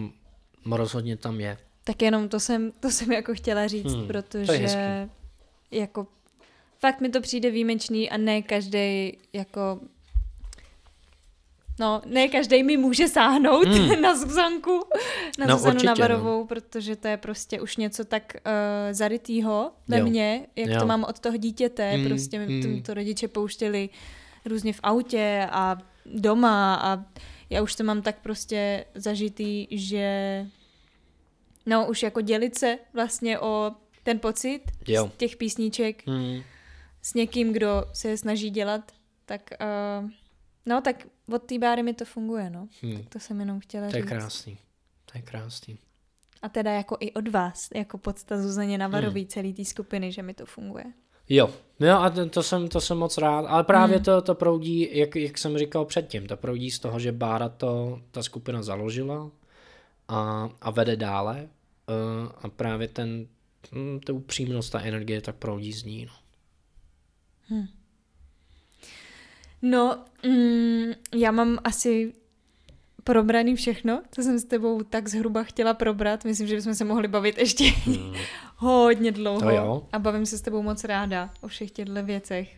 rozhodně 0.71 1.17
tam 1.17 1.39
je. 1.39 1.57
Tak 1.83 2.01
jenom 2.01 2.29
to 2.29 2.39
jsem, 2.39 2.71
to 2.79 2.91
jsem 2.91 3.11
jako 3.11 3.33
chtěla 3.33 3.67
říct, 3.67 3.93
hmm, 3.93 4.07
protože 4.07 5.09
jako 5.71 6.07
fakt 6.79 7.01
mi 7.01 7.09
to 7.09 7.21
přijde 7.21 7.51
výjimečný 7.51 8.09
a 8.09 8.17
ne 8.17 8.41
každý 8.41 9.17
jako 9.33 9.79
No, 11.79 12.01
ne 12.05 12.27
každý 12.27 12.63
mi 12.63 12.77
může 12.77 13.07
sáhnout 13.07 13.67
hmm. 13.67 14.01
na 14.01 14.15
Zuzanku, 14.15 14.83
na 15.39 15.45
no, 15.45 15.57
Zuzanu 15.57 15.73
určitě, 15.73 15.87
Navarovou, 15.87 16.39
no. 16.39 16.45
protože 16.45 16.95
to 16.95 17.07
je 17.07 17.17
prostě 17.17 17.61
už 17.61 17.77
něco 17.77 18.05
tak 18.05 18.33
uh, 18.35 18.51
zarytýho 18.93 19.71
ve 19.87 20.03
mně, 20.03 20.47
jak 20.55 20.69
jo. 20.69 20.79
to 20.79 20.85
mám 20.85 21.03
od 21.03 21.19
toho 21.19 21.37
dítěte, 21.37 21.91
hmm. 21.91 22.07
prostě 22.07 22.39
mi 22.39 22.61
hmm. 22.61 22.81
to 22.81 22.93
rodiče 22.93 23.27
pouštěli 23.27 23.89
různě 24.45 24.73
v 24.73 24.79
autě 24.83 25.47
a 25.51 25.77
doma 26.05 26.75
a 26.75 27.05
já 27.49 27.61
už 27.61 27.75
to 27.75 27.83
mám 27.83 28.01
tak 28.01 28.19
prostě 28.19 28.85
zažitý, 28.95 29.67
že 29.71 30.45
no 31.65 31.87
už 31.87 32.03
jako 32.03 32.21
dělit 32.21 32.57
se 32.57 32.79
vlastně 32.93 33.39
o 33.39 33.71
ten 34.03 34.19
pocit 34.19 34.61
jo. 34.87 35.11
z 35.13 35.17
těch 35.17 35.35
písniček 35.35 36.07
hmm. 36.07 36.41
s 37.01 37.13
někým, 37.13 37.53
kdo 37.53 37.85
se 37.93 38.09
je 38.09 38.17
snaží 38.17 38.49
dělat, 38.49 38.91
tak 39.25 39.49
uh, 40.01 40.09
no 40.65 40.81
tak 40.81 41.07
od 41.33 41.43
té 41.43 41.59
báry 41.59 41.83
mi 41.83 41.93
to 41.93 42.05
funguje, 42.05 42.49
no. 42.49 42.67
Hmm. 42.81 42.97
Tak 42.97 43.09
to 43.09 43.19
jsem 43.19 43.39
jenom 43.39 43.59
chtěla 43.59 43.87
říct. 43.87 43.91
To 43.91 43.97
je 43.97 44.03
krásný. 44.03 44.57
To 45.05 45.17
je 45.17 45.21
krásný. 45.21 45.77
A 46.41 46.49
teda 46.49 46.71
jako 46.71 46.97
i 46.99 47.11
od 47.11 47.27
vás, 47.27 47.69
jako 47.75 47.97
podsta 47.97 48.41
Zuzaně 48.41 48.77
Navarový 48.77 49.21
hmm. 49.21 49.29
celý 49.29 49.53
té 49.53 49.65
skupiny, 49.65 50.11
že 50.11 50.21
mi 50.21 50.33
to 50.33 50.45
funguje. 50.45 50.83
Jo, 51.33 51.49
jo 51.79 51.97
a 51.97 52.09
to, 52.09 52.29
to, 52.29 52.43
jsem, 52.43 52.67
to 52.67 52.81
jsem 52.81 52.97
moc 52.97 53.17
rád, 53.17 53.45
ale 53.45 53.63
právě 53.63 53.95
hmm. 53.95 54.05
to, 54.05 54.21
to 54.21 54.35
proudí, 54.35 54.89
jak, 54.91 55.15
jak 55.15 55.37
jsem 55.37 55.57
říkal 55.57 55.85
předtím, 55.85 56.27
to 56.27 56.37
proudí 56.37 56.71
z 56.71 56.79
toho, 56.79 56.99
že 56.99 57.11
Bára 57.11 57.49
to, 57.49 58.01
ta 58.11 58.23
skupina 58.23 58.63
založila 58.63 59.31
a, 60.07 60.49
a 60.61 60.71
vede 60.71 60.95
dále 60.95 61.49
uh, 61.89 62.31
a 62.41 62.49
právě 62.49 62.87
ten, 62.87 63.27
hm, 63.71 63.99
ta 64.05 64.13
upřímnost, 64.13 64.71
ta 64.71 64.81
energie 64.81 65.21
tak 65.21 65.35
proudí 65.35 65.73
z 65.73 65.83
ní, 65.83 66.05
no. 66.05 66.13
Hmm. 67.47 67.67
No, 69.61 70.05
mm, 70.25 70.91
já 71.15 71.31
mám 71.31 71.59
asi 71.63 72.13
probraný 73.03 73.55
všechno, 73.55 74.01
co 74.11 74.23
jsem 74.23 74.39
s 74.39 74.43
tebou 74.43 74.83
tak 74.83 75.07
zhruba 75.07 75.43
chtěla 75.43 75.73
probrat. 75.73 76.25
Myslím, 76.25 76.47
že 76.47 76.55
bychom 76.55 76.75
se 76.75 76.85
mohli 76.85 77.07
bavit 77.07 77.37
ještě 77.37 77.63
hmm. 77.63 78.13
hodně 78.55 79.11
dlouho. 79.11 79.39
To 79.39 79.49
jo. 79.49 79.87
A 79.91 79.99
bavím 79.99 80.25
se 80.25 80.37
s 80.37 80.41
tebou 80.41 80.61
moc 80.61 80.83
ráda 80.83 81.29
o 81.41 81.47
všech 81.47 81.71
těchto 81.71 82.03
věcech. 82.03 82.57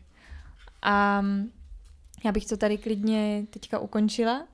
A 0.82 1.26
já 2.26 2.32
bych 2.32 2.46
to 2.46 2.58
tady 2.58 2.78
klidně 2.78 3.46
teďka 3.50 3.80
ukončila. 3.80 4.48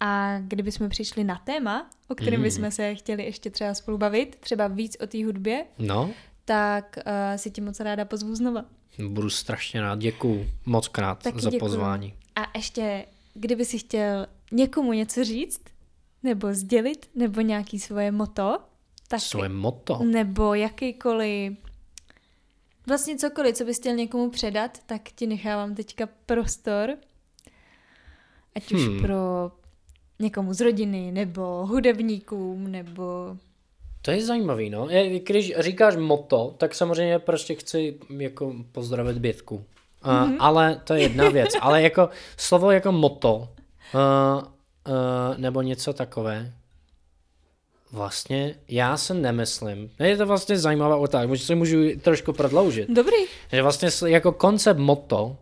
A 0.00 0.38
kdybychom 0.38 0.88
přišli 0.88 1.24
na 1.24 1.42
téma, 1.44 1.90
o 2.08 2.14
kterém 2.14 2.34
hmm. 2.34 2.42
bychom 2.42 2.70
se 2.70 2.94
chtěli 2.94 3.24
ještě 3.24 3.50
třeba 3.50 3.74
spolu 3.74 3.98
bavit, 3.98 4.36
třeba 4.40 4.68
víc 4.68 4.96
o 5.00 5.06
té 5.06 5.24
hudbě, 5.24 5.64
no. 5.78 6.10
tak 6.44 6.98
uh, 7.06 7.36
si 7.36 7.50
ti 7.50 7.60
moc 7.60 7.80
ráda 7.80 8.04
pozvu 8.04 8.34
znova. 8.34 8.64
Budu 9.08 9.30
strašně 9.30 9.80
rád, 9.80 9.98
děkuju 9.98 10.46
moc 10.66 10.88
krát 10.88 11.22
Taky 11.22 11.40
za 11.40 11.50
děkuju. 11.50 11.70
pozvání. 11.70 12.14
A 12.36 12.58
ještě, 12.58 13.06
kdyby 13.34 13.64
si 13.64 13.78
chtěl 13.78 14.26
někomu 14.52 14.92
něco 14.92 15.24
říct, 15.24 15.62
nebo 16.22 16.54
sdělit, 16.54 17.10
nebo 17.14 17.40
nějaký 17.40 17.80
svoje 17.80 18.12
moto, 18.12 18.58
tak... 19.08 19.20
Svoje 19.20 19.48
moto? 19.48 19.98
Nebo 20.04 20.54
jakýkoliv 20.54 21.52
vlastně 22.86 23.16
cokoliv, 23.16 23.56
co 23.56 23.64
bys 23.64 23.78
chtěl 23.78 23.96
někomu 23.96 24.30
předat, 24.30 24.78
tak 24.86 25.02
ti 25.02 25.26
nechávám 25.26 25.74
teďka 25.74 26.08
prostor. 26.26 26.96
Ať 28.54 28.72
už 28.72 28.80
hmm. 28.86 29.00
pro 29.00 29.52
někomu 30.18 30.54
z 30.54 30.60
rodiny, 30.60 31.12
nebo 31.12 31.66
hudebníkům, 31.66 32.70
nebo 32.70 33.36
to 34.02 34.10
je 34.10 34.24
zajímavý, 34.24 34.70
no. 34.70 34.88
Když 35.26 35.54
říkáš 35.58 35.96
moto, 35.96 36.54
tak 36.58 36.74
samozřejmě 36.74 37.18
prostě 37.18 37.54
chci 37.54 37.98
jako 38.18 38.54
pozdravit 38.72 39.18
Bětku. 39.18 39.54
Uh, 39.54 39.62
mm-hmm. 40.12 40.36
Ale 40.40 40.80
to 40.84 40.94
je 40.94 41.02
jedna 41.02 41.28
věc. 41.28 41.50
ale 41.60 41.82
jako 41.82 42.08
slovo 42.36 42.70
jako 42.70 42.92
moto 42.92 43.48
uh, 43.94 44.42
uh, 44.42 45.38
nebo 45.38 45.62
něco 45.62 45.92
takové, 45.92 46.52
vlastně 47.92 48.54
já 48.68 48.96
se 48.96 49.14
nemyslím. 49.14 49.90
Je 49.98 50.16
to 50.16 50.26
vlastně 50.26 50.58
zajímavá 50.58 50.96
otázka, 50.96 51.26
možná 51.26 51.46
si 51.46 51.54
můžu 51.54 51.76
trošku 52.00 52.32
prodloužit. 52.32 52.90
Dobrý. 52.90 53.16
Že 53.52 53.62
vlastně 53.62 53.88
jako 54.06 54.32
koncept 54.32 54.78
moto 54.78 55.24
uh, 55.24 55.36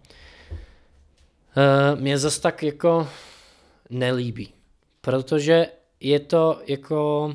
mě 2.00 2.18
zase 2.18 2.40
tak 2.40 2.62
jako 2.62 3.08
nelíbí. 3.90 4.52
Protože 5.00 5.66
je 6.00 6.20
to 6.20 6.60
jako 6.66 7.34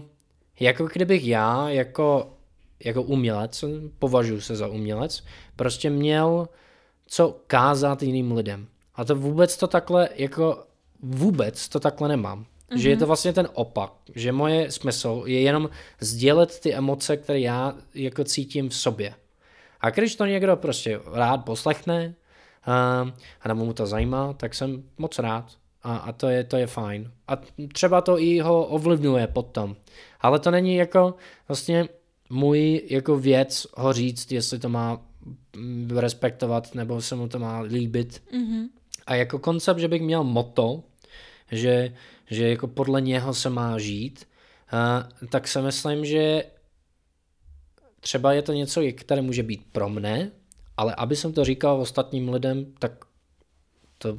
jako 0.59 0.85
kdybych 0.93 1.27
já 1.27 1.69
jako, 1.69 2.33
jako 2.83 3.03
umělec, 3.03 3.63
považuji 3.99 4.41
se 4.41 4.55
za 4.55 4.67
umělec, 4.67 5.23
prostě 5.55 5.89
měl 5.89 6.49
co 7.07 7.39
kázat 7.47 8.03
jiným 8.03 8.31
lidem. 8.31 8.67
A 8.95 9.05
to 9.05 9.15
vůbec 9.15 9.57
to 9.57 9.67
takhle, 9.67 10.09
jako 10.15 10.63
vůbec 11.01 11.69
to 11.69 11.79
takhle 11.79 12.07
nemám. 12.07 12.45
Mm-hmm. 12.45 12.77
Že 12.77 12.89
je 12.89 12.95
to 12.97 12.99
mhm. 12.99 13.07
vlastně 13.07 13.33
ten 13.33 13.49
opak, 13.53 13.93
že 14.15 14.31
moje 14.31 14.71
smysl 14.71 15.23
je 15.25 15.41
jenom 15.41 15.69
sdělit 15.99 16.59
ty 16.59 16.73
emoce, 16.73 17.17
které 17.17 17.39
já 17.39 17.75
jako 17.93 18.23
cítím 18.23 18.69
v 18.69 18.75
sobě. 18.75 19.13
A 19.81 19.89
když 19.89 20.15
to 20.15 20.25
někdo 20.25 20.55
prostě 20.55 20.99
rád 21.13 21.37
poslechne 21.37 22.15
uh, 22.67 23.09
a 23.41 23.47
nebo 23.47 23.65
mu 23.65 23.73
to 23.73 23.85
zajímá, 23.85 24.33
tak 24.33 24.55
jsem 24.55 24.83
moc 24.97 25.19
rád. 25.19 25.51
A, 25.83 25.97
a 25.97 26.11
to, 26.11 26.29
je, 26.29 26.43
to 26.43 26.57
je 26.57 26.67
fajn. 26.67 27.11
A 27.27 27.37
třeba 27.73 28.01
to 28.01 28.19
i 28.19 28.39
ho 28.39 28.65
ovlivňuje 28.65 29.27
potom. 29.27 29.75
Ale 30.21 30.39
to 30.39 30.51
není 30.51 30.75
jako 30.75 31.15
vlastně 31.47 31.89
můj 32.29 32.81
jako 32.89 33.17
věc 33.17 33.67
ho 33.77 33.93
říct, 33.93 34.31
jestli 34.31 34.59
to 34.59 34.69
má 34.69 35.01
mm, 35.55 35.97
respektovat 35.97 36.75
nebo 36.75 37.01
se 37.01 37.15
mu 37.15 37.27
to 37.27 37.39
má 37.39 37.59
líbit. 37.59 38.23
Mm-hmm. 38.33 38.67
A 39.07 39.15
jako 39.15 39.39
koncept, 39.39 39.79
že 39.79 39.87
bych 39.87 40.01
měl 40.01 40.23
moto, 40.23 40.83
že, 41.51 41.95
že 42.25 42.49
jako 42.49 42.67
podle 42.67 43.01
něho 43.01 43.33
se 43.33 43.49
má 43.49 43.79
žít, 43.79 44.27
uh, 44.73 45.27
tak 45.27 45.47
si 45.47 45.61
myslím, 45.61 46.05
že 46.05 46.43
třeba 47.99 48.33
je 48.33 48.41
to 48.41 48.53
něco, 48.53 48.81
které 48.95 49.21
může 49.21 49.43
být 49.43 49.65
pro 49.71 49.89
mne, 49.89 50.31
ale 50.77 50.95
aby 50.95 51.15
jsem 51.15 51.33
to 51.33 51.45
říkal 51.45 51.81
ostatním 51.81 52.29
lidem, 52.29 52.73
tak 52.79 53.05
to 53.97 54.17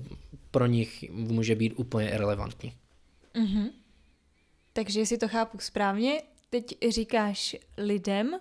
pro 0.50 0.66
nich 0.66 1.04
může 1.10 1.54
být 1.54 1.74
úplně 1.76 2.10
irrelevantní. 2.10 2.72
Mm-hmm. 3.34 3.70
Takže 4.72 5.00
jestli 5.00 5.18
to 5.18 5.28
chápu 5.28 5.58
správně, 5.58 6.22
teď 6.50 6.64
říkáš 6.88 7.56
lidem, 7.78 8.40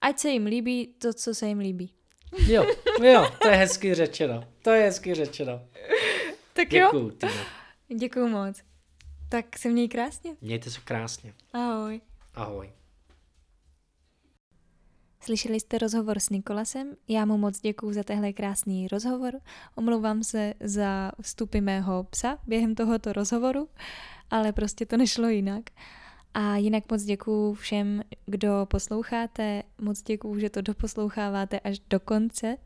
ať 0.00 0.18
se 0.18 0.30
jim 0.30 0.46
líbí 0.46 0.86
to, 0.86 1.12
co 1.12 1.34
se 1.34 1.48
jim 1.48 1.58
líbí. 1.58 1.92
Jo, 2.46 2.66
jo, 3.02 3.30
to 3.42 3.48
je 3.48 3.56
hezky 3.56 3.94
řečeno. 3.94 4.53
To 4.64 4.70
je 4.70 4.84
hezky 4.84 5.14
řečeno. 5.14 5.62
Tak 6.52 6.68
Děkuju, 6.68 7.12
jo. 7.22 7.28
Děkuju 7.96 8.28
moc. 8.28 8.62
Tak 9.28 9.58
se 9.58 9.68
měj 9.68 9.88
krásně. 9.88 10.36
Mějte 10.40 10.70
se 10.70 10.80
krásně. 10.84 11.34
Ahoj. 11.52 12.00
Ahoj. 12.34 12.72
Slyšeli 15.20 15.60
jste 15.60 15.78
rozhovor 15.78 16.18
s 16.18 16.30
Nikolasem, 16.30 16.96
já 17.08 17.24
mu 17.24 17.38
moc 17.38 17.60
děkuji 17.60 17.92
za 17.92 18.02
tehle 18.02 18.32
krásný 18.32 18.88
rozhovor, 18.88 19.40
omlouvám 19.74 20.24
se 20.24 20.54
za 20.60 21.12
vstupy 21.22 21.60
mého 21.60 22.04
psa 22.04 22.38
během 22.46 22.74
tohoto 22.74 23.12
rozhovoru, 23.12 23.68
ale 24.30 24.52
prostě 24.52 24.86
to 24.86 24.96
nešlo 24.96 25.28
jinak. 25.28 25.64
A 26.34 26.56
jinak 26.56 26.90
moc 26.90 27.02
děkuji 27.02 27.54
všem, 27.54 28.02
kdo 28.26 28.66
posloucháte, 28.70 29.62
moc 29.80 30.02
děkuji, 30.02 30.38
že 30.38 30.50
to 30.50 30.60
doposloucháváte 30.60 31.60
až 31.60 31.78
do 31.78 32.00
konce. 32.00 32.56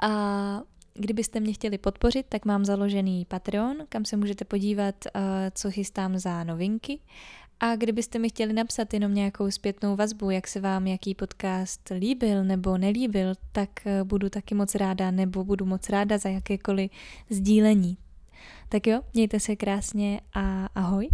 A 0.00 0.62
kdybyste 0.98 1.40
mě 1.40 1.52
chtěli 1.52 1.78
podpořit, 1.78 2.26
tak 2.28 2.44
mám 2.44 2.64
založený 2.64 3.24
Patreon, 3.24 3.76
kam 3.88 4.04
se 4.04 4.16
můžete 4.16 4.44
podívat, 4.44 4.94
eh, 5.06 5.20
co 5.54 5.70
chystám 5.70 6.18
za 6.18 6.44
novinky 6.44 7.00
A 7.60 7.76
kdybyste 7.76 8.18
mi 8.18 8.28
chtěli 8.28 8.52
napsat 8.52 8.94
jenom 8.94 9.14
nějakou 9.14 9.50
zpětnou 9.50 9.96
vazbu, 9.96 10.30
jak 10.30 10.48
se 10.48 10.60
vám 10.60 10.86
jaký 10.86 11.14
podcast 11.14 11.92
líbil 11.98 12.44
nebo 12.44 12.78
nelíbil, 12.78 13.34
tak 13.52 13.86
eh, 13.86 14.04
budu 14.04 14.30
taky 14.30 14.54
moc 14.54 14.74
ráda 14.74 15.10
nebo 15.10 15.44
budu 15.44 15.64
moc 15.66 15.88
ráda 15.88 16.18
za 16.18 16.28
jakékoliv 16.28 16.90
sdílení. 17.30 17.96
Tak 18.68 18.86
jo, 18.86 19.00
mějte 19.14 19.40
se 19.40 19.56
krásně 19.56 20.20
a 20.34 20.68
ahoj. 20.74 21.08